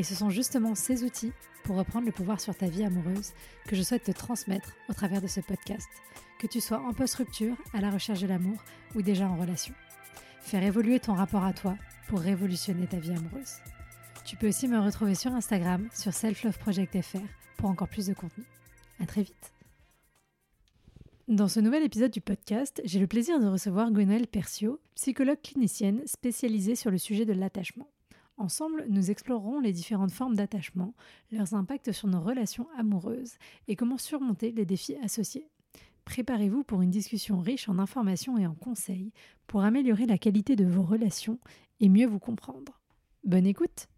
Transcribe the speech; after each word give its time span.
Et 0.00 0.02
ce 0.02 0.14
sont 0.14 0.30
justement 0.30 0.74
ces 0.74 1.04
outils 1.04 1.34
pour 1.62 1.76
reprendre 1.76 2.06
le 2.06 2.12
pouvoir 2.12 2.40
sur 2.40 2.56
ta 2.56 2.68
vie 2.68 2.84
amoureuse 2.84 3.34
que 3.66 3.76
je 3.76 3.82
souhaite 3.82 4.04
te 4.04 4.12
transmettre 4.12 4.72
au 4.88 4.94
travers 4.94 5.20
de 5.20 5.26
ce 5.26 5.40
podcast, 5.40 5.90
que 6.38 6.46
tu 6.46 6.58
sois 6.58 6.80
en 6.80 6.94
post-rupture, 6.94 7.54
à 7.74 7.82
la 7.82 7.90
recherche 7.90 8.22
de 8.22 8.26
l'amour 8.26 8.56
ou 8.94 9.02
déjà 9.02 9.28
en 9.28 9.36
relation. 9.36 9.74
Faire 10.40 10.62
évoluer 10.62 11.00
ton 11.00 11.12
rapport 11.12 11.44
à 11.44 11.52
toi 11.52 11.76
pour 12.08 12.20
révolutionner 12.20 12.86
ta 12.86 12.96
vie 12.96 13.10
amoureuse. 13.10 13.56
Tu 14.24 14.36
peux 14.36 14.48
aussi 14.48 14.68
me 14.68 14.80
retrouver 14.80 15.14
sur 15.14 15.34
Instagram, 15.34 15.86
sur 15.92 16.14
selfloveproject.fr 16.14 17.18
pour 17.58 17.68
encore 17.68 17.88
plus 17.88 18.06
de 18.06 18.14
contenu. 18.14 18.44
À 19.00 19.06
très 19.06 19.24
vite. 19.24 19.52
Dans 21.28 21.48
ce 21.48 21.60
nouvel 21.60 21.82
épisode 21.82 22.10
du 22.10 22.22
podcast, 22.22 22.80
j'ai 22.86 23.00
le 23.00 23.06
plaisir 23.06 23.38
de 23.38 23.48
recevoir 23.48 23.90
Gwenaëlle 23.90 24.28
Percio, 24.28 24.80
psychologue 24.94 25.42
clinicienne 25.42 26.00
spécialisée 26.06 26.74
sur 26.74 26.90
le 26.90 26.96
sujet 26.96 27.26
de 27.26 27.34
l'attachement. 27.34 27.90
Ensemble, 28.40 28.86
nous 28.88 29.10
explorerons 29.10 29.60
les 29.60 29.70
différentes 29.70 30.12
formes 30.12 30.34
d'attachement, 30.34 30.94
leurs 31.30 31.52
impacts 31.52 31.92
sur 31.92 32.08
nos 32.08 32.22
relations 32.22 32.66
amoureuses 32.78 33.34
et 33.68 33.76
comment 33.76 33.98
surmonter 33.98 34.50
les 34.50 34.64
défis 34.64 34.96
associés. 35.02 35.46
Préparez-vous 36.06 36.64
pour 36.64 36.80
une 36.80 36.88
discussion 36.88 37.40
riche 37.40 37.68
en 37.68 37.78
informations 37.78 38.38
et 38.38 38.46
en 38.46 38.54
conseils 38.54 39.12
pour 39.46 39.62
améliorer 39.62 40.06
la 40.06 40.16
qualité 40.16 40.56
de 40.56 40.64
vos 40.64 40.82
relations 40.82 41.38
et 41.80 41.90
mieux 41.90 42.06
vous 42.06 42.18
comprendre. 42.18 42.80
Bonne 43.24 43.46
écoute 43.46 43.88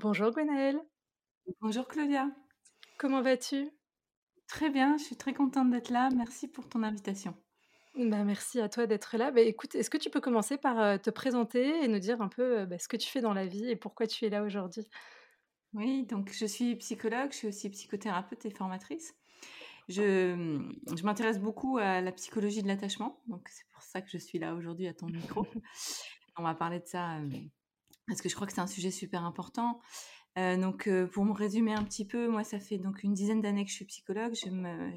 Bonjour 0.00 0.30
Gwenaëlle 0.30 0.80
Bonjour 1.60 1.86
Claudia 1.86 2.30
Comment 2.96 3.20
vas-tu? 3.20 3.68
Très 4.46 4.70
bien, 4.70 4.96
je 4.96 5.04
suis 5.04 5.16
très 5.16 5.34
contente 5.34 5.70
d'être 5.70 5.90
là. 5.90 6.08
Merci 6.16 6.48
pour 6.48 6.66
ton 6.70 6.82
invitation. 6.82 7.34
Bah, 7.94 8.24
merci 8.24 8.60
à 8.60 8.68
toi 8.68 8.86
d'être 8.86 9.16
là. 9.16 9.30
Bah, 9.30 9.42
écoute, 9.42 9.74
est-ce 9.74 9.90
que 9.90 9.98
tu 9.98 10.10
peux 10.10 10.20
commencer 10.20 10.56
par 10.56 11.00
te 11.00 11.10
présenter 11.10 11.84
et 11.84 11.88
nous 11.88 11.98
dire 11.98 12.22
un 12.22 12.28
peu 12.28 12.64
bah, 12.64 12.78
ce 12.78 12.88
que 12.88 12.96
tu 12.96 13.08
fais 13.08 13.20
dans 13.20 13.34
la 13.34 13.46
vie 13.46 13.68
et 13.68 13.76
pourquoi 13.76 14.06
tu 14.06 14.24
es 14.24 14.30
là 14.30 14.42
aujourd'hui? 14.42 14.86
Oui, 15.74 16.04
donc 16.04 16.30
je 16.32 16.44
suis 16.44 16.76
psychologue, 16.76 17.32
je 17.32 17.36
suis 17.36 17.48
aussi 17.48 17.70
psychothérapeute 17.70 18.44
et 18.44 18.50
formatrice. 18.50 19.14
Je, 19.88 20.34
mmh, 20.34 20.72
je 20.96 21.02
m'intéresse 21.02 21.38
beaucoup 21.38 21.78
à 21.78 22.00
la 22.00 22.12
psychologie 22.12 22.62
de 22.62 22.68
l'attachement, 22.68 23.20
donc 23.26 23.48
c'est 23.48 23.66
pour 23.72 23.82
ça 23.82 24.00
que 24.00 24.10
je 24.10 24.18
suis 24.18 24.38
là 24.38 24.54
aujourd'hui 24.54 24.86
à 24.86 24.94
ton 24.94 25.06
micro. 25.06 25.46
On 26.36 26.42
va 26.42 26.54
parler 26.54 26.80
de 26.80 26.86
ça 26.86 27.18
parce 28.06 28.22
que 28.22 28.28
je 28.28 28.34
crois 28.34 28.46
que 28.46 28.52
c'est 28.52 28.60
un 28.60 28.66
sujet 28.66 28.90
super 28.90 29.24
important. 29.24 29.80
Euh, 30.38 30.56
donc, 30.56 30.86
euh, 30.86 31.06
pour 31.06 31.24
me 31.24 31.32
résumer 31.32 31.74
un 31.74 31.84
petit 31.84 32.06
peu, 32.06 32.28
moi, 32.28 32.42
ça 32.42 32.58
fait 32.58 32.78
donc 32.78 33.02
une 33.02 33.12
dizaine 33.12 33.42
d'années 33.42 33.64
que 33.64 33.70
je 33.70 33.76
suis 33.76 33.84
psychologue. 33.84 34.32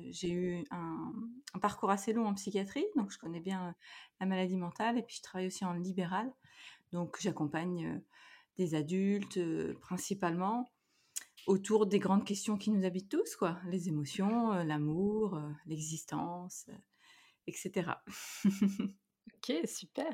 J'ai 0.10 0.32
eu 0.32 0.64
un, 0.72 1.14
parcours 1.62 1.90
assez 1.90 2.14
long 2.14 2.26
en 2.26 2.34
psychiatrie, 2.36 2.86
donc 2.96 3.12
je 3.12 3.18
connais 3.18 3.42
bien 3.42 3.70
euh, 3.70 3.72
la 4.22 4.26
maladie 4.26 4.56
mentale, 4.56 4.98
et 4.98 5.04
puis 5.04 5.18
je 5.18 5.22
travaille 5.22 5.48
aussi 5.48 5.66
en 5.66 5.74
libéral. 5.74 6.32
Donc, 6.94 7.18
j'accompagne 7.20 8.02
des 8.58 8.76
adultes, 8.76 9.40
principalement, 9.82 10.70
autour 11.48 11.86
des 11.86 12.00
grandes 12.00 12.26
questions 12.26 12.58
qui 12.58 12.72
nous 12.72 12.86
habitent 12.86 13.10
tous, 13.10 13.36
quoi. 13.36 13.60
Les 13.68 13.90
émotions, 13.90 14.52
l'amour, 14.64 15.42
l'existence, 15.66 16.68
etc. 17.48 17.92
Ok, 19.34 19.56
super. 19.66 20.08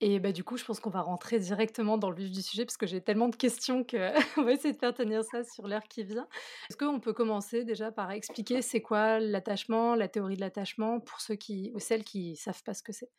Et 0.00 0.18
bah, 0.18 0.32
du 0.32 0.42
coup, 0.42 0.56
je 0.56 0.64
pense 0.64 0.80
qu'on 0.80 0.90
va 0.90 1.02
rentrer 1.02 1.38
directement 1.38 1.98
dans 1.98 2.10
le 2.10 2.16
vif 2.16 2.30
du 2.30 2.42
sujet 2.42 2.64
parce 2.64 2.76
que 2.76 2.86
j'ai 2.86 3.00
tellement 3.00 3.28
de 3.28 3.36
questions 3.36 3.84
qu'on 3.84 4.12
va 4.44 4.52
essayer 4.52 4.72
de 4.72 4.78
faire 4.78 4.94
tenir 4.94 5.22
ça 5.24 5.44
sur 5.44 5.68
l'heure 5.68 5.84
qui 5.88 6.02
vient. 6.02 6.26
Est-ce 6.68 6.76
qu'on 6.76 7.00
peut 7.00 7.12
commencer 7.12 7.64
déjà 7.64 7.92
par 7.92 8.10
expliquer 8.10 8.62
c'est 8.62 8.82
quoi 8.82 9.20
l'attachement, 9.20 9.94
la 9.94 10.08
théorie 10.08 10.36
de 10.36 10.40
l'attachement 10.40 11.00
pour 11.00 11.20
ceux 11.20 11.36
qui 11.36 11.70
ou 11.74 11.78
celles 11.78 12.04
qui 12.04 12.36
savent 12.36 12.62
pas 12.62 12.74
ce 12.74 12.82
que 12.82 12.92
c'est? 12.92 13.10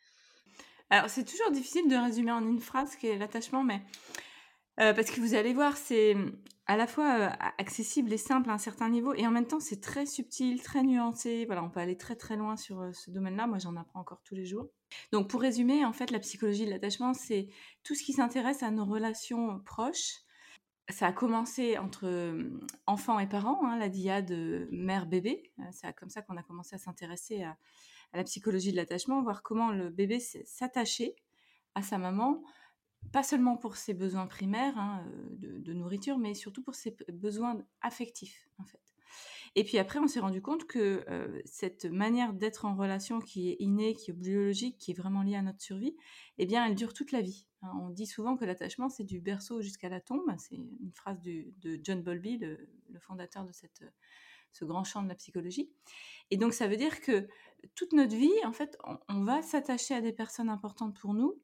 Alors, 0.90 1.08
c'est 1.08 1.24
toujours 1.24 1.50
difficile 1.50 1.88
de 1.88 1.96
résumer 1.96 2.32
en 2.32 2.46
une 2.46 2.60
phrase 2.60 2.92
ce 2.92 2.96
qu'est 2.98 3.16
l'attachement, 3.16 3.64
mais 3.64 3.80
euh, 4.80 4.92
parce 4.92 5.10
que 5.10 5.20
vous 5.20 5.34
allez 5.34 5.54
voir, 5.54 5.76
c'est 5.76 6.14
à 6.66 6.76
la 6.76 6.86
fois 6.86 7.18
euh, 7.18 7.30
accessible 7.58 8.12
et 8.12 8.18
simple 8.18 8.50
à 8.50 8.54
un 8.54 8.58
certain 8.58 8.88
niveau, 8.88 9.14
et 9.14 9.26
en 9.26 9.30
même 9.30 9.46
temps, 9.46 9.60
c'est 9.60 9.80
très 9.80 10.06
subtil, 10.06 10.62
très 10.62 10.82
nuancé. 10.82 11.44
Voilà, 11.46 11.62
on 11.62 11.70
peut 11.70 11.80
aller 11.80 11.96
très 11.96 12.16
très 12.16 12.36
loin 12.36 12.56
sur 12.56 12.80
euh, 12.80 12.92
ce 12.92 13.10
domaine-là. 13.10 13.46
Moi, 13.46 13.58
j'en 13.58 13.76
apprends 13.76 14.00
encore 14.00 14.22
tous 14.22 14.34
les 14.34 14.46
jours. 14.46 14.68
Donc, 15.12 15.28
pour 15.28 15.40
résumer, 15.40 15.84
en 15.84 15.92
fait, 15.92 16.10
la 16.10 16.18
psychologie 16.18 16.66
de 16.66 16.70
l'attachement, 16.70 17.14
c'est 17.14 17.48
tout 17.82 17.94
ce 17.94 18.02
qui 18.02 18.12
s'intéresse 18.12 18.62
à 18.62 18.70
nos 18.70 18.84
relations 18.84 19.60
proches. 19.60 20.20
Ça 20.88 21.06
a 21.06 21.12
commencé 21.12 21.78
entre 21.78 22.36
enfants 22.86 23.18
et 23.18 23.28
parents, 23.28 23.64
hein, 23.64 23.78
la 23.78 23.88
diade 23.88 24.32
mère-bébé. 24.70 25.52
C'est 25.70 25.94
comme 25.94 26.10
ça 26.10 26.22
qu'on 26.22 26.36
a 26.36 26.42
commencé 26.42 26.74
à 26.74 26.78
s'intéresser 26.78 27.42
à, 27.42 27.56
à 28.12 28.16
la 28.16 28.24
psychologie 28.24 28.72
de 28.72 28.76
l'attachement, 28.76 29.22
voir 29.22 29.42
comment 29.42 29.70
le 29.70 29.90
bébé 29.90 30.20
s'attachait 30.20 31.16
à 31.74 31.82
sa 31.82 31.98
maman 31.98 32.42
pas 33.10 33.22
seulement 33.22 33.56
pour 33.56 33.76
ses 33.76 33.94
besoins 33.94 34.26
primaires 34.26 34.78
hein, 34.78 35.04
euh, 35.42 35.58
de, 35.58 35.72
nourriture, 35.72 36.18
mais 36.18 36.34
surtout 36.34 36.62
pour 36.62 36.74
ses 36.74 36.96
besoins 37.12 37.58
affectifs, 37.80 38.48
en 38.58 38.64
fait. 38.64 38.91
Et 39.54 39.64
puis 39.64 39.78
après, 39.78 39.98
on 39.98 40.06
s'est 40.06 40.20
rendu 40.20 40.40
compte 40.40 40.66
que 40.66 41.04
euh, 41.08 41.40
cette 41.44 41.84
manière 41.84 42.32
d'être 42.32 42.64
en 42.64 42.74
relation 42.74 43.20
qui 43.20 43.50
est 43.50 43.56
innée, 43.58 43.94
qui 43.94 44.10
est 44.10 44.14
biologique, 44.14 44.78
qui 44.78 44.92
est 44.92 44.94
vraiment 44.94 45.22
liée 45.22 45.36
à 45.36 45.42
notre 45.42 45.60
survie, 45.60 45.94
eh 46.38 46.46
bien, 46.46 46.64
elle 46.64 46.74
dure 46.74 46.94
toute 46.94 47.12
la 47.12 47.20
vie. 47.20 47.46
Hein. 47.60 47.70
On 47.80 47.90
dit 47.90 48.06
souvent 48.06 48.36
que 48.36 48.46
l'attachement, 48.46 48.88
c'est 48.88 49.04
du 49.04 49.20
berceau 49.20 49.60
jusqu'à 49.60 49.90
la 49.90 50.00
tombe. 50.00 50.24
C'est 50.38 50.54
une 50.54 50.92
phrase 50.94 51.20
de 51.20 51.80
John 51.82 52.02
Bowlby, 52.02 52.38
le, 52.38 52.58
fondateur 53.00 53.44
de 53.44 53.52
cette, 53.52 53.84
ce 54.52 54.64
grand 54.64 54.84
champ 54.84 55.02
de 55.02 55.08
la 55.08 55.14
psychologie. 55.14 55.70
Et 56.30 56.38
donc, 56.38 56.54
ça 56.54 56.66
veut 56.66 56.76
dire 56.76 57.00
que 57.02 57.28
toute 57.74 57.92
notre 57.92 58.16
vie, 58.16 58.32
en 58.44 58.52
fait, 58.52 58.78
on 59.08 59.22
va 59.22 59.42
s'attacher 59.42 59.94
à 59.94 60.00
des 60.00 60.12
personnes 60.12 60.48
importantes 60.48 60.98
pour 60.98 61.12
nous, 61.12 61.40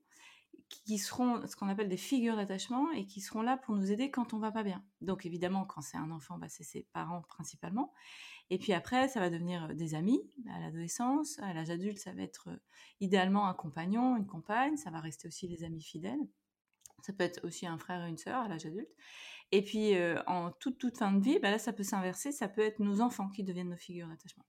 qui 0.69 0.99
seront 0.99 1.47
ce 1.47 1.57
qu'on 1.57 1.69
appelle 1.69 1.89
des 1.89 1.97
figures 1.97 2.37
d'attachement 2.37 2.91
et 2.93 3.07
qui 3.07 3.21
seront 3.21 3.43
là 3.43 3.57
pour 3.57 3.75
nous 3.75 3.91
aider 3.91 4.11
quand 4.11 4.35
on 4.35 4.39
va 4.39 4.53
pas 4.53 4.63
bien. 4.63 4.85
Donc 5.01 5.25
évidemment, 5.25 5.65
quand 5.65 5.81
c'est 5.81 5.97
un 5.97 6.11
enfant, 6.11 6.39
bah, 6.39 6.49
c'est 6.49 6.65
ses 6.65 6.87
parents 6.93 7.23
principalement. 7.23 7.93
Et 8.51 8.59
puis 8.59 8.73
après, 8.73 9.09
ça 9.09 9.21
va 9.21 9.31
devenir 9.31 9.65
euh, 9.65 9.75
des 9.75 9.95
amis 9.95 10.21
à 10.51 10.61
l'adolescence. 10.61 11.39
À 11.41 11.53
l'âge 11.53 11.71
adulte, 11.71 11.99
ça 11.99 12.13
va 12.13 12.23
être 12.23 12.49
euh, 12.49 12.57
idéalement 13.01 13.47
un 13.49 13.55
compagnon, 13.55 14.17
une 14.17 14.27
compagne. 14.27 14.77
Ça 14.77 14.91
va 14.91 15.01
rester 15.01 15.29
aussi 15.29 15.49
des 15.49 15.65
amis 15.65 15.83
fidèles. 15.83 16.21
Ça 17.03 17.13
peut 17.13 17.25
être 17.25 17.45
aussi 17.45 17.67
un 17.67 17.79
frère 17.79 18.05
et 18.05 18.09
une 18.09 18.19
sœur 18.19 18.43
à 18.43 18.49
l'âge 18.49 18.67
adulte. 18.67 18.91
Et 19.53 19.63
puis 19.63 19.95
euh, 19.95 20.23
en 20.27 20.51
toute, 20.53 20.79
toute 20.79 20.99
fin 20.99 21.13
de 21.13 21.23
vie, 21.23 21.39
bah 21.39 21.51
là, 21.51 21.59
ça 21.59 21.73
peut 21.73 21.83
s'inverser. 21.83 22.33
Ça 22.33 22.49
peut 22.49 22.63
être 22.63 22.81
nos 22.81 23.01
enfants 23.01 23.29
qui 23.29 23.45
deviennent 23.45 23.71
nos 23.71 23.77
figures 23.77 24.09
d'attachement. 24.09 24.45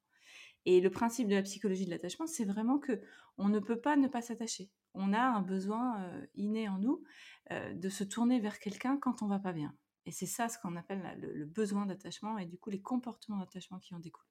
Et 0.66 0.81
le 0.81 0.90
principe 0.90 1.28
de 1.28 1.35
la 1.35 1.41
psychologie 1.41 1.85
de 1.85 1.91
l'attachement, 1.91 2.28
c'est 2.28 2.46
vraiment 2.46 2.79
que 2.79 3.02
on 3.38 3.47
ne 3.47 3.59
peut 3.59 3.79
pas 3.79 3.96
ne 3.96 4.08
pas 4.08 4.22
s'attacher. 4.22 4.69
On 4.94 5.14
a 5.14 5.22
un 5.22 5.42
besoin 5.42 6.02
euh, 6.02 6.26
inné 6.36 6.68
en 6.68 6.78
nous 6.78 7.04
euh, 7.52 7.74
de 7.74 7.90
se 7.90 8.04
tourner 8.04 8.40
vers 8.40 8.60
quelqu'un 8.60 8.98
quand 8.98 9.22
on 9.22 9.28
va 9.28 9.40
pas 9.40 9.54
bien. 9.54 9.76
Et 10.06 10.12
c'est 10.12 10.26
ça 10.26 10.50
ce 10.50 10.58
qu'on 10.58 10.76
appelle 10.76 11.20
le, 11.22 11.46
besoin 11.46 11.86
d'attachement 11.86 12.38
et 12.38 12.46
du 12.46 12.58
coup 12.58 12.70
les 12.70 12.82
comportements 12.82 13.38
d'attachement 13.38 13.80
qui 13.80 13.94
en 13.94 14.00
découlent. 14.00 14.26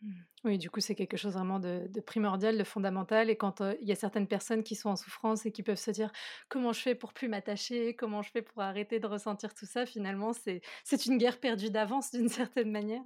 Mmh. 0.00 0.12
Oui, 0.44 0.58
du 0.58 0.70
coup, 0.70 0.80
c'est 0.80 0.94
quelque 0.94 1.16
chose 1.16 1.32
vraiment 1.32 1.58
de, 1.58 1.88
primordial, 2.06 2.58
de 2.58 2.64
fondamental. 2.64 3.30
Et 3.30 3.36
quand 3.36 3.60
euh, 3.60 3.74
il 3.80 3.88
y 3.88 3.92
a 3.92 3.96
certaines 3.96 4.28
personnes 4.28 4.62
qui 4.62 4.74
sont 4.74 4.90
en 4.90 4.96
souffrance 4.96 5.46
et 5.46 5.52
qui 5.52 5.62
peuvent 5.62 5.78
se 5.78 5.90
dire 5.90 6.12
comment 6.48 6.72
je 6.72 6.80
fais 6.80 6.94
pour 6.94 7.12
plus 7.12 7.28
m'attacher, 7.28 7.96
comment 7.96 8.22
je 8.22 8.30
fais 8.30 8.42
pour 8.42 8.62
arrêter 8.62 9.00
de 9.00 9.06
ressentir 9.06 9.54
tout 9.54 9.66
ça, 9.66 9.86
finalement, 9.86 10.32
c'est 10.32 11.06
une 11.06 11.16
guerre 11.16 11.40
perdue 11.40 11.70
d'avance 11.70 12.10
d'une 12.10 12.28
certaine 12.28 12.70
manière. 12.70 13.04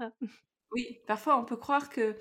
Oui, 0.73 1.01
parfois 1.07 1.39
on 1.39 1.45
peut 1.45 1.57
croire 1.57 1.89
que 1.89 2.17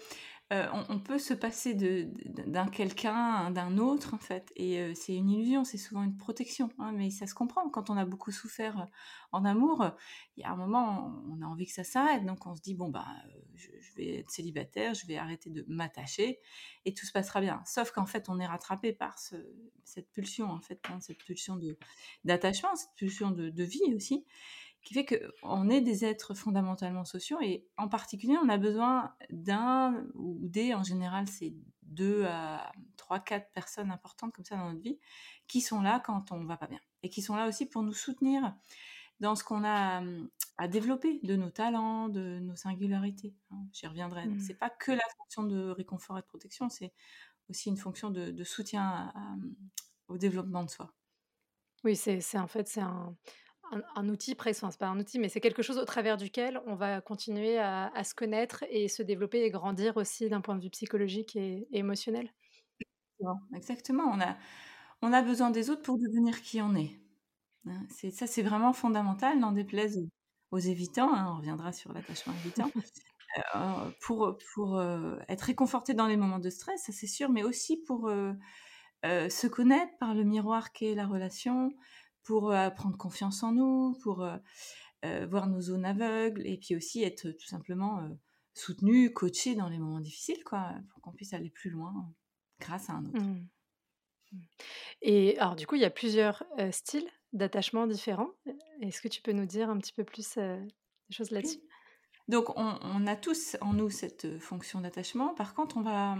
euh, 0.53 0.65
on, 0.87 0.99
peut 0.99 1.19
se 1.19 1.33
passer 1.33 1.73
d'un 1.73 2.67
quelqu'un, 2.67 3.51
d'un 3.51 3.77
autre 3.77 4.13
en 4.13 4.17
fait, 4.17 4.53
et 4.55 4.79
euh, 4.79 4.93
c'est 4.95 5.13
une 5.13 5.29
illusion, 5.29 5.65
c'est 5.65 5.77
souvent 5.77 6.03
une 6.03 6.15
protection, 6.15 6.69
hein, 6.79 6.93
mais 6.93 7.09
ça 7.09 7.27
se 7.27 7.33
comprend. 7.33 7.69
Quand 7.69 7.89
on 7.89 7.97
a 7.97 8.05
beaucoup 8.05 8.31
souffert 8.31 8.79
euh, 8.79 8.85
en 9.33 9.43
amour, 9.43 9.91
il 10.37 10.43
y 10.43 10.45
a 10.45 10.51
un 10.51 10.55
moment, 10.55 11.21
on 11.29 11.41
a 11.41 11.45
envie 11.45 11.65
que 11.65 11.73
ça 11.73 11.83
s'arrête, 11.83 12.25
donc 12.25 12.45
on 12.45 12.55
se 12.55 12.61
dit 12.61 12.75
bon 12.75 12.87
bah, 12.87 13.07
je, 13.55 13.67
vais 13.97 14.19
être 14.19 14.31
célibataire, 14.31 14.93
je 14.93 15.05
vais 15.05 15.17
arrêter 15.17 15.49
de 15.49 15.65
m'attacher, 15.67 16.39
et 16.85 16.93
tout 16.93 17.05
se 17.05 17.11
passera 17.11 17.41
bien. 17.41 17.61
Sauf 17.65 17.91
qu'en 17.91 18.05
fait, 18.05 18.29
on 18.29 18.39
est 18.39 18.47
rattrapé 18.47 18.93
par 18.93 19.19
cette 19.19 20.09
pulsion 20.13 20.49
en 20.49 20.61
fait, 20.61 20.79
hein, 20.89 21.01
cette 21.01 21.25
pulsion 21.25 21.59
d'attachement, 22.23 22.73
cette 22.77 22.95
pulsion 22.95 23.31
de 23.31 23.63
vie 23.63 23.93
aussi 23.93 24.25
qui 24.87 24.93
fait 24.93 25.05
qu'on 25.05 25.69
est 25.69 25.81
des 25.81 26.05
êtres 26.05 26.33
fondamentalement 26.33 27.03
sociaux 27.03 27.39
et 27.41 27.67
en 27.75 27.89
particulier 27.89 28.37
on 28.41 28.47
a 28.47 28.57
besoin 28.57 29.13
d'un 29.29 30.07
ou 30.13 30.37
des, 30.47 30.73
en 30.73 30.83
général 30.83 31.27
c'est 31.27 31.53
deux 31.81 32.23
à 32.23 32.71
trois, 32.95 33.19
quatre 33.19 33.51
personnes 33.51 33.91
importantes 33.91 34.31
comme 34.31 34.45
ça 34.45 34.55
dans 34.55 34.71
notre 34.71 34.81
vie, 34.81 34.97
qui 35.45 35.59
sont 35.59 35.81
là 35.81 35.99
quand 35.99 36.31
on 36.31 36.45
va 36.45 36.55
pas 36.55 36.67
bien 36.67 36.79
et 37.03 37.09
qui 37.09 37.21
sont 37.21 37.35
là 37.35 37.49
aussi 37.49 37.65
pour 37.65 37.83
nous 37.83 37.91
soutenir 37.91 38.55
dans 39.19 39.35
ce 39.35 39.43
qu'on 39.43 39.65
a 39.65 40.01
à 40.57 40.67
développer 40.69 41.19
de 41.21 41.35
nos 41.35 41.49
talents, 41.49 42.07
de 42.07 42.39
nos 42.39 42.55
singularités. 42.55 43.35
Hein. 43.51 43.65
J'y 43.73 43.87
reviendrai. 43.87 44.25
Mmh. 44.25 44.39
C'est 44.39 44.57
pas 44.57 44.69
que 44.69 44.93
la 44.93 45.03
fonction 45.17 45.43
de 45.43 45.69
réconfort 45.71 46.17
et 46.17 46.21
de 46.21 46.27
protection, 46.27 46.69
c'est 46.69 46.93
aussi 47.49 47.67
une 47.67 47.77
fonction 47.77 48.09
de, 48.09 48.43
soutien 48.45 49.11
au 50.07 50.17
développement 50.17 50.63
de 50.63 50.69
soi. 50.69 50.93
Oui, 51.83 51.97
c'est 51.97 52.21
en 52.37 52.47
fait 52.47 52.69
c'est 52.69 52.79
un, 52.79 53.17
un, 53.95 54.09
outil 54.09 54.35
presque, 54.35 54.65
c'est 54.69 54.79
pas 54.79 54.87
un 54.87 54.99
outil, 54.99 55.19
mais 55.19 55.29
c'est 55.29 55.41
quelque 55.41 55.61
chose 55.61 55.77
au 55.77 55.85
travers 55.85 56.17
duquel 56.17 56.61
on 56.65 56.75
va 56.75 57.01
continuer 57.01 57.57
à, 57.59 58.03
se 58.03 58.13
connaître 58.13 58.63
et 58.69 58.87
se 58.87 59.03
développer 59.03 59.43
et 59.43 59.49
grandir 59.49 59.97
aussi 59.97 60.29
d'un 60.29 60.41
point 60.41 60.55
de 60.55 60.61
vue 60.61 60.69
psychologique 60.69 61.35
et, 61.35 61.67
émotionnel. 61.71 62.33
Exactement. 63.55 64.03
On 64.05 64.21
a, 64.21 64.37
on 65.01 65.11
a 65.13 65.21
besoin 65.21 65.49
des 65.49 65.69
autres 65.69 65.81
pour 65.81 65.97
devenir 65.97 66.41
qui 66.41 66.61
on 66.61 66.75
est. 66.75 66.99
Hein. 67.67 67.85
Ça, 68.11 68.27
c'est 68.27 68.43
vraiment 68.43 68.73
fondamental. 68.73 69.39
N'en 69.39 69.51
déplaise 69.51 69.99
aux 70.51 70.59
évitants. 70.59 71.13
Hein, 71.13 71.27
on 71.33 71.37
reviendra 71.37 71.71
sur 71.71 71.93
l'attachement 71.93 72.33
évitant. 72.43 72.71
Euh, 73.55 73.91
pour 74.01 74.37
pour 74.53 74.77
euh, 74.77 75.17
être 75.27 75.41
réconforté 75.41 75.93
dans 75.93 76.07
les 76.07 76.17
moments 76.17 76.39
de 76.39 76.49
stress, 76.49 76.83
ça 76.85 76.91
c'est 76.91 77.07
sûr, 77.07 77.29
mais 77.29 77.43
aussi 77.43 77.77
pour 77.77 78.09
euh, 78.09 78.33
se 79.03 79.47
connaître 79.47 79.91
par 79.99 80.15
le 80.15 80.23
miroir 80.23 80.71
qu'est 80.71 80.95
la 80.95 81.05
relation, 81.05 81.71
pour 82.27 82.53
prendre 82.75 82.97
confiance 82.97 83.41
en 83.41 83.53
nous, 83.53 83.97
pour 84.03 84.27
voir 85.29 85.47
nos 85.47 85.61
zones 85.61 85.85
aveugles, 85.85 86.45
et 86.45 86.57
puis 86.57 86.75
aussi 86.75 87.03
être 87.03 87.31
tout 87.31 87.47
simplement 87.47 88.01
soutenu, 88.53 89.13
coaché 89.13 89.55
dans 89.55 89.69
les 89.69 89.79
moments 89.79 90.01
difficiles, 90.01 90.43
quoi, 90.43 90.73
pour 90.89 91.01
qu'on 91.01 91.13
puisse 91.13 91.33
aller 91.33 91.49
plus 91.49 91.69
loin 91.69 91.93
grâce 92.59 92.89
à 92.89 92.93
un 92.93 93.05
autre. 93.05 93.21
Mmh. 93.21 93.47
Mmh. 94.33 94.37
Et 95.03 95.39
alors, 95.39 95.55
du 95.55 95.65
coup, 95.65 95.75
il 95.75 95.81
y 95.81 95.85
a 95.85 95.89
plusieurs 95.89 96.43
styles 96.71 97.09
d'attachement 97.31 97.87
différents. 97.87 98.31
Est-ce 98.81 99.01
que 99.01 99.07
tu 99.07 99.21
peux 99.21 99.31
nous 99.31 99.45
dire 99.45 99.69
un 99.69 99.77
petit 99.77 99.93
peu 99.93 100.03
plus 100.03 100.37
des 100.37 100.67
choses 101.11 101.31
là-dessus? 101.31 101.61
Donc, 102.27 102.49
on, 102.57 103.07
a 103.07 103.15
tous 103.15 103.55
en 103.61 103.71
nous 103.71 103.89
cette 103.89 104.37
fonction 104.39 104.81
d'attachement. 104.81 105.33
Par 105.33 105.53
contre, 105.53 105.77
on 105.77 105.81
va 105.81 106.17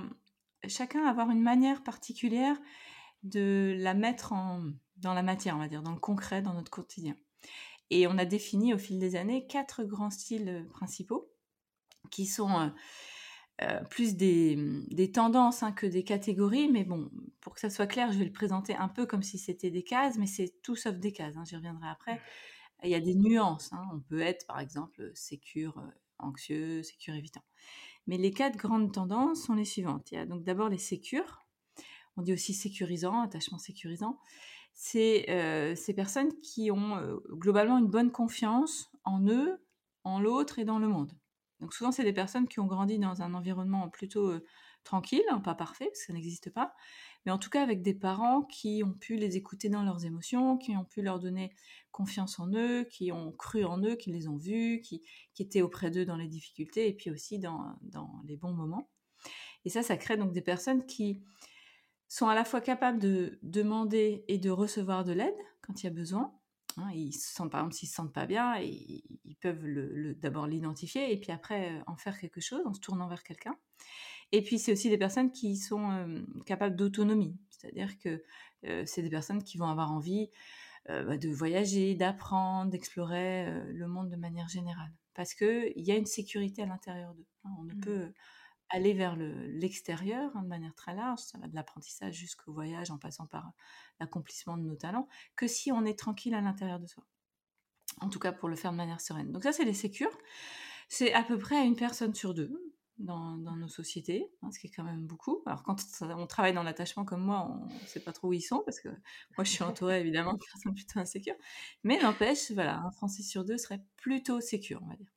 chacun 0.70 1.06
avoir 1.06 1.30
une 1.32 1.42
manière 1.42 1.84
particulière 1.84 2.56
de 3.24 3.76
la 3.78 3.94
mettre 3.94 4.32
en, 4.32 4.64
dans 4.98 5.14
la 5.14 5.24
matière, 5.24 5.56
on 5.56 5.60
va 5.60 5.68
dire, 5.68 5.84
dans 5.84 5.94
le 5.94 6.00
concret, 6.00 6.42
dans 6.42 6.54
notre 6.54 6.72
quotidien. 6.72 7.16
Et 7.90 8.08
on 8.08 8.18
a 8.18 8.26
défini 8.26 8.74
au 8.74 8.78
fil 8.78 9.00
des 9.00 9.16
années 9.16 9.48
quatre 9.48 9.84
grands 9.84 10.10
styles 10.10 10.68
principaux 10.70 11.32
qui 12.10 12.26
sont 12.26 12.72
euh, 13.64 13.84
plus 13.90 14.16
des, 14.16 15.12
tendances 15.12 15.64
hein, 15.64 15.72
que 15.72 15.88
des 15.88 16.04
catégories, 16.04 16.70
mais 16.70 16.84
bon, 16.84 17.10
pour 17.42 17.56
que 17.56 17.60
ça 17.60 17.72
soit 17.72 17.88
clair, 17.88 18.12
je 18.12 18.20
vais 18.20 18.26
le 18.26 18.32
présenter 18.32 18.76
un 18.76 18.88
peu 18.88 19.08
comme 19.08 19.24
si 19.24 19.40
c'était 19.40 19.72
des 19.72 19.84
cases, 19.84 20.18
mais 20.18 20.28
c'est 20.28 20.62
tout 20.62 20.76
sauf 20.76 20.96
des 20.96 21.12
cases, 21.12 21.36
hein, 21.38 21.44
j'y 21.44 21.56
reviendrai 21.56 21.88
après. 21.88 22.22
Il 22.84 22.90
y 22.92 22.96
a 22.96 23.00
des 23.00 23.16
nuances, 23.16 23.74
hein. 23.74 23.84
on 23.92 24.00
peut 24.00 24.22
être 24.22 24.46
par 24.46 24.60
exemple 24.60 25.10
sécure, 25.16 25.80
euh, 25.80 25.90
anxieux, 26.20 26.84
sécure 26.84 27.16
évitant. 27.16 27.42
Mais 28.06 28.18
les 28.18 28.32
quatre 28.32 28.58
grandes 28.58 28.94
tendances 28.94 29.44
sont 29.44 29.56
les 29.56 29.66
suivantes. 29.66 30.12
Il 30.12 30.16
y 30.16 30.18
a 30.20 30.28
donc 30.28 30.44
d'abord 30.44 30.70
les 30.70 30.78
sécures, 30.78 31.48
on 32.16 32.22
dit 32.22 32.34
aussi 32.34 32.54
sécurisant, 32.54 33.22
attachement 33.22 33.58
sécurisant. 33.58 34.20
C'est 34.80 35.28
euh, 35.30 35.74
ces 35.76 35.94
personnes 35.94 36.32
qui 36.44 36.70
ont 36.70 37.20
globalement 37.32 37.80
une 37.80 37.88
bonne 37.88 38.12
confiance 38.12 38.92
en 39.04 39.28
eux, 39.28 39.60
en 40.04 40.20
l'autre 40.20 40.60
et 40.60 40.66
dans 40.66 40.78
le 40.78 40.88
monde. 40.88 41.12
Donc 41.60 41.74
souvent, 41.74 41.92
c'est 41.92 42.04
des 42.04 42.14
personnes 42.14 42.48
qui 42.48 42.60
ont 42.60 42.68
grandi 42.68 43.00
dans 43.00 43.24
un 43.24 43.34
environnement 43.34 43.90
plutôt 43.90 44.40
tranquille, 44.84 45.24
hein, 45.30 45.40
pas 45.40 45.56
parfait, 45.56 45.86
parce 45.86 46.00
que 46.00 46.06
ça 46.06 46.14
n'existe 46.14 46.52
pas, 46.52 46.74
mais 47.26 47.32
en 47.32 47.38
tout 47.38 47.50
cas 47.50 47.62
avec 47.62 47.82
des 47.82 47.94
parents 47.94 48.44
qui 48.44 48.84
ont 48.86 48.94
pu 48.94 49.18
les 49.18 49.36
écouter 49.36 49.68
dans 49.68 49.84
leurs 49.84 50.06
émotions, 50.06 50.58
qui 50.58 50.78
ont 50.78 50.86
pu 50.86 51.02
leur 51.02 51.20
donner 51.20 51.54
confiance 51.92 52.40
en 52.40 52.50
eux, 52.54 52.86
qui 52.86 53.12
ont 53.12 53.34
cru 53.34 53.66
en 53.66 53.82
eux, 53.84 53.96
qui 53.96 54.12
les 54.12 54.30
ont 54.30 54.38
vus, 54.38 54.82
qui, 54.82 55.02
étaient 55.38 55.62
auprès 55.62 55.92
d'eux 55.92 56.06
dans 56.06 56.16
les 56.16 56.28
difficultés 56.28 56.88
et 56.88 56.94
puis 56.94 57.12
aussi 57.12 57.38
dans, 57.38 57.76
les 58.26 58.38
bons 58.38 58.54
moments. 58.54 58.90
Et 59.66 59.70
ça, 59.70 59.84
ça 59.84 59.98
crée 59.98 60.16
donc 60.16 60.32
des 60.32 60.42
personnes 60.42 60.86
qui 60.86 61.22
sont 62.08 62.28
à 62.28 62.36
la 62.36 62.46
fois 62.46 62.62
capables 62.62 63.00
de 63.00 63.40
demander 63.44 64.24
et 64.28 64.38
de 64.38 64.50
recevoir 64.50 65.04
de 65.04 65.14
l'aide 65.14 65.36
quand 65.62 65.82
il 65.82 65.86
y 65.86 65.90
a 65.90 65.94
besoin, 65.94 66.34
Hein, 66.78 66.92
ils 66.94 67.12
se 67.12 67.34
sentent, 67.34 67.52
par 67.52 67.62
exemple, 67.62 67.76
s'ils 67.76 67.90
se 67.90 67.96
sentent 67.96 68.14
pas 68.14 68.28
bien, 68.28 68.56
ils, 68.60 69.02
ils 69.26 69.36
peuvent 69.36 69.66
le, 69.66 70.14
d'abord 70.16 70.46
l'identifier 70.46 71.12
et 71.12 71.20
puis 71.20 71.32
après 71.32 71.72
euh, 71.72 71.82
en 71.88 71.96
faire 71.96 72.20
quelque 72.20 72.40
chose 72.40 72.62
en 72.66 72.74
se 72.74 72.80
tournant 72.80 73.08
vers 73.08 73.24
quelqu'un. 73.24 73.58
Et 74.32 74.44
puis 74.44 74.60
c'est 74.60 74.74
aussi 74.74 74.90
des 74.90 74.98
personnes 74.98 75.32
qui 75.32 75.58
sont 75.58 75.90
euh, 75.92 76.22
capables 76.46 76.76
d'autonomie, 76.76 77.36
c'est-à-dire 77.50 77.98
que 77.98 78.24
euh, 78.66 78.84
c'est 78.86 79.02
des 79.02 79.10
personnes 79.10 79.44
qui 79.44 79.58
vont 79.58 79.68
avoir 79.68 79.92
envie 79.92 80.30
bah, 80.90 81.18
de 81.18 81.28
voyager, 81.28 81.96
d'apprendre, 81.96 82.72
d'explorer 82.72 83.62
le 83.74 83.88
monde 83.90 84.10
de 84.10 84.16
manière 84.16 84.48
générale, 84.48 84.94
parce 85.16 85.34
que 85.34 85.70
il 85.76 85.86
y 85.86 85.92
a 85.92 85.98
une 85.98 86.06
sécurité 86.06 86.62
à 86.62 86.66
l'intérieur 86.66 87.14
d'eux. 87.14 87.26
Hein. 87.44 87.50
on 87.60 87.64
ne 87.64 87.74
mmh. 87.74 87.80
peut 87.82 88.14
aller 88.70 88.94
vers 88.94 89.16
l'extérieur 89.16 90.32
hein, 90.36 90.44
de 90.44 90.48
manière 90.48 90.76
très 90.76 90.96
large, 90.96 91.20
ça 91.20 91.38
va 91.38 91.48
de 91.48 91.56
l'apprentissage 91.56 92.16
jusqu'au 92.16 92.54
voyage 92.54 92.92
en 92.92 92.98
passant 92.98 93.26
par 93.26 93.52
l'accomplissement 94.00 94.58
de 94.58 94.64
nos 94.64 94.76
talents, 94.76 95.08
que 95.36 95.48
si 95.48 95.72
on 95.72 95.86
est 95.86 95.98
tranquille 95.98 96.34
à 96.34 96.42
l'intérieur 96.42 96.80
de 96.80 96.88
soi. 96.88 97.04
En 98.00 98.10
tout 98.10 98.20
cas 98.20 98.32
pour 98.32 98.50
le 98.50 98.56
faire 98.56 98.72
de 98.72 98.78
manière 98.78 99.02
sereine. 99.02 99.32
Donc 99.32 99.44
ça 99.44 99.52
c'est 99.52 99.66
les 99.66 99.74
sécures. 99.74 100.16
C'est 100.90 101.14
à 101.14 101.24
peu 101.24 101.38
près 101.38 101.66
une 101.66 101.76
personne 101.76 102.14
sur 102.14 102.34
deux 102.34 102.52
dans, 102.98 103.38
nos 103.38 103.68
sociétés, 103.68 104.32
hein, 104.42 104.52
ce 104.52 104.60
qui 104.60 104.68
est 104.68 104.72
quand 104.72 104.84
même 104.84 105.06
beaucoup. 105.06 105.42
Alors 105.46 105.64
quand 105.64 105.82
on 106.02 106.28
travaille 106.28 106.54
dans 106.54 106.64
l'attachement 106.64 107.06
comme 107.06 107.22
moi, 107.22 107.48
on 107.50 107.66
ne 107.74 107.88
sait 107.88 108.00
pas 108.00 108.12
trop 108.12 108.30
où 108.30 108.34
ils 108.34 108.42
sont, 108.42 108.62
parce 108.66 108.80
que 108.80 108.90
moi 108.90 109.44
je 109.44 109.52
suis 109.52 109.64
entourée 109.64 110.00
évidemment 110.02 110.34
de 110.34 110.40
personnes 110.40 110.74
plutôt 110.74 111.00
insécures. 111.00 111.36
Mais 111.84 112.00
n'empêche, 112.00 112.52
voilà, 112.52 112.80
un 112.80 112.92
Français 112.92 113.24
sur 113.24 113.46
deux 113.46 113.58
serait 113.58 113.82
plutôt 113.98 114.42
sécure, 114.42 114.82
on 114.84 114.88
va 114.88 114.96
dire. 114.96 115.12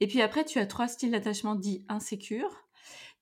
Et 0.00 0.06
puis 0.06 0.22
après, 0.22 0.44
tu 0.44 0.58
as 0.58 0.66
trois 0.66 0.88
styles 0.88 1.10
d'attachement 1.10 1.54
dits 1.54 1.84
insécures. 1.88 2.68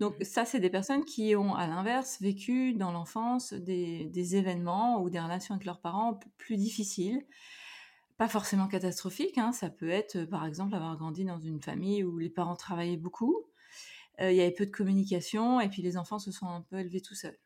Donc 0.00 0.18
mmh. 0.20 0.24
ça, 0.24 0.44
c'est 0.44 0.60
des 0.60 0.70
personnes 0.70 1.04
qui 1.04 1.34
ont, 1.36 1.54
à 1.54 1.66
l'inverse, 1.66 2.20
vécu 2.20 2.74
dans 2.74 2.92
l'enfance 2.92 3.52
des, 3.54 4.36
événements 4.36 5.02
ou 5.02 5.10
des 5.10 5.20
relations 5.20 5.54
avec 5.54 5.64
leurs 5.64 5.80
parents 5.80 6.20
plus 6.38 6.56
difficiles. 6.56 7.24
Pas 8.18 8.28
forcément 8.28 8.66
catastrophiques, 8.66 9.36
hein. 9.36 9.52
ça 9.52 9.68
peut 9.68 9.90
être, 9.90 10.24
par 10.24 10.46
exemple, 10.46 10.74
avoir 10.74 10.96
grandi 10.96 11.24
dans 11.24 11.38
une 11.38 11.62
famille 11.62 12.02
où 12.02 12.18
les 12.18 12.30
parents 12.30 12.56
travaillaient 12.56 12.96
beaucoup, 12.96 13.44
euh, 14.20 14.30
il 14.32 14.36
y 14.38 14.40
avait 14.40 14.52
peu 14.52 14.64
de 14.64 14.70
communication, 14.70 15.60
et 15.60 15.68
puis 15.68 15.82
les 15.82 15.98
enfants 15.98 16.18
se 16.18 16.32
sont 16.32 16.46
un 16.46 16.62
peu 16.62 16.78
élevés 16.78 17.02
tout 17.02 17.14
seuls. 17.14 17.38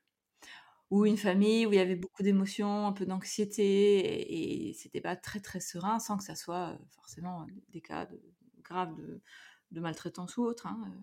Ou 0.91 1.07
une 1.07 1.17
famille 1.17 1.67
où 1.67 1.73
il 1.73 1.77
y 1.77 1.81
avait 1.81 1.97
beaucoup 1.97 2.23
d'émotions, 2.23 2.87
un 2.87 2.93
peu 2.93 3.05
d'anxiété, 3.05 3.99
et, 3.99 4.71
et 4.71 4.75
c'était 4.75 5.01
pas 5.01 5.17
très 5.17 5.41
très 5.41 5.59
serein, 5.59 5.99
sans 5.99 6.17
que 6.17 6.25
ça 6.25 6.37
soit 6.37 6.71
euh, 6.71 6.79
forcément 6.95 7.47
des 7.73 7.81
cas 7.81 8.07
de, 8.07 8.21
grave 8.71 8.95
de, 9.71 9.81
maltraitance 9.81 10.37
ou 10.37 10.43
autre, 10.43 10.67
hein, 10.67 10.81
euh, 10.87 11.01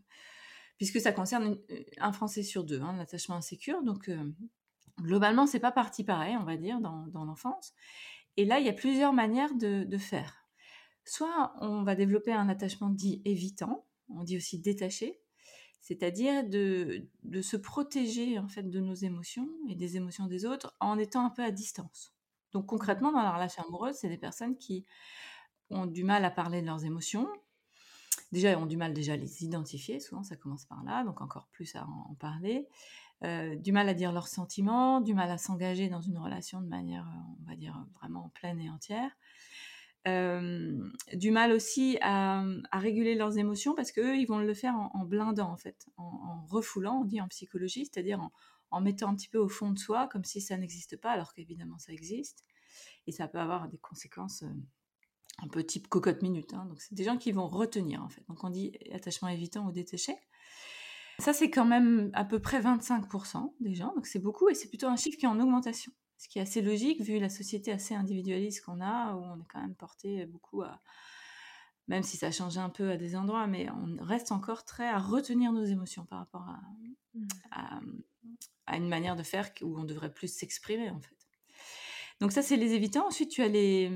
puisque 0.77 0.99
ça 0.99 1.11
concerne 1.11 1.57
euh, 1.71 1.83
un 1.99 2.11
Français 2.11 2.43
sur 2.43 2.63
deux, 2.63 2.81
hein, 2.81 2.95
l'attachement 2.97 3.35
insécure. 3.35 3.83
Donc, 3.83 4.09
euh, 4.09 4.31
globalement, 4.99 5.47
c'est 5.47 5.59
pas 5.59 5.71
parti 5.71 6.03
pareil, 6.03 6.35
on 6.37 6.43
va 6.43 6.57
dire, 6.57 6.79
dans, 6.79 7.07
l'enfance. 7.13 7.73
Et 8.35 8.45
là, 8.45 8.59
il 8.59 8.65
y 8.65 8.69
a 8.69 8.73
plusieurs 8.73 9.13
manières 9.13 9.53
de, 9.55 9.97
faire. 9.97 10.45
Soit 11.05 11.53
on 11.61 11.83
va 11.83 11.95
développer 11.95 12.33
un 12.33 12.49
attachement 12.49 12.89
dit 12.89 13.21
évitant, 13.25 13.85
on 14.09 14.23
dit 14.23 14.37
aussi 14.37 14.59
détaché, 14.59 15.19
c'est-à-dire 15.81 16.43
de, 16.47 17.07
se 17.41 17.57
protéger 17.57 18.37
en 18.37 18.47
fait 18.47 18.69
de 18.69 18.79
nos 18.79 18.93
émotions 18.93 19.49
et 19.69 19.75
des 19.75 19.95
émotions 19.95 20.27
des 20.27 20.45
autres 20.45 20.75
en 20.79 20.97
étant 20.99 21.25
un 21.25 21.29
peu 21.29 21.43
à 21.43 21.51
distance. 21.51 22.13
Donc 22.51 22.67
concrètement, 22.67 23.11
dans 23.11 23.21
la 23.21 23.33
relation 23.33 23.63
amoureuse, 23.63 23.95
c'est 23.95 24.09
des 24.09 24.17
personnes 24.17 24.57
qui 24.57 24.85
ont 25.69 25.85
du 25.85 26.03
mal 26.03 26.25
à 26.25 26.31
parler 26.31 26.61
de 26.61 26.65
leurs 26.65 26.85
émotions, 26.85 27.27
déjà, 28.31 28.57
ont 28.57 28.65
du 28.65 28.77
mal 28.77 28.93
déjà 28.93 29.13
à 29.13 29.17
les 29.17 29.43
identifier, 29.43 29.99
souvent 29.99 30.23
ça 30.23 30.35
commence 30.35 30.65
par 30.65 30.83
là, 30.83 31.03
donc 31.03 31.21
encore 31.21 31.47
plus 31.51 31.75
à 31.75 31.85
en, 31.85 32.15
parler. 32.15 32.67
Euh, 33.23 33.55
du 33.55 33.71
mal 33.71 33.89
à 33.89 33.93
dire 33.93 34.11
leurs 34.11 34.27
sentiments, 34.27 35.01
du 35.01 35.13
mal 35.13 35.31
à 35.31 35.37
s'engager 35.37 35.89
dans 35.89 36.01
une 36.01 36.17
relation 36.19 36.61
de 36.61 36.67
manière, 36.67 37.07
euh, 37.07 37.41
on 37.41 37.49
va 37.49 37.55
dire, 37.55 37.85
vraiment 37.99 38.29
pleine 38.35 38.59
et 38.59 38.69
entière. 38.69 39.11
Euh, 40.07 40.89
du 41.13 41.31
mal 41.31 41.51
aussi 41.51 41.97
à, 42.01 42.45
réguler 42.71 43.15
leurs 43.15 43.37
émotions 43.37 43.75
parce 43.75 43.91
qu'eux, 43.91 44.15
ils 44.15 44.25
vont 44.25 44.37
le 44.39 44.53
faire 44.53 44.75
en, 44.75 45.03
blindant, 45.03 45.51
en 45.51 45.57
fait, 45.57 45.87
en, 45.97 46.45
refoulant, 46.45 47.01
on 47.01 47.05
dit 47.05 47.19
en 47.19 47.27
psychologie, 47.27 47.85
c'est-à-dire 47.85 48.21
en, 48.21 48.31
en, 48.71 48.81
mettant 48.81 49.09
un 49.09 49.15
petit 49.15 49.29
peu 49.29 49.39
au 49.39 49.49
fond 49.49 49.71
de 49.71 49.79
soi, 49.79 50.07
comme 50.07 50.23
si 50.23 50.39
ça 50.39 50.55
n'existe 50.55 50.95
pas, 50.97 51.11
alors 51.11 51.33
qu'évidemment 51.33 51.77
ça 51.79 51.91
existe. 51.91 52.43
Et 53.07 53.11
ça 53.11 53.27
peut 53.27 53.39
avoir 53.39 53.67
des 53.67 53.79
conséquences 53.79 54.43
un 55.39 55.47
peu 55.47 55.63
type 55.63 55.87
cocotte 55.87 56.21
minute. 56.21 56.53
Hein. 56.53 56.65
Donc, 56.65 56.81
c'est 56.81 56.95
des 56.95 57.03
gens 57.03 57.17
qui 57.17 57.31
vont 57.31 57.47
retenir, 57.47 58.03
en 58.03 58.09
fait. 58.09 58.23
Donc, 58.27 58.43
on 58.43 58.49
dit 58.49 58.77
attachement 58.93 59.27
évitant 59.27 59.65
ou 59.67 59.71
détaché. 59.71 60.15
Ça, 61.19 61.33
c'est 61.33 61.49
quand 61.49 61.65
même 61.65 62.11
à 62.13 62.25
peu 62.25 62.39
près 62.39 62.61
25% 62.61 63.53
des 63.59 63.75
gens. 63.75 63.93
Donc, 63.95 64.05
c'est 64.05 64.19
beaucoup 64.19 64.49
et 64.49 64.53
c'est 64.53 64.69
plutôt 64.69 64.87
un 64.87 64.95
chiffre 64.95 65.17
qui 65.17 65.25
est 65.25 65.29
en 65.29 65.39
augmentation. 65.39 65.91
Ce 66.17 66.27
qui 66.27 66.39
est 66.39 66.41
assez 66.41 66.61
logique 66.61 67.01
vu 67.01 67.19
la 67.19 67.29
société 67.29 67.71
assez 67.71 67.93
individualiste 67.93 68.63
qu'on 68.65 68.81
a, 68.81 69.13
où 69.13 69.23
on 69.23 69.39
est 69.39 69.47
quand 69.51 69.61
même 69.61 69.75
porté 69.75 70.25
beaucoup 70.25 70.63
à. 70.63 70.81
Même 71.87 72.03
si 72.03 72.17
ça 72.17 72.27
a 72.27 72.31
changé 72.31 72.59
un 72.59 72.69
peu 72.69 72.91
à 72.91 72.97
des 72.97 73.15
endroits, 73.15 73.47
mais 73.47 73.69
on 73.69 74.03
reste 74.03 74.33
encore 74.33 74.65
très 74.65 74.89
à 74.89 74.99
retenir 74.99 75.53
nos 75.53 75.63
émotions 75.63 76.05
par 76.05 76.19
rapport 76.19 76.41
à, 76.41 76.59
mmh. 77.13 77.27
à, 77.51 77.79
à 78.65 78.75
une 78.75 78.89
manière 78.89 79.15
de 79.15 79.23
faire 79.23 79.49
où 79.61 79.79
on 79.79 79.85
devrait 79.85 80.13
plus 80.13 80.27
s'exprimer, 80.27 80.89
en 80.89 80.99
fait. 80.99 81.16
Donc 82.21 82.31
ça, 82.31 82.41
c'est 82.41 82.57
les 82.57 82.73
évitants. 82.73 83.07
Ensuite, 83.07 83.29
tu 83.29 83.41
as 83.41 83.47
les, 83.47 83.91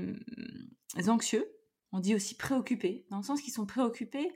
les 0.96 1.10
anxieux. 1.10 1.46
On 1.92 2.00
dit 2.00 2.14
aussi 2.14 2.36
préoccupés, 2.36 3.06
dans 3.10 3.18
le 3.18 3.22
sens 3.22 3.42
qu'ils 3.42 3.52
sont 3.52 3.66
préoccupés 3.66 4.32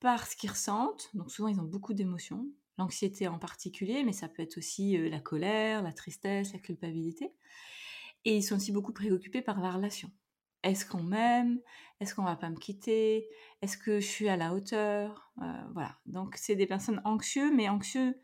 par 0.00 0.26
ce 0.26 0.36
qu'ils 0.36 0.50
ressentent. 0.50 1.10
Donc 1.14 1.30
souvent, 1.30 1.48
ils 1.48 1.58
ont 1.60 1.64
beaucoup 1.64 1.94
d'émotions, 1.94 2.46
l'anxiété 2.78 3.28
en 3.28 3.38
particulier, 3.38 4.04
mais 4.04 4.12
ça 4.12 4.28
peut 4.28 4.42
être 4.42 4.58
aussi 4.58 4.96
la 5.08 5.20
colère, 5.20 5.82
la 5.82 5.92
tristesse, 5.92 6.52
la 6.52 6.58
culpabilité. 6.58 7.32
Et 8.24 8.36
ils 8.36 8.42
sont 8.42 8.56
aussi 8.56 8.72
beaucoup 8.72 8.92
préoccupés 8.92 9.42
par 9.42 9.60
la 9.60 9.72
relation. 9.72 10.10
Est-ce 10.62 10.86
qu'on 10.86 11.02
m'aime? 11.02 11.60
Est-ce 12.00 12.14
qu'on 12.14 12.22
va 12.22 12.36
pas 12.36 12.50
me 12.50 12.56
quitter? 12.56 13.28
Est-ce 13.62 13.76
que 13.76 13.98
je 13.98 14.06
suis 14.06 14.28
à 14.28 14.36
la 14.36 14.54
hauteur? 14.54 15.32
Voilà. 15.72 15.98
Donc 16.06 16.36
c'est 16.36 16.54
des 16.54 16.66
personnes 16.66 17.00
anxieux, 17.04 17.52
mais 17.52 17.68
anxieux 17.68 18.20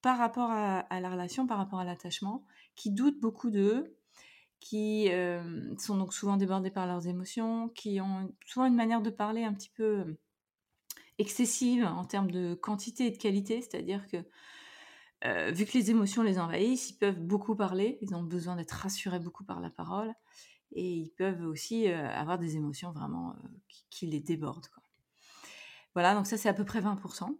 par 0.00 0.18
rapport 0.18 0.50
à, 0.50 1.00
la 1.00 1.10
relation, 1.10 1.46
par 1.46 1.58
rapport 1.58 1.78
à 1.78 1.84
l'attachement, 1.84 2.44
qui 2.74 2.90
doutent 2.90 3.20
beaucoup 3.20 3.50
d'eux, 3.50 3.96
qui 4.62 5.10
sont 5.76 5.96
donc 5.96 6.14
souvent 6.14 6.36
débordés 6.36 6.70
par 6.70 6.86
leurs 6.86 7.08
émotions, 7.08 7.68
qui 7.70 8.00
ont 8.00 8.32
souvent 8.46 8.66
une 8.66 8.76
manière 8.76 9.02
de 9.02 9.10
parler 9.10 9.42
un 9.42 9.52
petit 9.52 9.70
peu 9.70 10.16
excessive 11.18 11.84
en 11.84 12.04
termes 12.04 12.30
de 12.30 12.54
quantité 12.54 13.06
et 13.06 13.10
de 13.10 13.18
qualité, 13.18 13.60
c'est-à-dire 13.60 14.06
que 14.06 14.18
vu 15.52 15.66
que 15.66 15.76
les 15.76 15.90
émotions 15.90 16.22
les 16.22 16.38
envahissent, 16.38 16.90
ils 16.90 16.98
peuvent 16.98 17.20
beaucoup 17.20 17.56
parler, 17.56 17.98
ils 18.02 18.14
ont 18.14 18.22
besoin 18.22 18.56
d'être 18.56 18.70
rassurés 18.70 19.18
beaucoup 19.18 19.44
par 19.44 19.60
la 19.60 19.68
parole, 19.68 20.14
et 20.70 20.88
ils 20.88 21.10
peuvent 21.10 21.44
aussi 21.44 21.88
avoir 21.88 22.38
des 22.38 22.56
émotions 22.56 22.92
vraiment 22.92 23.34
qui, 23.90 24.06
les 24.06 24.20
débordent. 24.20 24.68
Voilà, 25.94 26.14
donc 26.14 26.26
ça 26.26 26.38
c'est 26.38 26.48
à 26.48 26.54
peu 26.54 26.64
près 26.64 26.80
20%. 26.80 27.36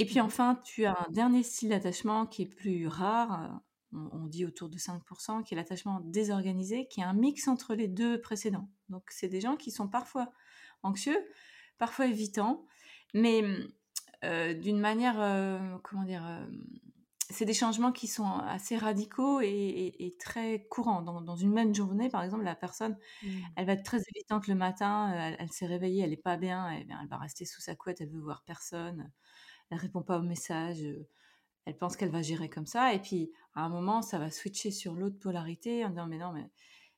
Et 0.00 0.06
puis 0.06 0.20
enfin, 0.20 0.60
tu 0.64 0.86
as 0.86 0.98
un 1.06 1.10
dernier 1.10 1.44
style 1.44 1.68
d'attachement 1.68 2.26
qui 2.26 2.42
est 2.42 2.46
plus 2.46 2.88
rare, 2.88 3.60
on, 3.92 4.26
dit 4.26 4.44
autour 4.44 4.68
de 4.68 4.78
5%, 4.78 5.44
qui 5.44 5.54
est 5.54 5.56
l'attachement 5.56 6.00
désorganisé, 6.04 6.86
qui 6.88 7.00
est 7.00 7.04
un 7.04 7.12
mix 7.12 7.48
entre 7.48 7.74
les 7.74 7.88
deux 7.88 8.20
précédents. 8.20 8.68
Donc 8.88 9.04
c'est 9.10 9.28
des 9.28 9.40
gens 9.40 9.56
qui 9.56 9.70
sont 9.70 9.88
parfois 9.88 10.32
anxieux, 10.82 11.18
parfois 11.78 12.06
évitants, 12.06 12.66
mais 13.14 13.42
d'une 14.22 14.78
manière, 14.78 15.16
comment 15.82 16.04
dire, 16.04 16.22
c'est 17.32 17.44
des 17.44 17.54
changements 17.54 17.92
qui 17.92 18.06
sont 18.06 18.26
assez 18.26 18.76
radicaux 18.76 19.40
et, 19.40 20.14
très 20.20 20.64
courants. 20.68 21.02
Dans, 21.02 21.36
une 21.36 21.52
même 21.52 21.74
journée, 21.74 22.08
par 22.08 22.22
exemple, 22.22 22.44
la 22.44 22.54
personne, 22.54 22.96
mmh. 23.22 23.28
elle 23.56 23.66
va 23.66 23.72
être 23.72 23.84
très 23.84 24.00
évitante 24.14 24.46
le 24.46 24.54
matin, 24.54 25.34
elle, 25.38 25.50
s'est 25.50 25.66
réveillée, 25.66 26.04
elle 26.04 26.10
n'est 26.10 26.16
pas 26.16 26.36
bien, 26.36 26.68
elle, 26.70 26.86
elle, 27.00 27.08
va 27.08 27.16
rester 27.16 27.44
sous 27.44 27.60
sa 27.60 27.74
couette, 27.74 28.00
elle 28.00 28.10
veut 28.10 28.20
voir 28.20 28.42
personne, 28.46 29.10
elle 29.70 29.78
répond 29.78 30.02
pas 30.02 30.18
aux 30.18 30.22
messages, 30.22 30.84
elle 31.64 31.76
pense 31.76 31.96
qu'elle 31.96 32.10
va 32.10 32.22
gérer 32.22 32.48
comme 32.48 32.66
ça, 32.66 32.94
et 32.94 33.00
puis 33.00 33.30
à 33.54 33.64
un 33.64 33.68
moment, 33.68 34.02
ça 34.02 34.18
va 34.18 34.30
switcher 34.30 34.70
sur 34.70 34.94
l'autre 34.94 35.18
polarité 35.18 35.84
en 35.84 35.90
disant 35.90 36.06
mais 36.06 36.18
non, 36.18 36.32
mais 36.32 36.50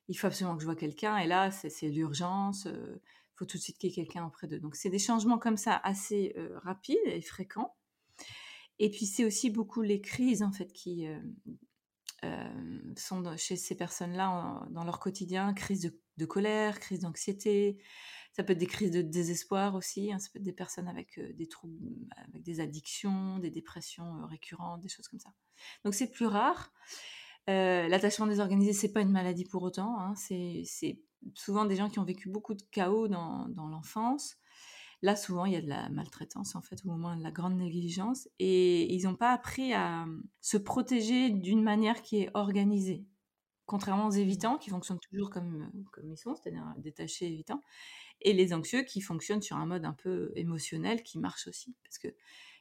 il 0.08 0.14
faut 0.14 0.26
absolument 0.26 0.56
que 0.56 0.62
je 0.62 0.66
vois 0.66 0.76
quelqu'un, 0.76 1.18
et 1.18 1.26
là, 1.26 1.50
c'est 1.50 1.88
l'urgence, 1.88 2.66
il 2.66 3.00
faut 3.36 3.46
tout 3.46 3.56
de 3.56 3.62
suite 3.62 3.78
qu'il 3.78 3.90
y 3.90 3.92
ait 3.92 3.96
quelqu'un 3.96 4.26
auprès 4.26 4.46
d'eux. 4.46 4.60
Donc 4.60 4.76
c'est 4.76 4.90
des 4.90 4.98
changements 4.98 5.38
comme 5.38 5.56
ça 5.56 5.80
assez 5.82 6.34
rapides 6.62 6.96
et 7.06 7.20
fréquents. 7.20 7.74
Et 8.78 8.90
puis 8.90 9.06
c'est 9.06 9.24
aussi 9.24 9.50
beaucoup 9.50 9.82
les 9.82 10.00
crises 10.00 10.42
en 10.42 10.52
fait 10.52 10.72
qui 10.72 11.06
sont 12.96 13.36
chez 13.36 13.56
ces 13.56 13.76
personnes-là 13.76 14.66
dans 14.70 14.84
leur 14.84 15.00
quotidien, 15.00 15.52
crise 15.54 15.92
de, 16.16 16.26
colère, 16.26 16.80
crise 16.80 17.00
d'anxiété. 17.00 17.78
Ça 18.34 18.42
peut 18.42 18.52
être 18.52 18.58
des 18.58 18.66
crises 18.66 18.90
de 18.90 19.00
désespoir 19.00 19.74
aussi. 19.74 20.12
Hein, 20.12 20.18
ça 20.18 20.28
peut 20.32 20.38
être 20.38 20.44
des 20.44 20.52
personnes 20.52 20.88
avec 20.88 21.20
des 21.36 21.46
troubles, 21.46 21.78
avec 22.28 22.42
des 22.42 22.60
addictions, 22.60 23.38
des 23.38 23.50
dépressions 23.50 24.26
récurrentes, 24.26 24.82
des 24.82 24.88
choses 24.88 25.08
comme 25.08 25.20
ça. 25.20 25.32
Donc 25.84 25.94
c'est 25.94 26.10
plus 26.10 26.26
rare. 26.26 26.72
L'attachement 27.46 28.26
désorganisé, 28.26 28.72
c'est 28.72 28.92
pas 28.92 29.00
une 29.00 29.12
maladie 29.12 29.44
pour 29.44 29.62
autant. 29.62 29.98
Hein, 30.00 30.14
c'est 30.16 30.64
souvent 31.34 31.64
des 31.64 31.76
gens 31.76 31.88
qui 31.88 31.98
ont 31.98 32.04
vécu 32.04 32.28
beaucoup 32.28 32.54
de 32.54 32.62
chaos 32.70 33.08
dans, 33.08 33.48
l'enfance 33.56 34.36
Là, 35.02 35.16
souvent, 35.16 35.44
il 35.44 35.52
y 35.52 35.56
a 35.56 35.60
de 35.60 35.68
la 35.68 35.90
maltraitance, 35.90 36.54
en 36.54 36.62
fait, 36.62 36.82
ou 36.84 36.92
au 36.92 36.96
moins 36.96 37.14
de 37.14 37.22
la 37.22 37.30
grande 37.30 37.58
négligence. 37.58 38.26
Et 38.38 38.90
ils 38.94 39.04
n'ont 39.04 39.16
pas 39.16 39.32
appris 39.32 39.74
à 39.74 40.06
se 40.40 40.56
protéger 40.56 41.28
d'une 41.28 41.62
manière 41.62 42.00
qui 42.00 42.22
est 42.22 42.30
organisée. 42.32 43.04
Contrairement 43.66 44.06
aux 44.06 44.12
évitants, 44.12 44.56
qui 44.56 44.70
fonctionnent 44.70 45.00
toujours 45.00 45.28
comme 45.28 45.70
ils 46.02 46.16
sont, 46.16 46.34
c'est-à-dire 46.36 46.64
détachés 46.78 47.26
évitants, 47.26 47.60
et 48.20 48.32
les 48.32 48.54
anxieux 48.54 48.82
qui 48.82 49.00
fonctionnent 49.00 49.42
sur 49.42 49.56
un 49.56 49.66
mode 49.66 49.84
un 49.84 49.92
peu 49.92 50.32
émotionnel 50.34 51.02
qui 51.02 51.18
marche 51.18 51.46
aussi. 51.46 51.74
Parce 51.82 51.98
que 51.98 52.08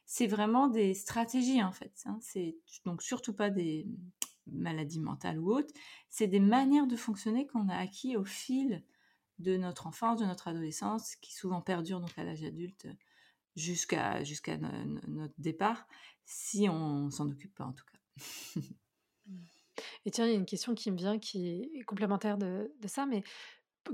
c'est 0.06 0.28
vraiment 0.28 0.68
des 0.68 0.94
stratégies, 0.94 1.64
en 1.64 1.72
fait. 1.72 1.94
Hein. 2.06 2.18
C'est 2.22 2.58
donc 2.86 3.02
surtout 3.02 3.34
pas 3.34 3.50
des 3.50 3.88
maladies 4.48 5.00
mentales 5.00 5.40
ou 5.40 5.54
autres, 5.54 5.74
c'est 6.10 6.28
des 6.28 6.42
manières 6.42 6.88
de 6.88 6.98
fonctionner 6.98 7.48
qu'on 7.48 7.70
a 7.70 7.78
acquis 7.78 8.18
au 8.18 8.26
fil 8.26 8.84
de 9.40 9.58
notre 9.58 9.88
enfance, 9.88 10.20
de 10.20 10.26
notre 10.26 10.50
adolescence, 10.50 11.16
qui 11.18 11.34
souvent 11.34 11.62
perdure 11.62 12.02
donc 12.02 12.18
à 12.18 12.24
l'âge 12.24 12.44
adulte 12.44 12.88
jusqu'à 13.56 14.24
jusqu'à 14.24 14.58
notre 14.58 15.34
départ, 15.38 15.88
si 16.26 16.68
on 16.70 17.10
s'en 17.10 17.30
occupe 17.30 17.56
pas 17.56 17.66
en 17.66 17.74
tout 17.74 17.86
cas. 17.86 18.00
Et 20.06 20.12
tiens, 20.12 20.26
il 20.26 20.32
y 20.32 20.36
a 20.36 20.38
une 20.38 20.46
question 20.46 20.76
qui 20.76 20.92
me 20.92 20.98
vient 20.98 21.18
qui 21.18 21.70
est 21.74 21.84
complémentaire 21.84 22.38
de, 22.38 22.72
ça, 22.86 23.06
mais 23.06 23.24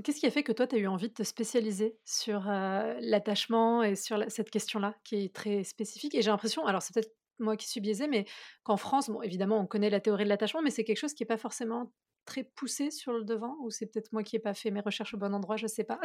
qu'est-ce 0.02 0.20
qui 0.20 0.26
a 0.26 0.30
fait 0.30 0.42
que 0.42 0.52
toi, 0.52 0.66
tu 0.66 0.76
as 0.76 0.78
eu 0.78 0.86
envie 0.86 1.08
de 1.08 1.14
te 1.14 1.22
spécialiser 1.22 1.98
sur 2.04 2.42
l'attachement 2.44 3.82
et 3.82 3.96
sur 3.96 4.24
cette 4.28 4.50
question-là, 4.50 4.94
qui 5.04 5.24
est 5.24 5.34
très 5.34 5.64
spécifique? 5.64 6.14
Et 6.14 6.22
j'ai 6.22 6.30
l'impression, 6.30 6.66
alors 6.66 6.82
c'est 6.82 6.94
peut-être 6.94 7.14
moi 7.38 7.56
qui 7.56 7.68
suis 7.68 7.80
biaisée, 7.80 8.06
mais 8.06 8.26
qu'en 8.62 8.76
France, 8.76 9.10
bon, 9.10 9.22
évidemment, 9.22 9.58
on 9.60 9.66
connaît 9.66 9.90
la 9.90 10.00
théorie 10.00 10.24
de 10.24 10.28
l'attachement, 10.28 10.62
mais 10.62 10.70
c'est 10.70 10.84
quelque 10.84 10.98
chose 10.98 11.14
qui 11.14 11.22
n'est 11.22 11.28
pas 11.28 11.38
forcément 11.38 11.92
très 12.26 12.44
poussé 12.44 12.90
sur 12.90 13.12
le 13.12 13.24
devant 13.24 13.56
ou 13.62 13.70
c'est 13.70 13.86
peut-être 13.86 14.12
moi 14.12 14.22
qui 14.22 14.36
n'ai 14.36 14.40
pas 14.40 14.54
fait 14.54 14.70
mes 14.70 14.80
recherches 14.80 15.14
au 15.14 15.18
bon 15.18 15.34
endroit, 15.34 15.56
je 15.56 15.66
sais 15.66 15.84
pas? 15.84 16.00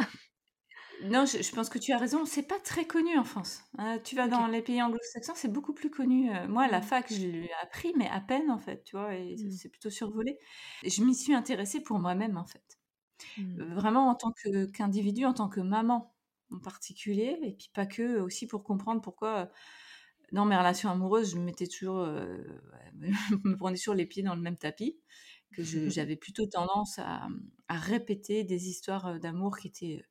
Non, 1.03 1.25
je, 1.25 1.53
pense 1.53 1.69
que 1.69 1.77
tu 1.77 1.91
as 1.91 1.97
raison. 1.97 2.25
C'est 2.25 2.47
pas 2.47 2.59
très 2.59 2.85
connu 2.85 3.17
en 3.17 3.23
France. 3.23 3.61
Hein. 3.77 3.99
tu 4.03 4.15
vas 4.15 4.27
dans 4.27 4.47
les 4.47 4.61
pays 4.61 4.81
anglo-saxons, 4.81 5.33
c'est 5.35 5.51
beaucoup 5.51 5.73
plus 5.73 5.89
connu. 5.89 6.33
Euh, 6.33 6.47
moi, 6.47 6.63
à 6.63 6.67
la 6.69 6.79
mmh. 6.79 6.83
fac, 6.83 7.13
je 7.13 7.27
l'ai 7.27 7.51
appris, 7.61 7.93
mais 7.97 8.07
à 8.07 8.21
peine 8.21 8.49
en 8.49 8.59
fait, 8.59 8.83
tu 8.83 8.95
vois, 8.95 9.13
et 9.13 9.35
mmh. 9.35 9.51
c'est 9.51 9.69
plutôt 9.69 9.89
survolé. 9.89 10.37
Je 10.85 11.03
m'y 11.03 11.13
suis 11.13 11.33
intéressée 11.33 11.81
pour 11.81 11.99
moi-même 11.99 12.37
en 12.37 12.45
fait, 12.45 12.63
mmh. 13.37 13.63
vraiment 13.73 14.09
en 14.09 14.15
tant 14.15 14.33
qu'individu, 14.73 15.25
en 15.25 15.33
tant 15.33 15.49
que 15.49 15.61
maman 15.61 16.13
en 16.51 16.59
particulier, 16.59 17.37
et 17.43 17.53
puis 17.53 17.69
pas 17.73 17.85
que, 17.85 18.19
aussi 18.19 18.47
pour 18.47 18.63
comprendre 18.63 19.01
pourquoi 19.01 19.49
dans 20.31 20.45
mes 20.45 20.57
relations 20.57 20.89
amoureuses, 20.89 21.31
je 21.31 21.37
me 21.37 21.43
mettais 21.43 21.67
toujours, 21.67 21.99
euh, 21.99 22.37
me 23.43 23.55
prenais 23.55 23.77
toujours 23.77 23.93
les 23.93 24.05
pieds 24.05 24.23
dans 24.23 24.35
le 24.35 24.41
même 24.41 24.57
tapis 24.57 24.97
que 25.53 25.63
j'avais 25.89 26.15
plutôt 26.15 26.45
tendance 26.45 26.99
à, 26.99 27.27
répéter 27.69 28.43
des 28.43 28.69
histoires 28.69 29.19
d'amour 29.19 29.57
qui 29.57 29.67
étaient 29.67 30.03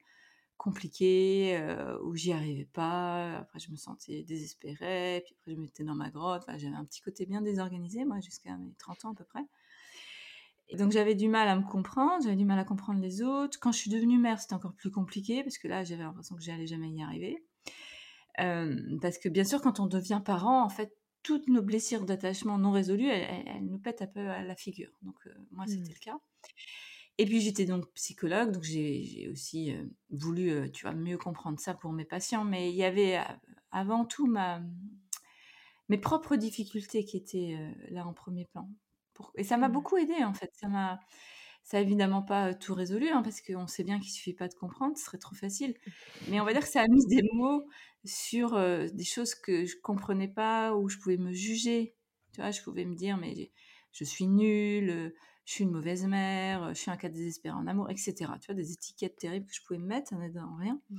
compliquées, 0.56 1.60
où 2.02 2.14
j'y 2.16 2.32
arrivais 2.32 2.68
pas. 2.72 3.38
Après, 3.38 3.58
je 3.58 3.70
me 3.70 3.76
sentais 3.76 4.22
désespérée, 4.22 5.22
puis 5.24 5.34
après, 5.38 5.52
je 5.52 5.56
me 5.56 5.62
mettais 5.62 5.84
dans 5.84 5.94
ma 5.94 6.10
grotte. 6.10 6.44
j'avais 6.48 6.74
un 6.74 6.84
petit 6.84 7.00
côté 7.00 7.26
bien 7.26 7.42
désorganisé, 7.42 8.04
moi, 8.04 8.20
jusqu'à 8.20 8.56
mes 8.56 8.74
30 8.78 9.04
ans 9.04 9.12
à 9.12 9.14
peu 9.14 9.24
près. 9.24 9.44
Donc, 10.76 10.92
j'avais 10.92 11.14
du 11.14 11.28
mal 11.28 11.48
à 11.48 11.56
me 11.56 11.62
comprendre, 11.62 12.22
j'avais 12.22 12.36
du 12.36 12.44
mal 12.44 12.58
à 12.58 12.64
comprendre 12.64 13.00
les 13.00 13.22
autres. 13.22 13.58
Quand 13.60 13.72
je 13.72 13.78
suis 13.78 13.90
devenue 13.90 14.18
mère, 14.18 14.40
c'était 14.40 14.54
encore 14.54 14.74
plus 14.74 14.90
compliqué, 14.90 15.42
parce 15.42 15.58
que 15.58 15.68
là, 15.68 15.84
j'avais 15.84 16.02
l'impression 16.02 16.36
que 16.36 16.42
j'allais 16.42 16.66
jamais 16.66 16.90
y 16.90 17.02
arriver. 17.02 17.44
parce 18.36 19.18
que 19.18 19.28
bien 19.28 19.44
sûr, 19.44 19.60
quand 19.60 19.80
on 19.80 19.86
devient 19.86 20.20
parent, 20.24 20.62
en 20.62 20.68
fait, 20.68 20.92
toutes 21.24 21.48
nos 21.48 21.62
blessures 21.62 22.04
d'attachement 22.04 22.58
non 22.58 22.70
résolues, 22.70 23.08
elles, 23.08 23.64
nous 23.64 23.78
pètent 23.78 24.02
un 24.02 24.06
peu 24.06 24.28
à 24.28 24.44
la 24.44 24.54
figure. 24.54 24.92
Donc, 25.02 25.16
euh, 25.26 25.34
moi, 25.50 25.66
c'était 25.66 25.80
mmh. 25.80 25.94
le 25.94 25.98
cas. 25.98 26.18
Et 27.16 27.24
puis, 27.24 27.40
j'étais 27.40 27.64
donc 27.64 27.90
psychologue, 27.94 28.52
donc 28.52 28.62
j'ai 28.62 29.28
aussi 29.32 29.72
euh, 29.72 29.84
voulu, 30.10 30.50
euh, 30.50 30.68
tu 30.68 30.84
vois, 30.84 30.94
mieux 30.94 31.16
comprendre 31.16 31.58
ça 31.58 31.74
pour 31.74 31.92
mes 31.92 32.04
patients. 32.04 32.44
Mais 32.44 32.70
il 32.70 32.76
y 32.76 32.84
avait 32.84 33.18
avant 33.70 34.04
tout 34.04 34.26
ma, 34.26 34.62
mes 35.88 35.98
propres 35.98 36.36
difficultés 36.36 37.04
qui 37.04 37.16
étaient 37.16 37.56
là 37.88 38.06
en 38.06 38.12
premier 38.12 38.44
plan. 38.44 38.68
Et 39.36 39.44
ça 39.44 39.56
m'a 39.56 39.68
mmh. 39.68 39.72
beaucoup 39.72 39.96
aidé, 39.96 40.24
en 40.24 40.34
fait. 40.34 40.50
Ça 40.54 40.68
m'a 40.68 41.00
ça 41.64 41.78
n'a 41.78 41.82
évidemment 41.82 42.22
pas 42.22 42.52
tout 42.52 42.74
résolu, 42.74 43.08
hein, 43.08 43.22
parce 43.22 43.40
qu'on 43.40 43.66
sait 43.66 43.84
bien 43.84 43.98
qu'il 43.98 44.10
suffit 44.10 44.34
pas 44.34 44.48
de 44.48 44.54
comprendre, 44.54 44.98
ce 44.98 45.04
serait 45.04 45.18
trop 45.18 45.34
facile. 45.34 45.74
Mais 46.28 46.38
on 46.38 46.44
va 46.44 46.52
dire 46.52 46.60
que 46.60 46.68
ça 46.68 46.82
a 46.82 46.88
mis 46.88 47.06
des 47.06 47.22
mots 47.32 47.66
sur 48.04 48.60
des 48.92 49.04
choses 49.04 49.34
que 49.34 49.64
je 49.64 49.74
comprenais 49.82 50.28
pas, 50.28 50.74
où 50.74 50.90
je 50.90 50.98
pouvais 50.98 51.16
me 51.16 51.32
juger. 51.32 51.96
Tu 52.34 52.42
vois, 52.42 52.50
je 52.50 52.60
pouvais 52.60 52.84
me 52.84 52.94
dire, 52.94 53.16
mais 53.16 53.50
je 53.92 54.04
suis 54.04 54.26
nulle, 54.26 55.14
je 55.46 55.52
suis 55.52 55.64
une 55.64 55.70
mauvaise 55.70 56.04
mère, 56.04 56.74
je 56.74 56.80
suis 56.80 56.90
un 56.90 56.98
cas 56.98 57.08
désespéré 57.08 57.54
en 57.54 57.66
amour, 57.66 57.88
etc. 57.90 58.14
Tu 58.42 58.46
vois, 58.46 58.54
des 58.54 58.72
étiquettes 58.72 59.16
terribles 59.16 59.46
que 59.46 59.54
je 59.54 59.62
pouvais 59.62 59.78
me 59.78 59.86
mettre, 59.86 60.10
ça 60.10 60.16
n'aidait 60.16 60.40
en 60.40 60.56
rien. 60.56 60.82
Mmh. 60.90 60.98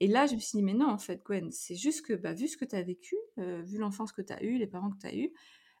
Et 0.00 0.06
là, 0.06 0.26
je 0.26 0.34
me 0.34 0.40
suis 0.40 0.56
dit, 0.56 0.62
mais 0.62 0.72
non, 0.72 0.88
en 0.88 0.98
fait, 0.98 1.22
Gwen, 1.26 1.52
c'est 1.52 1.76
juste 1.76 2.06
que, 2.06 2.14
bah, 2.14 2.32
vu 2.32 2.48
ce 2.48 2.56
que 2.56 2.64
tu 2.64 2.74
as 2.74 2.82
vécu, 2.82 3.16
vu 3.36 3.76
l'enfance 3.76 4.12
que 4.12 4.22
tu 4.22 4.32
as 4.32 4.42
eue, 4.42 4.56
les 4.56 4.66
parents 4.66 4.90
que 4.90 4.98
tu 4.98 5.06
as 5.06 5.14
eus, 5.14 5.30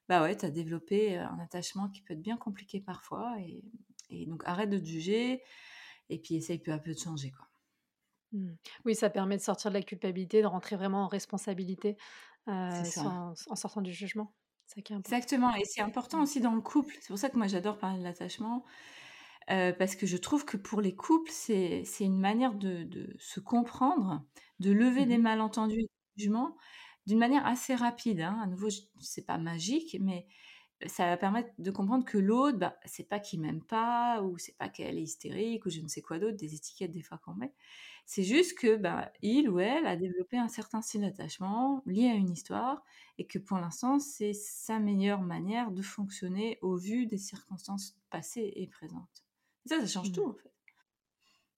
bah 0.08 0.22
ouais, 0.22 0.36
tu 0.36 0.46
as 0.46 0.50
développé 0.50 1.16
un 1.16 1.38
attachement 1.40 1.88
qui 1.88 2.02
peut 2.02 2.14
être 2.14 2.22
bien 2.22 2.36
compliqué 2.36 2.80
parfois. 2.80 3.34
Et, 3.40 3.62
et 4.10 4.26
donc, 4.26 4.42
arrête 4.46 4.70
de 4.70 4.78
te 4.78 4.84
juger 4.84 5.42
et 6.08 6.18
puis 6.18 6.36
essaye 6.36 6.58
peu 6.58 6.72
à 6.72 6.78
peu 6.78 6.92
de 6.92 6.98
changer. 6.98 7.30
Quoi. 7.30 7.46
Mmh. 8.32 8.54
Oui, 8.84 8.94
ça 8.94 9.10
permet 9.10 9.36
de 9.36 9.42
sortir 9.42 9.70
de 9.70 9.76
la 9.76 9.82
culpabilité, 9.82 10.42
de 10.42 10.46
rentrer 10.46 10.76
vraiment 10.76 11.04
en 11.04 11.08
responsabilité 11.08 11.96
euh, 12.48 12.82
en 12.96 13.56
sortant 13.56 13.82
du 13.82 13.92
jugement. 13.92 14.34
Exactement, 14.76 15.54
et 15.54 15.64
c'est 15.64 15.80
important 15.80 16.22
aussi 16.22 16.40
dans 16.40 16.54
le 16.54 16.60
couple. 16.60 16.94
C'est 17.00 17.08
pour 17.08 17.18
ça 17.18 17.30
que 17.30 17.36
moi 17.36 17.46
j'adore 17.46 17.78
parler 17.78 18.00
de 18.00 18.04
l'attachement, 18.04 18.64
euh, 19.50 19.72
parce 19.72 19.94
que 19.94 20.06
je 20.06 20.16
trouve 20.16 20.44
que 20.44 20.56
pour 20.56 20.80
les 20.80 20.94
couples, 20.94 21.30
c'est 21.30 21.84
une 22.00 22.18
manière 22.18 22.52
de, 22.52 23.14
se 23.18 23.38
comprendre, 23.38 24.24
de 24.58 24.72
lever 24.72 25.06
des 25.06 25.18
mmh 25.18 25.22
malentendus 25.22 25.80
et 25.80 25.82
des 25.84 26.22
jugements 26.22 26.56
d'une 27.06 27.18
manière 27.18 27.46
assez 27.46 27.74
rapide. 27.74 28.20
Hein. 28.20 28.38
À 28.42 28.46
nouveau, 28.46 28.68
c'est 29.00 29.26
pas 29.26 29.38
magique, 29.38 29.96
mais 30.00 30.26
ça 30.86 31.06
va 31.06 31.16
permettre 31.16 31.50
de 31.58 31.70
comprendre 31.70 32.04
que 32.04 32.18
l'autre, 32.18 32.58
bah, 32.58 32.76
c'est 32.84 33.08
pas 33.08 33.18
qu'il 33.18 33.40
m'aime 33.40 33.62
pas, 33.62 34.22
ou 34.22 34.36
c'est 34.38 34.56
pas 34.58 34.68
qu'elle 34.68 34.98
est 34.98 35.02
hystérique, 35.02 35.64
ou 35.66 35.70
je 35.70 35.80
ne 35.80 35.88
sais 35.88 36.02
quoi 36.02 36.18
d'autre, 36.18 36.36
des 36.36 36.54
étiquettes 36.54 36.90
des 36.90 37.02
fois 37.02 37.18
qu'on 37.18 37.34
met. 37.34 37.52
C'est 38.04 38.22
juste 38.22 38.58
que 38.58 38.76
bah, 38.76 39.10
il 39.22 39.48
ou 39.48 39.58
elle 39.58 39.86
a 39.86 39.96
développé 39.96 40.36
un 40.36 40.48
certain 40.48 40.82
style 40.82 41.00
d'attachement 41.00 41.82
lié 41.86 42.08
à 42.08 42.14
une 42.14 42.30
histoire, 42.30 42.84
et 43.18 43.26
que 43.26 43.38
pour 43.38 43.58
l'instant, 43.58 43.98
c'est 43.98 44.34
sa 44.34 44.78
meilleure 44.78 45.22
manière 45.22 45.70
de 45.72 45.82
fonctionner 45.82 46.58
au 46.60 46.76
vu 46.76 47.06
des 47.06 47.18
circonstances 47.18 47.96
passées 48.10 48.52
et 48.56 48.66
présentes. 48.66 49.24
ça, 49.66 49.80
ça 49.80 49.86
change 49.86 50.10
mmh. 50.10 50.12
tout 50.12 50.24
en 50.26 50.34
fait. 50.34 50.55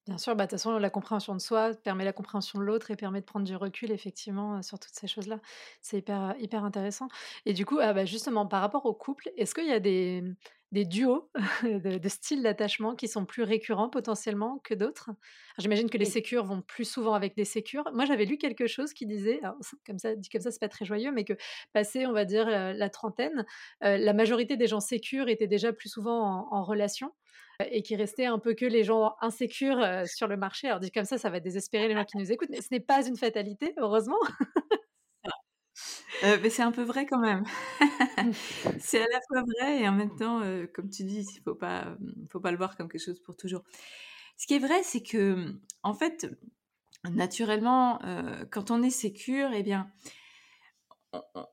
Bien 0.08 0.16
sûr, 0.18 0.34
bah, 0.34 0.46
de 0.46 0.50
toute 0.50 0.58
façon, 0.58 0.78
la 0.78 0.88
compréhension 0.90 1.34
de 1.34 1.40
soi 1.40 1.74
permet 1.74 2.04
la 2.04 2.14
compréhension 2.14 2.58
de 2.58 2.64
l'autre 2.64 2.90
et 2.90 2.96
permet 2.96 3.20
de 3.20 3.26
prendre 3.26 3.44
du 3.46 3.54
recul, 3.56 3.92
effectivement, 3.92 4.62
sur 4.62 4.78
toutes 4.78 4.94
ces 4.94 5.06
choses-là. 5.06 5.38
C'est 5.82 5.98
hyper, 5.98 6.34
hyper 6.38 6.64
intéressant. 6.64 7.08
Et 7.44 7.52
du 7.52 7.66
coup, 7.66 7.78
ah, 7.80 7.92
bah, 7.92 8.06
justement, 8.06 8.46
par 8.46 8.62
rapport 8.62 8.86
au 8.86 8.94
couple, 8.94 9.30
est-ce 9.36 9.54
qu'il 9.54 9.66
y 9.66 9.72
a 9.72 9.80
des, 9.80 10.24
des 10.72 10.86
duos 10.86 11.30
de, 11.62 11.98
de 11.98 12.08
styles 12.08 12.42
d'attachement 12.42 12.94
qui 12.96 13.06
sont 13.06 13.26
plus 13.26 13.42
récurrents 13.42 13.90
potentiellement 13.90 14.60
que 14.64 14.72
d'autres? 14.72 15.10
J'imagine 15.58 15.90
que 15.90 15.98
les 15.98 16.06
sécures 16.06 16.44
vont 16.46 16.62
plus 16.62 16.90
souvent 16.90 17.12
avec 17.12 17.36
des 17.36 17.44
sécures. 17.44 17.84
Moi, 17.92 18.06
j'avais 18.06 18.24
lu 18.24 18.38
quelque 18.38 18.66
chose 18.66 18.94
qui 18.94 19.04
disait, 19.04 19.40
comme 19.86 19.98
ça, 19.98 20.16
dit 20.16 20.30
comme 20.30 20.40
ça, 20.40 20.50
c'est 20.50 20.60
pas 20.60 20.70
très 20.70 20.86
joyeux, 20.86 21.12
mais 21.12 21.24
que 21.24 21.34
passé, 21.74 22.06
on 22.06 22.12
va 22.12 22.24
dire, 22.24 22.46
la 22.48 22.88
trentaine, 22.88 23.44
la 23.82 24.12
majorité 24.14 24.56
des 24.56 24.68
gens 24.68 24.80
sécures 24.80 25.28
étaient 25.28 25.46
déjà 25.48 25.74
plus 25.74 25.90
souvent 25.90 26.48
en 26.50 26.62
relation 26.64 27.12
et 27.70 27.82
qui 27.82 27.96
restait 27.96 28.26
un 28.26 28.38
peu 28.38 28.54
que 28.54 28.64
les 28.64 28.84
gens 28.84 29.16
insécures 29.20 29.84
sur 30.06 30.28
le 30.28 30.36
marché. 30.36 30.68
Alors 30.68 30.80
dit 30.80 30.90
comme 30.90 31.04
ça, 31.04 31.18
ça 31.18 31.30
va 31.30 31.40
désespérer 31.40 31.88
les 31.88 31.94
gens 31.94 32.04
qui 32.04 32.16
nous 32.18 32.30
écoutent, 32.30 32.50
mais 32.50 32.60
ce 32.60 32.68
n'est 32.70 32.80
pas 32.80 33.06
une 33.06 33.16
fatalité, 33.16 33.74
heureusement. 33.78 34.18
Euh, 36.24 36.36
mais 36.42 36.50
c'est 36.50 36.62
un 36.62 36.72
peu 36.72 36.82
vrai 36.82 37.06
quand 37.06 37.20
même. 37.20 37.44
c'est 38.80 39.00
à 39.00 39.06
la 39.12 39.20
fois 39.28 39.42
vrai 39.42 39.82
et 39.82 39.88
en 39.88 39.92
même 39.92 40.16
temps, 40.16 40.42
comme 40.74 40.90
tu 40.90 41.04
dis, 41.04 41.24
il 41.36 41.42
faut 41.42 41.54
pas, 41.54 41.96
faut 42.30 42.40
pas 42.40 42.50
le 42.50 42.56
voir 42.56 42.76
comme 42.76 42.88
quelque 42.88 43.04
chose 43.04 43.20
pour 43.20 43.36
toujours. 43.36 43.62
Ce 44.36 44.46
qui 44.46 44.54
est 44.54 44.58
vrai, 44.58 44.82
c'est 44.82 45.02
que, 45.02 45.54
en 45.82 45.94
fait, 45.94 46.28
naturellement, 47.08 48.00
quand 48.50 48.70
on 48.70 48.82
est 48.82 48.90
sécure, 48.90 49.50
eh 49.54 49.62
bien, 49.62 49.90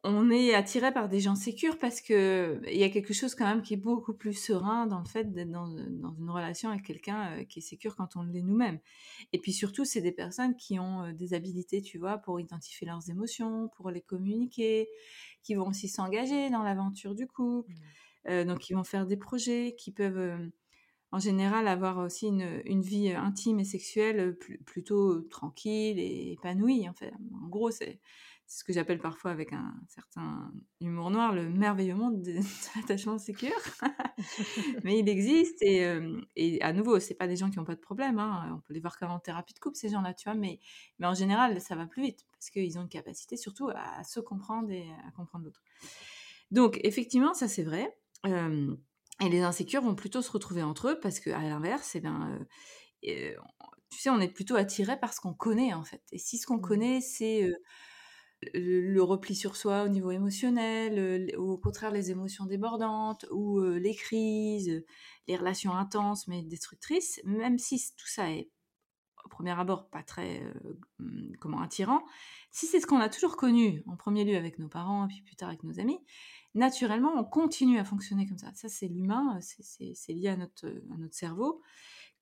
on 0.04 0.30
est 0.30 0.54
attiré 0.54 0.92
par 0.92 1.08
des 1.08 1.22
gens 1.22 1.36
sécures 1.36 1.78
parce 1.78 2.02
que 2.02 2.62
il 2.68 2.78
y 2.78 2.84
a 2.84 2.90
quelque 2.90 3.14
chose 3.14 3.36
quand 3.36 3.46
même 3.46 3.62
qui 3.62 3.74
est 3.74 3.78
beaucoup 3.78 4.14
plus 4.14 4.34
serein 4.34 4.86
dans 4.86 5.00
le 5.00 5.06
fait 5.06 5.32
d'être 5.32 5.50
dans, 5.50 5.68
une 5.68 6.30
relation 6.30 6.70
avec 6.70 6.84
quelqu'un 6.84 7.32
euh, 7.32 7.44
qui 7.46 7.60
est 7.60 7.62
sécure 7.62 7.96
quand 7.96 8.18
on 8.18 8.24
l'est 8.24 8.42
nous-mêmes. 8.42 8.80
Et 9.32 9.40
puis 9.40 9.54
surtout, 9.54 9.86
c'est 9.86 10.02
des 10.02 10.12
personnes 10.12 10.58
qui 10.58 10.78
ont 10.78 11.04
euh, 11.04 11.14
des 11.14 11.34
habilités, 11.34 11.82
tu 11.82 11.98
vois, 11.98 12.18
pour 12.18 12.40
identifier 12.40 12.86
leurs 12.86 13.10
émotions, 13.10 13.70
pour 13.78 13.92
les 13.92 14.02
communiquer, 14.02 14.90
qui 15.42 15.56
vont 15.56 15.68
aussi 15.68 15.88
s'engager 15.88 16.50
dans 16.50 16.64
l'aventure 16.64 17.16
du 17.16 17.26
couple, 17.26 17.72
mmh. 17.72 18.30
euh, 18.30 18.44
donc 18.44 18.60
qui 18.60 18.74
vont 18.74 18.84
faire 18.84 19.06
des 19.06 19.18
projets, 19.18 19.76
qui 19.78 19.92
peuvent 19.92 20.52
en 21.12 21.20
général 21.20 21.70
avoir 21.70 22.00
aussi 22.00 22.28
une, 22.28 22.82
vie 22.82 23.12
intime 23.12 23.60
et 23.60 23.64
sexuelle 23.64 24.38
plutôt 24.66 25.22
tranquille 25.22 25.98
et 25.98 26.34
épanouie. 26.34 26.90
En 26.90 26.94
fait, 26.94 27.14
en 27.42 27.48
gros, 27.48 27.72
c'est 27.72 28.02
c'est 28.48 28.60
ce 28.60 28.64
que 28.64 28.74
j'appelle 28.74 29.00
parfois 29.00 29.32
avec 29.32 29.54
un 29.54 29.74
certain 29.88 30.52
humour 30.80 31.10
noir 31.10 31.34
le 31.34 31.50
merveilleux 31.50 31.96
monde 31.96 32.22
de, 32.24 32.40
l'attachement 32.76 33.18
sécure. 33.18 33.56
Mais 34.84 35.00
il 35.00 35.10
existe 35.10 35.62
et, 35.62 35.86
euh, 35.86 36.22
et 36.36 36.62
à 36.62 36.72
nouveau, 36.72 37.00
c'est 37.00 37.16
pas 37.16 37.28
des 37.28 37.36
gens 37.36 37.50
qui 37.50 37.58
n'ont 37.58 37.66
pas 37.66 37.76
de 37.76 37.82
problème. 37.82 38.20
Hein. 38.20 38.54
On 38.56 38.62
peut 38.62 38.74
les 38.74 38.80
voir 38.80 38.98
comme 38.98 39.12
en 39.12 39.20
thérapie 39.20 39.54
de 39.54 39.60
couple, 39.60 39.78
ces 39.78 39.90
gens-là, 39.90 40.14
tu 40.14 40.30
vois. 40.30 40.38
Mais, 40.38 40.60
mais 41.00 41.08
en 41.08 41.16
général, 41.16 41.60
ça 41.60 41.76
va 41.76 41.88
plus 41.88 42.04
vite 42.04 42.26
parce 42.32 42.50
qu'ils 42.50 42.78
ont 42.78 42.84
une 42.84 42.90
capacité 42.90 43.36
surtout 43.36 43.70
à, 43.70 44.04
se 44.04 44.20
comprendre 44.20 44.70
et 44.70 44.88
à 45.08 45.12
comprendre 45.12 45.46
l'autre. 45.46 45.64
Donc, 46.52 46.80
effectivement, 46.84 47.34
ça 47.34 47.48
c'est 47.48 47.64
vrai. 47.64 47.98
Euh, 48.28 48.76
et 49.22 49.30
les 49.30 49.42
insécures 49.42 49.82
vont 49.82 49.96
plutôt 49.96 50.22
se 50.22 50.32
retrouver 50.32 50.62
entre 50.62 50.90
eux 50.90 51.00
parce 51.00 51.20
qu'à 51.20 51.42
l'inverse, 51.42 51.96
eh 51.96 52.02
ben, 52.02 52.46
euh, 53.04 53.34
tu 53.90 54.00
sais, 54.00 54.10
on 54.10 54.20
est 54.20 54.28
plutôt 54.32 54.56
attiré 54.56 55.00
par 55.00 55.14
ce 55.14 55.22
qu'on 55.22 55.34
connaît 55.34 55.74
en 55.74 55.84
fait. 55.84 56.04
Et 56.12 56.20
si 56.20 56.38
ce 56.38 56.46
qu'on 56.46 56.58
mmh. 56.58 56.62
connaît, 56.62 57.02
c'est 57.02 57.50
le 58.54 59.00
repli 59.02 59.36
sur 59.36 59.56
soi 59.56 59.84
au 59.84 59.88
niveau 59.88 60.12
émotionnel, 60.12 61.34
ou 61.38 61.52
au 61.52 61.58
contraire 61.58 61.92
les 61.92 62.12
émotions 62.12 62.46
débordantes, 62.46 63.26
ou 63.32 63.62
les 63.62 63.96
crises, 63.96 64.84
les 65.28 65.36
relations 65.36 65.74
intenses 65.74 66.28
mais 66.28 66.44
destructrices, 66.44 67.22
même 67.24 67.58
si 67.58 67.78
tout 67.98 68.08
ça 68.08 68.32
est 68.32 68.50
au 69.26 69.30
premier 69.30 69.60
abord 69.60 69.90
pas 69.90 70.04
très 70.04 70.42
mmh, 71.00 71.38
comment 71.40 71.62
attirant, 71.62 72.04
si 72.52 72.68
c'est 72.68 72.80
ce 72.80 72.88
qu'on 72.88 73.00
a 73.00 73.10
toujours 73.10 73.38
connu 73.38 73.84
en 73.88 73.96
premier 73.96 74.24
lieu 74.24 74.38
avec 74.38 74.60
nos 74.60 74.70
parents 74.70 75.08
puis 75.08 75.22
plus 75.24 75.36
tard 75.36 75.50
avec 75.50 75.64
nos 75.64 75.80
amis, 75.80 76.00
naturellement 76.54 77.14
on 77.18 77.24
continue 77.24 77.80
à 77.80 77.84
fonctionner 77.84 78.28
comme 78.28 78.38
ça. 78.38 78.52
Ça 78.54 78.70
c'est 78.70 78.88
l'humain, 78.88 79.40
c'est 79.42 80.14
lié 80.14 80.30
à 80.30 80.38
notre, 80.38 80.68
à 80.68 80.98
notre 80.98 81.16
cerveau, 81.16 81.62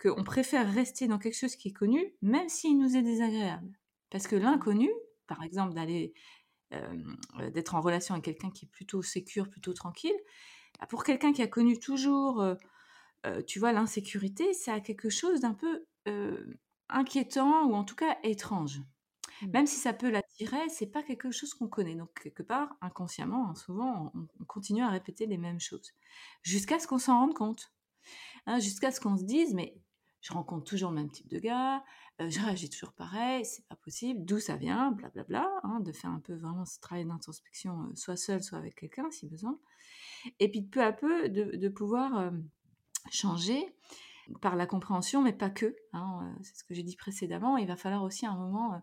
qu'on 0.02 0.24
préfère 0.24 0.72
rester 0.74 1.08
dans 1.08 1.20
quelque 1.20 1.38
chose 1.38 1.56
qui 1.56 1.70
est 1.70 1.74
connu, 1.74 2.16
même 2.22 2.50
s'il 2.50 2.78
nous 2.78 2.96
est 2.96 3.04
désagréable. 3.04 3.78
Parce 4.10 4.28
que 4.28 4.36
l'inconnu, 4.36 4.90
par 5.34 5.44
exemple, 5.44 5.74
d'aller 5.74 6.14
d'être 7.54 7.76
en 7.76 7.82
relation 7.82 8.16
avec 8.16 8.26
quelqu'un 8.26 8.50
qui 8.50 8.66
est 8.66 8.70
plutôt 8.70 9.04
sécure, 9.04 9.48
plutôt 9.48 9.74
tranquille, 9.74 10.16
bah, 10.80 10.88
pour 10.88 11.04
quelqu'un 11.04 11.32
qui 11.32 11.44
a 11.44 11.48
connu 11.48 11.80
toujours, 11.80 12.44
tu 13.46 13.60
vois, 13.60 13.74
l'insécurité, 13.74 14.54
ça 14.54 14.74
a 14.74 14.80
quelque 14.80 15.10
chose 15.10 15.42
d'un 15.42 15.54
peu 15.54 15.86
inquiétant 16.90 17.66
ou 17.66 17.76
en 17.76 17.84
tout 17.84 17.96
cas 17.96 18.18
étrange. 18.24 18.82
Mmh. 19.42 19.52
Même 19.52 19.68
si 19.68 19.78
ça 19.78 19.94
peut 19.94 20.10
l'attirer, 20.10 20.70
c'est 20.70 20.88
pas 20.88 21.04
quelque 21.04 21.32
chose 21.32 21.54
qu'on 21.54 21.68
connaît. 21.68 21.96
Donc 21.96 22.14
quelque 22.22 22.44
part, 22.44 22.76
inconsciemment, 22.82 23.50
hein, 23.50 23.56
souvent, 23.56 24.12
on, 24.16 24.46
continue 24.46 24.84
à 24.84 24.90
répéter 24.90 25.26
les 25.26 25.38
mêmes 25.38 25.60
choses 25.60 25.94
jusqu'à 26.44 26.80
ce 26.80 26.88
qu'on 26.88 27.00
s'en 27.00 27.20
rende 27.20 27.34
compte, 27.34 27.74
hein, 28.46 28.60
jusqu'à 28.60 28.92
ce 28.92 29.00
qu'on 29.00 29.18
se 29.18 29.24
dise, 29.24 29.54
mais 29.54 29.76
je 30.24 30.32
rencontre 30.32 30.64
toujours 30.64 30.90
le 30.90 30.96
même 30.96 31.12
type 31.12 31.28
de 31.28 31.38
gars, 31.38 31.84
je 32.18 32.40
réagis 32.40 32.70
toujours 32.70 32.94
pareil, 32.94 33.46
c'est 33.46 33.68
pas 33.68 33.76
possible, 33.76 34.24
d'où 34.24 34.40
ça 34.40 34.56
vient, 34.56 34.92
blablabla, 34.92 35.52
hein, 35.64 35.82
de 35.82 35.92
faire 35.92 36.12
un 36.12 36.22
peu 36.22 36.34
vraiment 36.34 36.66
ce 36.66 36.80
travail 36.80 37.06
d'introspection, 37.06 37.92
soit 37.94 38.16
seul, 38.16 38.42
soit 38.42 38.58
avec 38.58 38.76
quelqu'un 38.76 39.12
si 39.12 39.28
besoin. 39.28 39.60
Et 40.40 40.50
puis 40.50 40.62
peu 40.62 40.82
à 40.82 40.94
peu, 40.94 41.28
de, 41.28 41.68
pouvoir 41.68 42.32
changer 43.12 43.76
par 44.40 44.56
la 44.56 44.66
compréhension, 44.66 45.22
mais 45.22 45.34
pas 45.34 45.50
que. 45.50 45.76
Hein, 45.92 46.34
c'est 46.42 46.56
ce 46.56 46.64
que 46.64 46.74
j'ai 46.74 46.84
dit 46.84 46.96
précédemment. 46.96 47.58
Il 47.58 47.68
va 47.68 47.76
falloir 47.76 48.04
aussi 48.04 48.26
un 48.26 48.38
moment. 48.38 48.82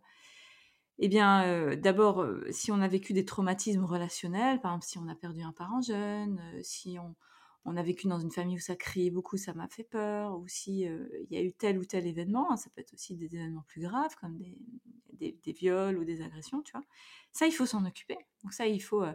eh 0.98 1.09
bien, 1.09 1.74
d'abord, 1.76 2.26
si 2.50 2.70
on 2.70 2.83
a 2.83 2.88
vécu 2.88 3.14
des 3.14 3.24
traumatismes 3.24 3.85
relationnels, 3.85 4.61
par 4.61 4.72
exemple 4.72 4.87
si 4.87 4.98
on 4.98 5.09
a 5.09 5.14
perdu 5.14 5.40
un 5.40 5.53
parent 5.53 5.81
jeune, 5.81 6.38
si 6.62 6.98
on, 6.98 7.14
on 7.64 7.76
a 7.76 7.82
vécu 7.82 8.08
dans 8.08 8.18
une 8.18 8.30
famille 8.30 8.56
où 8.56 8.60
ça 8.60 8.74
criait 8.74 9.10
beaucoup, 9.10 9.36
ça 9.36 9.52
m'a 9.52 9.68
fait 9.68 9.84
peur, 9.84 10.38
ou 10.38 10.48
si 10.48 10.88
euh, 10.88 11.06
il 11.28 11.36
y 11.36 11.40
a 11.40 11.42
eu 11.42 11.52
tel 11.52 11.78
ou 11.78 11.84
tel 11.84 12.06
événement, 12.06 12.50
hein, 12.52 12.56
ça 12.56 12.70
peut 12.70 12.80
être 12.80 12.94
aussi 12.94 13.16
des 13.16 13.34
événements 13.34 13.64
plus 13.68 13.82
graves 13.82 14.14
comme 14.16 14.38
des, 14.38 15.52
viols 15.52 15.98
ou 15.98 16.04
des 16.04 16.22
agressions, 16.22 16.62
tu 16.62 16.72
vois. 16.72 16.84
Ça, 17.32 17.46
il 17.46 17.52
faut 17.52 17.66
s'en 17.66 17.84
occuper. 17.84 18.16
Donc 18.42 18.54
ça, 18.54 18.66
il 18.66 18.80
faut 18.80 19.02
euh, 19.02 19.12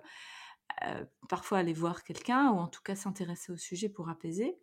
euh, 0.84 1.04
parfois 1.28 1.58
aller 1.58 1.74
voir 1.74 2.04
quelqu'un 2.04 2.52
ou 2.52 2.58
en 2.58 2.68
tout 2.68 2.82
cas 2.84 2.96
s'intéresser 2.96 3.52
au 3.52 3.58
sujet 3.58 3.90
pour 3.90 4.10
apaiser. 4.10 4.56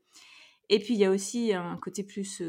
Et 0.68 0.78
puis 0.78 0.94
il 0.94 1.00
y 1.00 1.04
a 1.04 1.10
aussi 1.10 1.52
un 1.52 1.76
côté 1.76 2.04
plus 2.04 2.40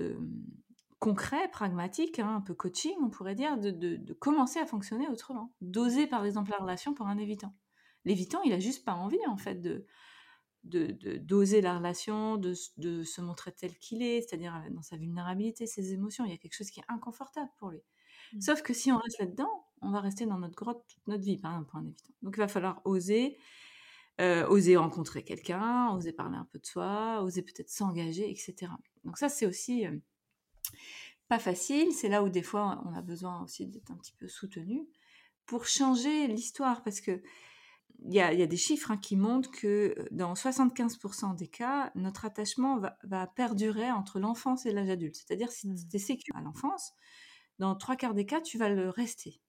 concret, 1.00 1.50
pragmatique, 1.50 2.20
hein, 2.20 2.36
un 2.36 2.42
peu 2.42 2.54
coaching, 2.54 2.94
on 3.02 3.10
pourrait 3.10 3.36
dire, 3.36 3.58
de, 3.58 3.72
de 3.72 4.14
commencer 4.14 4.60
à 4.60 4.68
fonctionner 4.68 5.08
autrement. 5.08 5.52
D'oser 5.62 6.06
par 6.06 6.24
exemple 6.24 6.52
la 6.52 6.58
relation 6.58 6.94
pour 6.94 7.08
un 7.08 7.18
évitant. 7.18 7.56
L'évitant, 8.06 8.42
il 8.44 8.54
a 8.54 8.60
juste 8.60 8.86
pas 8.86 8.94
envie 8.94 9.26
en 9.28 9.38
fait 9.38 9.56
de 9.56 9.88
de 10.64 11.18
d'oser 11.18 11.62
la 11.62 11.78
relation, 11.78 12.38
de, 12.38 12.54
de, 12.78 13.04
se 13.04 13.22
montrer 13.22 13.52
tel 13.52 13.78
qu'il 13.78 14.02
est, 14.02 14.22
c'est-à-dire 14.22 14.56
euh, 14.56 14.70
dans 14.74 14.82
sa 14.82 14.96
vulnérabilité, 14.96 15.68
ses 15.68 15.94
émotions. 15.94 16.26
Il 16.26 16.32
y 16.32 16.34
a 16.34 16.38
quelque 16.38 16.56
chose 16.56 16.70
qui 16.70 16.80
est 16.80 16.86
inconfortable 16.88 17.50
pour 17.60 17.70
lui. 17.70 17.82
Mmh. 18.34 18.42
Sauf 18.42 18.62
que 18.62 18.74
si 18.74 18.92
on 18.92 18.98
reste 18.98 19.20
là-dedans, 19.20 19.66
on 19.82 19.92
va 19.92 20.00
rester 20.00 20.26
dans 20.26 20.40
notre 20.40 20.56
grotte 20.56 20.84
toute 20.88 21.06
notre 21.08 21.24
vie, 21.24 21.38
par 21.38 21.54
un 21.54 21.64
point 21.64 21.82
évident. 21.82 22.14
Donc 22.22 22.36
il 22.38 22.40
va 22.40 22.48
falloir 22.48 22.82
oser, 22.86 23.38
euh, 24.22 24.48
oser 24.48 24.78
rencontrer 24.78 25.24
quelqu'un, 25.24 25.90
oser 25.92 26.14
parler 26.14 26.38
un 26.38 26.46
peu 26.46 26.60
de 26.60 26.66
soi, 26.66 27.22
oser 27.22 27.42
peut-être 27.42 27.70
s'engager, 27.70 28.30
etc. 28.30 28.72
Donc 29.04 29.18
ça, 29.18 29.28
c'est 29.28 29.46
aussi 29.46 29.86
euh, 29.86 29.98
pas 31.28 31.40
facile. 31.40 31.92
C'est 31.92 32.10
là 32.10 32.24
où 32.24 32.30
des 32.30 32.44
fois, 32.44 32.82
on 32.86 32.94
a 32.94 33.02
besoin 33.02 33.44
aussi 33.44 33.68
d'être 33.68 33.92
un 33.92 33.98
petit 33.98 34.14
peu 34.14 34.28
soutenu 34.28 34.88
pour 35.46 35.66
changer 35.66 36.28
l'histoire, 36.28 36.84
parce 36.84 37.02
que 37.02 37.22
il 38.06 38.14
y, 38.14 38.20
a, 38.20 38.48
des 38.48 38.58
chiffres 38.58 38.92
hein, 38.92 38.98
qui 38.98 39.16
montrent 39.16 39.52
que 39.52 39.96
euh, 39.98 40.08
dans 40.12 40.34
75% 40.34 41.36
des 41.36 41.48
cas, 41.48 41.92
notre 41.96 42.26
attachement 42.26 42.80
va, 43.04 43.28
perdurer 43.28 43.92
entre 43.92 44.20
l'enfance 44.20 44.66
et 44.66 44.74
l'âge 44.74 44.90
adulte. 44.90 45.16
C'est-à-dire 45.16 45.52
si 45.52 45.70
mmh. 45.70 45.76
tu 45.90 45.96
es 45.96 46.00
sécure 46.00 46.36
à 46.36 46.42
l'enfance, 46.42 46.94
dans 47.60 47.76
trois 47.76 47.96
quarts 47.96 48.14
des 48.14 48.26
cas, 48.26 48.42
tu 48.42 48.58
vas 48.58 48.70
le 48.70 48.90
rester. 48.90 49.42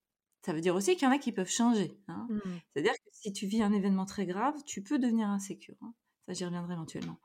Ça 0.43 0.53
veut 0.53 0.61
dire 0.61 0.75
aussi 0.75 0.95
qu'il 0.95 1.05
y 1.05 1.11
en 1.11 1.15
a 1.15 1.19
qui 1.19 1.33
peuvent 1.33 1.51
changer. 1.51 1.99
Hein. 2.07 2.29
Mmh. 2.31 2.41
C'est-à-dire 2.73 2.93
que 2.93 3.11
si 3.13 3.33
tu 3.33 3.47
vis 3.47 3.63
un 3.63 3.73
événement 3.73 4.05
très 4.05 4.27
grave, 4.27 4.55
tu 4.65 4.83
peux 4.83 4.99
devenir 4.99 5.29
insécure. 5.29 5.77
Hein. 5.81 5.95
Ça, 6.27 6.35
j'y 6.35 6.45
reviendrai 6.45 6.75
éventuellement. 6.75 7.19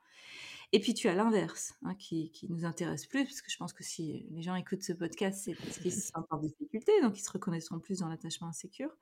Et 0.72 0.80
puis 0.80 0.94
tu 0.94 1.10
as 1.10 1.16
l'inverse, 1.16 1.74
hein, 1.84 1.96
qui, 1.96 2.32
qui, 2.32 2.48
nous 2.50 2.64
intéresse 2.64 3.08
plus, 3.08 3.24
parce 3.24 3.42
que 3.42 3.50
je 3.50 3.58
pense 3.58 3.74
que 3.74 3.84
si 3.84 4.28
les 4.30 4.44
gens 4.44 4.56
écoutent 4.56 4.84
ce 4.84 4.94
podcast, 4.94 5.42
c'est 5.44 5.56
parce 5.56 5.80
qu'ils 5.80 5.92
sont 5.92 6.24
en 6.30 6.38
difficulté, 6.38 6.92
donc 7.02 7.18
ils 7.18 7.24
se 7.24 7.32
reconnaîtront 7.32 7.80
plus 7.80 8.00
dans 8.00 8.08
l'attachement 8.08 8.48
insécure. 8.48 8.96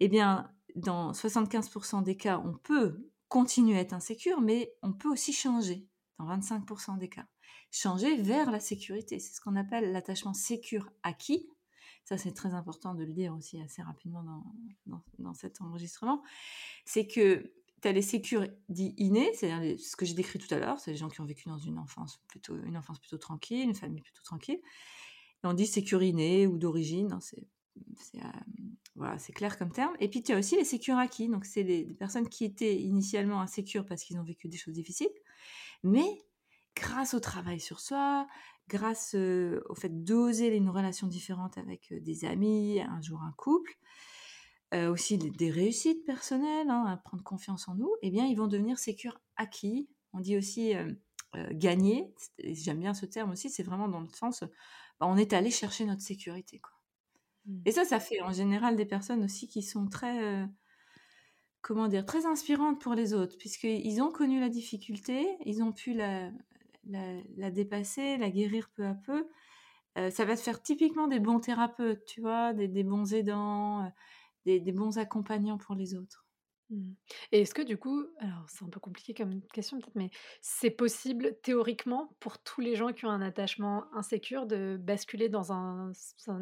Eh 0.00 0.08
bien, 0.08 0.52
dans 0.74 1.12
75% 1.12 2.02
des 2.02 2.16
cas, 2.16 2.40
on 2.44 2.54
peut 2.54 3.10
continuer 3.28 3.76
à 3.76 3.80
être 3.80 3.92
insécure, 3.92 4.40
mais 4.40 4.74
on 4.82 4.92
peut 4.92 5.08
aussi 5.08 5.32
changer, 5.32 5.86
dans 6.18 6.26
25% 6.26 6.98
des 6.98 7.08
cas. 7.08 7.26
Changer 7.70 8.16
vers 8.16 8.50
la 8.50 8.60
sécurité. 8.60 9.18
C'est 9.18 9.34
ce 9.34 9.40
qu'on 9.40 9.56
appelle 9.56 9.92
l'attachement 9.92 10.32
sécure 10.32 10.90
acquis. 11.02 11.48
Ça, 12.04 12.16
c'est 12.16 12.32
très 12.32 12.54
important 12.54 12.94
de 12.94 13.04
le 13.04 13.12
dire 13.12 13.34
aussi 13.34 13.60
assez 13.60 13.82
rapidement 13.82 14.22
dans, 14.86 15.02
dans, 15.18 15.34
cet 15.34 15.60
enregistrement. 15.60 16.22
C'est 16.86 17.06
que 17.06 17.52
tu 17.82 17.88
as 17.88 17.92
les 17.92 18.02
sécures 18.02 18.48
dits 18.70 18.94
innés, 18.96 19.30
c'est-à-dire 19.34 19.78
ce 19.78 19.94
que 19.94 20.06
j'ai 20.06 20.14
décrit 20.14 20.38
tout 20.38 20.52
à 20.54 20.58
l'heure, 20.58 20.80
c'est 20.80 20.92
les 20.92 20.96
gens 20.96 21.08
qui 21.08 21.20
ont 21.20 21.26
vécu 21.26 21.48
dans 21.48 21.58
une 21.58 21.78
enfance 21.78 22.22
plutôt, 22.26 22.56
une 22.56 22.78
enfance 22.78 22.98
plutôt 22.98 23.18
tranquille, 23.18 23.68
une 23.68 23.74
famille 23.74 24.00
plutôt 24.00 24.22
tranquille. 24.22 24.60
On 25.44 25.52
dit 25.52 25.66
sécure 25.66 26.02
innée 26.02 26.46
ou 26.46 26.56
d'origine, 26.56 27.18
c'est 27.20 27.46
c'est 27.96 28.18
euh, 28.18 28.28
voilà, 28.94 29.16
clair 29.34 29.58
comme 29.58 29.72
terme. 29.72 29.94
Et 30.00 30.08
puis 30.08 30.22
tu 30.22 30.32
as 30.32 30.38
aussi 30.38 30.56
les 30.56 30.64
sécures 30.64 30.98
acquis, 30.98 31.28
donc 31.28 31.44
c'est 31.44 31.64
des, 31.64 31.84
personnes 31.98 32.28
qui 32.28 32.44
étaient 32.44 32.76
initialement 32.80 33.40
insécures 33.40 33.86
parce 33.86 34.02
qu'ils 34.02 34.18
ont 34.18 34.24
vécu 34.24 34.48
des 34.48 34.56
choses 34.56 34.74
difficiles, 34.74 35.10
mais 35.82 36.22
grâce 36.76 37.14
au 37.14 37.20
travail 37.20 37.60
sur 37.60 37.80
soi, 37.80 38.26
grâce 38.68 39.14
euh, 39.14 39.60
au 39.68 39.74
fait 39.74 40.04
d'oser 40.04 40.54
une 40.54 40.70
relation 40.70 41.06
différente 41.06 41.58
avec 41.58 41.92
euh, 41.92 42.00
des 42.00 42.24
amis, 42.24 42.80
un 42.80 43.00
jour 43.00 43.22
un 43.22 43.32
couple, 43.36 43.76
aussi 44.90 45.16
des, 45.16 45.50
réussites 45.50 46.04
personnelles, 46.04 46.68
hein, 46.68 46.84
à 46.86 46.98
prendre 46.98 47.24
confiance 47.24 47.68
en 47.68 47.74
nous, 47.74 47.90
eh 48.02 48.10
bien, 48.10 48.26
ils 48.26 48.36
vont 48.36 48.48
devenir 48.48 48.78
sécures 48.78 49.18
acquis. 49.36 49.88
On 50.12 50.20
dit 50.20 50.36
aussi 50.36 50.74
gagner. 51.52 52.12
J'aime 52.38 52.80
bien 52.80 52.92
ce 52.92 53.06
terme 53.06 53.30
aussi. 53.30 53.48
C'est 53.48 53.62
vraiment 53.62 53.88
dans 53.88 54.00
le 54.00 54.10
sens, 54.10 54.44
bah, 55.00 55.06
on 55.06 55.16
est 55.16 55.32
allé 55.32 55.50
chercher 55.50 55.84
notre 55.84 56.02
sécurité. 56.02 56.60
Mmh. 57.46 57.60
Et 57.66 57.72
ça, 57.72 57.84
ça 57.84 58.00
fait 58.00 58.20
en 58.22 58.32
général 58.32 58.76
des 58.76 58.86
personnes 58.86 59.24
aussi 59.24 59.48
qui 59.48 59.62
sont 59.62 59.88
très, 59.88 60.46
comment 61.60 61.88
dire, 61.88 62.06
très 62.06 62.26
inspirantes 62.26 62.80
pour 62.80 62.94
les 62.94 63.14
autres, 63.14 63.36
puisqu'ils 63.38 64.02
ont 64.02 64.10
connu 64.10 64.40
la 64.40 64.48
difficulté, 64.48 65.26
ils 65.44 65.62
ont 65.62 65.72
pu 65.72 65.94
la, 65.94 66.30
dépasser, 67.50 68.16
la 68.16 68.30
guérir 68.30 68.70
peu 68.74 68.86
à 68.86 68.94
peu. 68.94 69.26
ça 70.10 70.24
va 70.24 70.36
te 70.36 70.40
faire 70.40 70.62
typiquement 70.62 71.08
des 71.08 71.20
bons 71.20 71.40
thérapeutes, 71.40 72.04
tu 72.06 72.20
vois, 72.20 72.52
des, 72.52 72.68
des 72.68 72.84
bons 72.84 73.14
aidants 73.14 73.90
des, 74.58 74.72
bons 74.72 74.98
accompagnants 74.98 75.58
pour 75.58 75.74
les 75.74 75.94
autres. 75.94 76.27
Mmh. 76.70 76.92
Et 77.32 77.40
est-ce 77.40 77.54
que 77.54 77.62
du 77.62 77.78
coup, 77.78 78.04
alors 78.18 78.44
c'est 78.48 78.64
un 78.64 78.68
peu 78.68 78.80
compliqué 78.80 79.14
comme 79.14 79.40
question 79.52 79.78
peut-être, 79.78 79.94
mais 79.94 80.10
c'est 80.42 80.70
possible 80.70 81.36
théoriquement 81.42 82.14
pour 82.20 82.38
tous 82.38 82.60
les 82.60 82.76
gens 82.76 82.92
qui 82.92 83.06
ont 83.06 83.10
un 83.10 83.22
attachement 83.22 83.84
insécure 83.94 84.46
de 84.46 84.76
basculer 84.78 85.28
dans 85.28 85.52
un, 85.52 85.92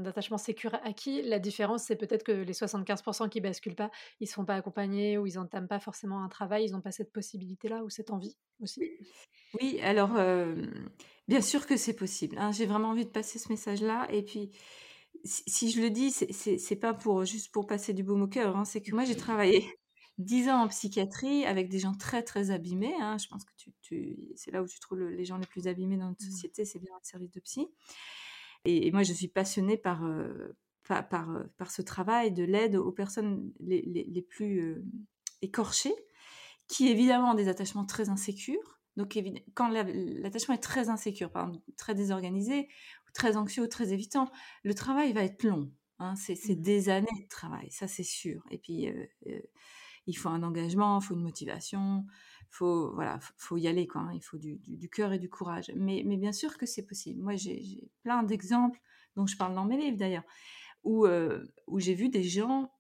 attachement 0.05 0.39
sécure 0.39 0.75
acquis? 0.83 1.23
La 1.23 1.39
différence, 1.39 1.85
c'est 1.85 1.97
peut-être 1.97 2.25
que 2.25 2.33
les 2.33 2.53
75% 2.53 3.29
qui 3.29 3.41
basculent 3.41 3.77
pas, 3.77 3.91
ils 4.21 4.25
ne 4.25 4.29
se 4.29 4.35
font 4.35 4.45
pas 4.45 4.55
accompagner 4.55 5.19
ou 5.19 5.27
ils 5.27 5.35
n'entament 5.35 5.69
pas 5.69 5.81
forcément 5.81 6.23
un 6.23 6.29
travail, 6.29 6.67
ils 6.67 6.73
n'ont 6.73 6.81
pas 6.81 6.93
cette 6.93 7.13
possibilité-là 7.13 7.85
ou 7.85 7.91
cette 7.91 8.11
envie 8.11 8.37
aussi? 8.61 8.83
Oui, 9.61 9.81
alors 9.83 10.11
bien 11.29 11.41
sûr 11.41 11.67
que 11.67 11.77
c'est 11.77 11.95
possible. 11.97 12.37
Hein. 12.39 12.53
J'ai 12.53 12.67
vraiment 12.67 12.91
envie 12.91 13.05
de 13.05 13.11
passer 13.11 13.39
ce 13.39 13.49
message-là. 13.49 14.07
Et 14.11 14.23
puis, 14.23 14.51
si, 15.25 15.71
je 15.71 15.81
le 15.81 15.91
dis, 15.91 16.11
c'est 16.11 16.77
pas 16.77 16.95
pour 16.95 17.25
juste 17.25 17.53
pour 17.53 17.67
passer 17.67 17.93
du 17.93 18.03
baume 18.03 18.23
au 18.23 18.29
cœur. 18.29 18.57
Hein, 18.57 18.65
c'est 18.65 18.83
que 18.83 18.93
moi, 18.93 19.05
j'ai 19.05 19.17
travaillé 19.17 19.65
dix 20.19 20.49
ans 20.49 20.63
en 20.63 20.69
psychiatrie 20.69 21.45
avec 21.45 21.69
des 21.69 21.79
gens 21.79 21.95
très 21.95 22.23
très 22.23 22.51
abîmés. 22.51 22.95
Hein. 23.01 23.19
je 23.19 23.29
pense 23.29 23.45
que 23.45 23.53
tu, 23.83 24.17
c'est 24.35 24.51
là 24.51 24.63
où 24.63 24.67
tu 24.67 24.81
trouves 24.81 25.01
les 25.01 25.25
gens 25.25 25.39
les 25.39 25.47
plus 25.47 25.69
abîmés 25.69 25.97
dans 25.97 26.09
notre 26.09 26.25
mmh. 26.25 26.31
société, 26.31 26.65
c'est 26.65 26.79
bien 26.79 26.93
le 26.95 27.07
service 27.07 27.31
de 27.31 27.41
psy. 27.41 27.69
Et, 28.65 28.91
moi, 28.91 29.05
je 29.05 29.13
suis 29.13 29.29
passionnée 29.29 29.77
par, 29.77 30.05
euh, 30.05 30.57
par, 30.83 31.31
euh, 31.31 31.45
par, 31.57 31.71
ce 31.71 31.83
travail 31.83 32.33
de 32.33 32.43
l'aide 32.43 32.75
aux 32.75 32.91
personnes 32.91 33.53
les, 33.61 33.83
les, 33.83 34.23
plus 34.23 34.61
euh, 34.61 34.85
écorchées, 35.41 35.95
qui 36.67 36.89
évidemment 36.89 37.31
ont 37.33 37.35
des 37.35 37.49
attachements 37.49 37.87
très 37.87 38.09
insécures. 38.09 38.81
Donc, 38.97 39.17
quand 39.55 39.69
l'attachement 39.69 40.55
est 40.55 40.63
très 40.63 40.89
insécure, 40.89 41.31
par 41.31 41.47
exemple, 41.49 41.65
très 41.77 41.95
désorganisé, 41.95 42.69
très 43.15 43.37
anxieux 43.37 43.63
ou 43.63 43.69
très 43.69 43.93
évitant, 43.93 44.31
le 44.65 44.75
travail 44.75 45.13
va 45.13 45.23
être 45.23 45.45
long. 45.45 45.71
Hein, 45.99 46.15
c'est 46.17 46.35
mmh. 46.35 46.61
des 46.61 46.89
années 46.89 47.23
de 47.23 47.29
travail, 47.29 47.71
ça 47.71 47.87
c'est 47.87 48.03
sûr. 48.03 48.43
Et 48.51 48.59
puis, 48.59 48.89
euh, 48.89 49.41
il 50.07 50.15
faut 50.15 50.29
un 50.29 50.43
engagement, 50.43 51.01
il 51.01 51.05
faut 51.05 51.15
une 51.15 51.23
motivation, 51.23 52.07
faut 52.51 52.93
voilà, 52.95 53.19
faut, 53.37 53.57
y 53.57 53.67
aller 53.69 53.87
quoi. 53.87 54.03
Hein, 54.03 54.13
il 54.15 54.23
faut 54.23 54.39
du, 54.39 54.89
cœur 54.91 55.13
et 55.13 55.19
du 55.19 55.29
courage. 55.29 55.73
Mais, 55.75 56.03
mais 56.07 56.17
bien 56.17 56.33
sûr 56.33 56.57
que 56.59 56.67
c'est 56.67 56.87
possible. 56.87 57.23
Moi, 57.23 57.37
j'ai 57.37 57.91
plein 58.03 58.23
d'exemples 58.23 58.81
dont 59.17 59.27
je 59.27 59.37
parle 59.37 59.55
dans 59.55 59.65
mes 59.65 59.77
livres 59.77 59.97
d'ailleurs, 59.97 60.25
où, 60.85 61.07
euh, 61.07 61.45
où 61.67 61.81
j'ai 61.81 61.95
vu 61.95 62.09
des 62.09 62.23
gens 62.23 62.71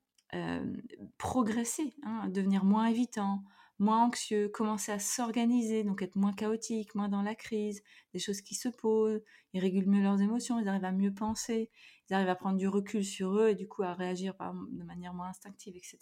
progresser, 1.16 1.94
hein, 2.02 2.28
devenir 2.28 2.64
moins 2.64 2.86
évitants, 2.86 3.42
moins 3.78 4.04
anxieux, 4.04 4.48
commencer 4.48 4.92
à 4.92 4.98
s'organiser, 4.98 5.84
donc 5.84 6.02
être 6.02 6.16
moins 6.16 6.32
chaotique, 6.32 6.94
moins 6.94 7.08
dans 7.08 7.22
la 7.22 7.34
crise, 7.34 7.82
des 8.12 8.18
choses 8.18 8.40
qui 8.40 8.54
se 8.54 8.68
posent, 8.68 9.20
ils 9.52 9.60
régulent 9.60 9.88
mieux 9.88 10.02
leurs 10.02 10.20
émotions, 10.20 10.58
ils 10.58 10.68
arrivent 10.68 10.84
à 10.84 10.92
mieux 10.92 11.12
penser, 11.12 11.70
ils 12.08 12.14
arrivent 12.14 12.28
à 12.28 12.34
prendre 12.34 12.56
du 12.56 12.68
recul 12.68 13.04
sur 13.04 13.36
eux 13.38 13.48
et 13.48 13.54
du 13.54 13.66
coup 13.68 13.82
à 13.82 13.94
réagir 13.94 14.34
de 14.70 14.84
manière 14.84 15.14
moins 15.14 15.28
instinctive, 15.28 15.76
etc. 15.76 15.98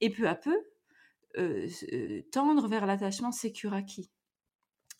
Et 0.00 0.10
peu 0.10 0.28
à 0.28 0.34
peu, 0.34 0.56
euh, 1.38 1.68
euh, 1.92 2.22
tendre 2.32 2.66
vers 2.68 2.86
l'attachement 2.86 3.32
sécuraki. 3.32 4.10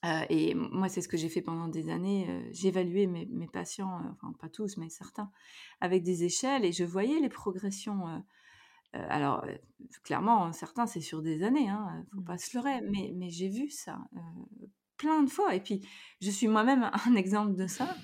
Euh, 0.05 0.25
et 0.29 0.55
moi, 0.55 0.89
c'est 0.89 1.01
ce 1.01 1.09
que 1.09 1.17
j'ai 1.17 1.29
fait 1.29 1.43
pendant 1.43 1.69
des 1.69 1.89
années. 1.89 2.27
Euh, 2.29 2.49
J'évaluais 2.53 3.07
mes, 3.07 3.27
mes, 3.27 3.49
patients, 3.49 4.01
enfin 4.13 4.33
pas 4.39 4.49
tous, 4.49 4.77
mais 4.77 4.91
certains, 4.91 5.31
avec 5.81 6.03
des 6.03 6.25
échelles 6.25 6.65
et 6.65 6.73
je 6.73 6.85
voyais 6.85 7.21
les 7.21 7.29
progressions 7.29 8.23
alors, 8.93 9.45
clairement, 10.05 10.55
certains, 10.55 10.87
c'est 10.87 11.03
sur 11.03 11.21
des 11.21 11.43
années, 11.43 11.69
hein, 11.69 12.03
faut 12.15 12.21
mmh. 12.21 12.25
pas 12.25 12.39
se 12.39 12.57
leurrer, 12.57 12.81
mais, 12.81 13.13
mais 13.15 13.29
j'ai 13.29 13.51
vu 13.51 13.69
ça 13.69 13.99
plein 14.97 15.23
de 15.23 15.31
fois. 15.31 15.55
Et 15.55 15.61
puis, 15.61 15.87
je 16.21 16.31
suis 16.31 16.49
moi-même 16.49 16.91
un 16.93 17.15
exemple 17.17 17.55
de 17.55 17.67
ça. 17.67 17.95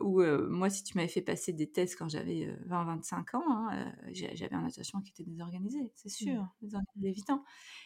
Où 0.00 0.22
moi, 0.48 0.70
si 0.70 0.84
tu 0.84 0.96
m'avais 0.96 1.08
fait 1.08 1.22
passer 1.22 1.52
des 1.52 1.70
tests 1.70 1.96
quand 1.96 2.08
j'avais 2.08 2.48
20-25 2.68 3.36
ans, 3.36 3.42
hein, 3.46 3.92
j'avais 4.12 4.54
un 4.54 4.64
attachement 4.64 5.00
qui 5.00 5.10
était 5.10 5.28
désorganisé, 5.28 5.90
c'est 5.94 6.08
mmh. 6.08 6.10
sûr, 6.10 6.46
désorganisé 6.62 7.08
évitant. 7.08 7.44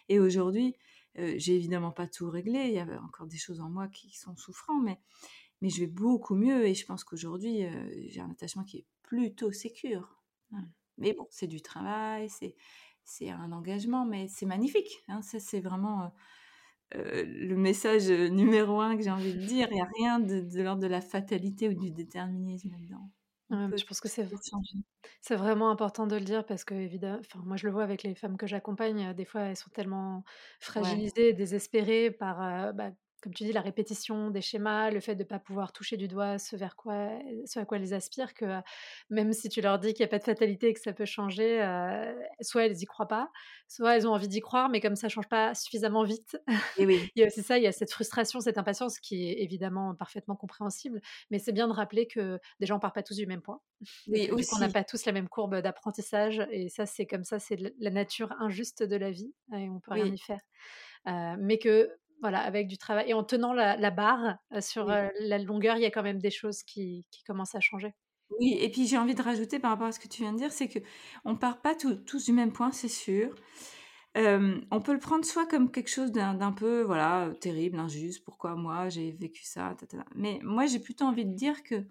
Et 0.09 0.19
aujourd'hui, 0.19 0.75
j'ai 1.17 1.57
évidemment 1.57 1.93
pas 1.93 2.07
tout 2.07 2.29
réglé, 2.31 2.67
il 2.67 2.75
y 2.75 2.79
avait 2.79 2.99
encore 2.99 3.27
des 3.27 3.39
choses 3.39 3.61
en 3.61 3.71
moi 3.71 3.89
qui 3.89 4.17
sont 4.17 4.37
souffrants, 4.37 4.81
mais, 4.81 5.01
mais 5.61 5.71
je 5.71 5.81
vais 5.81 5.87
beaucoup 5.87 6.35
mieux 6.35 6.67
et 6.67 6.75
je 6.75 6.85
pense 6.87 7.05
qu'aujourd'hui, 7.05 7.65
j'ai 8.09 8.21
un 8.21 8.31
attachement 8.31 8.65
qui 8.65 8.79
est 8.79 8.87
plutôt 9.03 9.53
sécure. 9.53 10.23
Mais 10.99 11.15
bon, 11.15 11.27
c'est 11.31 11.47
du 11.47 11.63
travail, 11.63 12.29
c'est, 12.29 12.55
c'est 13.05 13.31
un 13.31 13.53
engagement, 13.53 14.05
mais 14.05 14.29
c'est 14.29 14.47
magnifique. 14.47 15.03
Hein, 15.09 15.23
ça, 15.23 15.41
c'est 15.41 15.61
vraiment 15.61 16.13
euh, 16.95 17.25
le 17.27 17.57
message 17.57 18.11
numéro 18.11 18.81
un 18.81 18.97
que 18.97 19.03
j'ai 19.03 19.11
envie 19.11 19.35
de 19.35 19.41
dire. 19.41 19.69
Il 19.71 19.75
n'y 19.75 19.81
a 19.81 19.89
rien 19.97 20.21
de, 20.21 20.63
l'ordre 20.63 20.83
de 20.83 20.87
la 20.87 21.01
fatalité 21.01 21.69
ou 21.69 21.75
du 21.75 21.91
déterminisme 21.91 22.71
là-dedans. 22.71 23.11
je 23.77 23.85
pense 23.85 24.01
que 24.01 24.09
c'est, 24.09 24.29
c'est 25.21 25.37
vraiment 25.37 25.71
important 25.71 26.07
de 26.07 26.17
le 26.17 26.25
dire 26.25 26.45
parce 26.45 26.65
que, 26.65 26.75
évidemment, 26.75 27.21
moi 27.45 27.57
je 27.57 27.67
le 27.67 27.73
vois 27.73 27.83
avec 27.83 28.03
les 28.03 28.15
femmes 28.15 28.37
que 28.37 28.47
j'accompagne, 28.47 29.15
des 29.15 29.25
fois 29.25 29.43
elles 29.43 29.57
sont 29.57 29.71
tellement 29.71 30.25
fragilisées, 30.61 31.33
désespérées 31.33 32.11
par 32.11 32.73
bah, 32.75 32.91
comme 33.23 33.33
tu 33.33 33.45
dis, 33.45 33.53
la 33.53 33.61
répétition 33.61 34.31
des 34.31 34.41
schémas, 34.41 34.91
le 34.91 35.01
fait 35.01 35.15
de 35.15 35.23
ne 35.23 35.29
pas 35.29 35.39
pouvoir 35.39 35.73
toucher 35.73 35.97
du 35.97 36.09
doigt 36.09 36.39
ce, 36.39 36.57
vers 36.57 36.75
quoi, 36.75 37.09
ce 37.47 37.61
à 37.61 37.65
quoi 37.65 37.79
elles 37.79 37.95
aspirent, 37.95 38.35
que 38.35 38.61
même 39.11 39.33
si 39.33 39.49
tu 39.49 39.61
leur 39.61 39.79
dis 39.79 39.95
qu'il 39.95 40.03
n'y 40.03 40.09
a 40.09 40.11
pas 40.11 40.19
de 40.19 40.25
fatalité 40.25 40.69
et 40.69 40.75
que 40.75 40.81
ça 40.81 40.93
peut 40.93 41.05
changer, 41.05 41.59
soit 42.41 42.67
elles 42.67 42.75
n'y 42.75 42.85
croient 42.85 43.07
pas, 43.07 43.31
soit 43.69 43.97
elles 43.97 44.09
ont 44.09 44.13
envie 44.13 44.29
d'y 44.29 44.41
croire, 44.41 44.69
mais 44.69 44.81
comme 44.81 44.97
ça 44.97 45.07
ne 45.07 45.13
change 45.13 45.29
pas 45.29 45.55
suffisamment 45.55 46.03
vite. 46.03 46.37
Et 46.77 46.85
oui. 46.85 47.11
c'est 47.31 47.43
ça, 47.43 47.59
il 47.59 47.65
y 47.65 47.69
a 47.69 47.73
cette 47.73 47.93
frustration, 47.93 48.41
cette 48.41 48.59
impatience 48.59 48.99
qui 48.99 49.29
est 49.29 49.41
évidemment 49.43 49.95
parfaitement 49.95 50.35
compréhensible, 50.35 51.01
mais 51.31 51.39
c'est 51.39 51.53
bien 51.53 51.69
de 51.69 51.73
rappeler 51.73 52.09
que 52.09 52.41
des 52.59 52.67
gens 52.67 52.75
ne 52.77 52.81
partent 52.81 52.97
pas 52.97 53.05
tous 53.05 53.17
du 53.17 53.27
même 53.27 53.41
point. 53.41 53.61
Oui, 54.09 54.31
On 54.53 54.59
n'a 54.59 54.69
pas 54.69 54.85
tous 54.85 55.05
la 55.07 55.13
même 55.13 55.29
courbe 55.29 55.61
d'apprentissage, 55.61 56.45
et 56.51 56.69
ça, 56.69 56.87
c'est 56.87 57.07
comme 57.07 57.25
ça, 57.25 57.39
c'est 57.39 57.57
la 57.79 57.91
nature 57.91 58.33
injuste 58.41 58.83
de 58.83 58.97
la 58.97 59.13
vie, 59.13 59.33
et 59.57 59.71
on 59.71 59.79
peut 59.79 59.93
rien 59.93 60.07
y 60.07 60.19
faire. 60.19 60.41
mais 61.39 61.59
que 61.59 61.89
voilà, 62.23 62.41
avec 62.41 62.69
du 62.69 62.79
travail 62.79 63.11
et 63.11 63.15
en 63.15 63.25
tenant 63.25 63.53
la, 63.53 63.91
barre 63.91 64.39
sur 64.61 64.87
la 64.87 65.39
longueur, 65.39 65.77
il 65.77 65.83
y 65.83 65.87
a 65.87 65.91
quand 65.91 66.03
même 66.03 66.21
des 66.21 66.31
choses 66.31 66.63
qui, 66.63 67.07
commencent 67.27 67.55
à 67.55 67.61
changer. 67.61 67.93
Oui, 68.39 68.57
et 68.59 68.71
puis 68.71 68.87
j'ai 68.87 68.97
envie 68.97 69.15
de 69.15 69.23
rajouter 69.23 69.59
par 69.59 69.73
rapport 69.73 69.89
à 69.89 69.93
ce 69.93 70.01
que 70.01 70.09
tu 70.09 70.23
viens 70.23 70.33
de 70.33 70.39
dire, 70.39 70.53
c'est 70.53 70.69
que 70.69 70.79
on 71.25 71.37
part 71.37 71.61
pas 71.61 71.75
tous 71.75 72.25
du 72.25 72.33
même 72.33 72.53
point, 72.53 72.73
c'est 72.73 72.89
sûr. 72.89 73.35
on 74.15 74.81
peut 74.83 74.93
le 74.93 74.99
prendre 74.99 75.25
soit 75.25 75.47
comme 75.47 75.71
quelque 75.71 75.91
chose 75.91 76.13
d'un 76.13 76.53
peu 76.53 76.83
voilà 76.83 77.31
terrible, 77.41 77.79
injuste. 77.79 78.25
Pourquoi 78.25 78.55
moi 78.55 78.89
j'ai 78.89 79.13
vécu 79.13 79.45
ça 79.45 79.77
Mais 80.15 80.39
moi 80.43 80.67
j'ai 80.67 80.79
plutôt 80.79 81.05
envie 81.05 81.27
de 81.27 81.35
dire 81.35 81.63
que 81.65 81.85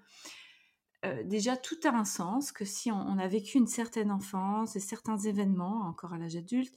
déjà 1.25 1.57
tout 1.57 1.79
a 1.83 1.89
un 1.89 2.05
sens, 2.05 2.51
que 2.51 2.65
si 2.65 2.91
on, 2.91 3.17
a 3.17 3.27
vécu 3.27 3.57
une 3.57 3.67
certaine 3.67 4.11
enfance 4.11 4.75
et 4.75 4.79
certains 4.79 5.17
événements 5.17 5.87
encore 5.87 6.13
à 6.13 6.17
l'âge 6.17 6.35
adulte, 6.35 6.73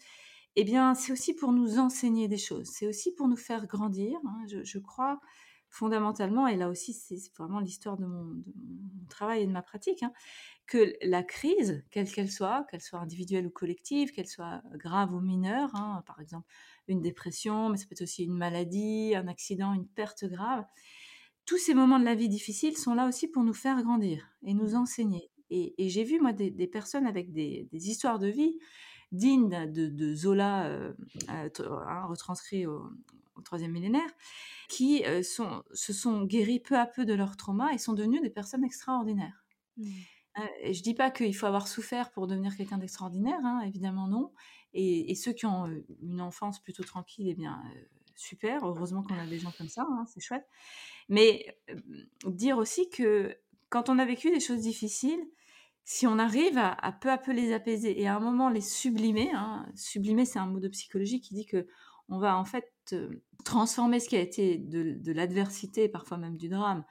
eh 0.56 0.64
bien 0.64 0.94
c'est 0.94 1.12
aussi 1.12 1.34
pour 1.34 1.52
nous 1.52 1.78
enseigner 1.78 2.28
des 2.28 2.38
choses, 2.38 2.68
c'est 2.72 2.86
aussi 2.86 3.12
pour 3.14 3.28
nous 3.28 3.36
faire 3.36 3.66
grandir. 3.66 4.18
Hein. 4.26 4.44
Je, 4.46 4.78
crois 4.78 5.20
fondamentalement, 5.68 6.46
et 6.46 6.56
là 6.56 6.68
aussi 6.68 6.92
c'est 6.92 7.18
vraiment 7.36 7.60
l'histoire 7.60 7.96
de, 7.96 8.06
mon, 8.06 8.42
travail 9.08 9.42
et 9.42 9.46
de 9.46 9.52
ma 9.52 9.62
pratique, 9.62 10.02
hein, 10.02 10.12
que 10.66 10.94
la 11.02 11.22
crise, 11.22 11.84
quelle 11.90 12.10
qu'elle 12.10 12.30
soit, 12.30 12.66
qu'elle 12.70 12.80
soit 12.80 13.00
individuelle 13.00 13.46
ou 13.46 13.50
collective, 13.50 14.12
qu'elle 14.12 14.28
soit 14.28 14.62
grave 14.74 15.12
ou 15.12 15.20
mineure, 15.20 15.74
hein, 15.74 16.02
par 16.06 16.20
exemple 16.20 16.46
une 16.86 17.00
dépression, 17.00 17.70
mais 17.70 17.76
ça 17.76 17.86
peut 17.86 17.94
être 17.94 18.02
aussi 18.02 18.24
une 18.24 18.36
maladie, 18.36 19.14
un 19.16 19.26
accident, 19.26 19.72
une 19.72 19.86
perte 19.86 20.24
grave, 20.26 20.64
tous 21.46 21.58
ces 21.58 21.74
moments 21.74 21.98
de 21.98 22.04
la 22.04 22.14
vie 22.14 22.28
difficiles 22.28 22.76
sont 22.76 22.94
là 22.94 23.06
aussi 23.06 23.28
pour 23.28 23.42
nous 23.42 23.54
faire 23.54 23.82
grandir 23.82 24.30
et 24.42 24.54
nous 24.54 24.74
enseigner. 24.74 25.30
Et, 25.50 25.74
j'ai 25.88 26.04
vu, 26.04 26.18
moi, 26.20 26.32
des, 26.32 26.66
personnes 26.66 27.06
avec 27.06 27.32
des, 27.32 27.68
histoires 27.72 28.18
de 28.18 28.28
vie 28.28 28.58
dignes 29.14 29.70
de, 29.70 30.14
Zola, 30.14 30.66
euh, 30.66 30.92
hein, 31.29 32.07
retranscrit 32.07 32.66
au, 32.66 32.90
troisième 33.44 33.72
millénaire, 33.72 34.11
qui 34.68 35.05
euh, 35.05 35.22
sont, 35.22 35.62
se 35.72 35.92
sont 35.92 36.24
guéris 36.24 36.61
peu 36.61 36.79
à 36.79 36.87
peu 36.87 37.05
de 37.05 37.14
leur 37.14 37.37
trauma 37.37 37.72
et 37.72 37.79
sont 37.79 37.92
devenus 37.92 38.22
des 38.22 38.31
personnes 38.31 38.64
extraordinaires. 38.64 39.44
Mmh. 39.77 39.85
Euh, 40.38 40.72
je 40.72 40.83
dis 40.83 40.94
pas 40.94 41.11
qu'il 41.11 41.35
faut 41.35 41.46
avoir 41.46 41.68
souffert 41.68 42.11
pour 42.11 42.27
devenir 42.27 42.57
quelqu'un 42.57 42.79
d'extraordinaire, 42.79 43.38
hein, 43.44 43.61
évidemment 43.66 44.09
non. 44.09 44.33
Et, 44.72 45.14
ceux 45.14 45.33
qui 45.33 45.46
ont 45.46 45.66
une 46.03 46.20
enfance 46.20 46.61
plutôt 46.61 46.83
tranquille, 46.83 47.29
eh 47.29 47.35
bien, 47.35 47.62
super. 48.16 48.64
Heureusement 48.64 49.05
qu'on 49.05 49.16
a 49.16 49.27
des 49.27 49.38
gens 49.38 49.53
comme 49.57 49.68
ça, 49.68 49.87
hein, 49.88 50.05
c'est 50.12 50.20
chouette. 50.20 50.46
Mais 51.09 51.57
dire 52.27 52.59
aussi 52.59 52.90
que 52.90 53.37
quand 53.68 53.88
on 53.88 54.00
a 54.00 54.05
vécu 54.05 54.31
des 54.31 54.40
choses 54.40 54.62
difficiles, 54.62 55.24
si 55.85 56.07
on 56.07 56.18
arrive 56.18 56.57
à, 56.59 56.92
peu 56.92 57.11
à 57.11 57.18
peu 57.18 57.33
les 57.33 57.53
apaiser 57.53 58.01
et 58.01 58.07
à 58.07 58.16
un 58.16 58.20
moment 58.20 58.49
les 58.49 58.61
sublimer, 58.61 59.31
hein, 59.35 59.66
sublimer 59.75 60.25
c'est 60.25 60.38
un 60.38 60.47
mot 60.47 60.61
de 60.61 60.68
psychologie 60.68 61.20
qui 61.20 61.35
dit 61.35 61.47
que 61.47 61.66
on 62.09 62.18
va 62.18 62.37
en 62.37 62.44
fait 62.44 62.94
transformer 63.44 63.99
ce 63.99 64.09
qui 64.09 64.16
a 64.16 64.20
été 64.20 64.59
de 64.59 65.12
l'adversité, 65.12 65.88
parfois 65.88 66.18
même 66.18 66.37
du 66.37 66.49
drame, 66.49 66.85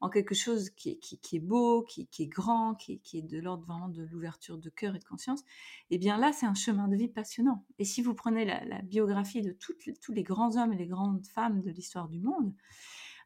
en 0.00 0.08
quelque 0.08 0.34
chose 0.34 0.70
qui 0.70 0.90
est, 0.90 0.98
qui, 0.98 1.36
est 1.36 1.40
beau, 1.40 1.82
qui, 1.82 2.08
est 2.18 2.26
grand, 2.26 2.74
qui, 2.74 3.00
est 3.12 3.22
de 3.22 3.38
l'ordre 3.38 3.66
vraiment 3.66 3.88
de 3.88 4.02
l'ouverture 4.04 4.56
de 4.56 4.70
cœur 4.70 4.96
et 4.96 4.98
de 4.98 5.04
conscience, 5.04 5.42
eh 5.90 5.98
bien 5.98 6.16
là, 6.16 6.32
c'est 6.32 6.46
un 6.46 6.54
chemin 6.54 6.88
de 6.88 6.96
vie 6.96 7.08
passionnant. 7.08 7.64
Et 7.78 7.84
si 7.84 8.00
vous 8.00 8.14
prenez 8.14 8.46
la, 8.46 8.80
biographie 8.82 9.42
de 9.42 9.52
tous 9.52 10.12
les 10.12 10.22
grands 10.22 10.56
hommes 10.56 10.72
et 10.72 10.76
les 10.76 10.86
grandes 10.86 11.26
femmes 11.26 11.60
de 11.60 11.70
l'histoire 11.70 12.08
du 12.08 12.18
monde, 12.18 12.54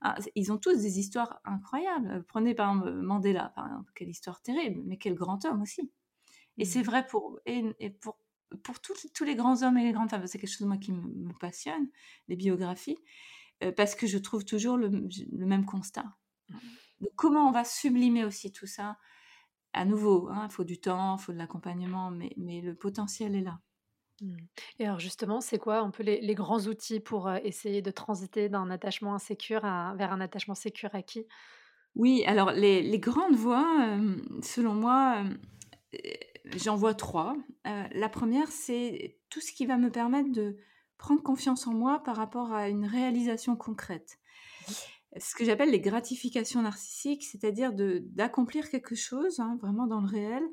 ah, 0.05 0.17
ils 0.35 0.53
ont 0.53 0.59
tous 0.59 0.77
des 0.77 0.99
histoires 0.99 1.40
incroyables. 1.45 2.25
Prenez 2.29 2.55
par 2.55 2.71
exemple 2.71 2.93
Mandela, 2.93 3.53
par 3.57 3.67
exemple, 3.67 3.90
quelle 3.95 4.09
histoire 4.09 4.40
terrible, 4.43 4.83
mais 4.87 4.97
quel 4.97 5.14
grand 5.14 5.45
homme 5.45 5.62
aussi. 5.62 5.90
Et 6.59 6.64
c'est 6.64 6.81
mmh. 6.81 6.85
vrai 6.85 7.07
pour, 7.07 7.40
et, 7.47 7.90
pour, 8.01 8.19
pour 8.62 8.81
tous 8.81 9.25
les 9.25 9.35
grands 9.35 9.62
hommes 9.62 9.79
et 9.79 9.85
les 9.85 9.93
grandes 9.93 10.11
femmes. 10.11 10.27
C'est 10.27 10.38
quelque 10.38 10.51
chose 10.51 10.67
moi 10.67 10.77
qui 10.77 10.93
me, 10.93 11.33
passionne, 11.40 11.88
les 12.29 12.37
biographies, 12.37 12.99
euh, 13.64 13.73
parce 13.73 13.97
que 13.97 14.07
je 14.07 14.19
trouve 14.19 14.45
toujours 14.45 14.77
le, 14.77 14.88
le 14.88 15.47
même 15.47 15.64
constat 15.64 16.05
comment 17.17 17.49
on 17.49 17.53
va 17.53 17.64
sublimer 17.64 18.25
aussi 18.25 18.53
tout 18.53 18.67
ça? 18.67 18.99
À 19.73 19.85
nouveau, 19.85 20.29
il 20.31 20.37
hein, 20.37 20.49
faut 20.49 20.64
du 20.64 20.81
temps, 20.81 21.17
il 21.17 21.23
faut 21.23 21.33
de 21.33 21.38
l'accompagnement, 21.38 22.11
mais, 22.11 22.33
mais 22.37 22.61
le 22.61 22.75
potentiel 22.75 23.35
est 23.35 23.40
là. 23.40 23.61
Mmh. 24.20 24.37
Et 24.79 24.87
alors 24.87 25.00
justement, 25.00 25.40
c'est 25.40 25.59
quoi 25.59 25.79
un 25.79 25.90
peu 25.90 26.03
les, 26.03 26.35
grands 26.35 26.61
outils 26.66 27.00
pour 27.00 27.29
euh, 27.29 27.38
essayer 27.42 27.83
de 27.83 27.90
transiter 27.90 28.48
d'un 28.48 28.70
attachement 28.70 29.14
insécure 29.14 29.62
vers 29.62 30.12
un 30.12 30.20
attachement 30.20 30.55
sécure 30.55 30.92
qui 31.07 31.27
Oui, 31.94 32.24
alors 32.27 32.53
les, 32.53 32.98
grandes 32.98 33.37
voies, 33.37 33.87
euh, 33.87 34.16
selon 34.42 34.74
moi, 34.74 35.24
euh, 35.94 35.98
j'en 36.57 36.77
vois 36.77 36.94
trois. 36.94 37.37
la 37.64 38.09
première, 38.09 38.48
c'est 38.48 39.18
tout 39.31 39.40
ce 39.40 39.53
qui 39.53 39.66
va 39.66 39.77
me 39.77 39.90
permettre 39.90 40.31
de 40.31 40.57
prendre 40.98 41.22
confiance 41.22 41.66
en 41.66 41.74
moi 41.74 42.03
par 42.03 42.16
rapport 42.16 42.53
à 42.53 42.68
une 42.68 42.87
réalisation 42.87 43.57
concrète 43.57 44.18
ce 45.16 45.35
que 45.35 45.44
j'appelle 45.44 45.70
les 45.70 45.81
gratifications 45.81 46.62
narcissiques, 46.62 47.24
c'est-à-dire 47.24 47.72
d'accomplir 47.72 48.68
quelque 48.68 48.94
chose 48.94 49.40
hein, 49.40 49.59
vraiment 49.61 49.87
dans 49.87 50.00
le 50.00 50.09
réel 50.09 50.42
euh, 50.42 50.48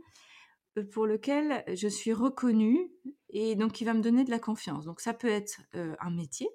pour 0.91 1.05
lequel 1.05 1.63
je 1.73 1.87
suis 1.87 2.13
reconnue 2.13 2.91
et 3.29 3.55
donc 3.55 3.73
qui 3.73 3.85
va 3.85 3.93
me 3.93 4.01
donner 4.01 4.23
de 4.23 4.29
la 4.29 4.39
confiance. 4.39 4.85
Donc 4.85 5.01
ça 5.01 5.13
peut 5.13 5.27
être 5.27 5.61
euh, 5.75 5.95
un 5.99 6.11
métier, 6.11 6.49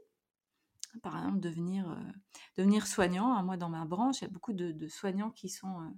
par 1.03 1.17
exemple 1.17 1.41
devenir, 1.41 1.91
euh, 1.91 2.13
devenir 2.57 2.87
soignant. 2.87 3.35
Hein, 3.35 3.43
moi 3.43 3.57
dans 3.57 3.69
ma 3.69 3.85
branche, 3.85 4.21
il 4.21 4.25
y 4.25 4.27
a 4.27 4.31
beaucoup 4.31 4.53
de, 4.53 4.89
soignants 4.89 5.31
qui 5.31 5.49
sont 5.49 5.95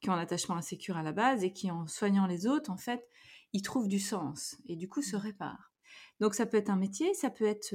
qui 0.00 0.10
ont 0.10 0.12
un 0.12 0.18
attachement 0.18 0.56
insécure 0.56 0.98
à 0.98 1.02
la 1.02 1.12
base 1.12 1.42
et 1.42 1.52
qui 1.52 1.70
en 1.70 1.86
soignant 1.86 2.26
les 2.26 2.46
autres, 2.46 2.70
en 2.70 2.76
fait, 2.76 3.08
ils 3.54 3.62
trouvent 3.62 3.88
du 3.88 3.98
sens 3.98 4.58
et 4.66 4.76
du 4.76 4.88
coup 4.88 5.00
se 5.00 5.16
mmh. 5.16 5.20
réparent. 5.20 5.70
Donc 6.20 6.34
ça 6.34 6.44
peut 6.44 6.58
être 6.58 6.68
un 6.68 6.76
métier, 6.76 7.14
ça 7.14 7.30
peut 7.30 7.46
être 7.46 7.74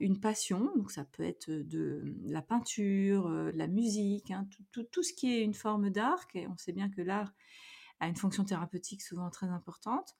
une 0.00 0.20
passion, 0.20 0.70
donc 0.76 0.90
ça 0.90 1.04
peut 1.04 1.22
être 1.22 1.50
de, 1.50 2.02
la 2.24 2.42
peinture, 2.42 3.28
de 3.28 3.56
la 3.56 3.66
musique, 3.66 4.30
hein, 4.30 4.46
tout, 4.72 5.02
ce 5.02 5.12
qui 5.12 5.34
est 5.34 5.42
une 5.42 5.54
forme 5.54 5.90
d'art, 5.90 6.26
et 6.34 6.46
on 6.48 6.56
sait 6.56 6.72
bien 6.72 6.88
que 6.88 7.00
l'art 7.00 7.32
a 8.04 8.08
une 8.08 8.16
fonction 8.16 8.44
thérapeutique 8.44 9.02
souvent 9.02 9.30
très 9.30 9.48
importante. 9.48 10.14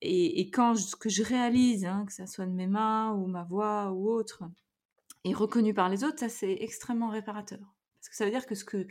Et, 0.00 0.48
quand 0.50 0.76
ce 0.76 0.94
que 0.94 1.08
je 1.08 1.24
réalise, 1.24 1.84
hein, 1.84 2.04
que 2.06 2.12
ça 2.12 2.26
soit 2.26 2.46
de 2.46 2.52
mes 2.52 2.68
mains 2.68 3.12
ou 3.12 3.26
ma 3.26 3.42
voix 3.42 3.90
ou 3.90 4.08
autre, 4.08 4.44
est 5.24 5.34
reconnu 5.34 5.74
par 5.74 5.88
les 5.88 6.04
autres, 6.04 6.20
ça 6.20 6.28
c'est 6.28 6.56
extrêmement 6.60 7.08
réparateur. 7.08 7.58
Parce 7.98 8.08
que 8.08 8.16
ça 8.16 8.24
veut 8.24 8.30
dire 8.30 8.46
que 8.46 8.54
ce 8.54 8.64
que, 8.64 8.86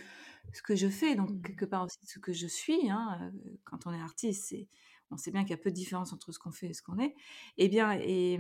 ce 0.52 0.62
que 0.62 0.76
je 0.76 0.90
fais, 0.90 1.16
donc 1.16 1.30
mmh. 1.30 1.42
quelque 1.42 1.66
part 1.66 1.86
aussi 1.86 2.00
ce 2.04 2.20
que 2.20 2.34
je 2.34 2.48
suis, 2.48 2.90
hein, 2.90 3.32
quand 3.64 3.88
on 3.88 3.94
est 3.94 4.02
artiste, 4.02 4.48
c'est 4.50 4.68
on 5.12 5.18
sait 5.18 5.32
bien 5.32 5.44
qu'il 5.44 5.52
y 5.52 5.54
a 5.54 5.58
peu 5.58 5.70
de 5.70 5.76
différence 5.76 6.14
entre 6.14 6.32
ce 6.32 6.40
qu'on 6.40 6.52
fait 6.52 6.68
et 6.68 6.74
ce 6.74 6.82
qu'on 6.82 7.00
est, 7.00 7.16
eh 7.58 7.70
bien, 7.70 7.92
est, 7.92 8.40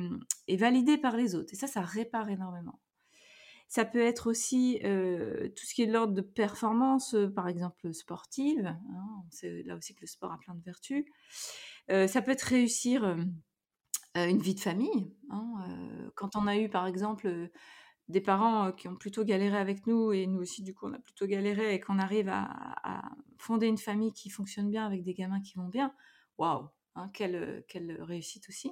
validé 0.57 0.97
par 0.97 1.15
les 1.15 1.35
autres. 1.35 1.53
Et 1.53 1.55
ça, 1.55 1.67
ça 1.67 1.81
répare 1.81 2.29
énormément. 2.29 2.79
Ça 3.67 3.83
peut 3.83 4.01
être 4.01 4.29
aussi 4.29 4.79
tout 4.81 5.65
ce 5.65 5.73
qui 5.73 5.83
est 5.83 5.87
de 5.87 5.93
l'ordre 5.93 6.13
de 6.13 6.21
performance, 6.21 7.15
par 7.35 7.47
exemple 7.47 7.93
sportive. 7.93 8.65
Hein, 8.65 9.23
c'est 9.29 9.63
là 9.63 9.75
aussi 9.75 9.93
que 9.93 10.01
le 10.01 10.07
sport 10.07 10.31
a 10.31 10.39
plein 10.39 10.55
de 10.55 10.63
vertus. 10.63 11.05
Ça 11.89 12.21
peut 12.21 12.31
être 12.31 12.43
réussir 12.43 13.17
une 14.15 14.39
vie 14.39 14.55
de 14.55 14.59
famille. 14.59 15.11
Hein, 15.29 16.09
quand 16.15 16.35
on 16.35 16.47
a 16.47 16.57
eu, 16.57 16.69
par 16.69 16.87
exemple, 16.87 17.49
des 18.09 18.21
parents 18.21 18.71
qui 18.71 18.87
ont 18.87 18.95
plutôt 18.95 19.25
galéré 19.25 19.57
avec 19.57 19.85
nous 19.85 20.13
et 20.13 20.27
nous 20.27 20.39
aussi, 20.39 20.63
du 20.63 20.73
coup, 20.73 20.87
on 20.87 20.93
a 20.93 20.99
plutôt 20.99 21.27
galéré 21.27 21.73
et 21.73 21.79
qu'on 21.79 21.99
arrive 21.99 22.29
à, 22.29 23.01
fonder 23.37 23.67
une 23.67 23.77
famille 23.77 24.13
qui 24.13 24.29
fonctionne 24.29 24.69
bien 24.69 24.85
avec 24.85 25.03
des 25.03 25.13
gamins 25.13 25.41
qui 25.41 25.57
vont 25.57 25.67
bien, 25.67 25.93
waouh, 26.37 26.67
hein, 26.95 27.09
quelle, 27.13 27.63
quelle 27.67 28.01
réussite 28.01 28.49
aussi. 28.49 28.71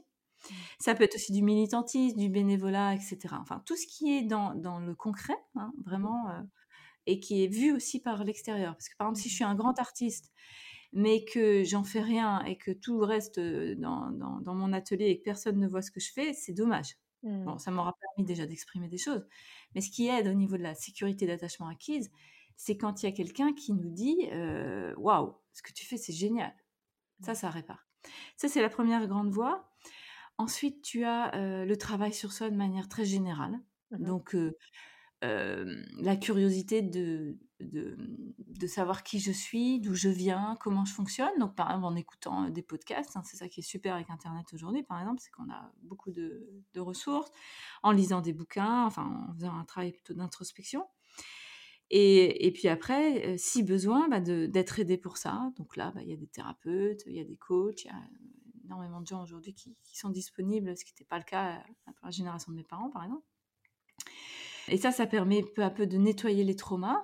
Mmh. 0.50 0.54
Ça 0.80 0.96
peut 0.96 1.04
être 1.04 1.16
aussi 1.16 1.32
du 1.32 1.42
militantisme, 1.42 2.18
du 2.18 2.30
bénévolat, 2.30 2.94
etc. 2.94 3.18
Enfin, 3.40 3.62
tout 3.66 3.76
ce 3.76 3.88
qui 3.88 4.18
est 4.18 4.24
dans, 4.24 4.54
dans 4.56 4.80
le 4.80 4.96
concret, 4.96 5.38
hein, 5.56 5.74
vraiment, 5.86 6.30
euh, 6.30 6.42
et 7.06 7.20
qui 7.20 7.44
est 7.44 7.48
vu 7.48 7.74
aussi 7.74 8.00
par 8.00 8.24
l'extérieur. 8.24 8.74
Parce 8.74 8.90
que 8.90 8.96
par 8.98 9.08
exemple, 9.08 9.22
si 9.22 9.30
je 9.30 9.36
suis 9.36 9.44
un 9.44 9.56
grand 9.56 9.80
artiste, 9.80 10.32
mais 10.94 11.26
que 11.26 11.64
j'en 11.64 11.84
fais 11.84 12.02
rien 12.02 12.44
et 12.46 12.58
que 12.58 12.72
tout 12.72 13.00
reste 13.00 13.38
euh, 13.38 13.76
dans, 13.76 14.12
dans, 14.12 14.40
dans, 14.40 14.56
mon 14.56 14.72
atelier 14.74 15.08
et 15.08 15.18
que 15.18 15.24
personne 15.24 15.60
ne 15.60 15.68
voit 15.68 15.82
ce 15.82 15.92
que 15.92 16.00
je 16.00 16.12
fais, 16.12 16.34
c'est 16.34 16.54
dommage. 16.54 16.98
Bon, 17.24 17.56
mmh. 17.56 17.60
ça 17.60 17.72
m'aura 17.72 17.96
permis 18.00 18.26
déjà 18.26 18.46
d'exprimer 18.46 18.88
des 18.88 19.00
choses. 19.00 19.26
Mais 19.74 19.82
ce 19.82 19.90
qui 19.90 20.08
aide 20.08 20.28
au 20.28 20.34
niveau 20.34 20.58
de 20.58 20.64
la 20.64 20.76
sécurité 20.76 21.26
d'attachement 21.26 21.68
acquise, 21.68 22.12
c'est 22.56 22.78
quand 22.78 23.02
il 23.02 23.08
y 23.08 23.10
a 23.10 23.12
quelqu'un 23.12 23.54
qui 23.54 23.74
nous 23.74 23.90
dit 23.90 24.30
euh, 24.32 24.94
Waouh, 24.98 25.36
ce 25.54 25.62
que 25.62 25.74
tu 25.74 25.86
fais, 25.86 25.98
c'est 25.98 26.14
génial. 26.14 26.54
Ça, 27.22 27.34
ça 27.34 27.50
répare. 27.50 27.88
Ça, 28.38 28.48
c'est 28.48 28.62
la 28.62 28.70
première 28.70 29.08
grande 29.08 29.32
voie. 29.32 29.68
Ensuite, 30.38 30.82
tu 30.82 31.04
as 31.04 31.32
le 31.66 31.76
travail 31.76 32.14
sur 32.14 32.32
soi 32.34 32.50
de 32.50 32.56
manière 32.56 32.90
très 32.90 33.06
générale. 33.06 33.60
Mmh 33.92 34.04
Donc, 34.04 34.36
la 35.22 36.16
curiosité 36.16 36.82
de, 36.82 37.38
de, 37.60 38.68
savoir 38.68 39.04
qui 39.04 39.20
je 39.20 39.32
suis, 39.32 39.80
d'où 39.80 39.94
je 39.94 40.10
viens, 40.10 40.58
comment 40.60 40.86
je 40.86 40.94
fonctionne. 40.94 41.32
Donc, 41.40 41.56
par 41.56 41.68
exemple, 41.70 41.86
en 41.86 41.96
écoutant 41.96 42.50
des 42.50 42.62
podcasts, 42.62 43.16
hein, 43.16 43.22
c'est 43.24 43.38
ça 43.38 43.48
qui 43.48 43.62
est 43.62 43.64
super 43.64 43.96
avec 43.96 44.10
Internet 44.10 44.46
aujourd'hui, 44.54 44.84
par 44.84 45.00
exemple, 45.00 45.22
c'est 45.22 45.32
qu'on 45.32 45.50
a 45.50 45.72
beaucoup 45.84 46.12
de, 46.12 46.50
de, 46.74 46.80
ressources, 46.80 47.32
en 47.84 47.92
lisant 47.92 48.22
des 48.22 48.34
bouquins, 48.34 48.86
enfin, 48.86 49.28
en 49.30 49.34
faisant 49.34 49.56
un 49.56 49.66
travail 49.66 49.92
plutôt 49.92 50.14
d'introspection. 50.14 50.86
Et, 51.92 52.52
puis 52.54 52.68
après, 52.68 53.38
si 53.38 53.64
besoin, 53.64 54.10
bah, 54.10 54.20
d'être 54.20 54.80
aidé 54.80 54.98
pour 54.98 55.18
ça. 55.18 55.52
Donc 55.58 55.78
là, 55.78 55.92
bah, 55.94 56.02
il 56.02 56.10
y 56.10 56.14
a 56.14 56.18
des 56.18 56.28
thérapeutes, 56.28 57.04
il 57.06 57.14
y 57.14 57.20
a 57.20 57.24
des 57.24 57.38
coachs, 57.38 57.84
il 57.84 57.88
y 57.88 57.92
a 57.92 58.02
énormément 58.66 59.02
de 59.02 59.08
gens 59.08 59.22
aujourd'hui 59.24 59.54
qui, 59.54 59.76
sont 59.94 60.10
disponibles, 60.10 60.78
ce 60.78 60.84
qui 60.84 60.92
n'était 60.92 61.06
pas 61.06 61.18
le 61.18 61.24
cas 61.24 61.64
pour 61.86 62.06
la 62.06 62.12
génération 62.12 62.52
de 62.52 62.58
mes 62.58 62.64
parents, 62.64 62.90
par 62.90 63.04
exemple. 63.04 63.26
Et 64.68 64.78
ça, 64.78 64.92
ça 64.92 65.06
permet 65.06 65.44
peu 65.44 65.64
à 65.64 65.70
peu 65.70 65.88
de 65.88 65.98
nettoyer 65.98 66.44
les 66.44 66.56
traumas, 66.56 67.04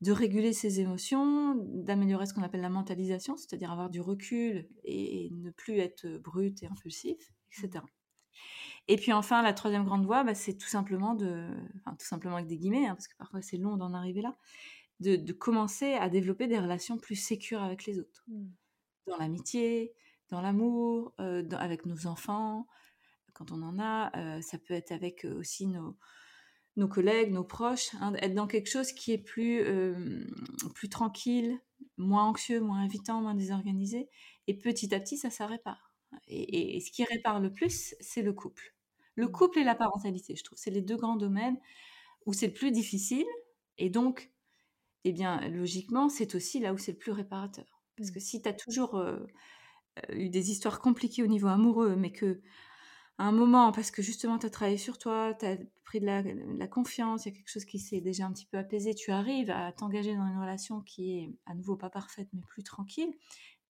de 0.00 0.12
réguler 0.12 0.52
ses 0.52 0.80
émotions, 0.80 1.54
d'améliorer 1.56 2.26
ce 2.26 2.34
qu'on 2.34 2.42
appelle 2.42 2.60
la 2.60 2.68
mentalisation, 2.68 3.36
c'est-à-dire 3.36 3.70
avoir 3.70 3.90
du 3.90 4.00
recul 4.00 4.68
et, 4.84 5.30
ne 5.32 5.50
plus 5.50 5.78
être 5.78 6.06
brut 6.18 6.62
et 6.62 6.66
impulsif, 6.66 7.32
etc. 7.52 7.84
Et 8.88 8.96
puis 8.96 9.12
enfin, 9.12 9.42
la 9.42 9.52
troisième 9.52 9.84
grande 9.84 10.04
voie, 10.04 10.24
bah, 10.24 10.34
c'est 10.34 10.56
tout 10.56 10.66
simplement 10.68 11.14
de, 11.14 11.48
enfin 11.76 11.94
tout 11.96 12.06
simplement 12.06 12.36
avec 12.36 12.48
des 12.48 12.56
guillemets, 12.56 12.86
hein, 12.86 12.94
parce 12.94 13.06
que 13.06 13.16
parfois 13.16 13.42
c'est 13.42 13.58
long 13.58 13.76
d'en 13.76 13.94
arriver 13.94 14.22
là, 14.22 14.36
de, 14.98 15.32
commencer 15.32 15.94
à 15.94 16.08
développer 16.08 16.46
des 16.46 16.58
relations 16.58 16.98
plus 16.98 17.16
sécures 17.16 17.62
avec 17.62 17.86
les 17.86 17.98
autres. 17.98 18.24
Mmh. 18.28 18.46
Dans 19.06 19.16
l'amitié, 19.16 19.92
dans 20.32 20.40
l'amour, 20.40 21.12
euh, 21.20 21.46
avec 21.52 21.84
nos 21.84 22.06
enfants, 22.06 22.66
quand 23.34 23.52
on 23.52 23.62
en 23.62 23.78
a. 23.78 24.10
Euh, 24.16 24.40
ça 24.40 24.58
peut 24.58 24.72
être 24.72 24.90
avec 24.90 25.26
euh, 25.26 25.38
aussi 25.38 25.66
nos, 25.66 25.94
nos 26.76 26.88
collègues, 26.88 27.30
nos 27.32 27.44
proches. 27.44 27.94
Hein, 28.00 28.14
être 28.14 28.34
dans 28.34 28.46
quelque 28.46 28.70
chose 28.70 28.92
qui 28.92 29.12
est 29.12 29.18
plus, 29.18 29.62
plus 30.74 30.88
tranquille, 30.88 31.58
moins 31.98 32.24
anxieux, 32.24 32.60
moins 32.60 32.80
invitant, 32.80 33.20
moins 33.20 33.34
désorganisé. 33.34 34.08
Et 34.46 34.56
petit 34.56 34.94
à 34.94 35.00
petit, 35.00 35.18
ça, 35.18 35.28
ça 35.28 35.46
répare. 35.46 35.94
Et, 36.26 36.76
et 36.76 36.80
ce 36.80 36.90
qui 36.90 37.04
répare 37.04 37.38
le 37.38 37.52
plus, 37.52 37.94
c'est 38.00 38.22
le 38.22 38.32
couple. 38.32 38.74
Le 39.14 39.28
couple 39.28 39.58
et 39.58 39.64
la 39.64 39.74
parentalité, 39.74 40.34
je 40.34 40.44
trouve. 40.44 40.58
C'est 40.58 40.70
les 40.70 40.80
deux 40.80 40.96
grands 40.96 41.16
domaines 41.16 41.58
où 42.24 42.32
c'est 42.32 42.46
le 42.46 42.54
plus 42.54 42.70
difficile. 42.70 43.26
Et 43.76 43.90
donc, 43.90 44.32
eh 45.04 45.12
bien, 45.12 45.46
logiquement, 45.50 46.08
c'est 46.08 46.34
aussi 46.34 46.58
là 46.58 46.72
où 46.72 46.78
c'est 46.78 46.92
le 46.92 46.98
plus 46.98 47.12
réparateur. 47.12 47.82
Parce 47.98 48.08
mmh. 48.08 48.14
que 48.14 48.20
si 48.20 48.40
tu 48.40 48.48
as 48.48 48.54
toujours 48.54 48.98
eu 50.10 50.28
des 50.28 50.50
histoires 50.50 50.80
compliquées 50.80 51.22
au 51.22 51.26
niveau 51.26 51.48
amoureux, 51.48 51.96
mais 51.96 52.12
que 52.12 52.40
à 53.18 53.24
un 53.24 53.32
moment, 53.32 53.72
parce 53.72 53.90
que 53.90 54.02
justement, 54.02 54.38
tu 54.38 54.46
as 54.46 54.50
travaillé 54.50 54.78
sur 54.78 54.98
toi, 54.98 55.34
tu 55.38 55.46
as 55.46 55.56
pris 55.84 56.00
de 56.00 56.06
la, 56.06 56.66
confiance, 56.66 57.24
il 57.24 57.28
y 57.28 57.32
a 57.32 57.36
quelque 57.36 57.50
chose 57.50 57.64
qui 57.64 57.78
s'est 57.78 58.00
déjà 58.00 58.26
un 58.26 58.32
petit 58.32 58.46
peu 58.46 58.58
apaisé, 58.58 58.94
tu 58.94 59.12
arrives 59.12 59.50
à 59.50 59.70
t'engager 59.72 60.16
dans 60.16 60.26
une 60.26 60.40
relation 60.40 60.80
qui 60.80 61.18
est 61.18 61.30
à 61.46 61.54
nouveau 61.54 61.76
pas 61.76 61.90
parfaite, 61.90 62.28
mais 62.32 62.40
plus 62.48 62.62
tranquille, 62.62 63.14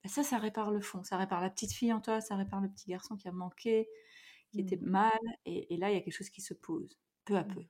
bah, 0.02 0.08
ça, 0.08 0.22
ça 0.22 0.38
répare 0.38 0.70
le 0.70 0.80
fond. 0.80 1.02
Ça 1.02 1.16
répare 1.16 1.40
la 1.40 1.50
petite 1.50 1.72
fille 1.72 1.92
en 1.92 2.00
toi, 2.00 2.20
ça 2.20 2.37
répare 2.37 2.61
le 2.61 2.68
petit 2.68 2.88
garçon 2.88 3.16
qui 3.16 3.28
a 3.28 3.32
manqué, 3.32 3.88
qui 4.50 4.61
était 4.61 4.76
mmh. 4.76 4.88
mal. 4.88 5.20
Et, 5.44 5.74
et, 5.74 5.76
là, 5.76 5.90
il 5.90 5.94
y 5.94 5.96
a 5.96 6.00
quelque 6.00 6.16
chose 6.16 6.30
qui 6.30 6.40
se 6.40 6.54
pose, 6.54 6.98
peu 7.24 7.37
à 7.37 7.44
mmh. 7.44 7.54
peu. 7.54 7.64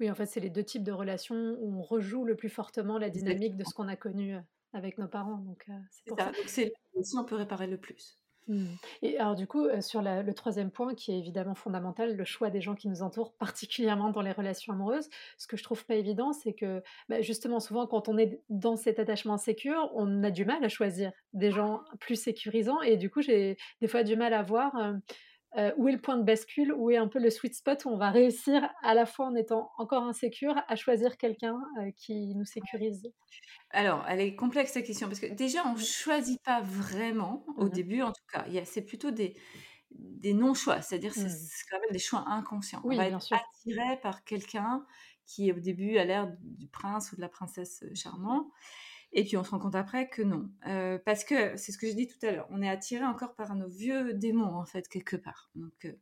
Oui, 0.00 0.10
en 0.10 0.14
fait, 0.14 0.26
c'est 0.26 0.40
les 0.40 0.50
deux 0.50 0.64
types 0.64 0.82
de 0.82 0.92
relations 0.92 1.56
où 1.60 1.78
on 1.78 1.82
rejoue 1.82 2.24
le 2.24 2.36
plus 2.36 2.50
fortement 2.50 2.98
la 2.98 3.10
dynamique 3.10 3.56
de 3.56 3.64
ce 3.64 3.72
qu'on 3.72 3.88
a 3.88 3.96
connu 3.96 4.36
avec 4.72 4.98
nos 4.98 5.08
parents. 5.08 5.38
Donc, 5.38 5.66
c'est 5.90 6.04
pour 6.06 6.18
ça. 6.18 6.32
c'est 6.46 6.72
aussi 6.94 7.16
on 7.18 7.24
peut 7.24 7.36
réparer 7.36 7.66
le 7.66 7.78
plus. 7.78 8.20
Mmh. 8.48 8.66
Et 9.02 9.18
alors 9.18 9.36
du 9.36 9.46
coup, 9.46 9.68
sur 9.80 10.02
le 10.02 10.32
troisième 10.32 10.70
point, 10.70 10.94
qui 10.94 11.12
est 11.12 11.18
évidemment 11.18 11.54
fondamental, 11.54 12.16
le 12.16 12.24
choix 12.24 12.50
des 12.50 12.60
gens 12.60 12.74
qui 12.74 12.88
nous 12.88 13.02
entourent, 13.02 13.32
particulièrement 13.38 14.10
dans 14.10 14.22
les 14.22 14.32
relations 14.32 14.72
amoureuses, 14.72 15.08
ce 15.38 15.46
que 15.46 15.56
je 15.56 15.62
trouve 15.62 15.84
pas 15.86 15.94
évident, 15.94 16.32
c'est 16.32 16.54
que 16.54 16.82
bah, 17.08 17.20
justement 17.20 17.60
souvent 17.60 17.86
quand 17.86 18.08
on 18.08 18.18
est 18.18 18.40
dans 18.48 18.76
cet 18.76 18.98
attachement 18.98 19.36
sécure, 19.36 19.90
on 19.94 20.24
a 20.24 20.30
du 20.30 20.44
mal 20.44 20.64
à 20.64 20.68
choisir 20.68 21.12
des 21.32 21.52
gens 21.52 21.82
plus 22.00 22.20
sécurisants, 22.20 22.80
et 22.82 22.96
du 22.96 23.10
coup 23.10 23.22
j'ai 23.22 23.56
des 23.80 23.88
fois 23.88 24.02
du 24.02 24.16
mal 24.16 24.34
à 24.34 24.42
voir 24.42 24.72
euh, 25.56 25.72
où 25.76 25.88
est 25.88 25.92
le 25.92 26.00
point 26.00 26.16
de 26.16 26.22
bascule, 26.22 26.72
où 26.72 26.90
est 26.90 26.96
un 26.96 27.08
peu 27.08 27.18
le 27.18 27.28
sweet 27.28 27.56
spot 27.56 27.84
où 27.84 27.88
on 27.88 27.96
va 27.96 28.10
réussir 28.10 28.70
à 28.82 28.94
la 28.94 29.04
fois 29.04 29.26
en 29.26 29.34
étant 29.34 29.72
encore 29.78 30.04
insécure 30.04 30.54
à 30.68 30.76
choisir 30.76 31.16
quelqu'un 31.16 31.58
euh, 31.80 31.90
qui 31.96 32.34
nous 32.36 32.44
sécurise 32.44 33.12
Alors, 33.70 34.04
elle 34.08 34.20
est 34.20 34.36
complexe 34.36 34.72
cette 34.72 34.86
question 34.86 35.08
parce 35.08 35.18
que 35.18 35.26
déjà 35.26 35.66
on 35.66 35.74
ne 35.74 35.80
choisit 35.80 36.40
pas 36.42 36.60
vraiment 36.60 37.44
au 37.56 37.66
mmh 37.66 37.70
début, 37.70 38.02
en 38.02 38.12
tout 38.12 38.22
cas. 38.32 38.44
C'est 38.64 38.82
plutôt 38.82 39.10
des, 39.10 39.36
des 39.90 40.34
non-choix, 40.34 40.82
c'est-à-dire 40.82 41.12
c'est 41.14 41.24
mmh. 41.24 41.68
quand 41.70 41.80
même 41.80 41.90
des 41.90 41.98
choix 41.98 42.24
inconscients. 42.28 42.82
on 42.84 42.94
va 42.94 43.06
être 43.06 43.32
attiré 43.32 44.00
par 44.02 44.22
quelqu'un 44.22 44.86
qui 45.26 45.50
au 45.52 45.58
début 45.58 45.98
a 45.98 46.04
l'air 46.04 46.32
du 46.42 46.68
prince 46.68 47.12
ou 47.12 47.16
de 47.16 47.20
la 47.20 47.28
princesse 47.28 47.84
charmant. 47.94 48.50
Et 49.12 49.24
puis 49.24 49.36
on 49.36 49.44
se 49.44 49.50
rend 49.50 49.58
compte 49.58 49.74
après 49.74 50.08
que 50.08 50.22
non. 50.22 50.48
Euh, 50.66 50.98
parce 51.04 51.24
que, 51.24 51.56
c'est 51.56 51.72
ce 51.72 51.78
que 51.78 51.86
j'ai 51.86 51.94
dit 51.94 52.06
tout 52.06 52.24
à 52.24 52.30
l'heure, 52.30 52.46
on 52.50 52.62
est 52.62 52.68
attiré 52.68 53.04
encore 53.04 53.34
par 53.34 53.54
nos 53.56 53.68
vieux 53.68 54.14
démons, 54.14 54.54
en 54.54 54.64
fait, 54.64 54.88
quelque 54.88 55.16
part. 55.16 55.50
Donc 55.54 55.84
euh, 55.84 55.92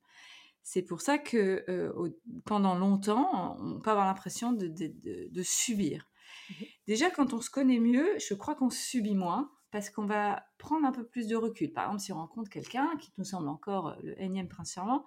c'est 0.63 0.83
pour 0.83 1.01
ça 1.01 1.17
que 1.17 1.65
euh, 1.69 2.11
pendant 2.45 2.75
longtemps, 2.75 3.57
on 3.61 3.81
peut 3.81 3.91
avoir 3.91 4.07
l'impression 4.07 4.53
de, 4.53 4.69
de, 4.69 5.43
subir. 5.43 6.07
Mmh 6.51 6.65
Déjà, 6.87 7.11
quand 7.11 7.33
on 7.33 7.41
se 7.41 7.51
connaît 7.51 7.81
mieux, 7.81 8.19
je 8.19 8.35
crois 8.35 8.55
qu'on 8.55 8.71
subit 8.71 9.15
moins 9.15 9.51
parce 9.71 9.91
qu'on 9.91 10.07
va 10.07 10.47
prendre 10.57 10.87
un 10.87 10.93
peu 10.93 11.05
plus 11.05 11.27
de 11.27 11.37
recul. 11.37 11.73
Par 11.73 11.85
exemple, 11.85 12.01
si 12.01 12.13
on 12.13 12.17
rencontre 12.17 12.49
quelqu'un 12.49 12.97
qui 12.99 13.13
nous 13.19 13.25
semble 13.25 13.49
encore 13.49 13.97
le 14.03 14.21
énième 14.21 14.49
prince 14.49 14.73
charmant, 14.73 15.05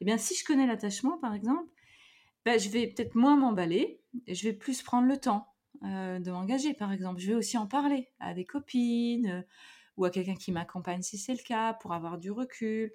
eh 0.00 0.04
bien, 0.04 0.18
si 0.18 0.36
je 0.36 0.44
connais 0.44 0.66
l'attachement, 0.66 1.18
par 1.18 1.34
exemple, 1.34 1.68
ben, 2.44 2.60
je 2.60 2.68
vais 2.68 2.86
peut-être 2.86 3.16
moins 3.16 3.36
m'emballer, 3.36 4.00
et 4.28 4.34
je 4.36 4.44
vais 4.44 4.52
plus 4.52 4.82
prendre 4.82 5.08
le 5.08 5.16
temps 5.18 5.55
euh, 5.84 6.18
de 6.18 6.30
m'engager, 6.30 6.74
par 6.74 6.92
exemple. 6.92 7.20
Je 7.20 7.28
vais 7.28 7.34
aussi 7.34 7.58
en 7.58 7.66
parler 7.66 8.08
à 8.20 8.34
des 8.34 8.44
copines 8.44 9.28
euh, 9.28 9.42
ou 9.96 10.04
à 10.04 10.10
quelqu'un 10.10 10.34
qui 10.34 10.52
m'accompagne 10.52 11.02
si 11.02 11.18
c'est 11.18 11.32
le 11.32 11.42
cas, 11.42 11.74
pour 11.74 11.92
avoir 11.92 12.18
du 12.18 12.30
recul. 12.30 12.92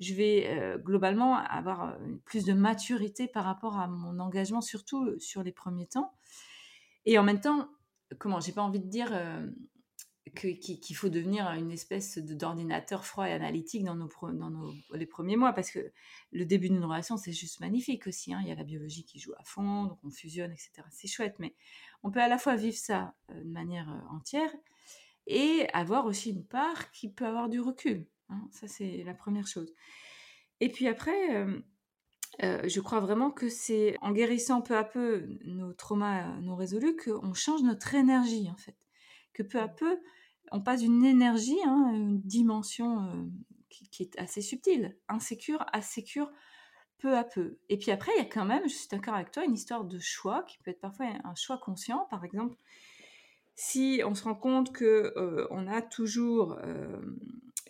Je 0.00 0.14
vais 0.14 0.46
euh, 0.48 0.78
globalement 0.78 1.36
avoir 1.36 1.96
plus 2.24 2.44
de 2.44 2.52
maturité 2.52 3.28
par 3.28 3.44
rapport 3.44 3.78
à 3.78 3.86
mon 3.86 4.18
engagement, 4.18 4.60
surtout 4.60 5.18
sur 5.18 5.42
les 5.42 5.52
premiers 5.52 5.86
temps. 5.86 6.12
Et 7.04 7.18
en 7.18 7.22
même 7.22 7.40
temps, 7.40 7.68
comment, 8.18 8.40
j'ai 8.40 8.52
pas 8.52 8.62
envie 8.62 8.80
de 8.80 8.88
dire 8.88 9.12
qu'il 10.34 10.96
faut 10.96 11.08
devenir 11.08 11.48
une 11.52 11.72
espèce 11.72 12.18
d'ordinateur 12.18 13.04
froid 13.04 13.28
et 13.28 13.32
analytique 13.32 13.84
dans, 13.84 13.94
nos, 13.94 14.08
nos, 14.32 14.74
les 14.92 15.06
premiers 15.06 15.36
mois, 15.36 15.52
parce 15.52 15.70
que 15.70 15.92
le 16.30 16.44
début 16.44 16.68
d'une 16.68 16.84
relation, 16.84 17.16
c'est 17.16 17.32
juste 17.32 17.60
magnifique 17.60 18.06
aussi. 18.06 18.32
Hein. 18.34 18.40
Il 18.42 18.48
y 18.48 18.52
a 18.52 18.54
la 18.54 18.64
biologie 18.64 19.04
qui 19.04 19.18
joue 19.18 19.32
à 19.38 19.44
fond, 19.44 19.84
donc 19.86 19.98
on 20.04 20.10
fusionne, 20.10 20.52
etc. 20.52 20.82
C'est 20.90 21.08
chouette, 21.08 21.36
mais 21.38 21.54
on 22.02 22.10
peut 22.10 22.20
à 22.20 22.28
la 22.28 22.38
fois 22.38 22.56
vivre 22.56 22.76
ça 22.76 23.14
euh, 23.30 23.42
de 23.42 23.50
manière 23.50 23.90
euh, 23.90 24.14
entière 24.14 24.50
et 25.26 25.66
avoir 25.72 26.06
aussi 26.06 26.30
une 26.30 26.44
part 26.44 26.90
qui 26.92 27.10
peut 27.10 27.26
avoir 27.26 27.48
du 27.48 27.60
recul. 27.60 28.06
Hein. 28.28 28.48
Ça, 28.52 28.68
c'est 28.68 29.02
la 29.04 29.14
première 29.14 29.46
chose. 29.46 29.72
Et 30.60 30.68
puis 30.68 30.86
après, 30.86 31.46
euh, 32.42 32.62
je 32.68 32.80
crois 32.80 33.00
vraiment 33.00 33.30
que 33.30 33.48
c'est 33.48 33.96
en 34.02 34.12
guérissant 34.12 34.60
peu 34.60 34.76
à 34.76 34.84
peu 34.84 35.26
nos 35.44 35.72
traumas 35.72 36.38
non 36.40 36.56
résolus 36.56 36.96
qu'on 36.96 37.34
change 37.34 37.62
notre 37.62 37.94
énergie, 37.94 38.48
en 38.50 38.56
fait. 38.56 38.76
Que 39.32 39.42
peu 39.42 39.60
à 39.60 39.68
peu, 39.68 40.00
on 40.52 40.60
passe 40.60 40.80
d'une 40.80 41.04
énergie, 41.04 41.58
hein, 41.64 41.92
une 41.94 42.20
dimension 42.22 43.30
qui, 43.68 43.88
qui, 43.88 44.02
est 44.02 44.18
assez 44.18 44.42
subtile, 44.42 44.96
insécure, 45.08 45.64
à 45.72 45.80
sécure, 45.80 46.30
peu 46.98 47.16
à 47.16 47.24
peu. 47.24 47.58
Et 47.68 47.78
puis 47.78 47.90
après, 47.90 48.12
il 48.16 48.18
y 48.18 48.26
a 48.26 48.28
quand 48.28 48.44
même, 48.44 48.62
je 48.64 48.74
suis 48.74 48.88
d'accord 48.88 49.14
avec 49.14 49.30
toi, 49.30 49.44
une 49.44 49.54
histoire 49.54 49.84
de 49.84 49.98
choix 49.98 50.42
qui 50.44 50.58
peut 50.58 50.70
être 50.70 50.80
parfois 50.80 51.06
un 51.24 51.34
choix 51.34 51.58
conscient. 51.58 52.06
Par 52.10 52.24
exemple, 52.24 52.56
si 53.56 54.02
on 54.06 54.14
se 54.14 54.24
rend 54.24 54.34
compte 54.34 54.72
que 54.72 55.12
euh, 55.16 55.46
on 55.50 55.66
a 55.66 55.82
toujours 55.82 56.58
euh, 56.62 57.00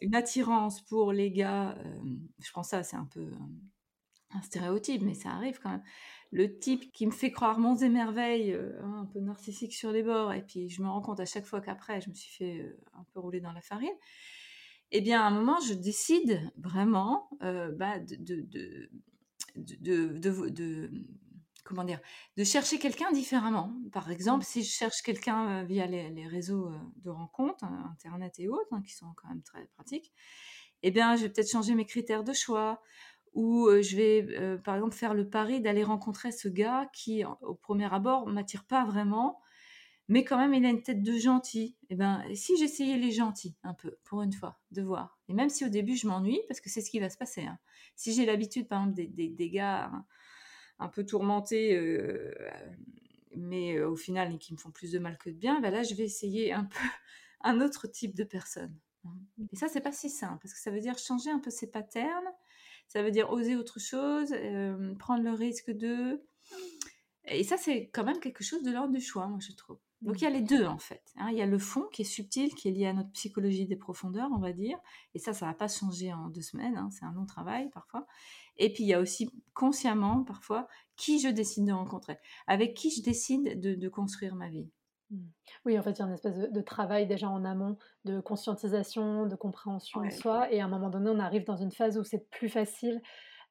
une 0.01 0.15
attirance 0.15 0.83
pour 0.83 1.13
les 1.13 1.31
gars, 1.31 1.77
euh, 1.79 1.99
je 2.41 2.53
pense 2.53 2.69
ça, 2.69 2.83
c'est 2.83 2.97
un 2.97 3.07
peu 3.07 3.27
un 4.33 4.43
stéréotype, 4.43 5.03
mais 5.03 5.15
ça 5.15 5.31
arrive 5.31 5.59
quand 5.61 5.71
même. 5.71 5.83
Le 6.33 6.59
type 6.59 6.93
qui 6.93 7.07
me 7.07 7.11
fait 7.11 7.33
croire 7.33 7.59
monts 7.59 7.77
et 7.77 7.89
merveilles, 7.89 8.55
hein, 8.55 8.99
un 8.99 9.07
peu 9.07 9.21
narcissique 9.21 9.75
sur 9.75 9.91
les 9.91 10.03
bords, 10.03 10.33
et 10.33 10.43
puis 10.43 10.69
je 10.69 10.83
me 10.83 10.89
rends 10.89 11.01
compte 11.01 11.21
à 11.21 11.25
chaque 11.25 11.45
fois 11.45 11.61
qu'après, 11.61 12.01
je 12.01 12.09
me 12.09 12.15
suis 12.15 12.33
fait 12.33 12.77
un 12.95 13.05
peu 13.13 13.21
rouler 13.21 13.41
dans 13.41 13.53
la 13.53 13.61
farine 13.61 13.91
eh 14.93 15.01
bien, 15.01 15.21
à 15.23 15.27
un 15.27 15.31
moment, 15.31 15.61
je 15.61 15.73
décide 15.73 16.51
vraiment 16.57 17.31
bah, 17.41 18.01
de, 18.01 18.17
de, 18.17 18.49
de, 19.57 20.91
comment 21.65 21.85
dire, 21.85 22.01
de 22.37 22.45
chercher 22.45 22.79
quelqu'un 22.79 23.13
différemment. 23.13 23.73
Par 23.93 24.11
exemple, 24.11 24.45
si 24.45 24.63
je 24.63 24.71
cherche 24.71 25.03
quelqu'un 25.03 25.61
euh, 25.61 25.65
via 25.65 25.87
les, 25.87 26.27
réseaux 26.27 26.67
euh, 26.67 26.79
de 26.97 27.11
rencontres, 27.11 27.65
hein, 27.65 27.91
Internet 27.93 28.39
et 28.39 28.49
autres, 28.49 28.73
hein, 28.73 28.83
qui 28.83 28.93
sont 28.93 29.13
quand 29.17 29.29
même 29.29 29.43
très 29.43 29.67
pratiques, 29.77 30.13
eh 30.83 30.91
bien, 30.91 31.15
je 31.17 31.23
vais 31.23 31.29
peut-être 31.29 31.51
changer 31.51 31.75
mes 31.75 31.85
critères 31.85 32.25
de 32.25 32.33
choix, 32.33 32.83
euh, 33.37 33.83
je 33.83 33.97
vais, 33.97 34.59
par 34.65 34.75
exemple, 34.75 34.95
faire 34.95 35.15
le 35.15 35.29
pari 35.29 35.61
d'aller 35.61 35.85
rencontrer 35.85 36.33
ce 36.33 36.49
gars 36.49 36.91
qui, 36.93 37.25
au 37.43 37.55
premier 37.55 37.93
abord, 37.93 38.27
m'attire 38.27 38.65
pas 38.65 38.85
vraiment, 38.85 39.41
mais 40.09 40.25
quand 40.25 40.39
même, 40.39 40.53
il 40.55 40.67
a 40.67 40.71
une 40.71 40.83
tête 40.83 41.03
de 41.03 41.19
gentil. 41.19 41.77
Et 41.83 41.95
eh 41.95 41.95
ben, 41.95 42.25
si 42.35 42.57
j'essayais 42.57 42.97
les 42.97 43.13
gentils 43.13 43.57
un 43.63 43.75
peu, 43.75 43.97
pour 44.05 44.23
une 44.23 44.33
fois, 44.33 44.59
de 44.73 44.83
voir. 44.83 45.21
Et 45.29 45.35
même 45.35 45.49
si 45.49 45.65
au 45.65 45.69
début 45.69 45.97
je 45.97 46.09
m'ennuie, 46.09 46.41
parce 46.49 46.61
que 46.61 46.69
c'est 46.69 46.81
ce 46.81 46.91
qui 46.91 46.99
va 46.99 47.09
se 47.09 47.17
passer. 47.17 47.43
Hein. 47.43 47.59
Si 47.95 48.13
j'ai 48.13 48.27
l'habitude, 48.27 48.67
par 48.67 48.81
exemple, 48.81 48.97
des, 48.97 49.29
des, 49.29 49.51
gars 49.51 49.93
un, 50.81 50.89
peu 50.89 51.07
tourmentés, 51.07 51.79
mais 53.37 53.81
au 53.81 53.95
final, 53.95 54.37
qui 54.39 54.53
me 54.53 54.59
font 54.59 54.73
plus 54.73 54.91
de 54.91 54.99
mal 54.99 55.17
que 55.17 55.31
de 55.31 55.37
bien, 55.37 55.61
ben 55.61 55.71
là, 55.71 55.85
je 55.85 55.95
vais 55.95 56.05
essayer 56.05 56.53
un 56.53 56.65
peu 56.65 56.89
un 57.43 57.61
autre 57.61 57.87
type 57.87 58.15
de 58.15 58.25
personne. 58.25 58.77
Hein. 59.05 59.17
Et 59.53 59.57
ça, 59.57 59.69
c'est 59.69 59.81
pas 59.81 59.93
si 59.93 60.11
simple, 60.11 60.39
parce 60.43 60.55
que 60.55 60.61
ça 60.61 60.71
veut 60.71 60.81
dire 60.81 60.99
changer 60.99 61.31
un 61.31 61.39
peu 61.39 61.51
ses 61.51 61.71
patterns, 61.71 62.29
ça 62.91 63.05
veut 63.05 63.13
dire 63.13 63.31
oser 63.31 63.55
autre 63.55 63.79
chose, 63.79 64.33
euh, 64.33 64.95
prendre 64.97 65.23
le 65.23 65.31
risque 65.31 65.71
de. 65.71 66.21
Et 67.25 67.45
ça, 67.45 67.57
c'est 67.57 67.89
quand 67.93 68.03
même 68.03 68.19
quelque 68.19 68.43
chose 68.43 68.65
de 68.65 68.73
l'ordre 68.73 68.93
du 68.93 69.01
choix, 69.01 69.29
moi, 69.29 69.39
je 69.41 69.53
trouve. 69.53 69.79
Donc 70.03 70.21
il 70.21 70.25
y 70.25 70.27
a 70.27 70.31
les 70.31 70.41
deux 70.41 70.65
en 70.65 70.79
fait. 70.79 71.03
Hein. 71.17 71.29
Il 71.31 71.37
y 71.37 71.43
a 71.43 71.47
le 71.47 71.59
fond 71.59 71.87
qui 71.93 72.03
est 72.03 72.07
subtil, 72.07 72.55
qui 72.55 72.69
est 72.69 72.73
lié 72.73 72.87
à 72.87 72.95
notre 72.95 73.11
psychologie 73.13 73.67
des 73.67 73.77
profondeurs, 73.77 74.31
on 74.33 74.39
va 74.39 74.53
dire. 74.53 74.79
Et 75.15 75.19
ça, 75.19 75.35
ça 75.35 75.47
va 75.47 75.53
pas 75.53 75.69
changer 75.69 76.13
en 76.13 76.29
deux 76.29 76.41
semaines. 76.41 76.77
Hein. 76.79 76.89
C'est 76.91 77.05
un 77.05 77.13
long 77.13 77.27
travail 77.27 77.69
parfois. 77.71 78.07
Et 78.57 78.73
puis 78.73 78.85
il 78.85 78.89
y 78.89 78.95
a 78.95 79.01
aussi 79.01 79.31
consciemment 79.53 80.25
parfois 80.25 80.69
qui 80.97 81.21
je 81.21 81.29
décide 81.29 81.67
de 81.67 81.73
rencontrer, 81.73 82.17
avec 82.47 82.75
qui 82.75 82.91
je 82.91 83.03
décide 83.03 83.61
de, 83.61 83.89
construire 83.89 84.35
ma 84.35 84.49
vie. 84.49 84.71
Mmh. 85.11 85.17
Oui, 85.65 85.79
en 85.79 85.83
fait, 85.83 85.93
il 85.93 85.99
y 85.99 86.03
a 86.03 86.07
une 86.07 86.13
espèce 86.15 86.37
de, 86.37 86.61
travail 86.61 87.07
déjà 87.07 87.29
en 87.29 87.45
amont, 87.45 87.77
de 88.05 88.21
conscientisation, 88.21 89.27
de 89.27 89.37
compréhension 89.37 90.03
de 90.03 90.11
soi. 90.11 90.53
Et 90.53 90.61
à 90.61 90.65
un 90.65 90.69
moment 90.69 90.89
donné, 90.89 91.11
on 91.11 91.19
arrive 91.19 91.45
dans 91.45 91.57
une 91.57 91.73
phase 91.73 91.99
où 91.99 92.05
c'est 92.05 92.31
plus 92.31 92.49
facile 92.49 93.01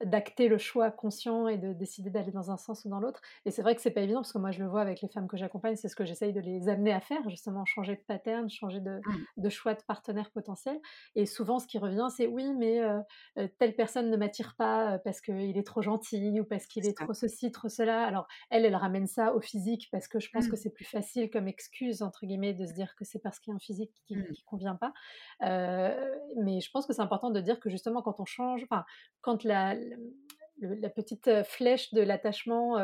d'acter 0.06 0.48
le 0.48 0.58
choix 0.58 0.92
conscient 0.92 1.48
et 1.48 1.58
de 1.58 1.74
décider 1.74 2.10
d'aller 2.10 2.32
dans 2.32 2.52
un 2.52 2.58
sens 2.58 2.86
ou 2.86 2.90
dans 2.90 3.00
l'autre. 3.00 3.22
Et 3.46 3.52
c'est 3.52 3.62
vrai 3.62 3.76
que 3.76 3.82
c'est 3.82 3.92
pas 3.92 4.02
évident 4.02 4.22
parce 4.22 4.32
que 4.32 4.38
moi 4.38 4.52
je 4.52 4.60
le 4.60 4.70
vois 4.70 4.82
avec 4.82 5.02
les 5.02 5.10
femmes 5.10 5.28
que 5.28 5.38
j'accompagne, 5.38 5.76
c'est 5.76 5.90
ce 5.90 5.96
que 5.96 6.06
j'essaye 6.06 6.32
de 6.32 6.40
les 6.40 6.70
amener 6.70 6.94
à 6.94 7.02
faire, 7.02 7.30
justement 7.30 7.66
changer 7.66 7.96
de 7.96 8.02
pattern, 8.02 8.50
changer 8.50 8.80
de, 8.80 9.02
mmh. 9.38 9.50
choix 9.50 9.74
de 9.74 9.82
partenaire 9.84 10.32
potentiel. 10.32 10.80
Et 11.16 11.26
souvent 11.26 11.60
ce 11.60 11.68
qui 11.68 11.78
revient, 11.78 12.08
c'est 12.16 12.28
oui, 12.28 12.54
mais 12.54 12.80
euh, 12.80 13.00
euh, 13.38 13.48
telle 13.60 13.76
personne 13.76 14.10
ne 14.10 14.18
m'attire 14.18 14.56
pas 14.58 14.94
euh, 14.94 14.98
parce 15.00 15.20
qu'il 15.22 15.58
est 15.58 15.68
trop 15.68 15.82
gentil 15.82 16.40
ou 16.40 16.46
parce 16.46 16.66
qu'il 16.66 16.88
est, 16.88 16.98
trop 16.98 17.14
ceci, 17.14 17.52
trop 17.52 17.70
cela. 17.70 18.06
Alors 18.06 18.28
elle, 18.50 18.66
elle 18.66 18.76
ramène 18.76 19.08
ça 19.08 19.34
au 19.36 19.42
physique 19.42 19.90
parce 19.92 20.08
que 20.08 20.20
je 20.20 20.30
pense 20.32 20.48
que 20.48 20.54
mmh. 20.54 20.58
c'est 20.58 20.74
plus 20.74 20.86
facile 20.86 21.30
comme 21.30 21.48
excuse 21.48 22.02
entre 22.02 22.26
guillemets 22.26 22.54
de 22.54 22.66
se 22.66 22.74
dire 22.74 22.96
que 22.96 23.04
c'est 23.04 23.20
parce 23.20 23.40
qu'il 23.40 23.52
y 23.52 23.54
a 23.54 23.56
un 23.56 23.60
physique 23.60 23.92
qui, 24.06 24.16
ne 24.16 24.22
mmh. 24.22 24.34
convient 24.46 24.76
pas. 24.76 24.94
mais 25.42 26.62
je 26.62 26.72
pense 26.72 26.86
que 26.86 26.94
c'est 26.94 27.02
important 27.02 27.32
de 27.32 27.42
dire 27.42 27.60
que 27.60 27.70
justement 27.70 28.02
quand 28.02 28.20
on 28.20 28.26
change, 28.26 28.64
enfin 28.64 28.86
quand 29.22 29.44
la 29.44 29.76
la 30.62 30.90
petite 30.90 31.44
flèche 31.44 31.94
de 31.94 32.02
l'attachement 32.02 32.76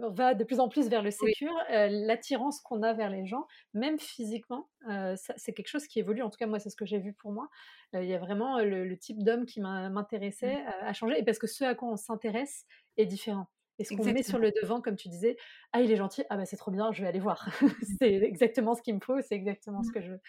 va 0.00 0.34
de 0.34 0.44
plus 0.44 0.60
en 0.60 0.68
plus 0.68 0.88
vers 0.88 1.02
le 1.02 1.10
sécure, 1.10 1.54
l'attirance 1.68 2.60
qu'on 2.60 2.82
a 2.82 2.92
vers 2.92 3.10
les 3.10 3.26
gens, 3.26 3.46
même 3.74 3.98
physiquement, 3.98 4.68
c'est 5.16 5.52
quelque 5.52 5.68
chose 5.68 5.86
qui 5.86 5.98
évolue. 5.98 6.22
En 6.22 6.30
tout 6.30 6.38
cas, 6.38 6.46
moi, 6.46 6.58
c'est 6.58 6.70
ce 6.70 6.76
que 6.76 6.86
j'ai 6.86 6.98
vu 6.98 7.12
pour 7.12 7.32
moi. 7.32 7.48
Il 7.92 8.04
y 8.04 8.14
a 8.14 8.18
vraiment 8.18 8.60
le, 8.60 8.96
type 8.96 9.22
d'homme 9.22 9.46
qui 9.46 9.60
m'intéressait 9.60 10.62
mmh. 10.62 10.68
à 10.82 10.92
changer, 10.92 11.18
et 11.18 11.24
parce 11.24 11.38
que 11.38 11.46
ce 11.46 11.64
à 11.64 11.74
quoi 11.74 11.88
on 11.88 11.96
s'intéresse 11.96 12.64
est 12.96 13.06
différent. 13.06 13.46
Et 13.78 13.84
ce 13.84 13.94
qu'on 13.94 14.04
met 14.04 14.22
sur 14.22 14.38
le 14.38 14.52
devant, 14.62 14.80
comme 14.80 14.96
tu 14.96 15.08
disais, 15.08 15.36
ah, 15.72 15.80
il 15.80 15.90
est 15.90 15.96
gentil, 15.96 16.22
ah 16.30 16.36
bah 16.36 16.44
c'est 16.44 16.56
trop 16.56 16.70
bien, 16.70 16.92
je 16.92 17.02
vais 17.02 17.08
aller 17.08 17.18
voir. 17.18 17.48
c'est 17.98 18.12
exactement 18.12 18.74
ce 18.74 18.82
qu'il 18.82 18.94
me 18.94 19.00
faut, 19.00 19.20
c'est 19.22 19.34
exactement 19.34 19.82
ce 19.82 19.88
mmh. 19.88 19.92
que 19.92 20.00
je 20.02 20.12
veux. 20.12 20.20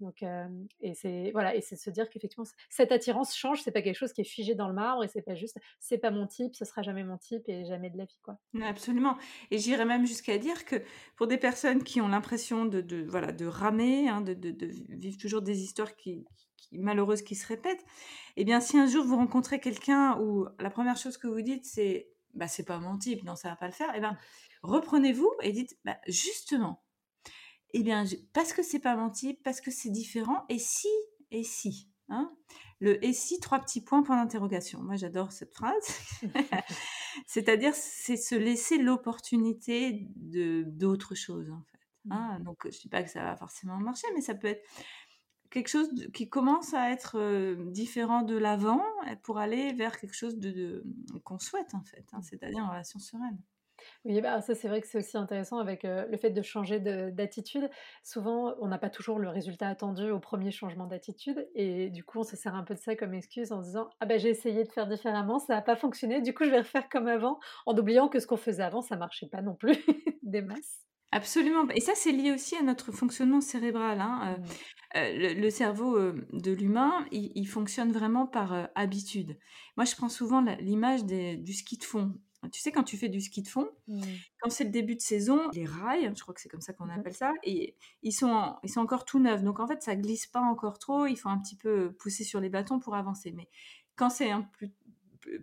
Donc, 0.00 0.24
et 0.80 0.94
c'est 0.94 1.30
voilà, 1.32 1.54
et 1.54 1.60
c'est 1.60 1.76
se 1.76 1.88
dire 1.88 2.08
qu'effectivement 2.10 2.46
cette 2.68 2.90
attirance 2.90 3.34
change, 3.34 3.62
c'est 3.62 3.70
pas 3.70 3.82
quelque 3.82 3.96
chose 3.96 4.12
qui 4.12 4.22
est 4.22 4.24
figé 4.24 4.54
dans 4.54 4.68
le 4.68 4.74
marbre 4.74 5.04
et 5.04 5.08
c'est 5.08 5.22
pas 5.22 5.34
juste, 5.34 5.58
c'est 5.78 5.98
pas 5.98 6.10
mon 6.10 6.26
type, 6.26 6.56
ce 6.56 6.64
sera 6.64 6.82
jamais 6.82 7.04
mon 7.04 7.16
type 7.16 7.48
et 7.48 7.64
jamais 7.64 7.90
de 7.90 7.98
la 7.98 8.04
vie 8.04 8.18
quoi. 8.22 8.38
Absolument. 8.62 9.16
Et 9.50 9.58
j'irais 9.58 9.84
même 9.84 10.06
jusqu'à 10.06 10.38
dire 10.38 10.64
que 10.64 10.76
pour 11.16 11.26
des 11.26 11.38
personnes 11.38 11.84
qui 11.84 12.00
ont 12.00 12.08
l'impression 12.08 12.64
de, 12.64 13.06
voilà 13.08 13.32
de 13.32 13.46
ramer, 13.46 14.08
hein, 14.08 14.20
de, 14.20 14.34
de, 14.34 14.66
vivre 14.96 15.16
toujours 15.16 15.42
des 15.42 15.62
histoires 15.62 15.94
qui, 15.94 16.26
malheureuses 16.72 17.22
qui 17.22 17.36
se 17.36 17.46
répètent, 17.46 17.84
eh 18.36 18.44
bien 18.44 18.60
si 18.60 18.78
un 18.78 18.86
jour 18.86 19.04
vous 19.04 19.16
rencontrez 19.16 19.60
quelqu'un 19.60 20.18
où 20.20 20.46
la 20.58 20.70
première 20.70 20.96
chose 20.96 21.18
que 21.18 21.28
vous 21.28 21.42
dites 21.42 21.64
c'est 21.64 22.08
bah 22.34 22.48
c'est 22.48 22.64
pas 22.64 22.80
mon 22.80 22.98
type, 22.98 23.22
non 23.22 23.36
ça 23.36 23.50
va 23.50 23.56
pas 23.56 23.66
le 23.66 23.72
faire, 23.72 23.92
eh 23.94 24.00
bien 24.00 24.18
reprenez-vous 24.62 25.32
et 25.42 25.52
dites 25.52 25.78
bah, 25.84 25.98
justement 26.08 26.83
eh 27.74 27.82
bien, 27.82 28.04
parce 28.32 28.52
que 28.52 28.62
c'est 28.62 28.78
pas 28.78 29.10
type, 29.10 29.42
parce 29.42 29.60
que 29.60 29.70
c'est 29.70 29.90
différent, 29.90 30.44
et 30.48 30.58
si, 30.58 30.88
et 31.30 31.42
si. 31.42 31.88
Hein 32.08 32.32
le 32.80 33.02
et 33.04 33.12
si, 33.12 33.40
trois 33.40 33.60
petits 33.60 33.80
points, 33.80 34.02
point 34.02 34.16
d'interrogation. 34.16 34.80
Moi, 34.82 34.96
j'adore 34.96 35.32
cette 35.32 35.54
phrase. 35.54 35.98
C'est-à-dire, 37.26 37.74
c'est 37.74 38.16
se 38.16 38.34
laisser 38.34 38.78
l'opportunité 38.78 40.06
de 40.16 40.64
d'autres 40.66 41.14
choses, 41.14 41.50
en 41.50 41.62
fait. 41.62 41.78
Hein 42.10 42.38
mmh. 42.38 42.44
Donc, 42.44 42.70
je 42.70 42.78
dis 42.78 42.88
pas 42.88 43.02
que 43.02 43.10
ça 43.10 43.22
va 43.22 43.36
forcément 43.36 43.78
marcher, 43.78 44.06
mais 44.14 44.20
ça 44.20 44.34
peut 44.34 44.48
être 44.48 44.64
quelque 45.50 45.68
chose 45.68 45.88
qui 46.12 46.28
commence 46.28 46.74
à 46.74 46.90
être 46.90 47.16
euh, 47.16 47.56
différent 47.70 48.22
de 48.22 48.36
l'avant 48.36 48.82
pour 49.22 49.38
aller 49.38 49.72
vers 49.72 49.98
quelque 49.98 50.14
chose 50.14 50.38
de, 50.38 50.84
qu'on 51.22 51.38
souhaite, 51.38 51.74
en 51.74 51.82
fait. 51.84 52.04
Hein, 52.12 52.22
c'est-à-dire 52.22 52.58
une 52.58 52.68
relation 52.68 52.98
sereine. 52.98 53.38
Oui, 54.04 54.20
bah, 54.20 54.40
ça 54.40 54.54
c'est 54.54 54.68
vrai 54.68 54.80
que 54.80 54.86
c'est 54.86 54.98
aussi 54.98 55.16
intéressant 55.16 55.58
avec 55.58 55.82
le 55.84 56.16
fait 56.16 56.30
de 56.30 56.42
changer 56.42 56.80
d'attitude. 56.80 57.68
Souvent, 58.02 58.54
on 58.60 58.68
n'a 58.68 58.78
pas 58.78 58.90
toujours 58.90 59.18
le 59.18 59.28
résultat 59.28 59.68
attendu 59.68 60.10
au 60.10 60.18
premier 60.18 60.50
changement 60.50 60.86
d'attitude 60.86 61.48
et 61.54 61.90
du 61.90 62.04
coup, 62.04 62.20
on 62.20 62.24
se 62.24 62.36
sert 62.36 62.54
un 62.54 62.64
peu 62.64 62.74
de 62.74 62.80
ça 62.80 62.96
comme 62.96 63.14
excuse 63.14 63.52
en 63.52 63.60
disant 63.60 63.88
ah 64.00 64.06
ben 64.06 64.18
j'ai 64.18 64.30
essayé 64.30 64.64
de 64.64 64.70
faire 64.70 64.86
différemment, 64.86 65.38
ça 65.38 65.54
n'a 65.54 65.62
pas 65.62 65.76
fonctionné, 65.76 66.20
du 66.20 66.34
coup 66.34 66.44
je 66.44 66.50
vais 66.50 66.58
refaire 66.58 66.88
comme 66.88 67.08
avant, 67.08 67.38
en 67.66 67.76
oubliant 67.76 68.08
que 68.08 68.20
ce 68.20 68.26
qu'on 68.26 68.36
faisait 68.36 68.62
avant, 68.62 68.82
ça 68.82 68.96
marchait 68.96 69.28
pas 69.28 69.42
non 69.42 69.54
plus 69.54 69.76
des 70.22 70.42
masses. 70.42 70.80
Absolument. 71.12 71.68
Et 71.68 71.80
ça, 71.80 71.92
c'est 71.94 72.10
lié 72.10 72.32
aussi 72.32 72.56
à 72.56 72.62
notre 72.62 72.90
fonctionnement 72.90 73.40
cérebral. 73.40 74.00
Hein. 74.00 74.36
Mmh. 74.96 75.40
le, 75.40 75.48
cerveau 75.48 75.96
de 76.32 76.50
l'humain, 76.50 77.06
il, 77.12 77.46
fonctionne 77.46 77.92
vraiment 77.92 78.26
par 78.26 78.68
habitude. 78.74 79.38
Moi, 79.76 79.84
je 79.84 79.94
prends 79.94 80.08
souvent 80.08 80.40
l'image 80.58 81.04
du 81.04 81.52
ski 81.52 81.78
de 81.78 81.84
fond. 81.84 82.14
Tu 82.50 82.60
sais, 82.60 82.72
quand 82.72 82.84
tu 82.84 82.96
fais 82.96 83.08
du 83.08 83.20
ski 83.20 83.42
de 83.42 83.48
fond, 83.48 83.68
mmh. 83.88 84.02
quand 84.40 84.50
c'est 84.50 84.64
le 84.64 84.70
début 84.70 84.96
de 84.96 85.00
saison, 85.00 85.48
les 85.52 85.64
rails, 85.64 86.12
je 86.14 86.22
crois 86.22 86.34
que 86.34 86.40
c'est 86.40 86.48
comme 86.48 86.60
ça 86.60 86.72
qu'on 86.72 86.86
mmh 86.86 86.90
appelle 86.90 87.14
ça, 87.14 87.32
et 87.42 87.76
ils 88.02 88.12
sont, 88.12 88.54
ils 88.62 88.70
sont 88.70 88.80
encore 88.80 89.04
tout 89.04 89.18
neufs. 89.18 89.42
Donc 89.42 89.60
en 89.60 89.66
fait, 89.66 89.82
ça 89.82 89.96
glisse 89.96 90.26
pas 90.26 90.40
encore 90.40 90.78
trop. 90.78 91.06
Il 91.06 91.16
faut 91.16 91.28
un 91.28 91.38
petit 91.38 91.56
peu 91.56 91.92
pousser 91.92 92.24
sur 92.24 92.40
les 92.40 92.48
bâtons 92.48 92.78
pour 92.78 92.94
avancer. 92.94 93.32
Mais 93.32 93.48
quand 93.96 94.10
c'est 94.10 94.30
un 94.30 94.42
plus, 94.42 94.72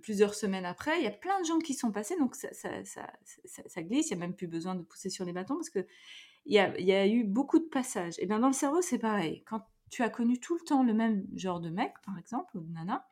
plusieurs 0.02 0.36
semaines 0.36 0.66
après, 0.66 1.00
il 1.00 1.04
y 1.04 1.08
a 1.08 1.12
plein 1.12 1.40
de 1.40 1.46
gens 1.46 1.60
qui 1.60 1.74
sont 1.74 1.92
passés, 1.92 2.18
donc 2.18 2.36
ça, 2.36 2.54
ça, 2.54 2.70
ça, 2.84 3.08
ça 3.46 3.84
glisse. 3.84 4.12
Il 4.12 4.18
n'y 4.18 4.24
a 4.24 4.28
même 4.28 4.36
plus 4.36 4.48
besoin 4.48 4.76
de 4.76 4.84
pousser 4.84 5.10
sur 5.10 5.26
les 5.26 5.34
bâtons 5.34 5.56
parce 5.56 5.70
que 5.70 5.86
il 6.46 6.54
y 6.54 6.60
a, 6.60 6.80
y 6.80 6.92
a 6.92 7.08
eu 7.08 7.24
beaucoup 7.24 7.60
de 7.60 7.66
passages. 7.66 8.16
Et 8.18 8.26
bien 8.26 8.40
dans 8.40 8.48
le 8.48 8.54
cerveau, 8.54 8.82
c'est 8.82 8.98
pareil. 8.98 9.44
Quand 9.46 9.62
tu 9.90 10.04
as 10.04 10.10
connu 10.10 10.40
tout 10.40 10.56
le 10.56 10.62
temps 10.62 10.84
le 10.84 10.94
même 10.94 11.28
genre 11.36 11.60
de 11.60 11.70
mec, 11.70 11.94
par 12.06 12.18
exemple, 12.18 12.58
ou 12.58 12.62
de 12.62 12.72
nana, 12.72 13.08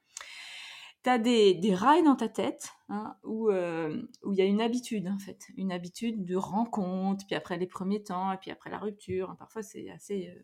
tu 1.04 1.10
as 1.10 1.18
des, 1.18 1.76
rails 1.76 2.04
dans 2.04 2.16
ta 2.16 2.28
tête 2.28 2.74
hein, 2.89 3.16
euh, 3.26 4.02
où 4.24 4.34
il 4.34 4.39
y 4.39 4.41
a 4.41 4.45
une 4.45 4.62
habitude, 4.62 5.08
en 5.08 5.20
fait. 5.20 5.47
Une 5.56 5.72
habitude 5.72 6.26
de 6.26 6.36
rencontre, 6.36 7.26
puis 7.26 7.36
après 7.36 7.58
les 7.58 7.68
premiers 7.68 8.04
temps, 8.04 8.32
et 8.32 8.38
puis 8.38 8.52
après 8.52 8.70
la 8.70 8.80
rupture. 8.80 9.36
Parfois, 9.38 9.64
c'est 9.64 9.89
assez 9.89 10.30
euh, 10.30 10.41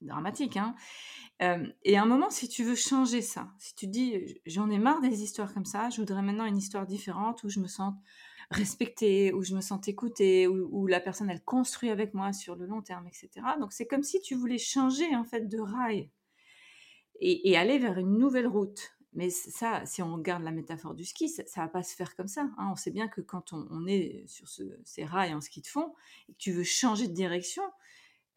dramatique. 0.00 0.56
Hein. 0.56 0.74
Euh, 1.42 1.66
et 1.84 1.96
à 1.96 2.02
un 2.02 2.06
moment, 2.06 2.30
si 2.30 2.48
tu 2.48 2.64
veux 2.64 2.74
changer 2.74 3.22
ça, 3.22 3.48
si 3.58 3.74
tu 3.74 3.86
dis 3.86 4.40
j'en 4.46 4.70
ai 4.70 4.78
marre 4.78 5.00
des 5.00 5.22
histoires 5.22 5.54
comme 5.54 5.64
ça, 5.64 5.88
je 5.90 6.00
voudrais 6.00 6.22
maintenant 6.22 6.44
une 6.44 6.58
histoire 6.58 6.86
différente 6.86 7.44
où 7.44 7.48
je 7.48 7.60
me 7.60 7.68
sens 7.68 7.94
respectée, 8.50 9.32
où 9.32 9.42
je 9.42 9.54
me 9.54 9.60
sens 9.60 9.86
écoutée, 9.86 10.48
où, 10.48 10.86
la 10.86 11.00
personne 11.00 11.30
elle 11.30 11.44
construit 11.44 11.90
avec 11.90 12.14
moi 12.14 12.32
sur 12.32 12.56
le 12.56 12.66
long 12.66 12.82
terme, 12.82 13.06
etc. 13.06 13.30
Donc 13.60 13.72
c'est 13.72 13.86
comme 13.86 14.02
si 14.02 14.20
tu 14.20 14.34
voulais 14.34 14.58
changer 14.58 15.14
en 15.14 15.24
fait 15.24 15.46
de 15.48 15.60
rail 15.60 16.10
et 17.20 17.56
aller 17.56 17.78
vers 17.78 17.98
une 17.98 18.16
nouvelle 18.16 18.46
route. 18.46 18.97
Mais 19.14 19.30
ça, 19.30 19.84
si 19.86 20.02
on 20.02 20.14
regarde 20.14 20.42
la 20.42 20.50
métaphore 20.50 20.94
du 20.94 21.04
ski, 21.04 21.28
ça, 21.28 21.42
ne 21.42 21.66
va 21.66 21.68
pas 21.68 21.82
se 21.82 21.94
faire 21.94 22.14
comme 22.14 22.28
ça. 22.28 22.42
Hein. 22.58 22.68
On 22.70 22.76
sait 22.76 22.90
bien 22.90 23.08
que 23.08 23.20
quand 23.20 23.52
on, 23.52 23.86
est 23.86 24.24
sur 24.26 24.46
ces 24.84 25.04
rails 25.04 25.34
en 25.34 25.40
ski 25.40 25.62
de 25.62 25.66
fond 25.66 25.94
et 26.28 26.32
que 26.32 26.38
tu 26.38 26.52
veux 26.52 26.64
changer 26.64 27.08
de 27.08 27.14
direction, 27.14 27.62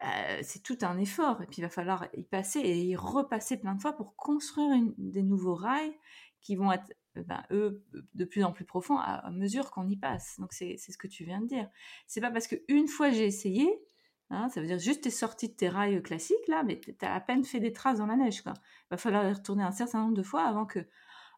euh, 0.04 0.40
c'est 0.42 0.62
tout 0.62 0.78
un 0.82 0.98
effort. 0.98 1.42
Et 1.42 1.46
puis 1.46 1.58
il 1.58 1.62
va 1.62 1.68
falloir 1.68 2.08
y 2.16 2.24
passer 2.24 2.60
et 2.60 2.82
y 2.82 2.96
repasser 2.96 3.58
plein 3.58 3.74
de 3.74 3.80
fois 3.80 3.92
pour 3.92 4.16
construire 4.16 4.82
des 4.98 5.22
nouveaux 5.22 5.54
rails 5.54 5.94
qui 6.40 6.56
vont 6.56 6.72
être, 6.72 6.90
euh, 7.16 7.22
ben, 7.22 7.44
eux, 7.50 7.84
de 8.14 8.24
plus 8.24 8.42
en 8.42 8.52
plus 8.52 8.64
profonds 8.64 8.98
à, 8.98 9.30
mesure 9.30 9.70
qu'on 9.70 9.88
y 9.88 9.96
passe. 9.96 10.40
Donc 10.40 10.52
c'est 10.52 10.76
ce 10.76 10.98
que 10.98 11.06
tu 11.06 11.24
viens 11.24 11.40
de 11.40 11.46
dire. 11.46 11.68
C'est 12.06 12.20
pas 12.20 12.30
parce 12.30 12.48
qu'une 12.48 12.88
fois 12.88 13.10
j'ai 13.10 13.26
essayé 13.26 13.68
Hein, 14.32 14.48
ça 14.48 14.62
veut 14.62 14.66
dire 14.66 14.78
juste 14.78 15.06
es 15.06 15.10
sorti 15.10 15.48
de 15.48 15.52
tes 15.52 15.68
rails 15.68 16.02
classiques 16.02 16.48
là, 16.48 16.62
mais 16.62 16.80
tu 16.80 16.94
as 17.02 17.14
à 17.14 17.20
peine 17.20 17.44
fait 17.44 17.60
des 17.60 17.72
traces 17.72 17.98
dans 17.98 18.06
la 18.06 18.16
neige. 18.16 18.42
Il 18.46 18.52
va 18.90 18.96
falloir 18.96 19.28
y 19.28 19.32
retourner 19.32 19.62
un 19.62 19.72
certain 19.72 20.00
nombre 20.00 20.16
de 20.16 20.22
fois 20.22 20.44
avant 20.44 20.64
que 20.64 20.78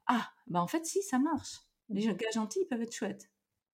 ah 0.07 0.31
bah 0.47 0.61
en 0.61 0.69
fait 0.69 0.87
si 0.87 1.03
ça 1.03 1.19
marche. 1.19 1.59
Les 1.89 2.07
mmh. 2.07 2.17
gars 2.17 2.31
gentils 2.33 2.65
peuvent 2.67 2.81
être 2.81 2.95
chouettes. 2.95 3.31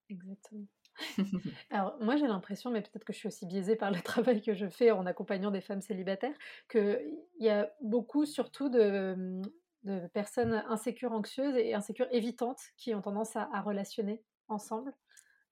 Exactement. 0.08 0.64
Alors 1.70 1.98
moi 2.00 2.16
j'ai 2.16 2.26
l'impression, 2.26 2.70
mais 2.70 2.80
peut-être 2.80 3.04
que 3.04 3.12
je 3.12 3.18
suis 3.18 3.26
aussi 3.26 3.44
biaisée 3.44 3.76
par 3.76 3.90
le 3.90 4.00
travail 4.02 4.40
que 4.40 4.54
je 4.54 4.68
fais 4.68 4.90
en 4.90 5.04
accompagnant 5.04 5.50
des 5.50 5.60
femmes 5.60 5.82
célibataires, 5.82 6.36
qu'il 6.70 6.98
y 7.40 7.50
a 7.50 7.70
beaucoup 7.82 8.24
surtout 8.24 8.70
de, 8.70 9.42
de, 9.82 10.06
personnes 10.14 10.64
insécures, 10.68 11.12
anxieuses 11.12 11.56
et 11.56 11.74
insécures 11.74 12.08
évitantes 12.10 12.62
qui 12.78 12.94
ont 12.94 13.02
tendance 13.02 13.36
à, 13.36 13.50
à 13.52 13.60
relationner 13.60 14.24
ensemble. 14.48 14.94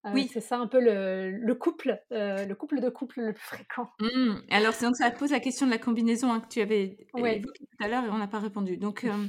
Ah 0.05 0.13
oui, 0.15 0.29
c'est 0.33 0.41
ça 0.41 0.59
un 0.59 0.69
peu 0.69 0.81
le, 0.81 1.55
couple, 1.55 2.01
euh, 2.13 2.47
le 2.47 2.55
couple 2.55 2.81
de 2.81 2.89
couple 2.89 3.21
le 3.21 3.33
plus 3.33 3.45
fréquent. 3.45 3.91
Mmh. 4.01 4.37
Alors, 4.51 4.73
donc 4.81 4.97
ça 4.97 5.11
pose 5.11 5.33
la 5.33 5.41
question 5.41 5.67
de 5.67 5.73
la 5.73 5.79
combinaison 5.79 6.33
hein, 6.33 6.41
que 6.41 6.49
tu 6.49 6.61
avais 6.61 6.97
évoquée 7.17 7.67
tout 7.67 7.85
à 7.85 7.89
l'heure 7.89 8.05
et 8.05 8.09
on 8.09 8.19
n'a 8.19 8.29
pas 8.29 8.39
répondu. 8.39 8.77
Donc, 8.77 9.05
euh, 9.05 9.27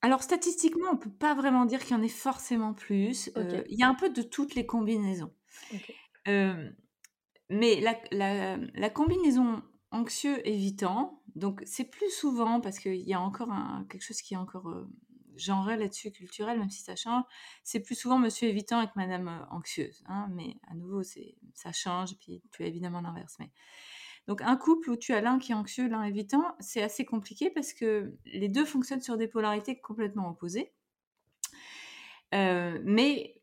alors 0.00 0.22
statistiquement, 0.22 0.88
on 0.92 0.96
peut 0.96 1.10
pas 1.10 1.34
vraiment 1.34 1.66
dire 1.66 1.80
qu'il 1.80 1.94
y 1.94 2.00
en 2.00 2.02
ait 2.02 2.08
forcément 2.08 2.72
plus. 2.72 3.30
Euh, 3.36 3.62
il 3.68 3.78
y 3.78 3.82
a 3.82 3.88
un 3.88 3.94
peu 3.94 4.08
de 4.08 4.22
toutes 4.22 4.54
les 4.54 4.64
combinaisons. 4.64 5.32
mais 6.26 7.80
la, 7.80 8.58
la, 8.74 8.90
combinaison 8.90 9.62
anxieux 9.90 10.46
évitant, 10.48 11.22
donc 11.34 11.62
c'est 11.66 11.90
plus 11.90 12.10
souvent 12.10 12.60
parce 12.60 12.78
qu'il 12.78 13.06
y 13.06 13.14
a 13.14 13.20
encore 13.20 13.50
quelque 13.90 14.02
chose 14.02 14.22
qui 14.22 14.34
est 14.34 14.38
encore 14.38 14.86
genré 15.36 15.76
là-dessus 15.76 16.10
culturel, 16.10 16.58
même 16.58 16.70
si 16.70 16.82
ça 16.82 16.96
change. 16.96 17.24
C'est 17.62 17.80
plus 17.80 17.94
souvent 17.94 18.18
monsieur 18.18 18.48
évitant 18.48 18.78
avec 18.78 18.94
madame 18.96 19.28
euh, 19.28 19.54
anxieuse. 19.54 20.02
Hein, 20.06 20.28
mais 20.32 20.56
à 20.68 20.74
nouveau, 20.74 21.02
c'est 21.02 21.36
ça 21.54 21.72
change, 21.72 22.16
puis 22.18 22.42
tu 22.52 22.62
as 22.62 22.66
évidemment 22.66 23.00
l'inverse. 23.00 23.36
Mais... 23.38 23.50
Donc 24.26 24.42
un 24.42 24.56
couple 24.56 24.90
où 24.90 24.96
tu 24.96 25.12
as 25.12 25.20
l'un 25.20 25.38
qui 25.38 25.52
est 25.52 25.54
anxieux, 25.54 25.88
l'un 25.88 26.02
évitant, 26.02 26.44
c'est 26.58 26.82
assez 26.82 27.04
compliqué 27.04 27.50
parce 27.50 27.72
que 27.72 28.16
les 28.24 28.48
deux 28.48 28.64
fonctionnent 28.64 29.00
sur 29.00 29.16
des 29.16 29.28
polarités 29.28 29.78
complètement 29.78 30.28
opposées. 30.28 30.72
Euh, 32.34 32.80
mais 32.84 33.40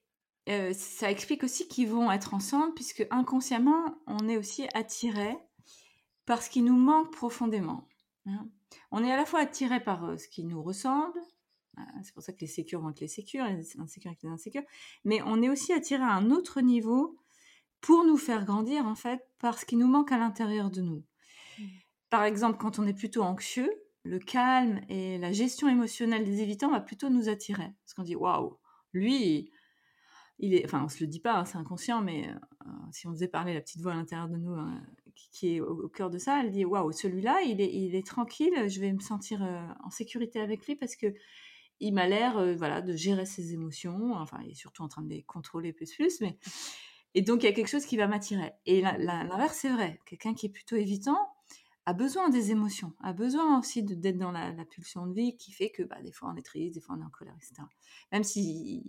euh, 0.49 0.73
ça 0.73 1.09
explique 1.09 1.43
aussi 1.43 1.67
qu'ils 1.69 1.87
vont 1.87 2.11
être 2.11 2.33
ensemble 2.33 2.73
puisque 2.73 3.07
inconsciemment, 3.11 3.95
on 4.07 4.27
est 4.27 4.37
aussi 4.37 4.67
attiré 4.73 5.37
par 6.25 6.41
ce 6.41 6.49
qui 6.49 6.61
nous 6.61 6.75
manque 6.75 7.11
profondément. 7.11 7.87
Hein. 8.25 8.49
On 8.91 9.03
est 9.03 9.11
à 9.11 9.17
la 9.17 9.25
fois 9.25 9.39
attiré 9.39 9.81
par 9.81 10.19
ce 10.19 10.27
qui 10.27 10.43
nous 10.43 10.61
ressemble, 10.61 11.19
C'est 12.03 12.13
pour 12.13 12.24
ça 12.24 12.34
que 12.34 12.41
les 12.41 12.47
sécures 12.47 12.82
vont 12.82 12.89
être 12.89 12.99
les 13.01 13.07
sécures, 13.07 13.45
les 13.45 13.80
insécures 13.80 14.09
avec 14.09 14.24
les 14.24 14.30
insécures. 14.30 14.63
Mais 15.05 15.21
on 15.24 15.41
est 15.41 15.49
aussi 15.49 15.74
attiré 15.74 16.03
à 16.03 16.13
un 16.13 16.32
autre 16.32 16.61
niveau 16.61 17.17
pour 17.82 18.05
nous 18.05 18.17
faire 18.17 18.45
grandir, 18.45 18.86
en 18.86 18.95
fait, 18.95 19.21
parce 19.39 19.65
qu'il 19.65 19.80
nous 19.80 19.88
manque 19.88 20.11
à 20.11 20.17
l'intérieur 20.17 20.71
de 20.71 20.82
nous. 20.82 21.03
Mmh. 21.57 21.63
Par 22.09 22.24
exemple, 22.24 22.57
quand 22.57 22.80
on 22.80 22.88
est 22.88 22.93
plutôt 22.93 23.24
anxieux, 23.24 23.71
le 24.03 24.19
calme 24.19 24.82
et 24.89 25.17
la 25.17 25.32
gestion 25.32 25.67
émotionnelle 25.67 26.26
des 26.26 26.41
évitants 26.41 26.71
va 26.71 26.82
plutôt 26.82 27.09
nous 27.09 27.30
attirer. 27.30 27.71
Parce 27.84 27.93
qu'on 27.95 28.03
dit, 28.03 28.15
waouh, 28.15 28.57
lui, 28.93 29.51
il 30.39 30.53
est, 30.53 30.65
enfin, 30.65 30.84
on 30.84 30.89
se 30.89 30.99
le 30.99 31.07
dit 31.07 31.19
pas, 31.19 31.39
hein, 31.39 31.45
c'est 31.45 31.57
inconscient, 31.57 32.01
mais 32.01 32.30
euh, 32.30 32.69
si 32.91 33.07
on 33.07 33.11
faisait 33.11 33.28
parler 33.28 33.53
la 33.53 33.61
petite 33.61 33.82
voix 33.82 33.93
à 33.93 33.95
l'intérieur 33.95 34.28
de 34.28 34.36
nous 34.36 34.53
hein, 34.53 34.82
qui, 35.32 35.55
est 35.55 35.61
au, 35.61 35.88
cœur 35.88 36.09
de 36.09 36.17
ça, 36.17 36.41
elle 36.41 36.51
dit, 36.51 36.65
waouh, 36.65 36.91
celui-là, 36.91 37.41
il 37.43 37.61
est, 37.61 37.74
il 37.74 37.95
est 37.95 38.05
tranquille, 38.05 38.69
je 38.69 38.80
vais 38.80 38.91
me 38.91 38.99
sentir 38.99 39.43
euh, 39.43 39.65
en 39.84 39.89
sécurité 39.89 40.41
avec 40.41 40.65
lui 40.67 40.76
parce 40.76 40.95
que 40.95 41.07
il 41.84 41.93
m'a 41.93 42.07
l'air, 42.07 42.55
voilà, 42.55 42.81
de 42.81 42.95
gérer 42.95 43.25
ses 43.25 43.53
émotions. 43.53 44.13
Enfin, 44.13 44.39
il 44.43 44.51
est 44.51 44.55
surtout 44.55 44.84
en 44.84 44.88
train 44.88 45.01
de 45.01 45.09
les 45.09 45.23
contrôler 45.23 45.73
plus 45.73 45.93
plus, 45.93 46.21
mais 46.21 46.38
et 47.15 47.21
donc 47.21 47.43
il 47.43 47.45
y 47.45 47.49
a 47.49 47.53
quelque 47.53 47.67
chose 47.67 47.86
qui 47.86 47.97
va 47.97 48.07
m'attirer. 48.07 48.53
Et 48.65 48.81
l'inverse, 48.81 49.57
c'est 49.61 49.69
vrai. 49.69 49.99
Quelqu'un 50.05 50.34
qui 50.34 50.47
est 50.47 50.49
plutôt 50.49 50.75
évitant, 50.75 51.17
a 51.86 51.93
besoin 51.93 52.29
des 52.29 52.51
émotions, 52.51 52.93
a 53.01 53.11
besoin 53.11 53.59
aussi 53.59 53.84
d'être 53.84 54.17
dans 54.17 54.31
la, 54.31 54.53
pulsion 54.65 55.05
de 55.05 55.13
vie 55.13 55.36
qui 55.36 55.51
fait 55.51 55.69
que 55.69 55.84
bah, 55.84 56.01
des 56.01 56.13
fois 56.13 56.31
on 56.34 56.38
est 56.38 56.45
triste, 56.45 56.75
des 56.75 56.79
fois 56.79 56.95
on 56.97 57.01
est 57.01 57.05
en 57.05 57.09
colère, 57.09 57.36
etc. 57.36 57.67
Même 58.11 58.23
s'il 58.23 58.84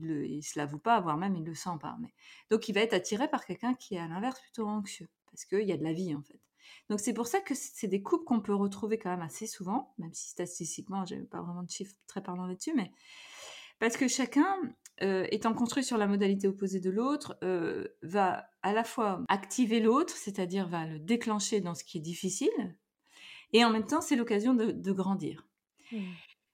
ne 0.00 0.24
il, 0.24 0.42
se 0.42 0.58
l'avoue 0.58 0.78
pas, 0.78 1.00
voire 1.00 1.16
même 1.16 1.34
il 1.34 1.44
le 1.44 1.54
sent 1.54 1.78
pas. 1.80 1.96
Mais... 2.00 2.12
Donc 2.50 2.68
il 2.68 2.74
va 2.74 2.80
être 2.82 2.92
attiré 2.92 3.28
par 3.28 3.46
quelqu'un 3.46 3.74
qui 3.74 3.94
est 3.94 3.98
à 3.98 4.06
l'inverse 4.06 4.38
plutôt 4.40 4.66
anxieux, 4.66 5.08
parce 5.30 5.46
qu'il 5.46 5.66
y 5.66 5.72
a 5.72 5.78
de 5.78 5.84
la 5.84 5.94
vie 5.94 6.14
en 6.14 6.22
fait. 6.22 6.40
Donc 6.88 7.00
c'est 7.00 7.14
pour 7.14 7.26
ça 7.26 7.40
que 7.40 7.54
c'est 7.54 7.88
des 7.88 8.02
couples 8.02 8.24
qu'on 8.24 8.40
peut 8.40 8.54
retrouver 8.54 8.98
quand 8.98 9.10
même 9.10 9.22
assez 9.22 9.46
souvent, 9.46 9.94
même 9.98 10.12
si 10.12 10.28
statistiquement, 10.30 11.04
j'ai 11.04 11.18
pas 11.18 11.40
vraiment 11.40 11.62
de 11.62 11.70
chiffres 11.70 11.94
très 12.06 12.22
parlants 12.22 12.46
là-dessus, 12.46 12.72
mais 12.74 12.92
parce 13.78 13.96
que 13.96 14.08
chacun, 14.08 14.46
euh, 15.02 15.26
étant 15.30 15.54
construit 15.54 15.82
sur 15.82 15.96
la 15.96 16.06
modalité 16.06 16.48
opposée 16.48 16.80
de 16.80 16.90
l'autre, 16.90 17.38
euh, 17.42 17.88
va 18.02 18.50
à 18.62 18.72
la 18.72 18.84
fois 18.84 19.24
activer 19.28 19.80
l'autre, 19.80 20.14
c'est-à-dire 20.14 20.68
va 20.68 20.86
le 20.86 20.98
déclencher 20.98 21.60
dans 21.60 21.74
ce 21.74 21.84
qui 21.84 21.98
est 21.98 22.02
difficile, 22.02 22.76
et 23.52 23.64
en 23.64 23.70
même 23.70 23.86
temps, 23.86 24.00
c'est 24.00 24.16
l'occasion 24.16 24.54
de, 24.54 24.92
grandir. 24.92 25.46
Mmh. 25.92 25.98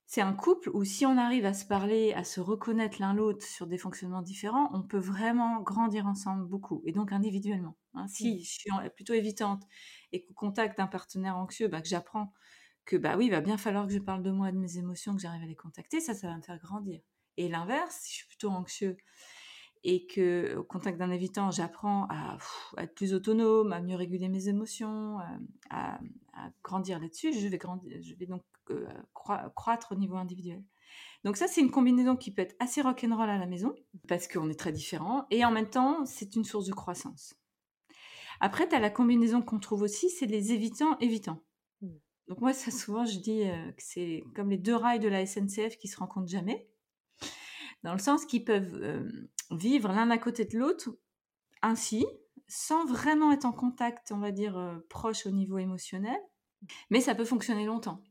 C'est 0.06 0.20
un 0.20 0.32
couple 0.32 0.70
où 0.72 0.84
si 0.84 1.04
on 1.04 1.18
arrive 1.18 1.44
à 1.46 1.52
se 1.52 1.64
parler, 1.64 2.12
à 2.12 2.22
se 2.22 2.40
reconnaître 2.40 2.98
l'un 3.00 3.12
l'autre 3.12 3.44
sur 3.44 3.66
des 3.66 3.76
fonctionnements 3.76 4.22
différents, 4.22 4.70
on 4.72 4.82
peut 4.82 4.98
vraiment 4.98 5.60
grandir 5.60 6.06
ensemble 6.06 6.46
beaucoup, 6.46 6.80
et 6.86 6.92
donc 6.92 7.10
individuellement. 7.12 7.76
Hein. 7.94 8.06
Si 8.06 8.36
mmh. 8.36 8.38
je 8.38 8.48
suis 8.48 8.70
plutôt 8.94 9.14
évitante 9.14 9.64
et 10.12 10.22
qu'au 10.22 10.34
contact 10.34 10.78
d'un 10.78 10.86
partenaire 10.86 11.36
anxieux, 11.36 11.66
bah, 11.66 11.82
que 11.82 11.88
j'apprends 11.88 12.32
que 12.84 12.96
bah 12.96 13.16
oui, 13.18 13.26
il 13.26 13.30
va 13.30 13.40
bien 13.40 13.58
falloir 13.58 13.86
que 13.86 13.92
je 13.92 13.98
parle 13.98 14.22
de 14.22 14.30
moi, 14.30 14.52
de 14.52 14.58
mes 14.58 14.78
émotions, 14.78 15.14
que 15.16 15.20
j'arrive 15.20 15.42
à 15.42 15.46
les 15.46 15.56
contacter, 15.56 16.00
ça, 16.00 16.14
ça 16.14 16.28
va 16.28 16.36
me 16.36 16.42
faire 16.42 16.58
grandir. 16.58 17.00
Et 17.36 17.48
l'inverse, 17.48 17.98
si 18.00 18.12
je 18.12 18.16
suis 18.18 18.28
plutôt 18.28 18.50
anxieux 18.50 18.96
et 19.82 20.06
que 20.06 20.56
au 20.56 20.64
contact 20.64 20.98
d'un 20.98 21.10
évitant, 21.10 21.50
j'apprends 21.50 22.06
à, 22.08 22.38
être 22.78 22.94
plus 22.94 23.12
autonome, 23.12 23.72
à 23.72 23.80
mieux 23.80 23.96
réguler 23.96 24.28
mes 24.28 24.48
émotions, 24.48 25.20
euh, 25.20 25.76
à, 26.36 26.50
grandir 26.62 26.98
là-dessus, 27.00 27.32
je 27.32 27.46
vais, 27.48 27.58
grandir, 27.58 27.96
je 28.00 28.14
vais 28.14 28.26
donc 28.26 28.44
euh, 28.70 28.86
croître 29.14 29.92
au 29.92 29.94
niveau 29.94 30.16
individuel. 30.16 30.62
Donc 31.24 31.36
ça, 31.36 31.48
c'est 31.48 31.60
une 31.60 31.70
combinaison 31.70 32.16
qui 32.16 32.32
peut 32.32 32.42
être 32.42 32.54
assez 32.60 32.80
rock'n'roll 32.80 33.28
à 33.28 33.38
la 33.38 33.46
maison, 33.46 33.74
parce 34.08 34.28
qu'on 34.28 34.48
est 34.48 34.58
très 34.58 34.72
différents, 34.72 35.26
et 35.30 35.44
en 35.44 35.50
même 35.50 35.68
temps, 35.68 36.04
c'est 36.04 36.36
une 36.36 36.44
source 36.44 36.66
de 36.66 36.72
croissance. 36.72 37.34
Après, 38.40 38.68
tu 38.68 38.74
as 38.74 38.80
la 38.80 38.90
combinaison 38.90 39.42
qu'on 39.42 39.58
trouve 39.58 39.82
aussi, 39.82 40.10
c'est 40.10 40.26
les 40.26 40.52
évitants-évitants. 40.52 41.42
Mmh. 41.80 41.88
Donc 42.28 42.40
moi, 42.40 42.52
ça, 42.52 42.70
souvent, 42.70 43.04
je 43.04 43.18
dis 43.18 43.42
euh, 43.44 43.72
que 43.72 43.82
c'est 43.82 44.24
comme 44.34 44.50
les 44.50 44.58
deux 44.58 44.76
rails 44.76 45.00
de 45.00 45.08
la 45.08 45.24
SNCF 45.26 45.78
qui 45.78 45.88
se 45.88 45.98
rencontrent 45.98 46.28
jamais 46.28 46.68
dans 47.82 47.92
le 47.92 48.00
sens 48.00 48.24
qu'ils 48.26 48.44
peuvent 48.44 49.06
vivre 49.52 49.88
l'un 49.90 50.10
à 50.10 50.18
côté 50.18 50.44
de 50.44 50.58
l'autre 50.58 50.90
ainsi, 51.62 52.04
sans 52.48 52.84
vraiment 52.86 53.32
être 53.32 53.44
en 53.44 53.52
contact, 53.52 54.12
on 54.12 54.18
va 54.18 54.30
dire, 54.30 54.80
proche 54.88 55.26
au 55.26 55.30
niveau 55.30 55.58
émotionnel, 55.58 56.18
mais 56.90 57.00
ça 57.00 57.14
peut 57.14 57.24
fonctionner 57.24 57.64
longtemps. 57.66 58.02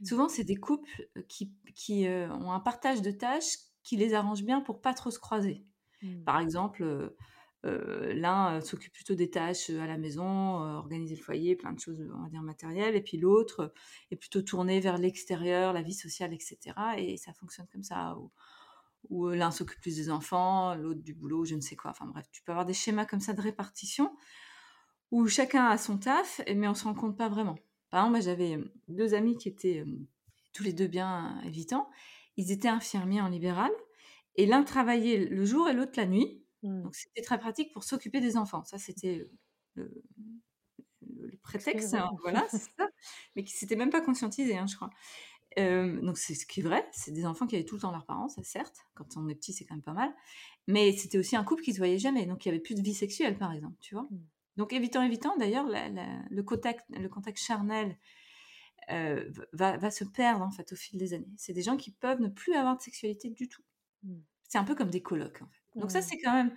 Mmh. 0.00 0.04
Souvent, 0.04 0.28
c'est 0.28 0.44
des 0.44 0.56
couples 0.56 1.08
qui, 1.28 1.52
qui 1.74 2.06
ont 2.08 2.52
un 2.52 2.60
partage 2.60 3.02
de 3.02 3.10
tâches 3.10 3.56
qui 3.82 3.96
les 3.96 4.14
arrange 4.14 4.42
bien 4.42 4.60
pour 4.60 4.80
pas 4.80 4.94
trop 4.94 5.10
se 5.10 5.18
croiser. 5.18 5.64
Mmh. 6.02 6.24
Par 6.24 6.38
exemple, 6.40 7.14
l'un 7.64 8.60
s'occupe 8.60 8.92
plutôt 8.92 9.14
des 9.14 9.30
tâches 9.30 9.70
à 9.70 9.86
la 9.86 9.98
maison, 9.98 10.24
organiser 10.24 11.16
le 11.16 11.22
foyer, 11.22 11.56
plein 11.56 11.72
de 11.72 11.80
choses, 11.80 12.08
on 12.14 12.22
va 12.22 12.28
dire, 12.28 12.42
matérielles, 12.42 12.94
et 12.94 13.02
puis 13.02 13.16
l'autre 13.16 13.72
est 14.10 14.16
plutôt 14.16 14.42
tourné 14.42 14.80
vers 14.80 14.98
l'extérieur, 14.98 15.72
la 15.72 15.82
vie 15.82 15.94
sociale, 15.94 16.32
etc. 16.32 16.58
Et 16.96 17.16
ça 17.16 17.32
fonctionne 17.32 17.66
comme 17.72 17.82
ça 17.82 18.16
où 19.10 19.28
l'un 19.28 19.50
s'occupe 19.50 19.80
plus 19.80 19.96
des 19.96 20.10
enfants, 20.10 20.74
l'autre 20.74 21.02
du 21.02 21.14
boulot, 21.14 21.44
je 21.44 21.54
ne 21.54 21.60
sais 21.60 21.76
quoi. 21.76 21.90
Enfin 21.90 22.06
bref, 22.06 22.26
tu 22.30 22.42
peux 22.42 22.52
avoir 22.52 22.66
des 22.66 22.74
schémas 22.74 23.06
comme 23.06 23.20
ça 23.20 23.32
de 23.32 23.40
répartition 23.40 24.14
où 25.10 25.26
chacun 25.26 25.66
a 25.66 25.78
son 25.78 25.98
taf, 25.98 26.40
mais 26.54 26.68
on 26.68 26.74
se 26.74 26.84
rend 26.84 26.94
compte 26.94 27.16
pas 27.16 27.28
vraiment. 27.28 27.56
Par 27.90 28.04
exemple, 28.04 28.22
j'avais 28.22 28.58
deux 28.88 29.14
amis 29.14 29.36
qui 29.36 29.48
étaient 29.48 29.84
tous 30.52 30.62
les 30.62 30.72
deux 30.72 30.86
bien 30.86 31.40
évitants. 31.44 31.88
Ils 32.36 32.52
étaient 32.52 32.68
infirmiers 32.68 33.20
en 33.20 33.28
libéral 33.28 33.70
et 34.36 34.46
l'un 34.46 34.62
travaillait 34.62 35.24
le 35.24 35.44
jour 35.44 35.68
et 35.68 35.72
l'autre 35.72 35.92
la 35.96 36.06
nuit. 36.06 36.42
Mmh. 36.62 36.82
Donc 36.82 36.94
c'était 36.94 37.22
très 37.22 37.38
pratique 37.38 37.72
pour 37.72 37.84
s'occuper 37.84 38.20
des 38.20 38.36
enfants. 38.36 38.64
Ça, 38.64 38.78
c'était 38.78 39.24
le, 39.74 39.90
prétexte, 41.42 41.94
hein, 41.94 42.10
voilà, 42.22 42.46
ça. 42.48 42.88
Mais 43.34 43.44
qui 43.44 43.52
s'était 43.52 43.76
même 43.76 43.90
pas 43.90 44.02
conscientisé, 44.02 44.56
hein, 44.56 44.66
je 44.66 44.76
crois 44.76 44.90
donc 45.58 46.18
c'est 46.18 46.34
ce 46.34 46.46
qui 46.46 46.60
est 46.60 46.62
vrai, 46.62 46.86
c'est 46.92 47.12
des 47.12 47.26
enfants 47.26 47.46
qui 47.46 47.56
avaient 47.56 47.64
tout 47.64 47.76
le 47.76 47.80
temps 47.80 47.90
leurs 47.90 48.06
parents, 48.06 48.28
ça 48.28 48.42
certes, 48.42 48.86
quand 48.94 49.16
on 49.16 49.28
est 49.28 49.34
petit 49.34 49.52
c'est 49.52 49.64
quand 49.64 49.74
même 49.74 49.82
pas 49.82 49.92
mal, 49.92 50.14
mais 50.66 50.92
c'était 50.92 51.18
aussi 51.18 51.36
un 51.36 51.44
couple 51.44 51.62
qui 51.62 51.72
se 51.72 51.78
voyait 51.78 51.98
jamais, 51.98 52.26
donc 52.26 52.44
il 52.44 52.48
y 52.48 52.50
avait 52.50 52.60
plus 52.60 52.74
de 52.74 52.82
vie 52.82 52.94
sexuelle 52.94 53.36
par 53.36 53.52
exemple, 53.52 53.76
tu 53.80 53.94
vois. 53.94 54.06
Mmh. 54.10 54.18
Donc 54.58 54.72
évitant, 54.72 55.02
évitant, 55.02 55.36
d'ailleurs, 55.36 55.66
le, 55.68 56.42
contact, 56.42 56.84
le 56.90 57.08
contact 57.08 57.38
charnel 57.38 57.96
va, 58.88 59.90
se 59.90 60.04
perdre 60.04 60.44
en 60.44 60.50
fait 60.50 60.72
au 60.72 60.76
fil 60.76 60.98
des 60.98 61.14
années. 61.14 61.30
C'est 61.36 61.52
des 61.52 61.62
gens 61.62 61.76
qui 61.76 61.92
peuvent 61.92 62.20
ne 62.20 62.28
plus 62.28 62.54
avoir 62.54 62.76
de 62.76 62.82
sexualité 62.82 63.30
du 63.30 63.48
tout. 63.48 63.62
Mmh. 64.02 64.16
C'est 64.48 64.58
un 64.58 64.64
peu 64.64 64.74
comme 64.74 64.90
des 64.90 65.02
colocs 65.02 65.42
en 65.42 65.46
fait. 65.46 65.80
Donc 65.80 65.90
ça 65.92 66.02
c'est 66.02 66.18
quand 66.18 66.32
même 66.32 66.52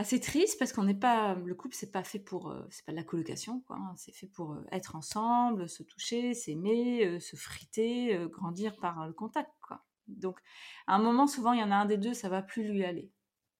assez 0.00 0.18
triste 0.18 0.58
parce 0.58 0.72
qu'on 0.72 0.84
n'est 0.84 0.94
pas 0.94 1.34
le 1.34 1.54
couple 1.54 1.74
c'est 1.74 1.92
pas 1.92 2.02
fait 2.02 2.18
pour 2.18 2.50
euh, 2.50 2.66
c'est 2.70 2.86
pas 2.86 2.92
de 2.92 2.96
la 2.96 3.04
colocation 3.04 3.60
quoi 3.66 3.76
hein. 3.76 3.94
c'est 3.98 4.12
fait 4.12 4.26
pour 4.26 4.54
euh, 4.54 4.64
être 4.72 4.96
ensemble 4.96 5.68
se 5.68 5.82
toucher 5.82 6.32
s'aimer 6.32 7.04
euh, 7.04 7.20
se 7.20 7.36
friter 7.36 8.18
grandir 8.30 8.78
par 8.78 9.06
le 9.06 9.12
contact 9.12 9.50
quoi 9.60 9.84
donc 10.08 10.40
à 10.86 10.94
un 10.94 10.98
moment 11.00 11.26
souvent 11.26 11.52
il 11.52 11.60
y 11.60 11.62
en 11.62 11.70
a 11.70 11.76
un 11.76 11.84
des 11.84 11.98
deux 11.98 12.14
ça 12.14 12.30
va 12.30 12.40
plus 12.40 12.66
lui 12.66 12.82
aller 12.82 13.12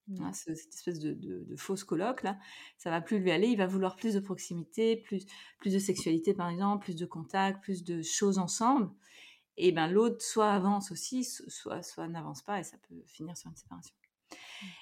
mmh. 0.09 0.23
hein, 0.23 0.33
cette 0.33 0.57
espèce 0.57 0.99
de, 0.99 1.13
de, 1.13 1.57
fausse 1.57 1.85
coloc 1.85 2.23
là 2.23 2.39
ça 2.79 2.89
va 2.89 3.03
plus 3.03 3.19
lui 3.19 3.31
aller 3.31 3.49
il 3.49 3.59
va 3.59 3.67
vouloir 3.67 3.95
plus 3.95 4.15
de 4.15 4.21
proximité 4.21 4.97
plus 4.97 5.27
plus 5.59 5.75
de 5.75 5.79
sexualité 5.79 6.33
par 6.33 6.49
exemple 6.49 6.85
plus 6.85 6.97
de 6.97 7.05
contact 7.05 7.63
plus 7.63 7.85
de 7.85 8.01
choses 8.01 8.39
ensemble 8.39 8.91
et 9.59 9.73
ben 9.73 9.89
l'autre 9.89 10.23
soit 10.23 10.51
avance 10.51 10.91
aussi 10.91 11.23
soit 11.23 11.83
soit 11.83 12.09
n'avance 12.09 12.41
pas 12.41 12.61
et 12.61 12.65
ça 12.65 12.79
peut 12.89 12.95
finir 13.07 13.37
sur 13.37 13.51
une 13.51 13.57
séparation 13.57 13.95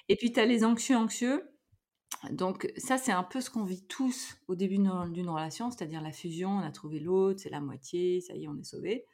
et 0.07 0.15
puis, 0.15 0.31
tu 0.31 0.39
as 0.39 0.45
les 0.45 0.63
anxieux 0.63 0.95
anxieux. 0.95 1.43
Donc, 2.31 2.71
ça, 2.77 2.97
c'est 2.97 3.11
un 3.11 3.23
peu 3.23 3.39
ce 3.39 3.49
qu'on 3.49 3.63
vit 3.63 3.85
tous 3.85 4.35
au 4.47 4.55
début 4.55 4.77
d'une 4.77 5.29
relation, 5.29 5.71
c'est-à-dire 5.71 6.01
la 6.01 6.11
fusion, 6.11 6.49
on 6.49 6.59
a 6.59 6.71
trouvé 6.71 6.99
l'autre, 6.99 7.39
c'est 7.41 7.49
la 7.49 7.61
moitié, 7.61 8.19
ça 8.21 8.35
y 8.35 8.43
est, 8.43 8.47
on 8.47 8.57
est 8.57 8.63
sauvé. 8.63 9.05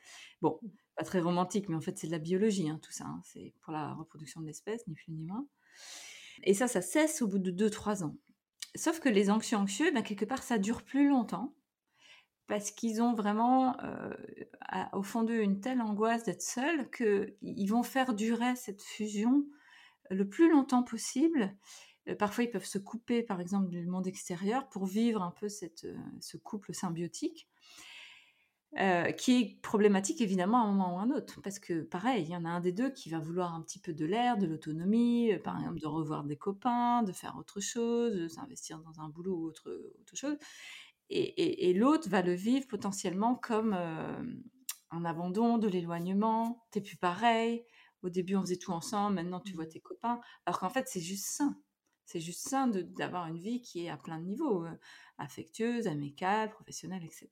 Bon, 0.41 0.59
pas 0.95 1.03
très 1.03 1.19
romantique, 1.19 1.69
mais 1.69 1.75
en 1.75 1.81
fait, 1.81 1.97
c'est 1.97 2.07
de 2.07 2.11
la 2.11 2.19
biologie, 2.19 2.69
hein, 2.69 2.79
tout 2.81 2.91
ça. 2.91 3.05
Hein. 3.05 3.21
c'est 3.23 3.53
pour 3.61 3.73
la 3.73 3.93
reproduction 3.93 4.41
de 4.41 4.47
l'espèce, 4.47 4.87
ni 4.87 4.95
plus 4.95 5.11
ni 5.11 5.23
moins. 5.23 5.45
Et 6.43 6.53
ça, 6.53 6.67
ça 6.67 6.81
cesse 6.81 7.21
au 7.21 7.27
bout 7.27 7.39
de 7.39 7.51
2-3 7.51 8.03
ans. 8.03 8.15
Sauf 8.75 8.99
que 8.99 9.09
les 9.09 9.29
anxieux 9.29 9.57
anxieux, 9.57 9.91
ben, 9.91 10.03
quelque 10.03 10.25
part, 10.25 10.43
ça 10.43 10.57
dure 10.57 10.83
plus 10.83 11.07
longtemps 11.09 11.53
parce 12.47 12.71
qu'ils 12.71 13.01
ont 13.01 13.13
vraiment 13.13 13.75
euh, 13.81 14.13
au 14.93 15.01
fond 15.01 15.23
d'eux 15.23 15.41
une 15.41 15.61
telle 15.61 15.81
angoisse 15.81 16.23
d'être 16.23 16.41
seuls 16.41 16.89
qu'ils 16.91 17.69
vont 17.69 17.83
faire 17.83 18.13
durer 18.13 18.55
cette 18.55 18.83
fusion 18.83 19.45
le 20.09 20.27
plus 20.27 20.49
longtemps 20.49 20.83
possible. 20.83 21.55
Euh, 22.07 22.15
parfois, 22.15 22.43
ils 22.43 22.51
peuvent 22.51 22.65
se 22.65 22.77
couper, 22.77 23.23
par 23.23 23.41
exemple, 23.41 23.69
du 23.69 23.85
monde 23.85 24.07
extérieur 24.07 24.69
pour 24.69 24.85
vivre 24.85 25.21
un 25.21 25.31
peu 25.31 25.49
cette, 25.49 25.85
euh, 25.85 25.97
ce 26.19 26.37
couple 26.37 26.73
symbiotique. 26.73 27.47
Euh, 28.77 29.13
qui 29.13 29.39
est 29.39 29.61
problématique 29.61 30.19
évidemment 30.19 30.57
à 30.57 30.65
un 30.65 30.71
moment 30.73 30.95
ou 30.95 30.99
à 30.99 31.03
un 31.03 31.09
autre, 31.09 31.39
parce 31.41 31.59
que 31.59 31.83
pareil, 31.83 32.25
il 32.25 32.29
y 32.29 32.35
en 32.35 32.43
a 32.43 32.49
un 32.49 32.59
des 32.59 32.73
deux 32.73 32.89
qui 32.89 33.09
va 33.09 33.19
vouloir 33.19 33.55
un 33.55 33.61
petit 33.61 33.79
peu 33.79 33.93
de 33.93 34.05
l'air, 34.05 34.37
de 34.37 34.45
l'autonomie, 34.45 35.31
par 35.45 35.57
exemple 35.57 35.79
de 35.79 35.87
revoir 35.87 36.25
des 36.25 36.35
copains, 36.35 37.01
de 37.01 37.13
faire 37.13 37.37
autre 37.37 37.61
chose, 37.61 38.13
de 38.17 38.27
s'investir 38.27 38.79
dans 38.79 38.99
un 38.99 39.07
boulot 39.07 39.33
ou 39.33 39.45
autre, 39.45 39.69
chose, 40.13 40.35
et, 41.09 41.69
et, 41.69 41.73
l'autre 41.73 42.09
va 42.09 42.21
le 42.21 42.33
vivre 42.33 42.67
potentiellement 42.67 43.35
comme 43.35 43.71
un 43.71 45.05
abandon, 45.05 45.57
de 45.57 45.69
l'éloignement, 45.69 46.65
t'es 46.71 46.81
plus 46.81 46.97
pareil, 46.97 47.63
au 48.05 48.09
début 48.09 48.35
on 48.35 48.41
faisait 48.41 48.57
tout 48.57 48.71
ensemble, 48.71 49.15
maintenant 49.15 49.39
tu 49.39 49.53
vois 49.53 49.65
mmh. 49.65 49.69
tes 49.69 49.79
copains. 49.81 50.19
Alors 50.45 50.59
qu'en 50.59 50.69
fait 50.69 50.87
c'est 50.87 51.01
juste 51.01 51.25
sain. 51.25 51.59
C'est 52.05 52.19
juste 52.19 52.47
sain 52.47 52.67
d'avoir 52.67 53.27
une 53.27 53.39
vie 53.39 53.61
qui 53.61 53.85
est 53.85 53.89
à 53.89 53.97
plein 53.97 54.19
de 54.19 54.25
niveaux, 54.25 54.63
euh, 54.65 54.77
affectueuse, 55.17 55.87
amicale, 55.87 56.51
professionnelle, 56.51 57.03
etc. 57.03 57.29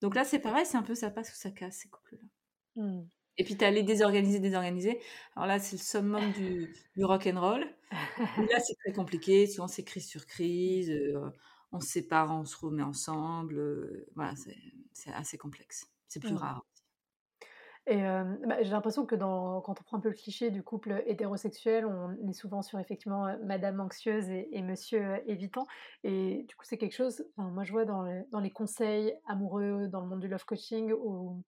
Donc 0.00 0.14
là 0.14 0.24
c'est 0.24 0.38
pareil, 0.38 0.64
c'est 0.66 0.76
un 0.76 0.82
peu 0.82 0.94
ça 0.94 1.10
passe 1.10 1.32
ou 1.32 1.36
ça 1.36 1.50
casse 1.50 1.78
ces 1.78 1.88
couples-là. 1.88 2.82
Mmh. 2.82 3.02
Et 3.38 3.44
puis, 3.44 3.56
tu 3.56 3.64
as 3.64 3.70
les 3.70 3.84
désorganisés, 3.84 4.40
désorganisés. 4.40 5.00
Alors 5.36 5.46
là, 5.46 5.60
c'est 5.60 5.76
le 5.76 5.82
summum 5.82 6.32
du, 6.32 6.74
du 6.96 7.04
rock 7.04 7.28
and 7.28 7.40
roll. 7.40 7.60
là, 7.92 8.60
c'est 8.60 8.74
très 8.74 8.92
compliqué. 8.92 9.46
Souvent, 9.46 9.68
c'est 9.68 9.84
crise 9.84 10.08
sur 10.08 10.26
crise. 10.26 10.90
Euh, 10.90 11.30
on 11.70 11.80
se 11.80 11.88
sépare, 11.88 12.32
on 12.32 12.44
se 12.44 12.56
remet 12.56 12.82
ensemble. 12.82 13.58
Euh, 13.58 14.06
voilà, 14.16 14.34
c'est 14.92 15.12
assez 15.12 15.38
complexe. 15.38 15.86
C'est 16.08 16.20
plus 16.20 16.34
rare. 16.34 16.66
Et 17.90 18.02
bah, 18.46 18.62
j'ai 18.62 18.70
l'impression 18.70 19.06
que 19.06 19.14
dans, 19.14 19.62
quand 19.62 19.80
on 19.80 19.82
prend 19.82 19.96
un 19.96 20.00
peu 20.00 20.10
le 20.10 20.14
cliché 20.14 20.50
du 20.50 20.62
couple 20.62 21.02
hétérosexuel, 21.06 21.86
on 21.86 22.28
est 22.28 22.34
souvent 22.34 22.60
sur 22.60 22.78
effectivement 22.78 23.34
Madame 23.44 23.80
anxieuse 23.80 24.28
et, 24.28 24.62
Monsieur 24.62 25.22
évitant. 25.26 25.66
Et 26.04 26.44
du 26.46 26.54
coup, 26.54 26.66
c'est 26.66 26.76
quelque 26.76 26.94
chose. 26.94 27.24
moi, 27.38 27.64
je 27.64 27.72
vois 27.72 27.86
dans, 27.86 28.04
dans, 28.30 28.40
les 28.40 28.50
conseils 28.50 29.14
amoureux, 29.26 29.88
dans 29.88 30.02
le 30.02 30.06
monde 30.06 30.20
du 30.20 30.28
love 30.28 30.44
coaching, 30.44 30.92
où 30.92 31.42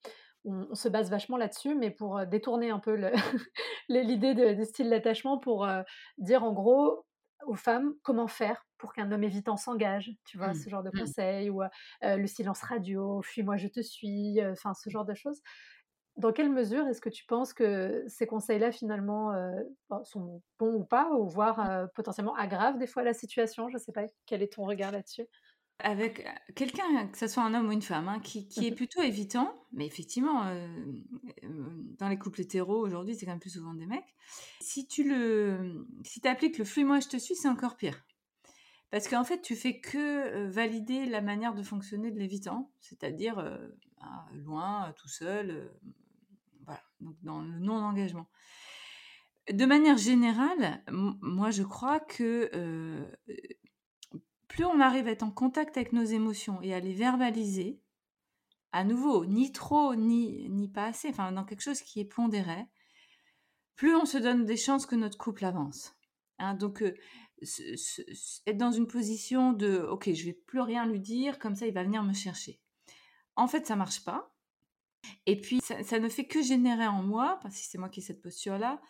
on, 0.47 0.74
se 0.74 0.88
base 0.88 1.11
vachement 1.11 1.36
là-dessus, 1.36 1.74
mais 1.74 1.91
pour 1.91 2.24
détourner 2.26 2.70
un 2.70 2.78
peu 2.78 2.95
l'idée 3.91 4.32
de, 4.32 4.64
style 4.64 4.88
d'attachement, 4.88 5.36
pour 5.36 5.68
dire 6.16 6.43
en 6.43 6.53
gros 6.53 7.05
aux 7.47 7.55
femmes 7.55 7.95
comment 8.03 8.28
faire 8.28 8.66
pour 8.78 8.95
qu'un 8.95 9.12
homme 9.12 9.24
évitant 9.24 9.59
s'engage, 9.59 10.11
tu 10.24 10.38
vois, 10.38 10.49
mmh. 10.49 10.55
ce 10.55 10.70
genre 10.70 10.82
de 10.82 10.88
mmh. 10.88 11.01
conseils, 11.01 11.51
ou 11.51 11.61
le 12.03 12.26
silence 12.26 12.62
radio, 12.62 13.20
fuis-moi, 13.20 13.59
je 13.59 13.68
te 13.68 13.82
suis, 13.82 14.38
enfin, 14.43 14.72
ce 14.72 14.88
genre 14.88 15.05
de 15.05 15.14
choses. 15.14 15.43
Dans 16.21 16.33
quelle 16.33 16.51
mesure 16.51 16.87
est-ce 16.87 17.01
que 17.01 17.09
tu 17.09 17.25
penses 17.25 17.55
que 17.55 18.05
ces 18.07 18.27
conseils-là, 18.27 18.73
finalement, 18.73 19.33
sont 20.05 20.43
bons 20.59 20.75
ou 20.75 20.85
pas, 20.85 21.11
ou 21.14 21.27
voire 21.27 21.89
potentiellement 21.95 22.35
aggravent 22.35 22.79
des 22.79 22.87
fois 22.87 23.03
la 23.03 23.14
situation? 23.14 23.68
Je 23.68 23.75
ne 23.75 23.79
sais 23.79 23.93
pas, 23.93 24.05
quel 24.27 24.43
est 24.43 24.53
ton 24.53 24.64
regard 24.64 24.93
là-dessus? 24.93 25.25
Avec 25.79 26.27
quelqu'un, 26.55 27.07
que 27.07 27.16
ce 27.16 27.27
soit 27.27 27.43
un 27.43 27.55
homme 27.55 27.68
ou 27.68 27.73
une 27.73 27.81
femme, 27.81 28.07
hein, 28.09 28.21
qui, 28.21 28.47
est 28.59 28.71
mmh 28.71 28.75
plutôt 28.75 29.01
évitant, 29.01 29.64
mais 29.73 29.87
effectivement, 29.87 30.45
dans 31.99 32.09
les 32.09 32.18
couples 32.18 32.43
hétéros 32.43 32.85
aujourd'hui, 32.85 33.14
c'est 33.14 33.25
quand 33.25 33.33
même 33.33 33.41
plus 33.41 33.55
souvent 33.55 33.73
des 33.73 33.87
mecs. 33.87 34.14
Si 34.61 34.87
tu 34.87 35.09
le, 35.09 35.87
si 36.05 36.21
appliques 36.29 36.59
le 36.59 36.66
flux 36.66 36.85
moi 36.85 37.01
je 37.01 37.09
te 37.09 37.16
suis, 37.16 37.35
c'est 37.35 37.49
encore 37.49 37.79
pire. 37.79 38.05
Parce 38.91 39.09
qu'en 39.09 39.25
fait, 39.25 39.41
tu 39.41 39.57
fais 39.57 39.81
que 39.81 40.49
valider 40.49 41.07
la 41.07 41.23
manière 41.23 41.55
de 41.55 41.62
fonctionner 41.62 42.11
de 42.11 42.18
l'évitant, 42.18 42.71
c'est-à-dire 42.81 43.37
bah, 44.01 44.27
loin, 44.35 44.93
tout 44.99 45.09
seul, 45.09 45.71
donc 47.01 47.16
dans 47.23 47.41
le 47.41 47.59
non-engagement. 47.59 48.29
De 49.51 49.64
manière 49.64 49.97
générale, 49.97 50.85
moi 50.91 51.51
je 51.51 51.62
crois 51.62 52.01
que 52.01 52.51
plus 54.49 54.64
on 54.64 54.81
arrive 54.81 55.07
à 55.07 55.12
être 55.12 55.23
en 55.23 55.31
contact 55.31 55.77
avec 55.77 55.93
nos 55.93 56.05
émotions 56.05 56.61
et 56.62 56.75
à 56.75 56.81
les 56.81 56.93
verbaliser, 56.93 57.81
à 58.73 58.85
nouveau, 58.85 59.25
ni 59.25 59.53
trop, 59.53 59.95
ni, 59.95 60.49
ni 60.51 60.68
pas 60.68 60.87
assez, 60.87 61.09
enfin 61.09 61.33
dans 61.33 61.45
quelque 61.45 61.62
chose 61.62 61.81
qui 61.81 62.01
est 62.01 62.05
pondéré, 62.05 62.66
plus 63.77 63.95
on 63.97 64.05
se 64.05 64.18
donne 64.18 64.45
des 64.45 64.57
chances 64.57 64.87
que 64.87 64.97
notre 64.97 65.18
couple 65.18 65.45
avance. 65.45 65.97
Hein. 66.39 66.55
donc, 66.55 66.83
euh, 66.83 66.95
être 68.47 68.59
dans 68.59 68.73
une 68.73 68.87
position 68.87 69.53
de 69.53 69.79
ok, 69.79 70.12
je 70.12 70.27
vais 70.27 70.33
plus 70.33 70.61
rien 70.61 70.87
lui 70.87 71.01
dire, 71.01 71.39
comme 71.39 71.55
ça 71.55 71.66
il 71.66 71.75
va 71.75 71.85
venir 71.85 72.03
me 72.03 72.12
chercher. 72.12 72.61
En 73.37 73.49
fait, 73.49 73.66
ça 73.66 73.77
marche 73.77 74.05
pas. 74.05 74.35
Et 75.26 75.40
puis, 75.40 75.61
ça, 75.61 75.98
ne 75.98 76.09
fait 76.09 76.26
que 76.26 76.42
générer 76.42 76.86
en 76.86 77.03
moi, 77.03 77.38
parce 77.42 77.57
que 77.57 77.64
c'est 77.64 77.78
moi 77.78 77.88
qui 77.88 78.01
ai 78.01 78.03
cette 78.03 78.22
posture-là, 78.22 78.80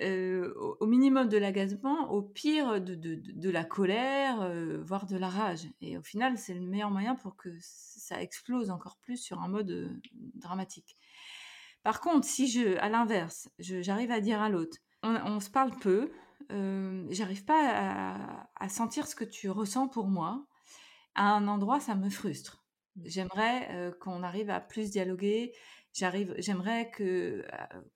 au 0.00 0.86
minimum 0.86 1.28
de 1.28 1.38
l'agacement, 1.38 2.10
au 2.10 2.22
pire 2.22 2.80
de, 2.80 3.50
la 3.50 3.64
colère, 3.64 4.50
voire 4.82 5.06
de 5.06 5.16
la 5.16 5.28
rage. 5.28 5.66
Et 5.80 5.96
au 5.96 6.02
final, 6.02 6.36
c'est 6.36 6.54
le 6.54 6.60
meilleur 6.60 6.90
moyen 6.90 7.14
pour 7.14 7.36
que 7.36 7.50
ça 7.60 8.20
explose 8.20 8.70
encore 8.70 8.98
plus 8.98 9.16
sur 9.16 9.40
un 9.40 9.48
mode 9.48 10.00
dramatique. 10.34 10.96
Par 11.84 12.00
contre, 12.00 12.26
si 12.26 12.48
je, 12.48 12.76
à 12.78 12.88
l'inverse, 12.88 13.48
j'arrive 13.58 14.10
à 14.10 14.20
dire 14.20 14.40
à 14.40 14.48
l'autre, 14.48 14.78
on, 15.02 15.38
se 15.38 15.50
parle 15.50 15.70
peu, 15.78 16.10
j'arrive 16.50 17.44
pas 17.44 18.48
à, 18.56 18.68
sentir 18.68 19.06
ce 19.06 19.14
que 19.14 19.24
tu 19.24 19.50
ressens 19.50 19.88
pour 19.88 20.08
moi, 20.08 20.46
à 21.14 21.30
un 21.34 21.46
endroit, 21.46 21.78
ça 21.78 21.94
me 21.94 22.10
frustre. 22.10 22.63
Mmh. 22.96 23.02
J'aimerais 23.06 23.92
qu'on 24.00 24.22
arrive 24.22 24.50
à 24.50 24.60
plus 24.60 24.90
dialoguer, 24.90 25.52
j'arrive, 25.92 26.34
j'aimerais 26.38 26.90
que 26.90 27.44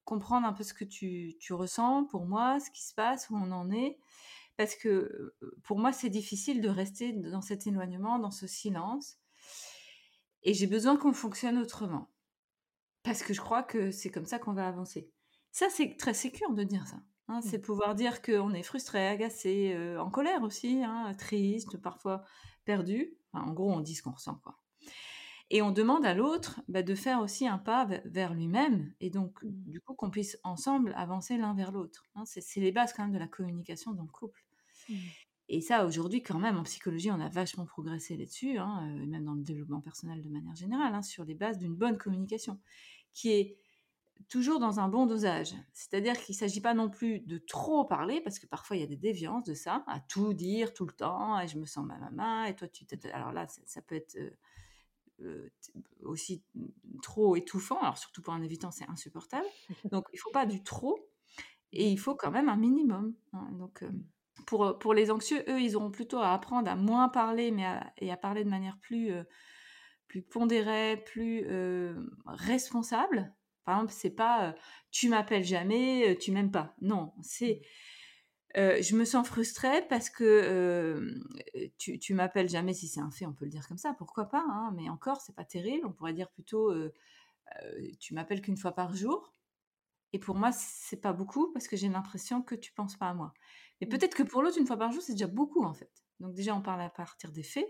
comprendre 0.05 0.47
un 0.47 0.53
peu 0.53 0.65
ce 0.65 0.75
que 0.75 0.85
tu, 0.85 1.37
tu, 1.41 1.53
ressens 1.53 2.05
pour 2.07 2.27
moi, 2.27 2.59
ce 2.61 2.71
qui 2.71 2.85
se 2.85 2.95
passe, 2.95 3.31
où 3.31 3.37
on 3.37 3.51
en 3.53 3.71
est, 3.71 3.99
parce 4.57 4.75
que 4.75 5.35
pour 5.65 5.79
moi 5.79 5.93
c'est 5.93 6.11
difficile 6.11 6.61
de 6.61 6.69
rester 6.69 7.13
dans 7.13 7.43
cet 7.43 7.67
éloignement, 7.67 8.19
dans 8.19 8.31
ce 8.31 8.47
silence, 8.47 9.19
et 10.43 10.55
j'ai 10.55 10.67
besoin 10.67 10.97
qu'on 10.97 11.13
fonctionne 11.13 11.59
autrement, 11.59 12.11
parce 13.03 13.23
que 13.23 13.35
je 13.35 13.41
crois 13.41 13.63
que 13.63 13.91
c'est 13.91 14.11
comme 14.11 14.27
ça 14.27 14.39
qu'on 14.39 14.55
va 14.55 14.69
avancer. 14.69 15.11
Ça 15.53 15.69
c'est 15.71 15.97
très 15.97 16.15
sécure 16.15 16.53
de 16.55 16.65
dire 16.65 16.87
ça. 16.87 16.99
Hein, 17.29 17.41
mmh. 17.41 17.43
c'est 17.43 17.59
pouvoir 17.59 17.95
dire 17.95 18.23
qu'on 18.23 18.55
est 18.55 18.63
frustré, 18.63 19.07
agacé, 19.07 19.77
en 19.99 20.11
colère 20.11 20.43
aussi, 20.43 20.83
hein, 20.83 21.15
triste, 21.19 21.77
parfois 21.79 22.25
perdu. 22.65 23.17
en 23.33 23.53
gros, 23.53 23.73
on 23.73 23.81
dit 23.81 23.95
ce 23.95 24.03
qu'on 24.03 24.13
ressent, 24.13 24.37
quoi. 24.43 24.59
Et 25.51 25.63
on 25.63 25.71
demande 25.71 26.05
à 26.05 26.13
l'autre 26.13 26.61
bah, 26.69 26.83
de 26.83 26.95
faire 26.95 27.21
aussi 27.21 27.47
un 27.47 27.57
pas 27.59 27.89
vers 28.05 28.35
lui-même, 28.35 28.93
et 29.01 29.09
donc 29.09 29.43
mmh. 29.43 29.71
du 29.71 29.81
coup 29.81 29.95
qu'on 29.95 30.11
puisse 30.11 30.39
ensemble 30.45 30.93
avancer 30.97 31.39
l'un 31.39 31.55
vers 31.55 31.73
l'autre. 31.73 32.05
Hein. 32.15 32.25
c'est 32.27 32.61
les 32.61 32.73
bases 32.73 32.93
quand 32.93 33.03
même 33.03 33.15
de 33.15 33.19
la 33.19 33.29
communication 33.29 33.93
dans 33.93 34.03
le 34.03 34.11
couple. 34.11 34.45
Mmh. 34.89 34.95
Et 35.51 35.63
ça, 35.63 35.87
aujourd'hui, 35.87 36.23
quand 36.23 36.39
même, 36.39 36.59
en 36.59 36.63
psychologie, 36.65 37.11
on 37.11 37.21
a 37.21 37.29
vachement 37.31 37.65
progressé 37.65 38.17
là-dessus, 38.17 38.59
hein, 38.59 38.87
euh, 38.87 39.07
même 39.07 39.25
dans 39.25 39.33
le 39.33 39.43
développement 39.43 39.81
personnel 39.81 40.23
de 40.23 40.29
manière 40.29 40.55
générale, 40.55 40.95
hein, 40.95 41.03
sur 41.03 41.25
les 41.25 41.35
bases 41.35 41.59
d'une 41.59 41.75
bonne 41.75 41.97
communication, 41.97 42.61
qui 43.15 43.31
est 43.31 43.57
toujours 44.29 44.61
dans 44.61 44.79
un 44.79 44.89
bon 44.89 45.07
dosage. 45.07 45.55
C'est-à-dire 45.73 46.19
qu'il 46.19 46.35
ne 46.35 46.39
s'agit 46.39 46.61
pas 46.61 46.75
non 46.75 46.91
plus 46.91 47.21
de 47.21 47.39
trop 47.39 47.87
parler, 47.87 48.21
parce 48.21 48.39
que 48.39 48.47
parfois 48.47 48.77
il 48.77 48.81
y 48.81 48.83
a 48.83 48.87
des 48.87 48.97
déviances 48.97 49.45
de 49.45 49.55
ça, 49.55 49.85
à 49.87 50.01
tout 50.01 50.35
dire 50.35 50.75
tout 50.75 50.85
le 50.85 50.93
temps, 50.93 51.41
et 51.41 51.49
je 51.49 51.59
me 51.59 51.65
sens 51.65 51.87
ma 51.87 51.97
maman, 51.97 52.45
et 52.45 52.55
toi 52.55 52.69
tu 52.69 52.85
Alors 53.15 53.33
là, 53.33 53.47
ça, 53.49 53.81
peut 53.81 53.95
être 53.95 54.19
euh, 55.23 55.51
euh, 55.77 55.81
aussi 56.03 56.43
trop 57.03 57.37
étouffant. 57.37 57.79
Alors 57.81 57.99
surtout 57.99 58.23
pour 58.23 58.35
un 58.35 58.43
évitant, 58.43 58.71
c'est 58.71 58.89
insupportable. 58.89 59.47
Donc 59.93 60.07
il 60.13 60.19
faut 60.19 60.31
pas 60.31 60.47
du 60.47 60.63
trop 60.63 60.99
et 61.73 61.89
il 61.91 61.99
faut 61.99 62.15
quand 62.15 62.31
même 62.31 62.49
un 62.49 62.57
minimum. 62.57 63.15
Hein. 63.33 63.49
Donc 63.53 63.83
euh, 63.83 63.91
pour, 64.47 64.79
pour 64.79 64.95
les 64.95 65.11
anxieux, 65.11 65.43
eux, 65.49 65.61
ils 65.61 65.77
auront 65.77 65.91
plutôt 65.91 66.19
à 66.19 66.33
apprendre 66.33 66.71
à 66.71 66.77
moins 66.77 67.09
parler, 67.09 67.51
mais 67.51 67.67
et 67.99 68.11
à 68.11 68.17
parler 68.17 68.45
de 68.45 68.49
manière 68.49 68.79
plus, 68.79 69.11
euh, 69.11 69.25
plus 70.07 70.23
pondérée, 70.23 71.03
plus 71.05 71.47
responsable. 72.25 73.35
Par 73.65 73.77
exemple, 73.77 73.93
c'est 73.93 74.15
pas 74.15 74.55
tu 74.91 75.11
m'appelles 75.11 75.45
jamais, 75.45 76.17
tu 76.19 76.33
m'aimes 76.33 76.51
pas. 76.51 76.75
Non, 76.81 77.13
c'est 77.21 77.61
euh, 78.57 78.81
je 78.81 78.97
me 78.97 79.05
sens 79.05 79.27
frustrée 79.27 79.87
parce 79.89 80.09
que 80.09 80.25
euh, 80.25 81.21
tu, 81.77 81.99
tu 81.99 82.15
m'appelles 82.15 82.49
jamais 82.49 82.73
si 82.73 82.89
c'est 82.89 83.01
un 83.01 83.11
fait, 83.11 83.27
on 83.27 83.33
peut 83.33 83.45
le 83.45 83.51
dire 83.51 83.67
comme 83.69 83.77
ça, 83.77 83.95
pourquoi 83.99 84.27
pas, 84.27 84.45
hein, 84.49 84.73
mais 84.75 84.89
encore, 84.89 85.21
c'est 85.21 85.35
pas 85.35 85.45
terrible, 85.45 85.87
on 85.87 85.93
pourrait 85.93 86.15
dire 86.15 86.31
plutôt 86.31 86.73
euh, 87.63 87.93
tu 87.99 88.15
m'appelles 88.15 88.41
qu'une 88.41 88.57
fois 88.57 88.73
par 88.73 88.95
jour. 88.95 89.35
Et 90.13 90.19
pour 90.19 90.37
moi, 90.37 90.53
c'est 90.53 91.01
pas 91.01 91.13
beaucoup 91.13 91.53
parce 91.53 91.69
que 91.69 91.77
j'ai 91.77 91.89
l'impression 91.89 92.43
que 92.43 92.55
tu 92.55 92.73
penses 92.73 92.97
pas 92.97 93.09
à 93.09 93.15
moi. 93.15 93.35
Mais 93.81 93.87
mmh. 93.87 93.91
peut-être 93.91 94.15
que 94.15 94.23
pour 94.23 94.43
l'autre, 94.43 94.59
une 94.59 94.67
fois 94.67 94.79
par 94.79 94.91
jour, 94.93 95.03
c'est 95.03 95.13
déjà 95.13 95.27
beaucoup 95.27 95.65
en 95.65 95.75
fait. 95.75 95.91
Donc 96.21 96.35
déjà, 96.35 96.55
on 96.55 96.63
parle 96.63 96.81
à 96.81 96.89
partir 96.89 97.31
des 97.31 97.43
faits 97.43 97.69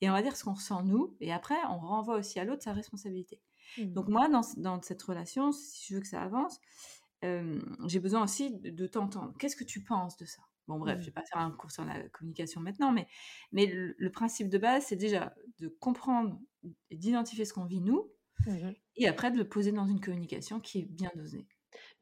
et 0.00 0.08
on 0.08 0.12
va 0.12 0.22
dire 0.22 0.36
ce 0.36 0.44
qu'on 0.44 0.54
ressent 0.54 0.82
nous, 0.82 1.16
et 1.20 1.32
après, 1.32 1.56
on 1.68 1.78
renvoie 1.78 2.16
aussi 2.16 2.38
à 2.38 2.44
l'autre 2.44 2.62
sa 2.62 2.72
responsabilité. 2.72 3.40
Mmh. 3.76 3.92
Donc 3.92 4.08
moi, 4.08 4.28
dans, 4.28 4.42
dans, 4.56 4.80
cette 4.80 5.02
relation, 5.02 5.52
si 5.52 5.88
je 5.88 5.96
veux 5.96 6.00
que 6.00 6.06
ça 6.06 6.22
avance, 6.22 6.60
j'ai 7.22 8.00
besoin 8.00 8.24
aussi 8.24 8.58
de, 8.58 8.86
t'entendre. 8.86 9.34
Qu'est-ce 9.38 9.56
que 9.56 9.64
tu 9.64 9.82
penses 9.82 10.16
de 10.16 10.24
ça? 10.24 10.42
Bon, 10.68 10.78
bref, 10.78 10.98
je 10.98 11.02
je 11.02 11.06
vais 11.06 11.12
pas 11.12 11.24
faire 11.24 11.40
un 11.40 11.50
cours 11.50 11.70
sur 11.70 11.84
la 11.84 12.00
communication 12.10 12.60
maintenant, 12.60 12.92
mais, 12.92 13.08
mais 13.52 13.66
le, 13.66 14.10
principe 14.10 14.48
de 14.48 14.58
base, 14.58 14.84
c'est 14.86 14.96
déjà 14.96 15.34
de 15.58 15.68
comprendre 15.68 16.38
et 16.90 16.96
d'identifier 16.96 17.44
ce 17.44 17.52
qu'on 17.52 17.64
vit 17.64 17.80
nous, 17.80 18.10
mmh 18.46 18.70
et 18.96 19.08
après 19.08 19.30
de 19.30 19.38
le 19.38 19.48
poser 19.48 19.72
dans 19.72 19.86
une 19.86 20.00
communication 20.00 20.60
qui 20.60 20.80
est 20.80 20.84
bien 20.84 21.10
dosée. 21.14 21.46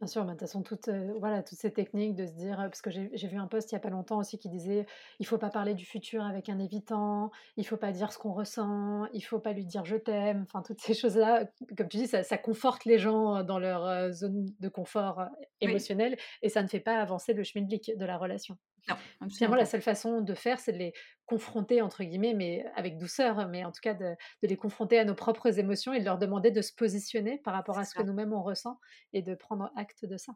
Bien 0.01 0.07
sûr, 0.07 0.24
de 0.24 0.30
toute 0.30 0.40
façon, 0.40 0.62
toutes, 0.62 0.88
voilà, 1.18 1.42
toutes 1.42 1.59
ces 1.59 1.72
techniques 1.72 2.14
de 2.14 2.24
se 2.24 2.30
dire, 2.30 2.57
parce 2.57 2.80
que 2.80 2.90
j'ai 2.90 3.26
vu 3.26 3.36
un 3.36 3.49
post 3.49 3.72
il 3.72 3.74
n'y 3.74 3.78
a 3.78 3.80
pas 3.80 3.90
longtemps 3.90 4.18
aussi 4.18 4.38
qui 4.38 4.49
disait, 4.49 4.86
il 5.18 5.26
faut 5.26 5.38
pas 5.38 5.51
parler 5.51 5.74
du 5.74 5.84
futur 5.84 6.22
avec 6.24 6.49
un 6.49 6.61
évitant, 6.61 7.32
il 7.57 7.66
faut 7.66 7.76
pas 7.76 7.90
dire 7.90 8.12
ce 8.12 8.18
qu'on 8.18 8.32
ressent, 8.32 9.07
il 9.12 9.22
faut 9.22 9.40
pas 9.40 9.53
lui 9.53 9.64
dire 9.64 9.84
je 9.84 9.96
t'aime, 9.96 10.44
enfin 10.46 10.62
toutes 10.62 10.80
ces 10.80 10.94
choses-là, 10.94 11.46
comme 11.76 11.88
tu 11.88 11.96
dis, 11.96 12.07
ça, 12.07 12.22
ça, 12.22 12.38
conforte 12.38 12.84
les 12.84 12.99
gens 12.99 13.42
dans 13.42 13.59
leur 13.59 14.12
zone 14.12 14.46
de 14.61 14.68
confort 14.68 15.24
émotionnel 15.61 16.16
et 16.42 16.49
ça 16.49 16.62
ne 16.62 16.68
fait 16.68 16.78
pas 16.78 17.01
avancer 17.01 17.32
le 17.32 17.42
schmilblick 17.42 17.90
de 17.96 18.05
la 18.05 18.18
relation. 18.18 18.57
Non, 18.88 19.28
Finalement, 19.28 19.57
la 19.57 19.66
seule 19.66 19.82
façon 19.82 20.20
de 20.20 20.34
faire, 20.34 20.61
c'est 20.61 20.72
de 20.72 20.78
les 20.78 20.92
confronter, 21.26 21.82
entre 21.82 22.05
guillemets, 22.05 22.32
mais 22.32 22.64
avec 22.74 22.96
douceur, 22.96 23.49
mais 23.49 23.64
en 23.64 23.70
tout 23.70 23.80
cas 23.82 23.92
de, 23.92 24.14
de, 24.42 24.49
les 24.49 24.57
confronter 24.57 24.99
à 24.99 25.05
nos 25.05 25.14
propres 25.14 25.59
émotions 25.59 25.92
et 25.92 26.01
de 26.01 26.05
leur 26.05 26.18
demander 26.18 26.51
de 26.51 26.62
se 26.62 26.72
positionner 26.72 27.38
par 27.38 27.53
rapport 27.53 27.78
à 27.78 27.84
ce 27.84 27.94
que 27.94 28.03
nous-mêmes 28.03 28.32
on 28.32 28.42
ressent 28.42 28.80
et 29.12 29.20
de 29.20 29.34
prendre 29.34 29.70
acte 29.76 29.88
de 30.03 30.16
ça. 30.16 30.34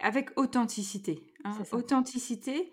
Avec 0.00 0.30
authenticité. 0.38 1.20
Hein, 1.44 1.58
authenticité. 1.72 2.70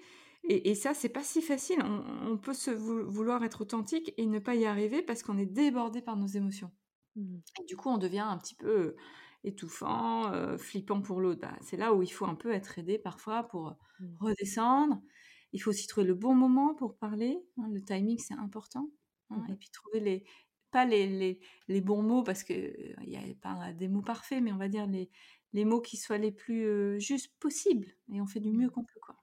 Et, 0.48 0.70
et, 0.70 0.76
ça, 0.76 0.94
c'est 0.94 1.10
pas 1.10 1.24
si 1.24 1.42
facile. 1.42 1.82
On, 1.84 2.38
peut 2.38 2.54
se 2.54 2.70
vouloir 2.70 3.44
être 3.44 3.62
authentique 3.62 4.14
et 4.18 4.26
ne 4.28 4.38
pas 4.38 4.54
y 4.56 4.66
arriver 4.66 5.02
parce 5.02 5.24
qu'on 5.24 5.38
est 5.38 5.48
débordé 5.48 6.02
par 6.02 6.18
nos 6.18 6.28
émotions. 6.28 6.72
Mmh. 7.16 7.38
Et 7.62 7.66
du 7.66 7.76
coup, 7.76 7.90
on 7.90 7.98
devient 7.98 8.20
un 8.20 8.38
petit 8.38 8.56
peu 8.56 8.96
étouffant, 9.44 10.58
flippant 10.58 11.02
pour 11.02 11.20
l'autre. 11.20 11.42
Bah, 11.42 11.58
c'est 11.62 11.78
là 11.78 11.94
où 11.94 12.04
il 12.04 12.12
faut 12.12 12.26
un 12.26 12.36
peu 12.36 12.52
être 12.52 12.78
aidé 12.78 13.00
parfois 13.00 13.44
pour 13.44 13.76
mmh. 14.00 14.06
redescendre. 14.20 15.02
Il 15.52 15.62
faut 15.62 15.70
aussi 15.70 15.88
trouver 15.88 16.06
le 16.06 16.16
bon 16.16 16.36
moment 16.36 16.76
pour 16.76 16.98
parler. 16.98 17.40
Hein, 17.58 17.70
le 17.72 17.82
timing, 17.82 18.20
c'est 18.20 18.36
important. 18.36 18.90
Hein, 19.30 19.38
mmh 19.38 19.52
et 19.54 19.56
puis 19.56 19.70
trouver 19.70 20.00
les, 20.00 20.24
pas 20.70 20.86
les, 20.86 21.08
les, 21.08 21.40
les, 21.68 21.82
bons 21.82 22.04
mots 22.04 22.24
parce 22.24 22.44
qu'il 22.44 22.96
n'y 23.08 23.16
a 23.16 23.22
pas 23.42 23.72
des 23.74 23.88
mots 23.88 24.02
parfaits, 24.02 24.44
mais 24.44 24.52
on 24.52 24.58
va 24.58 24.68
dire 24.68 24.86
les, 24.86 25.10
les 25.56 25.64
mots 25.64 25.82
qui 25.82 25.96
soient 25.96 26.18
les 26.18 26.34
plus 26.34 27.00
justes 27.00 27.34
possibles. 27.40 27.88
Et 28.14 28.22
on 28.22 28.28
fait 28.28 28.42
du 28.42 28.52
mieux 28.52 28.68
mmh. 28.68 28.72
qu'on 28.72 28.84
peut. 28.84 29.00
Quoi. 29.02 29.16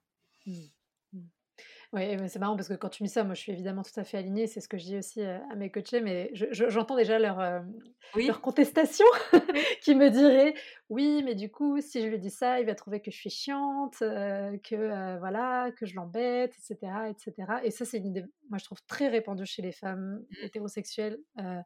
Oui, 1.93 2.17
c'est 2.27 2.39
marrant 2.39 2.55
parce 2.55 2.67
que 2.67 2.73
quand 2.73 2.89
tu 2.89 3.03
me 3.03 3.07
dis 3.07 3.13
ça, 3.13 3.23
moi 3.23 3.35
je 3.35 3.41
suis 3.41 3.51
évidemment 3.51 3.83
tout 3.83 3.97
à 3.99 4.03
fait 4.03 4.17
alignée, 4.17 4.47
c'est 4.47 4.61
ce 4.61 4.67
que 4.67 4.77
je 4.77 4.83
dis 4.83 4.97
aussi 4.97 5.21
à 5.21 5.55
mes 5.55 5.69
coachés, 5.69 6.01
mais 6.01 6.31
j'entends 6.33 6.95
déjà 6.95 7.19
leur, 7.19 7.63
leur 8.15 8.41
contestation 8.41 9.05
qui 9.83 9.93
me 9.93 10.09
dirait 10.09 10.55
oui, 10.93 11.23
mais 11.23 11.33
du 11.33 11.49
coup, 11.49 11.81
si 11.81 12.03
je 12.03 12.07
lui 12.07 12.19
dis 12.19 12.29
ça, 12.29 12.59
il 12.59 12.67
va 12.67 12.75
trouver 12.75 13.01
que 13.01 13.09
je 13.09 13.15
suis 13.15 13.31
chiante, 13.31 13.97
que 13.99 15.17
voilà, 15.17 15.71
que 15.71 15.87
je 15.87 15.95
l'embête, 15.95 16.53
etc., 16.55 16.91
etc. 17.09 17.53
Et 17.63 17.71
ça, 17.71 17.83
c'est 17.83 17.97
une 17.97 18.07
idée, 18.07 18.23
moi 18.49 18.59
je 18.59 18.65
trouve 18.65 18.79
très 18.85 19.07
répandue 19.07 19.45
chez 19.45 19.63
les 19.63 19.71
femmes 19.71 20.19
mmh. 20.19 20.35
hétérosexuelles, 20.43 21.17
mmh. 21.37 21.61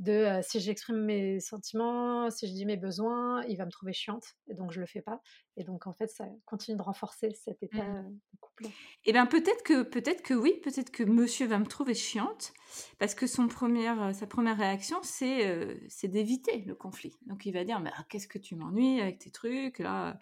de 0.00 0.40
si 0.42 0.60
j'exprime 0.60 0.98
mes 0.98 1.40
sentiments, 1.40 2.28
si 2.30 2.46
je 2.46 2.52
dis 2.52 2.66
mes 2.66 2.76
besoins, 2.76 3.42
il 3.48 3.56
va 3.56 3.64
me 3.64 3.70
trouver 3.70 3.94
chiante, 3.94 4.34
et 4.48 4.54
donc 4.54 4.72
je 4.72 4.80
le 4.80 4.86
fais 4.86 5.00
pas. 5.00 5.22
Et 5.56 5.64
donc 5.64 5.86
en 5.86 5.94
fait, 5.94 6.08
ça 6.08 6.26
continue 6.44 6.76
de 6.76 6.82
renforcer 6.82 7.30
cet 7.32 7.62
état 7.62 7.82
mmh. 7.82 8.10
de 8.10 8.38
couple. 8.40 8.66
Eh 9.06 9.12
bien 9.12 9.24
peut-être 9.24 9.62
que 9.66 9.82
peut-être 9.82 10.22
que 10.22 10.32
oui, 10.32 10.60
peut-être 10.62 10.90
que 10.90 11.02
Monsieur 11.02 11.46
va 11.46 11.58
me 11.58 11.66
trouver 11.66 11.94
chiante, 11.94 12.54
parce 12.98 13.16
que 13.16 13.26
son 13.26 13.48
première, 13.48 14.14
sa 14.14 14.28
première 14.28 14.56
réaction, 14.56 14.98
c'est 15.02 15.76
c'est 15.88 16.06
d'éviter 16.06 16.58
le 16.66 16.76
conflit. 16.76 17.18
Donc 17.26 17.46
il 17.46 17.52
va 17.52 17.64
dire, 17.64 17.80
mais 17.80 17.90
ah, 17.96 18.04
qu'est-ce 18.08 18.28
que 18.28 18.38
tu 18.38 18.54
m'ennuies 18.54 19.00
avec 19.00 19.18
tes 19.18 19.30
trucs 19.30 19.80
là 19.80 20.18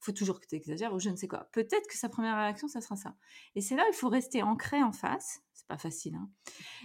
faut 0.00 0.12
toujours 0.12 0.40
que 0.40 0.46
tu 0.46 0.54
exagères 0.54 0.94
ou 0.94 1.00
je 1.00 1.10
ne 1.10 1.16
sais 1.16 1.26
quoi. 1.26 1.48
Peut-être 1.52 1.88
que 1.88 1.96
sa 1.96 2.08
première 2.08 2.36
réaction, 2.36 2.68
ça 2.68 2.80
sera 2.80 2.94
ça. 2.94 3.16
Et 3.56 3.60
c'est 3.60 3.74
là 3.74 3.84
il 3.90 3.94
faut 3.94 4.08
rester 4.08 4.42
ancré 4.42 4.82
en 4.82 4.92
face. 4.92 5.42
C'est 5.52 5.66
pas 5.66 5.78
facile, 5.78 6.14
hein, 6.14 6.30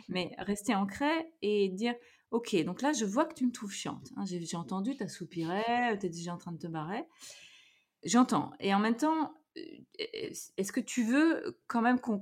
mais 0.10 0.34
rester 0.40 0.74
ancré 0.76 1.32
et 1.42 1.70
dire 1.70 1.96
Ok, 2.32 2.56
donc 2.64 2.82
là, 2.82 2.94
je 2.94 3.06
vois 3.06 3.26
que 3.26 3.36
tu 3.36 3.46
me 3.46 3.52
trouves 3.52 3.72
chiante. 3.72 4.12
Hein. 4.18 4.24
J'ai 4.26 4.58
entendu, 4.58 4.98
tu 4.98 5.04
as 5.04 5.08
soupiré, 5.08 5.62
tu 6.00 6.08
es 6.08 6.10
déjà 6.10 6.34
en 6.34 6.40
train 6.40 6.52
de 6.52 6.58
te 6.58 6.66
barrer. 6.66 7.06
J'entends. 8.04 8.52
Et 8.60 8.74
en 8.74 8.80
même 8.80 8.98
temps, 8.98 9.36
est-ce 9.56 10.72
que 10.72 10.80
tu 10.80 11.04
veux 11.04 11.60
quand 11.68 11.82
même 11.82 12.00
qu'on 12.00 12.20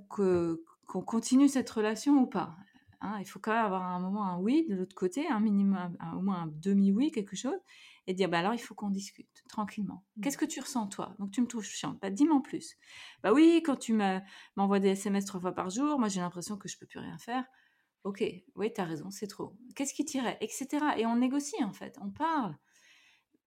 continue 0.88 1.48
cette 1.48 1.70
relation 1.70 2.14
ou 2.22 2.28
pas? 2.28 2.56
Hein? 3.02 3.18
Il 3.20 3.26
faut 3.26 3.40
quand 3.40 3.54
même 3.54 3.66
avoir 3.66 3.84
un 3.84 4.00
moment 4.00 4.26
un 4.26 4.38
oui 4.38 4.66
de 4.70 4.76
l'autre 4.76 4.96
côté, 4.96 5.28
un 5.28 5.40
minimum, 5.40 5.98
au 6.16 6.22
moins 6.22 6.44
un 6.44 6.48
demi-oui, 6.48 7.12
quelque 7.12 7.36
chose, 7.36 7.60
et 8.08 8.14
dire 8.14 8.30
bah 8.30 8.40
alors 8.40 8.54
il 8.54 8.60
faut 8.60 8.76
qu'on 8.76 8.90
discute 8.90 9.44
tranquillement. 9.48 10.04
Mmh. 10.16 10.22
Qu'est-ce 10.22 10.38
que 10.38 10.46
tu 10.46 10.60
ressens 10.60 10.88
toi? 10.88 11.16
Donc 11.20 11.32
tu 11.32 11.42
me 11.42 11.48
trouves 11.48 11.64
chiante. 11.64 12.00
Bah 12.02 12.10
dis-moi 12.10 12.36
en 12.38 12.42
plus. 12.42 12.76
Bah 13.24 13.34
oui, 13.34 13.62
quand 13.66 13.76
tu 13.76 13.98
m'envoies 14.56 14.80
des 14.80 14.90
SMS 14.90 15.26
trois 15.26 15.40
fois 15.40 15.54
par 15.54 15.70
jour, 15.70 16.00
moi 16.00 16.10
j'ai 16.10 16.22
l'impression 16.22 16.58
que 16.58 16.68
je 16.68 16.78
peux 16.78 16.86
plus 16.86 17.00
rien 17.00 17.18
faire. 17.18 17.46
Ok, 18.04 18.24
oui, 18.56 18.74
tu 18.74 18.82
as 18.82 18.86
raison, 18.86 19.12
c'est 19.12 19.28
trop. 19.28 19.56
Qu'est-ce 19.76 19.94
qui 19.94 20.06
tirait? 20.06 20.38
Etc. 20.42 20.68
Et 20.98 21.06
on 21.06 21.16
négocie 21.16 21.64
en 21.64 21.74
fait, 21.74 21.98
on 22.02 22.10
parle. 22.10 22.58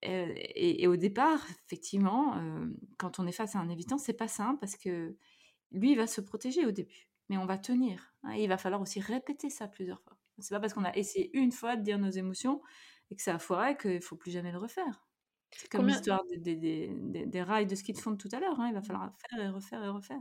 Euh, 0.06 0.32
et, 0.36 0.86
au 0.86 0.96
départ, 0.96 1.40
effectivement, 1.66 2.36
euh, 2.36 2.66
quand 2.98 3.18
on 3.18 3.26
est 3.26 3.32
face 3.32 3.56
à 3.56 3.58
un 3.58 3.68
évitant, 3.68 3.98
c'est 3.98 4.12
pas 4.12 4.28
simple 4.28 4.58
parce 4.60 4.76
que 4.76 5.16
lui, 5.72 5.92
il 5.92 5.96
va 5.96 6.06
se 6.06 6.20
protéger 6.20 6.66
au 6.66 6.70
début, 6.70 7.08
mais 7.28 7.36
on 7.38 7.46
va 7.46 7.58
tenir. 7.58 8.14
Hein, 8.22 8.34
il 8.34 8.48
va 8.48 8.58
falloir 8.58 8.80
aussi 8.80 9.00
répéter 9.00 9.50
ça 9.50 9.66
plusieurs 9.66 10.00
fois. 10.02 10.16
C'est 10.38 10.54
pas 10.54 10.60
parce 10.60 10.74
qu'on 10.74 10.84
a 10.84 10.94
essayé 10.96 11.30
une 11.36 11.52
fois 11.52 11.76
de 11.76 11.82
dire 11.82 11.98
nos 11.98 12.10
émotions 12.10 12.60
et 13.10 13.16
que 13.16 13.22
ça 13.22 13.34
a 13.34 13.38
foiré 13.38 13.76
qu'il 13.76 14.00
faut 14.00 14.16
plus 14.16 14.30
jamais 14.30 14.52
le 14.52 14.58
refaire. 14.58 15.06
C'est 15.52 15.70
comme 15.70 15.86
l'histoire 15.86 16.22
des, 16.36 17.42
rails 17.42 17.66
de 17.66 17.74
ski 17.76 17.92
de 17.92 17.98
fond 17.98 18.16
tout 18.16 18.28
à 18.32 18.40
l'heure. 18.40 18.58
Hein, 18.60 18.68
il 18.68 18.74
va 18.74 18.82
falloir 18.82 19.12
faire 19.30 19.40
et 19.40 19.48
refaire 19.48 19.84
et 19.84 19.88
refaire. 19.88 20.20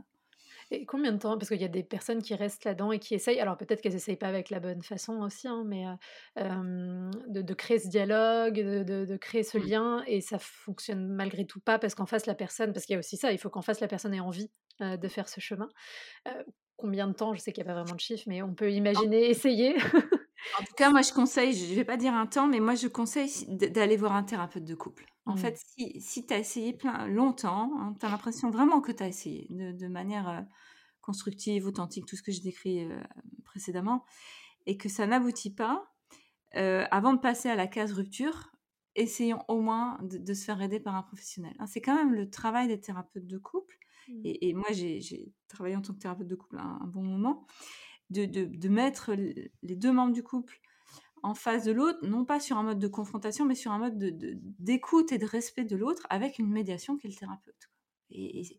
Et 0.70 0.86
combien 0.86 1.12
de 1.12 1.18
temps? 1.18 1.36
Parce 1.38 1.48
qu'il 1.48 1.60
y 1.60 1.64
a 1.64 1.68
des 1.68 1.82
personnes 1.82 2.22
qui 2.22 2.34
restent 2.34 2.64
là-dedans 2.64 2.92
et 2.92 2.98
qui 2.98 3.14
essayent, 3.14 3.40
alors 3.40 3.56
peut-être 3.56 3.80
qu'elles 3.80 3.92
n'essayent 3.92 4.16
pas 4.16 4.28
avec 4.28 4.50
la 4.50 4.60
bonne 4.60 4.82
façon 4.82 5.20
aussi, 5.22 5.48
hein, 5.48 5.64
mais 5.66 5.84
de, 6.36 7.54
créer 7.54 7.78
ce 7.78 7.88
dialogue, 7.88 8.54
de, 8.54 9.16
créer 9.16 9.42
ce 9.42 9.58
mmh. 9.58 9.66
lien, 9.66 10.04
et 10.06 10.20
ça 10.20 10.38
fonctionne 10.38 11.08
malgré 11.08 11.46
tout 11.46 11.60
pas 11.60 11.78
parce 11.78 11.94
qu'en 11.94 12.06
face 12.06 12.26
la 12.26 12.34
personne, 12.34 12.72
parce 12.72 12.86
qu'il 12.86 12.94
y 12.94 12.96
a 12.96 12.98
aussi 12.98 13.16
ça, 13.16 13.32
il 13.32 13.38
faut 13.38 13.50
qu'en 13.50 13.62
face 13.62 13.80
la 13.80 13.88
personne 13.88 14.14
ait 14.14 14.20
envie 14.20 14.50
de 14.80 15.08
faire 15.08 15.28
ce 15.28 15.40
chemin. 15.40 15.68
combien 16.76 17.06
de 17.06 17.12
temps? 17.12 17.34
Je 17.34 17.40
sais 17.40 17.52
qu'il 17.52 17.64
n'y 17.64 17.70
a 17.70 17.74
pas 17.74 17.80
vraiment 17.80 17.94
de 17.94 18.00
chiffre, 18.00 18.24
mais 18.26 18.42
on 18.42 18.54
peut 18.54 18.72
imaginer, 18.72 19.28
essayer. 19.28 19.76
En 20.60 20.64
tout 20.64 20.74
cas, 20.76 20.90
moi, 20.90 21.02
je 21.02 21.12
conseille, 21.12 21.54
je 21.54 21.70
ne 21.70 21.74
vais 21.74 21.84
pas 21.84 21.96
dire 21.96 22.14
un 22.14 22.26
temps, 22.26 22.46
mais 22.46 22.60
moi, 22.60 22.74
je 22.74 22.86
conseille 22.88 23.46
d'aller 23.48 23.96
voir 23.96 24.12
un 24.12 24.22
thérapeute 24.22 24.64
de 24.64 24.74
couple. 24.74 25.06
En 25.26 25.34
mmh. 25.34 25.38
fait, 25.38 25.58
si, 25.58 26.00
si 26.00 26.26
tu 26.26 26.34
as 26.34 26.38
essayé 26.38 26.72
plein, 26.72 27.06
longtemps, 27.06 27.70
hein, 27.78 27.94
tu 27.98 28.06
as 28.06 28.10
l'impression 28.10 28.50
vraiment 28.50 28.80
que 28.80 28.92
tu 28.92 29.02
as 29.02 29.08
essayé 29.08 29.46
de, 29.50 29.88
manière 29.88 30.28
euh, 30.28 30.40
constructive, 31.00 31.66
authentique, 31.66 32.06
tout 32.06 32.16
ce 32.16 32.22
que 32.22 32.30
j'ai 32.30 32.42
décrit 32.42 32.84
euh, 32.84 33.00
précédemment, 33.44 34.04
et 34.66 34.76
que 34.76 34.88
ça 34.88 35.06
n'aboutit 35.06 35.52
pas, 35.54 35.92
euh, 36.56 36.84
avant 36.90 37.14
de 37.14 37.20
passer 37.20 37.48
à 37.48 37.56
la 37.56 37.66
case 37.66 37.92
rupture, 37.92 38.52
essayons 38.94 39.42
au 39.48 39.60
moins 39.60 39.98
de, 40.02 40.34
se 40.34 40.44
faire 40.44 40.60
aider 40.62 40.78
par 40.78 40.94
un 40.94 41.02
professionnel. 41.02 41.54
Hein, 41.58 41.66
c'est 41.66 41.80
quand 41.80 41.96
même 41.96 42.12
le 42.12 42.30
travail 42.30 42.68
des 42.68 42.80
thérapeutes 42.80 43.26
de 43.26 43.38
couple. 43.38 43.76
Mmh. 44.08 44.20
Et, 44.24 44.52
moi, 44.52 44.68
j'ai 44.70 45.32
travaillé 45.48 45.74
en 45.74 45.80
tant 45.80 45.94
que 45.94 45.98
thérapeute 45.98 46.28
de 46.28 46.34
couple 46.34 46.58
un 46.58 46.86
bon 46.86 47.02
moment 47.02 47.46
de, 48.14 48.68
mettre 48.68 49.12
les 49.12 49.76
deux 49.76 49.92
membres 49.92 50.12
du 50.12 50.22
couple 50.22 50.60
en 51.24 51.34
face 51.34 51.64
de 51.64 51.72
l'autre, 51.72 51.98
non 52.06 52.26
pas 52.26 52.38
sur 52.38 52.58
un 52.58 52.62
mode 52.62 52.78
de 52.78 52.86
confrontation, 52.86 53.46
mais 53.46 53.54
sur 53.54 53.72
un 53.72 53.78
mode 53.78 53.98
d'écoute 54.58 55.10
et 55.10 55.18
de 55.18 55.24
respect 55.24 55.64
de 55.64 55.74
l'autre 55.74 56.06
avec 56.10 56.38
une 56.38 56.50
médiation 56.50 56.98
qui 56.98 57.06
est 57.06 57.10
le 57.10 57.16
thérapeute. 57.16 57.70
Et, 58.10 58.58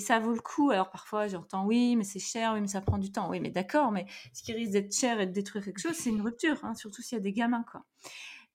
ça 0.00 0.20
vaut 0.20 0.32
le 0.32 0.40
coup. 0.40 0.70
Alors 0.70 0.90
parfois 0.90 1.26
j'entends 1.26 1.66
oui, 1.66 1.96
mais 1.96 2.04
c'est 2.04 2.20
cher, 2.20 2.52
oui, 2.54 2.60
mais 2.60 2.68
ça 2.68 2.80
prend 2.80 2.98
du 2.98 3.10
temps. 3.10 3.28
Oui, 3.28 3.40
mais 3.40 3.50
d'accord, 3.50 3.90
mais 3.90 4.06
ce 4.32 4.44
qui 4.44 4.52
risque 4.52 4.72
d'être 4.72 4.94
cher 4.94 5.20
et 5.20 5.26
de 5.26 5.32
détruire 5.32 5.64
quelque 5.64 5.80
chose, 5.80 5.96
c'est 5.96 6.10
une 6.10 6.20
rupture, 6.20 6.64
hein, 6.64 6.74
surtout 6.74 7.02
s'il 7.02 7.16
y 7.16 7.20
a 7.20 7.22
des 7.22 7.32
gamins. 7.32 7.64
quoi. 7.70 7.84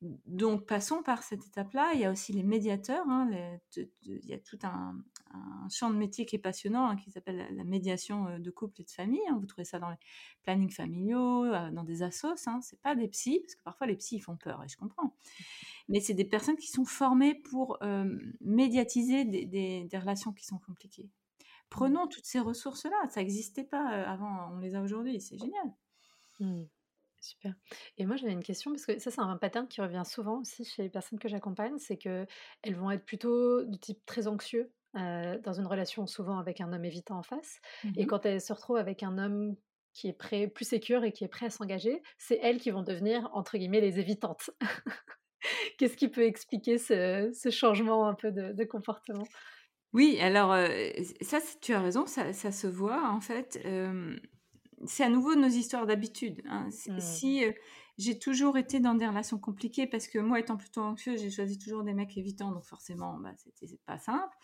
Donc 0.01 0.65
passons 0.65 1.03
par 1.03 1.21
cette 1.21 1.45
étape-là. 1.45 1.91
Il 1.93 1.99
y 1.99 2.05
a 2.05 2.11
aussi 2.11 2.33
les 2.33 2.41
médiateurs. 2.41 3.07
Hein, 3.07 3.29
il 3.75 4.25
y 4.25 4.33
a 4.33 4.39
tout 4.39 4.57
un, 4.63 4.95
champ 5.69 5.91
de 5.91 5.95
métier 5.95 6.25
qui 6.25 6.35
est 6.35 6.39
passionnant, 6.39 6.89
hein, 6.89 6.95
qui 6.95 7.11
s'appelle 7.11 7.47
la, 7.51 7.63
médiation 7.63 8.27
euh, 8.27 8.39
de 8.39 8.49
couple 8.49 8.81
et 8.81 8.83
de 8.83 8.89
famille. 8.89 9.21
Hein. 9.29 9.37
Vous 9.39 9.45
trouvez 9.45 9.63
ça 9.63 9.79
dans 9.79 9.89
les 9.89 9.97
plannings 10.41 10.71
familiaux, 10.71 11.45
euh, 11.45 11.69
dans 11.69 11.83
des 11.83 12.01
assos. 12.01 12.35
C'est 12.61 12.81
pas 12.81 12.95
des 12.95 13.07
psys, 13.07 13.39
parce 13.41 13.55
que 13.55 13.63
parfois 13.63 13.87
les 13.87 13.95
psys 13.95 14.19
font 14.19 14.35
peur, 14.35 14.63
et 14.63 14.67
je 14.67 14.75
comprends. 14.75 15.15
Mais 15.87 15.99
c'est 15.99 16.15
des 16.15 16.25
personnes 16.25 16.57
qui 16.57 16.67
sont 16.67 16.85
formées 16.85 17.35
pour 17.35 17.77
euh, 17.83 18.17
médiatiser 18.41 19.23
des, 19.23 19.87
relations 19.93 20.33
qui 20.33 20.45
sont 20.45 20.57
compliquées. 20.57 21.09
Prenons 21.69 22.07
toutes 22.07 22.25
ces 22.25 22.39
ressources-là. 22.39 22.97
Ça 23.09 23.21
n'existait 23.21 23.63
pas 23.63 23.87
avant, 23.87 24.51
on 24.51 24.57
les 24.57 24.75
a 24.75 24.81
aujourd'hui. 24.81 25.21
C'est 25.21 25.37
génial. 25.37 25.73
Mmh. 26.39 26.63
Super. 27.21 27.53
Et 27.99 28.05
moi, 28.05 28.15
j'avais 28.15 28.33
une 28.33 28.43
question 28.43 28.71
parce 28.71 28.85
que 28.85 28.97
ça, 28.97 29.11
c'est 29.11 29.21
un 29.21 29.37
pattern 29.37 29.67
qui 29.67 29.79
revient 29.79 30.01
souvent 30.05 30.41
aussi 30.41 30.65
chez 30.65 30.81
les 30.81 30.89
personnes 30.89 31.19
que 31.19 31.29
j'accompagne, 31.29 31.77
c'est 31.77 31.97
que 31.97 32.25
elles 32.63 32.75
vont 32.75 32.89
être 32.89 33.05
plutôt 33.05 33.63
du 33.63 33.77
type 33.77 34.03
très 34.05 34.27
anxieux 34.27 34.71
dans 34.93 35.53
une 35.53 35.67
relation, 35.67 36.05
souvent 36.05 36.37
avec 36.37 36.59
un 36.59 36.73
homme 36.73 36.83
évitant 36.83 37.17
en 37.17 37.23
face. 37.23 37.61
Et 37.95 38.03
mmh 38.03 38.07
quand 38.07 38.25
elles 38.25 38.41
se 38.41 38.51
retrouvent 38.51 38.77
avec 38.77 39.03
un 39.03 39.17
homme 39.17 39.55
qui 39.93 40.07
est 40.07 40.13
prêt, 40.13 40.47
plus 40.47 40.65
sécure 40.65 41.03
et 41.03 41.11
qui 41.11 41.23
est 41.23 41.29
prêt 41.29 41.45
à 41.45 41.49
s'engager, 41.49 42.01
c'est 42.17 42.39
elles 42.41 42.59
qui 42.59 42.71
vont 42.71 42.81
devenir 42.81 43.29
entre 43.33 43.57
guillemets 43.57 43.81
les 43.81 43.99
évitantes. 43.99 44.49
Qu'est-ce 45.77 45.95
qui 45.95 46.09
peut 46.09 46.23
expliquer 46.23 46.77
ce, 46.77 47.31
changement 47.51 48.07
un 48.07 48.15
peu 48.15 48.31
de, 48.31 48.63
comportement? 48.63 49.27
Oui, 49.93 50.17
alors 50.21 50.55
ça, 51.21 51.39
tu 51.61 51.73
as 51.73 51.81
raison, 51.81 52.05
ça, 52.05 52.33
se 52.33 52.67
voit 52.67 53.09
en 53.09 53.21
fait 53.21 53.59
c'est 54.85 55.03
à 55.03 55.09
nouveau 55.09 55.35
nos 55.35 55.47
histoires 55.47 55.85
d'habitude. 55.85 56.41
Hein. 56.49 56.69
Mmh. 56.87 56.99
Si 56.99 57.43
j'ai 57.97 58.17
toujours 58.17 58.57
été 58.57 58.79
dans 58.79 58.95
des 58.95 59.07
relations 59.07 59.37
compliquées, 59.37 59.87
parce 59.87 60.07
que 60.07 60.19
moi, 60.19 60.39
étant 60.39 60.57
plutôt 60.57 60.81
anxieuse, 60.81 61.21
j'ai 61.21 61.29
choisi 61.29 61.57
toujours 61.57 61.83
des 61.83 61.93
mecs 61.93 62.17
évitants, 62.17 62.51
donc 62.51 62.65
forcément, 62.65 63.17
bah, 63.19 63.33
c'était 63.37 63.77
pas 63.85 63.99
simple. 63.99 64.35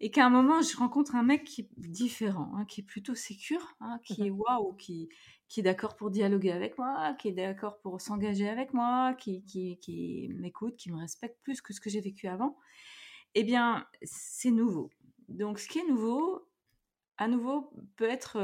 Et 0.00 0.10
qu'à 0.10 0.26
un 0.26 0.30
moment, 0.30 0.60
je 0.60 0.76
rencontre 0.76 1.14
un 1.14 1.22
mec 1.22 1.44
qui 1.44 1.62
est 1.62 1.70
différent, 1.76 2.52
hein, 2.56 2.64
qui 2.64 2.80
est 2.80 2.84
plutôt 2.84 3.14
sécure, 3.14 3.76
hein, 3.80 4.00
qui 4.04 4.26
est 4.26 4.30
waouh, 4.30 4.74
qui, 4.74 5.08
qui 5.48 5.60
est 5.60 5.62
d'accord 5.62 5.96
pour 5.96 6.10
dialoguer 6.10 6.50
avec 6.50 6.76
moi, 6.78 7.14
qui 7.18 7.28
est 7.28 7.32
d'accord 7.32 7.78
pour 7.78 8.00
s'engager 8.00 8.48
avec 8.48 8.74
moi, 8.74 9.14
qui, 9.14 9.44
qui, 9.44 9.78
qui 9.78 10.28
m'écoute, 10.34 10.76
qui 10.76 10.90
me 10.90 10.98
respecte 10.98 11.40
plus 11.42 11.62
que 11.62 11.72
ce 11.72 11.80
que 11.80 11.90
j'ai 11.90 12.00
vécu 12.00 12.26
avant. 12.26 12.58
Eh 13.34 13.44
bien, 13.44 13.86
c'est 14.02 14.50
nouveau. 14.50 14.90
Donc, 15.28 15.58
ce 15.58 15.68
qui 15.68 15.78
est 15.78 15.88
nouveau, 15.88 16.48
à 17.16 17.28
nouveau, 17.28 17.72
peut 17.96 18.08
être 18.08 18.36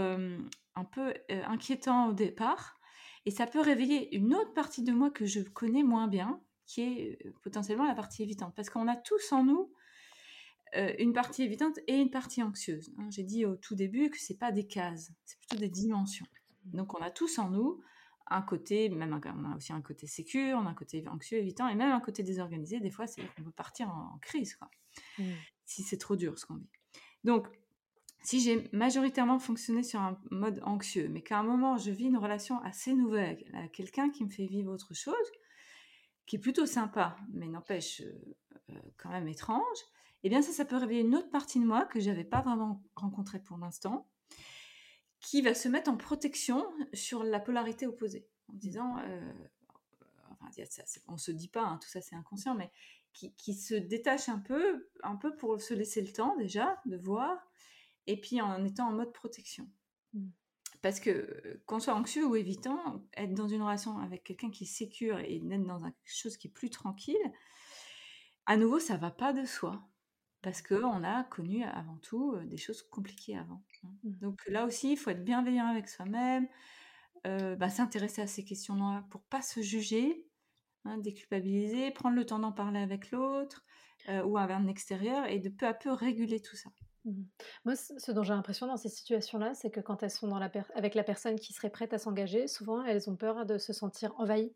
un 0.81 0.85
peu 0.85 1.14
inquiétant 1.28 2.09
au 2.09 2.12
départ. 2.12 2.81
Et 3.26 3.31
ça 3.31 3.47
peut 3.47 3.61
réveiller 3.61 4.14
une 4.16 4.35
autre 4.35 4.53
partie 4.55 4.83
de 4.83 4.93
moi 4.93 5.11
que 5.11 5.26
je 5.26 5.41
connais 5.41 5.83
moins 5.83 6.09
bien, 6.09 6.41
qui 6.66 6.83
est 6.83 7.33
potentiellement 7.43 7.87
la 7.87 7.95
partie 7.95 8.22
évitante. 8.22 8.55
Parce 8.57 8.70
qu'on 8.70 8.89
a 8.89 8.97
tous 8.97 9.33
en 9.33 9.45
nous 9.45 9.72
une 10.99 11.12
partie 11.12 11.43
évitante 11.43 11.78
et 11.87 11.97
une 11.97 12.11
partie 12.11 12.43
anxieuse. 12.43 12.93
Hein. 12.99 13.09
J'ai 13.11 13.24
dit 13.24 13.45
au 13.45 13.57
tout 13.57 13.74
début 13.74 14.09
que 14.09 14.18
c'est 14.18 14.39
pas 14.39 14.53
des 14.53 14.66
cases, 14.66 15.11
c'est 15.24 15.39
plutôt 15.39 15.57
des 15.57 15.68
dimensions. 15.68 16.26
Donc 16.64 16.95
on 16.95 17.03
a 17.03 17.11
tous 17.11 17.39
en 17.39 17.51
nous 17.51 17.83
un 18.31 18.43
côté, 18.43 18.89
même 18.89 19.20
on 19.24 19.45
a 19.53 19.57
aussi 19.57 19.72
un 19.72 19.83
côté 19.83 20.07
sécure, 20.07 20.59
on 20.59 20.66
a 20.66 20.70
un 20.70 20.74
côté 20.74 21.05
anxieux, 21.09 21.39
évitant, 21.39 21.68
et 21.68 21.74
même 21.74 21.93
un 21.93 22.01
côté 22.01 22.22
désorganisé. 22.22 22.78
Des 22.78 22.91
fois, 22.91 23.07
c'est 23.07 23.22
qu'on 23.22 23.43
peut 23.43 23.51
partir 23.51 23.91
en, 23.91 24.18
crise, 24.22 24.55
quoi, 24.55 24.70
mmh. 25.18 25.33
si 25.66 25.83
c'est 25.83 25.99
trop 25.99 26.14
dur 26.14 26.39
ce 26.39 26.47
qu'on 26.47 26.55
vit. 26.55 26.70
Donc, 27.24 27.49
si 28.23 28.41
j'ai 28.41 28.68
majoritairement 28.73 29.39
fonctionné 29.39 29.83
sur 29.83 30.01
un 30.01 30.21
mode 30.31 30.61
anxieux, 30.64 31.09
mais 31.09 31.23
qu'à 31.23 31.39
un 31.39 31.43
moment 31.43 31.77
je 31.77 31.91
vis 31.91 32.07
une 32.07 32.18
relation 32.18 32.61
assez 32.62 32.93
nouvelle 32.93 33.45
quelqu'un 33.73 34.11
qui 34.11 34.25
me 34.25 34.29
fait 34.29 34.47
vivre 34.47 34.73
autre 34.73 34.95
chose, 34.95 35.14
qui 36.27 36.37
est 36.37 36.39
plutôt 36.41 36.66
sympa, 36.66 37.16
mais 37.33 37.49
n'empêche 37.49 38.03
euh, 38.03 38.37
euh, 38.71 38.81
quand 38.99 39.11
même 39.11 39.27
étrange, 39.27 39.79
eh 40.23 40.29
bien 40.29 40.43
ça, 40.43 40.53
ça 40.53 40.64
peut 40.64 40.77
réveiller 40.77 41.01
une 41.01 41.16
autre 41.16 41.31
partie 41.31 41.59
de 41.59 41.64
moi 41.64 41.87
que 41.87 41.99
j'avais 41.99 42.23
pas 42.23 42.41
vraiment 42.41 42.85
rencontrée 42.95 43.41
pour 43.41 43.59
l'instant, 43.59 44.09
qui 45.21 45.43
va 45.43 45.55
se 45.55 45.68
mettre 45.68 45.91
en 45.91 45.97
protection 45.97 46.64
sur 46.93 47.25
la 47.25 47.41
polarité 47.41 47.87
opposée, 47.87 48.29
en 48.49 48.53
disant, 48.55 48.99
euh, 48.99 49.33
enfin, 50.31 50.51
on 51.09 51.16
se 51.16 51.33
dit 51.33 51.49
pas, 51.49 51.64
hein, 51.64 51.79
tout 51.83 51.89
ça 51.89 52.01
c'est 52.01 52.14
inconscient, 52.14 52.55
mais 52.55 52.71
qui, 53.12 53.35
qui, 53.35 53.55
se 53.55 53.75
détache 53.75 54.29
un 54.29 54.39
peu, 54.39 54.89
un 55.03 55.16
peu 55.16 55.35
pour 55.35 55.61
se 55.61 55.75
laisser 55.75 56.01
le 56.01 56.12
temps 56.12 56.37
déjà 56.37 56.81
de 56.87 56.97
voir, 56.97 57.51
et 58.07 58.20
puis 58.20 58.40
en 58.40 58.64
étant 58.64 58.88
en 58.88 58.92
mode 58.92 59.12
protection. 59.12 59.68
Mmh. 60.14 60.28
Parce 60.82 61.01
que 61.01 61.11
euh, 61.11 61.62
qu'on 61.66 61.80
soit 61.80 61.94
anxieux 61.94 62.26
ou 62.26 62.36
évitant, 62.36 63.05
être 63.16 63.34
dans 63.34 63.48
une 63.48 63.62
relation 63.62 63.98
avec 63.98 64.24
quelqu'un 64.24 64.51
qui 64.51 64.64
est 64.64 64.66
sécure 64.66 65.18
et 65.18 65.38
d'être 65.40 65.66
dans 65.66 65.80
quelque 65.80 65.94
chose 66.05 66.36
qui 66.36 66.48
est 66.48 66.53
plus 66.53 66.70
tranquille, 66.70 67.16
à 68.46 68.57
nouveau, 68.57 68.78
ça 68.78 68.96
va 68.96 69.11
pas 69.11 69.32
de 69.32 69.44
soi. 69.44 69.86
Parce 70.42 70.62
qu'on 70.62 71.05
a 71.05 71.24
connu 71.24 71.64
avant 71.64 71.98
tout 71.98 72.32
euh, 72.32 72.46
des 72.46 72.57
choses 72.57 72.82
compliquées 72.82 73.36
avant. 73.36 73.62
Hein. 73.84 73.92
Mmh. 74.05 74.18
Donc 74.20 74.46
là 74.46 74.64
aussi, 74.64 74.92
il 74.92 74.96
faut 74.96 75.11
être 75.11 75.24
bienveillant 75.24 75.66
avec 75.66 75.88
soi-même, 75.88 76.48
euh, 77.26 77.57
bah, 77.57 77.68
s'intéresser 77.68 78.22
à 78.22 78.26
ces 78.26 78.44
questions-là 78.44 79.05
pour 79.11 79.22
pas 79.24 79.42
se 79.42 79.61
juger, 79.61 80.26
hein, 80.86 80.96
déculpabiliser, 80.96 81.90
prendre 81.90 82.16
le 82.16 82.24
temps 82.24 82.38
d'en 82.38 82.53
parler 82.53 82.80
avec 82.80 83.11
l'autre 83.11 83.64
ou 84.24 84.38
avec 84.38 84.57
un 84.57 84.66
extérieur 84.66 85.26
et 85.26 85.38
de 85.38 85.51
peu 85.51 85.66
à 85.66 85.74
peu 85.74 85.92
réguler 85.92 86.40
tout 86.40 86.57
ça. 86.57 86.70
Mmh 87.05 87.22
Moi, 87.64 87.74
ce 87.76 88.12
dont 88.12 88.22
j'ai 88.22 88.34
l'impression 88.34 88.66
dans 88.66 88.76
ces 88.76 88.88
situations-là, 88.88 89.55
c'est 89.55 89.70
que 89.70 89.80
quand 89.80 90.03
elles 90.03 90.11
sont 90.11 90.28
dans 90.28 90.38
la 90.38 90.51
avec 90.74 90.94
la 90.94 91.05
personne 91.05 91.38
qui 91.38 91.53
serait 91.53 91.70
prête 91.70 91.92
à 91.92 91.98
s'engager, 91.98 92.46
souvent 92.46 92.84
elles 92.84 93.09
ont 93.09 93.16
peur 93.16 93.46
de 93.46 93.59
se 93.59 93.72
sentir 93.72 94.14
envahies, 94.18 94.55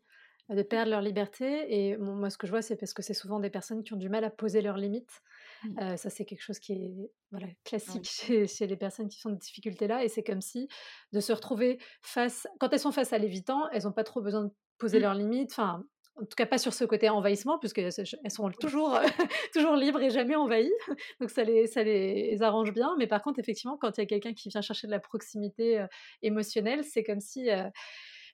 de 0.49 0.61
perdre 0.61 0.91
leur 0.91 1.01
liberté. 1.01 1.65
Et 1.75 1.97
moi, 1.97 2.29
ce 2.29 2.37
que 2.37 2.45
je 2.45 2.51
vois, 2.51 2.61
c'est 2.61 2.75
parce 2.75 2.93
que 2.93 3.01
c'est 3.01 3.13
souvent 3.13 3.39
des 3.39 3.49
personnes 3.49 3.83
qui 3.83 3.93
ont 3.93 3.97
du 3.97 4.09
mal 4.09 4.23
à 4.23 4.29
poser 4.29 4.61
leurs 4.61 4.77
limites. 4.77 5.21
Mmh. 5.63 5.97
ça, 5.97 6.09
c'est 6.09 6.25
quelque 6.25 6.43
chose 6.43 6.59
qui 6.59 6.73
est 6.73 7.11
voilà, 7.31 7.47
classique 7.63 8.05
chez, 8.07 8.45
chez, 8.45 8.67
les 8.67 8.77
personnes 8.77 9.09
qui 9.09 9.19
sont 9.19 9.31
de 9.31 9.39
difficultés-là. 9.39 10.03
Et 10.03 10.09
c'est 10.09 10.23
comme 10.23 10.41
si 10.41 10.67
de 11.11 11.19
se 11.19 11.33
retrouver 11.33 11.79
face, 12.01 12.47
quand 12.59 12.71
elles 12.71 12.79
sont 12.79 12.91
face 12.91 13.13
à 13.13 13.17
l'évitant, 13.17 13.67
elles 13.71 13.83
n'ont 13.83 13.91
pas 13.91 14.03
trop 14.03 14.21
besoin 14.21 14.45
de 14.45 14.51
poser 14.77 14.99
mmh. 14.99 15.01
leurs 15.01 15.15
limites. 15.15 15.51
Enfin, 15.51 15.83
en 16.17 16.25
tout 16.25 16.35
cas 16.37 16.45
pas 16.45 16.57
sur 16.57 16.73
ce 16.73 16.85
côté 16.85 17.09
envahissement, 17.09 17.59
puisque 17.59 17.79
elles 17.79 17.91
sont 18.31 18.49
toujours, 18.51 18.99
toujours 19.53 19.75
libres 19.75 20.01
et 20.01 20.09
jamais 20.09 20.35
envahies. 20.35 20.71
Donc 21.19 21.29
ça 21.29 21.43
les, 21.43 21.67
ça 21.67 21.83
les 21.83 22.41
arrange 22.41 22.71
bien. 22.71 22.95
Mais 22.97 23.07
par 23.07 23.21
contre, 23.21 23.39
effectivement, 23.39 23.77
quand 23.77 23.97
il 23.97 24.01
y 24.01 24.03
a 24.03 24.07
quelqu'un 24.07 24.33
qui 24.33 24.49
vient 24.49 24.61
chercher 24.61 24.87
de 24.87 24.91
la 24.91 24.99
proximité 24.99 25.79
euh, 25.79 25.87
émotionnelle, 26.21 26.83
c'est 26.83 27.03
comme 27.03 27.19
si 27.19 27.49
euh, 27.49 27.69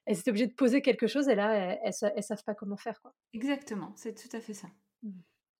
elles 0.06 0.18
étaient 0.18 0.30
obligées 0.30 0.46
de 0.46 0.54
poser 0.54 0.82
quelque 0.82 1.06
chose 1.06 1.28
et 1.28 1.34
là, 1.34 1.78
elles, 1.82 1.92
elles, 2.14 2.22
savent 2.22 2.44
pas 2.44 2.54
comment 2.54 2.76
faire. 2.76 3.00
Quoi. 3.00 3.12
Exactement, 3.34 3.92
c'est 3.96 4.14
tout 4.14 4.34
à 4.36 4.40
fait 4.40 4.54
ça. 4.54 4.68
Mmh. 5.02 5.10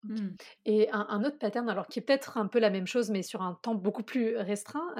Mmh. 0.04 0.30
Et 0.64 0.88
un, 0.90 1.22
autre 1.24 1.38
pattern, 1.38 1.68
alors 1.68 1.86
qui 1.86 2.00
est 2.00 2.02
peut-être 2.02 2.36
un 2.36 2.46
peu 2.46 2.58
la 2.58 2.70
même 2.70 2.86
chose, 2.86 3.10
mais 3.10 3.22
sur 3.22 3.42
un 3.42 3.58
temps 3.62 3.74
beaucoup 3.74 4.02
plus 4.02 4.36
restreint. 4.36 4.94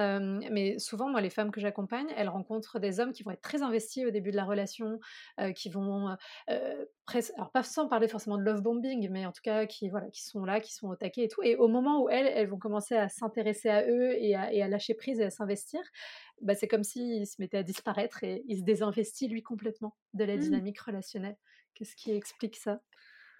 mais 0.51 0.79
souvent, 0.79 1.09
moi, 1.09 1.21
les 1.21 1.31
femmes 1.31 1.51
que 1.51 1.61
j'accompagne, 1.61 2.07
elles 2.17 2.29
rencontrent 2.29 2.79
des 2.79 3.01
hommes 3.01 3.13
qui 3.13 3.23
vont 3.23 3.33
être 3.33 3.43
très 3.43 3.63
investis 3.63 4.07
au 4.07 4.11
début 4.11 4.31
de 4.31 4.37
la 4.37 4.45
relation, 4.45 5.01
qui 5.57 5.71
vont 5.71 6.17
presque, 7.07 7.33
alors 7.37 7.51
pas 7.51 7.63
sans 7.63 7.89
parler 7.89 8.09
forcément 8.09 8.37
de 8.37 8.43
love 8.43 8.63
bombing, 8.63 9.09
mais 9.11 9.27
en 9.27 9.33
tout 9.33 9.43
cas 9.43 9.67
qui 9.67 9.89
voilà, 9.89 10.09
qui 10.11 10.23
sont 10.25 10.45
là, 10.45 10.61
qui 10.61 10.73
sont 10.73 10.89
au 10.89 10.97
taquet 10.97 11.25
et 11.25 11.29
tout. 11.29 11.43
Et 11.43 11.57
au 11.57 11.69
moment 11.69 12.03
où 12.03 12.09
elles, 12.09 12.27
elles 12.27 12.49
vont 12.49 12.59
commencer 12.59 12.95
à 12.95 13.09
s'intéresser 13.09 13.69
à 13.69 13.87
eux 13.87 14.15
et 14.19 14.35
à, 14.37 14.69
lâcher 14.69 14.95
prise 14.95 15.21
et 15.21 15.25
à 15.25 15.31
s'investir, 15.31 15.81
bah, 16.41 16.55
c'est 16.55 16.69
comme 16.69 16.85
s'ils 16.85 17.27
se 17.27 17.41
mettaient 17.41 17.59
à 17.59 17.63
disparaître 17.63 18.23
et 18.25 18.45
ils 18.47 18.59
se 18.59 18.65
désinvestissent 18.65 19.31
lui 19.31 19.43
complètement 19.43 19.97
de 20.15 20.25
la 20.25 20.37
mmh. 20.37 20.41
dynamique 20.41 20.81
relationnelle. 20.81 21.37
Qu'est-ce 21.75 21.97
qui 21.97 22.13
explique 22.13 22.57
ça? 22.57 22.81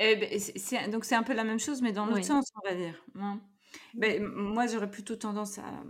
Eh 0.03 0.17
ben, 0.17 0.91
donc 0.91 1.05
c'est 1.05 1.15
un 1.15 1.23
peu 1.23 1.35
la 1.35 1.45
même 1.45 1.61
chose, 1.61 1.83
mais 1.83 1.93
dans 1.93 2.07
l'autre 2.07 2.25
sens, 2.25 2.51
on 2.57 2.69
va 2.69 2.75
dire. 2.75 3.05
Hein. 3.15 3.41
Ben, 3.95 4.23
moi, 4.25 4.67
j'aurais 4.67 4.91
plutôt 4.91 5.17
tendance 5.17 5.59
à, 5.59 5.85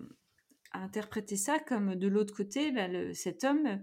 interpréter 0.75 1.37
ça 1.37 1.59
comme 1.59 1.95
de 1.97 2.09
l'autre 2.09 2.35
côté, 2.35 2.73
ben, 2.73 3.13
cet 3.15 3.45
homme, 3.45 3.83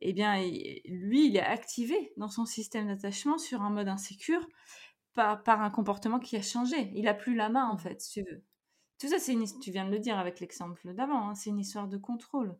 eh 0.00 0.12
bien, 0.12 0.40
lui, 0.86 1.26
il 1.26 1.36
est 1.36 1.42
activé 1.42 2.12
dans 2.16 2.28
son 2.28 2.46
système 2.46 2.86
d'attachement 2.86 3.38
sur 3.38 3.62
un 3.62 3.70
mode 3.70 3.88
insécure 3.88 4.46
par, 5.14 5.42
par, 5.42 5.60
un 5.60 5.70
comportement 5.70 6.20
qui 6.20 6.36
a 6.36 6.42
changé. 6.42 6.92
Il 6.94 7.08
a 7.08 7.14
plus 7.14 7.34
la 7.34 7.48
main, 7.48 7.68
en 7.68 7.76
fait, 7.76 8.00
si 8.00 8.12
tu 8.12 8.30
veux. 8.30 8.44
Tout 8.98 9.08
ça, 9.08 9.18
c'est 9.18 9.34
tu 9.60 9.70
viens 9.70 9.86
de 9.86 9.90
le 9.90 9.98
dire 9.98 10.18
avec 10.18 10.40
l'exemple 10.40 10.92
d'avant, 10.94 11.30
hein, 11.30 11.34
c'est 11.34 11.50
une 11.50 11.58
histoire 11.58 11.88
de 11.88 11.96
contrôle. 11.96 12.56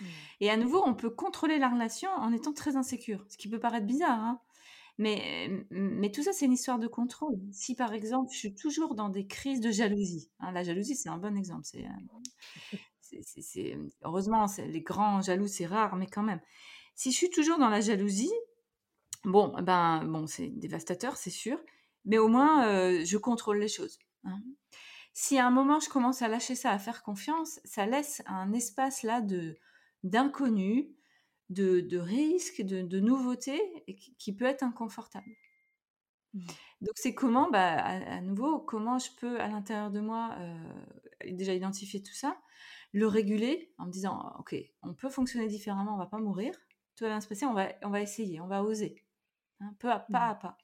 Mmh. 0.00 0.04
Et 0.40 0.50
à 0.50 0.56
nouveau, 0.56 0.82
on 0.84 0.94
peut 0.94 1.10
contrôler 1.10 1.58
la 1.58 1.68
relation 1.68 2.10
en 2.10 2.32
étant 2.32 2.52
très 2.52 2.76
insécure, 2.76 3.24
ce 3.28 3.36
qui 3.36 3.48
peut 3.48 3.60
paraître 3.60 3.86
bizarre. 3.86 4.18
Hein. 4.18 4.40
Mais, 4.98 5.48
mais 5.70 6.10
tout 6.10 6.24
ça, 6.24 6.32
c'est 6.32 6.46
une 6.46 6.52
histoire 6.52 6.80
de 6.80 6.88
contrôle. 6.88 7.38
Si 7.52 7.76
par 7.76 7.94
exemple, 7.94 8.32
je 8.32 8.38
suis 8.38 8.54
toujours 8.54 8.96
dans 8.96 9.08
des 9.08 9.26
crises 9.26 9.60
de 9.60 9.70
jalousie, 9.70 10.28
hein, 10.40 10.50
la 10.50 10.64
jalousie, 10.64 10.96
c'est 10.96 11.08
un 11.08 11.18
bon 11.18 11.36
exemple. 11.36 11.64
C'est, 11.64 11.86
euh, 13.74 13.88
heureusement, 14.04 14.46
les 14.58 14.82
grands 14.82 15.22
jaloux, 15.22 15.46
c'est 15.46 15.66
rare, 15.66 15.96
mais 15.96 16.06
quand 16.06 16.22
même. 16.22 16.40
Si 16.94 17.12
je 17.12 17.16
suis 17.16 17.30
toujours 17.30 17.58
dans 17.58 17.70
la 17.70 17.80
jalousie, 17.80 18.32
bon, 19.24 19.54
ben, 19.62 20.04
bon, 20.04 20.26
c'est 20.26 20.48
dévastateur, 20.48 21.16
c'est 21.16 21.30
sûr, 21.30 21.58
mais 22.04 22.18
au 22.18 22.28
moins, 22.28 22.68
euh, 22.68 23.04
je 23.04 23.16
contrôle 23.16 23.60
les 23.60 23.68
choses. 23.68 23.98
Hein. 24.24 24.42
Si 25.14 25.38
à 25.38 25.46
un 25.46 25.50
moment, 25.50 25.80
je 25.80 25.88
commence 25.88 26.22
à 26.22 26.28
lâcher 26.28 26.54
ça, 26.54 26.70
à 26.70 26.78
faire 26.78 27.02
confiance, 27.02 27.60
ça 27.64 27.86
laisse 27.86 28.22
un 28.26 28.52
espace 28.52 29.02
là 29.02 29.20
de 29.20 29.56
d'inconnu, 30.04 30.90
de, 31.50 31.80
de 31.80 31.98
risques, 31.98 32.62
de, 32.62 32.82
de 32.82 33.00
nouveautés 33.00 33.60
qui, 34.18 34.34
peut 34.34 34.44
être 34.44 34.62
inconfortable. 34.62 35.30
Mmh. 36.34 36.46
Donc 36.82 36.92
c'est 36.96 37.14
comment, 37.14 37.50
bah, 37.50 37.76
à, 37.76 38.20
nouveau, 38.20 38.60
comment 38.60 38.98
je 38.98 39.10
peux 39.18 39.40
à 39.40 39.48
l'intérieur 39.48 39.90
de 39.90 40.00
moi 40.00 40.36
euh, 40.38 41.32
déjà 41.32 41.54
identifier 41.54 42.02
tout 42.02 42.14
ça, 42.14 42.36
le 42.92 43.06
réguler 43.06 43.72
en 43.78 43.86
me 43.86 43.90
disant, 43.90 44.34
ok, 44.38 44.54
on 44.82 44.94
peut 44.94 45.10
fonctionner 45.10 45.46
différemment, 45.46 45.94
on 45.94 45.98
va 45.98 46.06
pas 46.06 46.18
mourir, 46.18 46.52
tout 46.96 47.04
va 47.04 47.10
bien 47.10 47.20
se 47.20 47.28
passer, 47.28 47.46
on 47.46 47.54
va, 47.54 47.68
on 47.82 47.90
va 47.90 48.00
essayer, 48.00 48.40
on 48.40 48.46
va 48.46 48.62
oser, 48.62 49.04
hein, 49.60 49.74
peu 49.78 49.90
à 49.90 50.00
pas 50.00 50.28
mmh. 50.28 50.30
à 50.30 50.34
pas. 50.34 50.58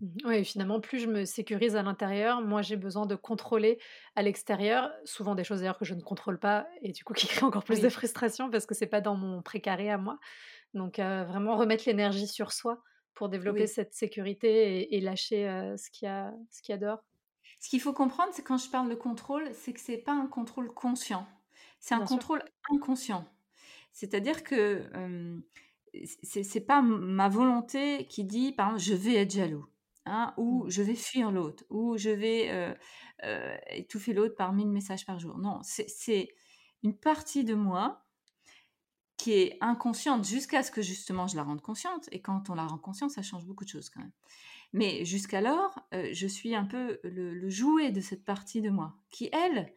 Mmh 0.00 0.06
oui, 0.24 0.44
finalement, 0.44 0.80
plus 0.80 0.98
je 0.98 1.06
me 1.06 1.24
sécurise 1.24 1.76
à 1.76 1.82
l'intérieur, 1.82 2.40
moi 2.40 2.62
j'ai 2.62 2.76
besoin 2.76 3.06
de 3.06 3.14
contrôler 3.14 3.78
à 4.16 4.22
l'extérieur, 4.22 4.90
souvent 5.04 5.34
des 5.34 5.44
choses 5.44 5.60
d'ailleurs 5.60 5.78
que 5.78 5.84
je 5.84 5.94
ne 5.94 6.00
contrôle 6.00 6.38
pas 6.38 6.66
et 6.82 6.92
du 6.92 7.04
coup 7.04 7.14
qui 7.14 7.26
créent 7.28 7.44
encore 7.44 7.64
plus 7.64 7.80
de 7.80 7.88
frustration 7.88 8.50
parce 8.50 8.66
que 8.66 8.74
c'est 8.74 8.86
pas 8.86 9.00
dans 9.00 9.14
mon 9.14 9.42
précaré 9.42 9.90
à 9.90 9.98
moi. 9.98 10.18
Donc 10.74 10.96
vraiment 10.96 11.56
remettre 11.56 11.84
l'énergie 11.86 12.26
sur 12.26 12.52
soi 12.52 12.82
pour 13.14 13.28
développer 13.28 13.68
cette 13.68 13.94
sécurité 13.94 14.92
et, 14.96 15.00
lâcher 15.00 15.46
ce 15.78 15.88
qu'il 15.90 16.06
y 16.06 16.10
a, 16.10 16.34
ce 16.50 16.62
qu'il 16.62 16.72
y 16.72 16.76
a 16.76 16.78
dehors. 16.78 17.04
Ce 17.60 17.68
qu'il 17.68 17.80
faut 17.80 17.92
comprendre, 17.92 18.30
c'est 18.34 18.42
quand 18.42 18.58
je 18.58 18.68
parle 18.68 18.90
de 18.90 18.96
contrôle, 18.96 19.48
c'est 19.54 19.72
que 19.72 19.80
c'est 19.80 19.98
pas 19.98 20.12
un 20.12 20.26
contrôle 20.26 20.74
conscient, 20.74 21.28
c'est 21.78 21.94
un 21.94 22.04
contrôle 22.04 22.42
inconscient. 22.72 23.24
C'est-à-dire 23.92 24.42
que 24.42 24.82
c'est 26.24 26.66
pas 26.66 26.82
ma 26.82 27.28
volonté 27.28 28.06
qui 28.06 28.24
dit, 28.24 28.50
par 28.50 28.74
exemple, 28.74 28.82
je 28.82 28.94
vais 28.94 29.14
être 29.14 29.30
jaloux. 29.30 29.66
Hein, 30.06 30.34
ou 30.36 30.64
mmh. 30.64 30.70
je 30.70 30.82
vais 30.82 30.94
fuir 30.94 31.30
l'autre, 31.32 31.64
ou 31.70 31.96
je 31.96 32.10
vais 32.10 32.76
étouffer 33.70 34.12
l'autre 34.12 34.34
par 34.34 34.52
mille 34.52 34.68
messages 34.68 35.06
par 35.06 35.18
jour. 35.18 35.38
Non, 35.38 35.60
c'est 35.62 36.28
une 36.82 36.96
partie 36.96 37.44
de 37.44 37.54
moi 37.54 38.04
qui 39.16 39.32
est 39.32 39.56
inconsciente 39.60 40.26
jusqu'à 40.26 40.62
ce 40.62 40.70
que 40.70 40.82
justement 40.82 41.26
je 41.26 41.36
la 41.36 41.44
rende 41.44 41.62
consciente. 41.62 42.08
Et 42.12 42.20
quand 42.20 42.50
on 42.50 42.54
la 42.54 42.66
rend 42.66 42.78
consciente, 42.78 43.10
ça 43.10 43.22
change 43.22 43.46
beaucoup 43.46 43.64
de 43.64 43.70
choses 43.70 43.88
quand 43.88 44.00
même. 44.00 44.12
Mais 44.74 45.04
jusqu'alors, 45.04 45.78
je 45.92 46.26
suis 46.26 46.54
un 46.54 46.64
peu 46.64 46.98
le, 47.04 47.48
jouet 47.48 47.92
de 47.92 48.00
cette 48.00 48.24
partie 48.24 48.60
de 48.60 48.70
moi 48.70 48.96
qui, 49.10 49.30
elle, 49.32 49.72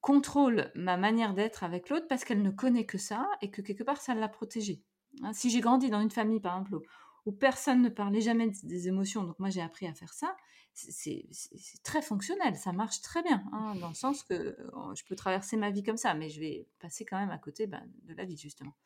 contrôle 0.00 0.70
ma 0.74 0.96
manière 0.96 1.32
d'être 1.32 1.64
avec 1.64 1.88
l'autre 1.88 2.06
parce 2.08 2.24
qu'elle 2.24 2.42
ne 2.42 2.50
connaît 2.50 2.86
que 2.86 2.98
ça 2.98 3.28
et 3.40 3.50
que 3.50 3.62
quelque 3.62 3.82
part 3.82 4.00
ça 4.00 4.14
l'a 4.14 4.28
protégée. 4.28 4.82
Hein, 5.22 5.32
si 5.32 5.50
j'ai 5.50 5.60
grandi 5.60 5.90
dans 5.90 6.00
une 6.00 6.10
famille, 6.10 6.40
par 6.40 6.58
exemple, 6.58 6.84
où 7.26 7.32
personne 7.32 7.82
ne 7.82 7.88
parlait 7.88 8.20
jamais 8.20 8.50
des 8.62 8.88
émotions. 8.88 9.24
Donc 9.24 9.38
moi 9.38 9.50
j'ai 9.50 9.60
appris 9.60 9.86
à 9.86 9.94
faire 9.94 10.14
ça. 10.14 10.34
C'est 10.72 11.26
très 11.82 12.02
fonctionnel, 12.02 12.54
ça 12.54 12.70
marche 12.72 13.00
très 13.00 13.22
bien, 13.22 13.42
hein, 13.52 13.74
dans 13.80 13.88
le 13.88 13.94
sens 13.94 14.22
que 14.22 14.56
oh, 14.74 14.92
je 14.94 15.04
peux 15.04 15.16
traverser 15.16 15.56
ma 15.56 15.70
vie 15.70 15.82
comme 15.82 15.96
ça, 15.96 16.12
mais 16.12 16.28
je 16.28 16.38
vais 16.38 16.68
passer 16.80 17.06
quand 17.06 17.18
même 17.18 17.30
à 17.30 17.38
côté 17.38 17.66
ben, 17.66 17.82
de 18.02 18.12
la 18.12 18.26
vie 18.26 18.36
justement. 18.36 18.76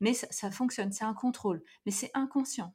Mais 0.00 0.14
ça, 0.14 0.52
fonctionne, 0.52 0.92
c'est 0.92 1.04
un 1.04 1.14
contrôle, 1.14 1.64
mais 1.84 1.90
c'est 1.90 2.12
inconscient. 2.14 2.72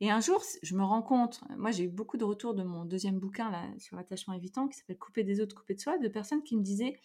Et 0.00 0.10
un 0.10 0.20
jour, 0.20 0.44
je 0.62 0.76
me 0.76 0.84
rends 0.84 1.00
compte, 1.00 1.42
moi 1.56 1.70
j'ai 1.70 1.84
eu 1.84 1.88
beaucoup 1.88 2.18
de 2.18 2.24
retours 2.24 2.54
de 2.54 2.62
mon 2.62 2.84
deuxième 2.84 3.18
bouquin 3.18 3.50
là, 3.50 3.66
sur 3.78 3.96
l'attachement 3.96 4.34
évitant, 4.34 4.68
qui 4.68 4.76
s'appelle 4.76 4.98
Couper 4.98 5.24
des 5.24 5.40
autres, 5.40 5.56
couper 5.56 5.74
de 5.74 5.80
soi, 5.80 5.96
de 5.96 6.08
personnes 6.08 6.42
qui 6.42 6.58
me 6.58 6.62
disaient, 6.62 7.00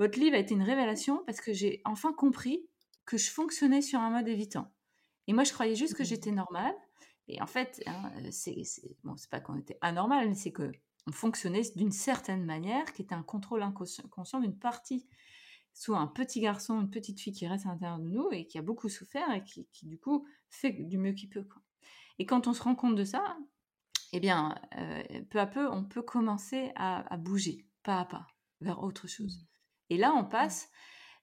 votre 0.00 0.18
livre 0.18 0.34
a 0.34 0.40
été 0.40 0.54
une 0.54 0.64
révélation 0.64 1.22
parce 1.26 1.40
que 1.40 1.52
j'ai 1.52 1.80
enfin 1.84 2.12
compris 2.12 2.66
que 3.06 3.18
je 3.18 3.30
fonctionnais 3.30 3.82
sur 3.82 4.00
un 4.00 4.10
mode 4.10 4.26
évitant. 4.26 4.68
Et 5.26 5.32
moi, 5.32 5.44
je 5.44 5.52
croyais 5.52 5.74
juste 5.74 5.94
que 5.94 6.02
Mmh. 6.02 6.06
j'étais 6.06 6.30
normale. 6.32 6.74
Et 7.28 7.40
en 7.40 7.46
fait, 7.46 7.82
hein, 7.86 8.10
c'est 8.30 8.64
c'est- 8.64 8.96
bon, 9.04 9.14
pas 9.30 9.40
qu'on 9.40 9.56
était 9.56 9.78
anormal, 9.80 10.28
mais 10.28 10.34
c'est 10.34 10.52
que 10.52 10.70
on 11.06 11.12
fonctionnait 11.12 11.62
d'une 11.76 11.92
certaine 11.92 12.44
manière, 12.44 12.92
qui 12.92 13.02
était 13.02 13.14
un 13.14 13.22
contrôle 13.22 13.62
inconscient 13.62 14.06
conscient 14.08 14.40
d'une 14.40 14.58
partie, 14.58 15.06
soit 15.74 15.98
un 15.98 16.06
petit 16.06 16.40
garçon, 16.40 16.80
une 16.80 16.90
petite 16.90 17.20
fille 17.20 17.32
qui 17.32 17.46
reste 17.46 17.66
à 17.66 17.70
l'intérieur 17.70 17.98
de 17.98 18.08
nous 18.08 18.28
et 18.32 18.46
qui 18.46 18.58
a 18.58 18.62
beaucoup 18.62 18.88
souffert 18.88 19.30
et 19.32 19.42
qui, 19.44 19.66
qui, 19.72 19.86
du 19.86 19.98
coup 19.98 20.26
fait 20.50 20.70
du 20.72 20.98
mieux 20.98 21.12
qu'il 21.12 21.28
peut. 21.30 21.44
Quoi. 21.44 21.62
Et 22.18 22.26
quand 22.26 22.46
on 22.46 22.52
se 22.52 22.62
rend 22.62 22.74
compte 22.74 22.94
de 22.94 23.04
ça, 23.04 23.36
eh 24.12 24.20
bien, 24.20 24.54
euh, 24.78 25.02
peu 25.30 25.40
à 25.40 25.46
peu, 25.46 25.68
on 25.70 25.84
peut 25.84 26.02
commencer 26.02 26.72
à, 26.76 27.12
à 27.12 27.16
bouger, 27.16 27.66
pas 27.82 28.00
à 28.00 28.04
pas, 28.04 28.26
vers 28.60 28.82
autre 28.82 29.08
chose. 29.08 29.46
Et 29.90 29.96
là, 29.98 30.14
on 30.14 30.24
passe 30.24 30.68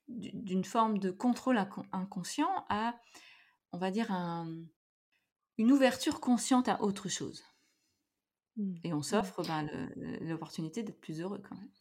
d- 0.09 0.31
d'une 0.33 0.65
forme 0.65 0.97
de 0.99 1.11
contrôle 1.11 1.57
inco- 1.57 1.85
inconscient 1.93 2.65
à, 2.69 2.99
on 3.73 3.77
va 3.77 3.91
dire, 3.91 4.11
un- 4.11 4.65
une 5.57 5.71
ouverture 5.71 6.19
consciente 6.19 6.67
à 6.69 6.81
autre 6.83 7.09
chose. 7.09 7.43
Mmh. 8.57 8.75
Et 8.83 8.93
on 8.93 9.01
Ouais. 9.01 9.03
s'offre 9.03 9.43
ben, 9.43 9.67
l'opportunité 10.21 10.83
d'être 10.83 10.99
plus 11.01 11.21
heureux 11.21 11.41
quand 11.47 11.55
même. 11.55 11.71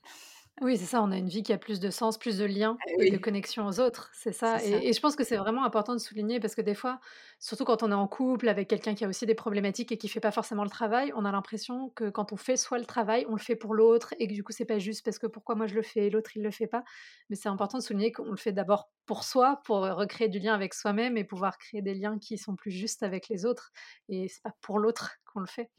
Oui, 0.61 0.77
c'est 0.77 0.85
ça, 0.87 1.03
on 1.03 1.11
a 1.11 1.17
une 1.17 1.29
vie 1.29 1.43
qui 1.43 1.53
a 1.55 1.59
plus 1.59 1.81
de 1.81 1.91
sens, 1.91 2.19
plus 2.19 2.37
de 2.39 2.45
liens 2.45 2.83
Eh 2.87 2.97
et 2.99 3.07
de 3.07 3.17
connexion 3.17 3.67
aux 3.67 3.81
autres, 3.81 4.11
c'est 4.13 4.33
ça. 4.33 4.59
ça. 4.59 4.61
Et, 4.63 4.89
et 4.89 4.93
je 4.93 5.01
pense 5.01 5.17
que 5.17 5.25
c'est 5.25 5.37
vraiment 5.39 5.65
important 5.65 5.95
de 5.95 5.99
souligner 5.99 6.39
parce 6.39 6.55
que 6.55 6.61
des 6.61 6.75
fois, 6.75 7.01
surtout 7.39 7.65
quand 7.65 7.83
on 7.83 7.91
est 7.91 7.95
en 7.95 8.07
couple 8.09 8.49
avec 8.49 8.69
quelqu'un 8.69 8.95
qui 8.95 9.05
a 9.07 9.09
aussi 9.09 9.25
des 9.25 9.35
problématiques 9.35 9.91
et 9.91 9.97
qui 9.99 10.09
fait 10.09 10.21
pas 10.21 10.33
forcément 10.33 10.65
le 10.65 10.71
travail, 10.71 11.13
on 11.17 11.25
a 11.25 11.33
l'impression 11.33 11.89
que 11.91 12.11
quand 12.11 12.33
on 12.33 12.37
fait 12.37 12.59
soit 12.59 12.79
le 12.79 12.85
travail, 12.85 13.25
on 13.29 13.33
le 13.37 13.41
fait 13.41 13.57
pour 13.57 13.75
l'autre 13.75 14.15
et 14.19 14.29
que 14.29 14.35
du 14.35 14.45
coup 14.45 14.53
c'est 14.53 14.67
pas 14.67 14.79
juste 14.79 15.03
parce 15.05 15.19
que 15.19 15.27
pourquoi 15.27 15.55
moi 15.55 15.67
je 15.67 15.75
le 15.75 15.83
fais 15.83 16.07
et 16.07 16.11
l'autre 16.11 16.37
il 16.37 16.43
le 16.43 16.51
fait 16.51 16.67
pas. 16.67 16.85
Mais 17.31 17.37
c'est 17.37 17.49
important 17.49 17.79
de 17.79 17.83
souligner 17.83 18.13
qu'on 18.13 18.31
le 18.31 18.37
fait 18.37 18.53
d'abord 18.53 18.91
pour 19.07 19.25
soi, 19.25 19.61
pour 19.65 19.79
recréer 19.81 20.29
du 20.29 20.39
lien 20.41 20.53
avec 20.55 20.75
soi-même 20.75 21.17
et 21.17 21.25
pouvoir 21.25 21.57
créer 21.59 21.81
des 21.81 21.95
liens 21.95 22.19
qui 22.19 22.37
sont 22.37 22.57
plus 22.57 22.71
justes 22.71 23.03
avec 23.03 23.29
les 23.29 23.47
autres. 23.47 23.71
Et 24.11 24.29
c'est 24.29 24.43
pas 24.43 24.53
pour 24.61 24.79
l'autre 24.79 25.13
qu'on 25.33 25.41
le 25.41 25.47
fait. 25.47 25.71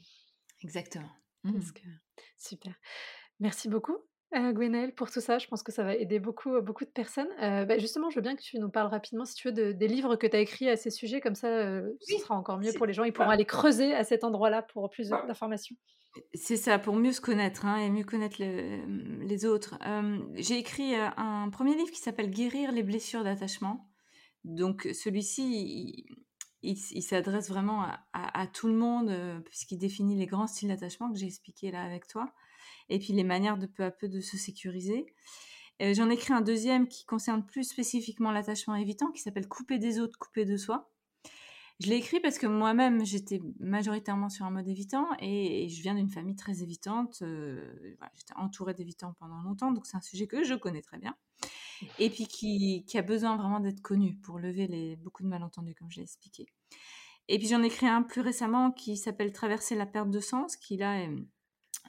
Exactement. 0.62 1.12
Que 1.44 1.58
super. 2.38 2.76
Merci 3.40 3.70
beaucoup, 3.70 3.98
euh, 4.36 4.52
Gwenaëlle, 4.54 4.94
pour 4.94 5.12
tout 5.12 5.20
ça. 5.22 5.38
Je 5.40 5.48
pense 5.48 5.64
que 5.64 5.72
ça 5.72 5.84
va 5.84 5.96
aider 5.96 6.20
beaucoup, 6.20 6.54
euh, 6.56 6.62
beaucoup 6.62 6.86
de 6.86 6.90
personnes. 6.90 7.28
Euh, 7.42 7.66
bah, 7.66 7.78
justement, 7.78 8.10
je 8.10 8.16
veux 8.16 8.22
bien 8.22 8.36
que 8.36 8.42
tu 8.42 8.58
nous 8.60 8.70
parles 8.70 8.88
rapidement, 8.88 9.26
si 9.26 9.36
tu 9.36 9.48
veux, 9.50 9.54
de- 9.54 9.72
des 9.72 9.88
livres 9.88 10.16
que 10.16 10.28
tu 10.28 10.36
as 10.36 10.40
écrits 10.40 10.70
à 10.70 10.76
ces 10.78 10.90
sujets. 10.90 11.22
Comme 11.22 11.36
ça, 11.36 11.48
euh, 11.48 11.92
ce 12.02 12.18
sera 12.18 12.36
encore 12.36 12.58
mieux 12.60 12.72
pour 12.74 12.86
les 12.86 12.94
gens. 12.94 13.04
Ils 13.04 13.14
pourront 13.14 13.30
aller 13.30 13.46
creuser 13.46 13.94
à 13.94 14.04
cet 14.04 14.24
endroit-là 14.24 14.62
pour 14.62 14.90
plus 14.90 15.10
de- 15.10 15.28
d'informations. 15.28 15.76
c'est 16.34 16.58
ça, 16.58 16.78
pour 16.78 16.96
mieux 16.98 17.14
se 17.14 17.22
connaître 17.22 17.66
hein, 17.66 17.78
et 17.78 17.90
mieux 17.90 18.04
connaître 18.04 18.36
le- 18.40 19.24
les 19.24 19.46
autres. 19.46 19.78
Euh, 19.88 20.20
J'ai 20.36 20.58
écrit 20.58 20.94
un 20.96 21.50
premier 21.50 21.74
livre 21.76 21.90
qui 21.92 22.00
s'appelle 22.02 22.30
Guérir 22.30 22.74
les 22.74 22.84
blessures 22.84 23.24
d'attachement. 23.24 23.88
Donc 24.44 24.90
celui-ci, 24.94 25.42
il, 25.44 26.06
il 26.64 26.74
s- 26.74 26.92
il 26.92 27.02
s'adresse 27.02 27.48
vraiment 27.50 27.84
à, 27.84 28.00
à- 28.12 28.42
à 28.42 28.48
tout 28.48 28.68
le 28.68 28.74
monde, 28.74 29.10
puisqu'il 29.46 29.78
définit 29.78 30.18
les 30.18 30.26
grands 30.26 30.48
styles 30.48 30.68
d'attachement 30.68 31.10
que 31.14 31.18
j'ai 31.18 31.28
expliqué 31.28 31.72
là 31.72 31.82
avec 31.84 32.08
toi, 32.08 32.30
et 32.92 33.00
puis 33.00 33.14
les 33.14 33.24
manières 33.24 33.58
de 33.58 33.66
peu 33.66 33.84
à 33.84 33.90
peu 33.90 34.08
de 34.08 34.20
se 34.20 34.38
sécuriser. 34.38 35.06
Euh, 35.82 35.94
J'en 35.94 36.10
ai 36.10 36.14
écrit 36.14 36.34
un 36.34 36.42
deuxième 36.42 36.88
qui 36.88 37.06
concerne 37.06 37.44
plus 37.44 37.64
spécifiquement 37.64 38.32
l'attachement 38.32 38.76
évitant, 38.76 39.12
qui 39.12 39.22
s'appelle 39.22 39.48
Couper 39.48 39.80
des 39.80 40.00
autres, 40.00 40.20
couper 40.20 40.46
de 40.46 40.58
soi. 40.58 40.92
Je 41.80 41.88
l'ai 41.88 41.96
écrit 41.96 42.20
parce 42.20 42.38
que 42.38 42.46
moi-même, 42.46 43.04
j'étais 43.04 43.42
majoritairement 43.60 44.30
sur 44.30 44.46
un 44.46 44.52
mode 44.52 44.68
évitant 44.68 45.08
et, 45.20 45.68
je 45.70 45.82
viens 45.82 45.96
d'une 45.96 46.10
famille 46.10 46.36
très 46.36 46.62
évitante. 46.62 47.20
euh, 47.24 47.74
j'étais 48.14 48.36
entourée 48.36 48.76
d'évitants 48.76 49.16
pendant 49.20 49.42
longtemps, 49.42 49.72
donc 49.72 49.88
c'est 49.88 49.98
un 49.98 50.02
sujet 50.02 50.28
que 50.28 50.44
je 50.44 50.54
connais 50.54 50.82
très 50.82 51.00
bien. 51.00 51.16
Et 51.98 52.12
puis 52.12 52.28
qui, 52.28 52.86
a 52.94 53.02
besoin 53.02 53.36
vraiment 53.38 53.60
d'être 53.60 53.82
connu 53.82 54.16
pour 54.18 54.38
lever 54.38 54.68
les, 54.68 54.98
beaucoup 54.98 55.24
de 55.24 55.28
malentendus, 55.28 55.74
comme 55.74 55.90
je 55.90 55.98
l'ai 55.98 56.04
expliqué. 56.04 56.46
Et 57.30 57.40
puis 57.40 57.48
j'en 57.48 57.64
ai 57.64 57.68
écrit 57.68 57.88
un 57.88 58.04
plus 58.04 58.22
récemment 58.22 58.72
qui 58.72 58.98
s'appelle 58.98 59.32
Traverser 59.32 59.76
la 59.76 59.88
perte 59.88 60.12
de 60.12 60.20
sens, 60.20 60.58
qui 60.58 60.78
là 60.78 61.02
est, 61.02 61.10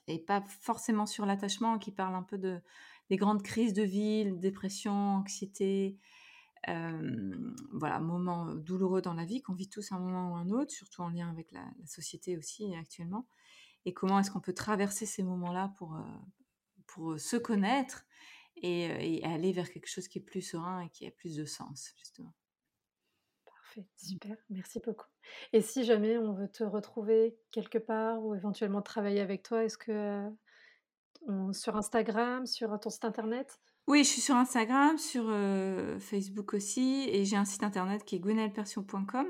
est 0.06 0.18
pas 0.18 0.42
forcément 0.60 1.06
sur 1.06 1.26
l'attachement, 1.26 1.78
qui 1.78 1.92
parle 1.92 2.14
un 2.14 2.22
peu 2.22 2.38
de, 2.38 2.60
des 3.10 3.16
grandes 3.16 3.42
crises 3.42 3.72
de 3.72 3.82
vie, 3.82 4.32
dépression, 4.32 4.92
anxiété, 4.92 5.98
voilà, 6.66 7.98
moments 8.00 8.54
douloureux 8.54 9.02
dans 9.02 9.14
la 9.14 9.24
vie 9.24 9.42
qu'on 9.42 9.54
vit 9.54 9.68
tous 9.68 9.90
à 9.92 9.96
un 9.96 9.98
moment 9.98 10.32
ou 10.32 10.36
un 10.36 10.50
autre, 10.50 10.70
surtout 10.70 11.02
en 11.02 11.10
lien 11.10 11.28
avec 11.28 11.50
la, 11.52 11.64
société 11.86 12.36
aussi 12.36 12.74
actuellement. 12.74 13.26
Et 13.84 13.92
comment 13.92 14.20
est-ce 14.20 14.30
qu'on 14.30 14.40
peut 14.40 14.52
traverser 14.52 15.06
ces 15.06 15.24
moments-là 15.24 15.72
pour, 15.76 15.98
pour 16.86 17.18
se 17.18 17.36
connaître 17.36 18.04
et, 18.56 19.16
et 19.16 19.24
aller 19.24 19.52
vers 19.52 19.70
quelque 19.70 19.88
chose 19.88 20.06
qui 20.06 20.18
est 20.18 20.22
plus 20.22 20.42
serein 20.42 20.82
et 20.82 20.90
qui 20.90 21.06
a 21.06 21.10
plus 21.10 21.34
de 21.34 21.44
sens, 21.44 21.92
justement? 21.96 22.32
Parfait, 23.74 23.88
super, 23.96 24.36
merci 24.50 24.80
beaucoup. 24.84 25.06
Et 25.52 25.62
si 25.62 25.84
jamais 25.84 26.18
on 26.18 26.34
veut 26.34 26.48
te 26.48 26.62
retrouver 26.62 27.38
quelque 27.50 27.78
part 27.78 28.22
ou 28.22 28.34
éventuellement 28.34 28.82
travailler 28.82 29.20
avec 29.20 29.42
toi, 29.42 29.64
est-ce 29.64 29.78
que 29.78 29.92
euh, 29.92 30.30
on- 31.26 31.52
sur 31.52 31.76
Instagram, 31.76 32.46
sur 32.46 32.78
ton 32.80 32.90
site 32.90 33.04
internet? 33.04 33.60
Oui, 33.88 34.04
je 34.04 34.10
suis 34.10 34.20
sur 34.20 34.36
Instagram, 34.36 34.96
sur 34.98 35.24
euh, 35.28 35.98
Facebook 35.98 36.54
aussi, 36.54 37.08
et 37.08 37.24
j'ai 37.24 37.36
un 37.36 37.44
site 37.44 37.64
internet 37.64 38.04
qui 38.04 38.14
est 38.14 38.20
gwenaelpersion.com. 38.20 39.26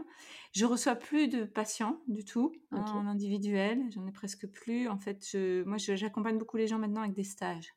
Je 0.52 0.66
reçois 0.66 0.94
plus 0.94 1.28
de 1.28 1.44
patients 1.44 2.02
du 2.06 2.24
tout 2.24 2.52
hein, 2.72 2.84
en 2.84 3.06
individuel, 3.06 3.80
j'en 3.92 4.06
ai 4.06 4.12
presque 4.12 4.46
plus. 4.46 4.88
En 4.88 4.98
fait, 4.98 5.24
je, 5.30 5.62
moi, 5.64 5.78
j'accompagne 5.78 6.36
beaucoup 6.36 6.58
les 6.58 6.66
gens 6.66 6.78
maintenant 6.78 7.00
avec 7.02 7.14
des 7.14 7.24
stages, 7.24 7.74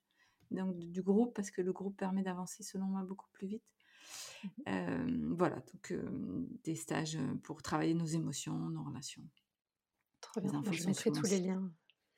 donc 0.51 0.76
du 0.78 1.01
groupe, 1.01 1.34
parce 1.36 1.51
que 1.51 1.61
le 1.61 1.72
groupe 1.72 1.95
permet 1.95 2.24
d'avancer 2.24 2.63
selon 2.63 2.86
moi 2.88 3.03
beaucoup 3.03 3.30
plus 3.32 3.47
vite. 3.47 3.74
Euh, 4.68 5.34
voilà, 5.38 5.58
donc 5.58 5.91
euh, 5.91 6.48
des 6.64 6.76
stages 6.76 7.18
pour 7.43 7.62
travailler 7.62 7.93
nos 7.93 8.06
émotions, 8.06 8.54
nos 8.58 8.84
relations. 8.84 9.24
Trop 10.22 10.41
bien. 10.41 10.52
Bah, 10.52 10.58
infos 10.60 10.74
je 10.74 10.88
mettrai 10.88 11.12
tous 11.12 11.28
les 11.30 11.39
liens. 11.39 11.72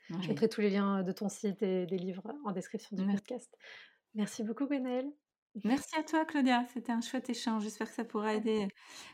Je 0.09 0.15
Oui. 0.15 0.27
mettrai 0.29 0.47
tous 0.49 0.61
les 0.61 0.69
liens 0.69 1.03
de 1.03 1.11
ton 1.11 1.27
site 1.29 1.61
et 1.61 1.85
des 1.85 1.97
livres 1.97 2.23
en 2.45 2.51
description 2.51 2.95
du 2.95 3.03
Merci. 3.05 3.21
podcast. 3.23 3.57
Merci 4.15 4.43
beaucoup, 4.43 4.65
Gwenaëlle. 4.67 5.11
Merci 5.63 5.95
à 5.97 6.03
toi, 6.03 6.23
Claudia. 6.23 6.65
C'était 6.73 6.91
un 6.91 7.01
chouette 7.01 7.29
échange. 7.29 7.63
J'espère 7.63 7.89
que 7.89 7.95
ça 7.95 8.05
pourra 8.05 8.33
aider 8.35 8.67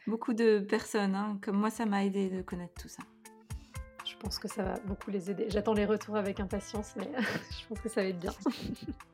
beaucoup 0.07 0.33
de 0.33 0.59
personnes. 0.59 1.15
hein, 1.15 1.39
Comme 1.41 1.57
moi, 1.57 1.69
ça 1.69 1.85
m'a 1.85 2.03
aidé 2.05 2.29
de 2.29 2.41
connaître 2.41 2.73
tout 2.81 2.89
ça. 2.89 3.03
Je 4.05 4.17
pense 4.17 4.37
que 4.39 4.47
ça 4.49 4.63
va 4.63 4.79
beaucoup 4.81 5.09
les 5.09 5.31
aider. 5.31 5.45
J'attends 5.49 5.73
les 5.73 5.85
retours 5.85 6.17
avec 6.17 6.39
impatience, 6.41 6.93
mais 6.97 7.09
je 7.61 7.67
pense 7.67 7.79
que 7.79 7.89
ça 7.89 8.01
va 8.01 8.07
être 8.09 8.19
bien. 8.19 8.33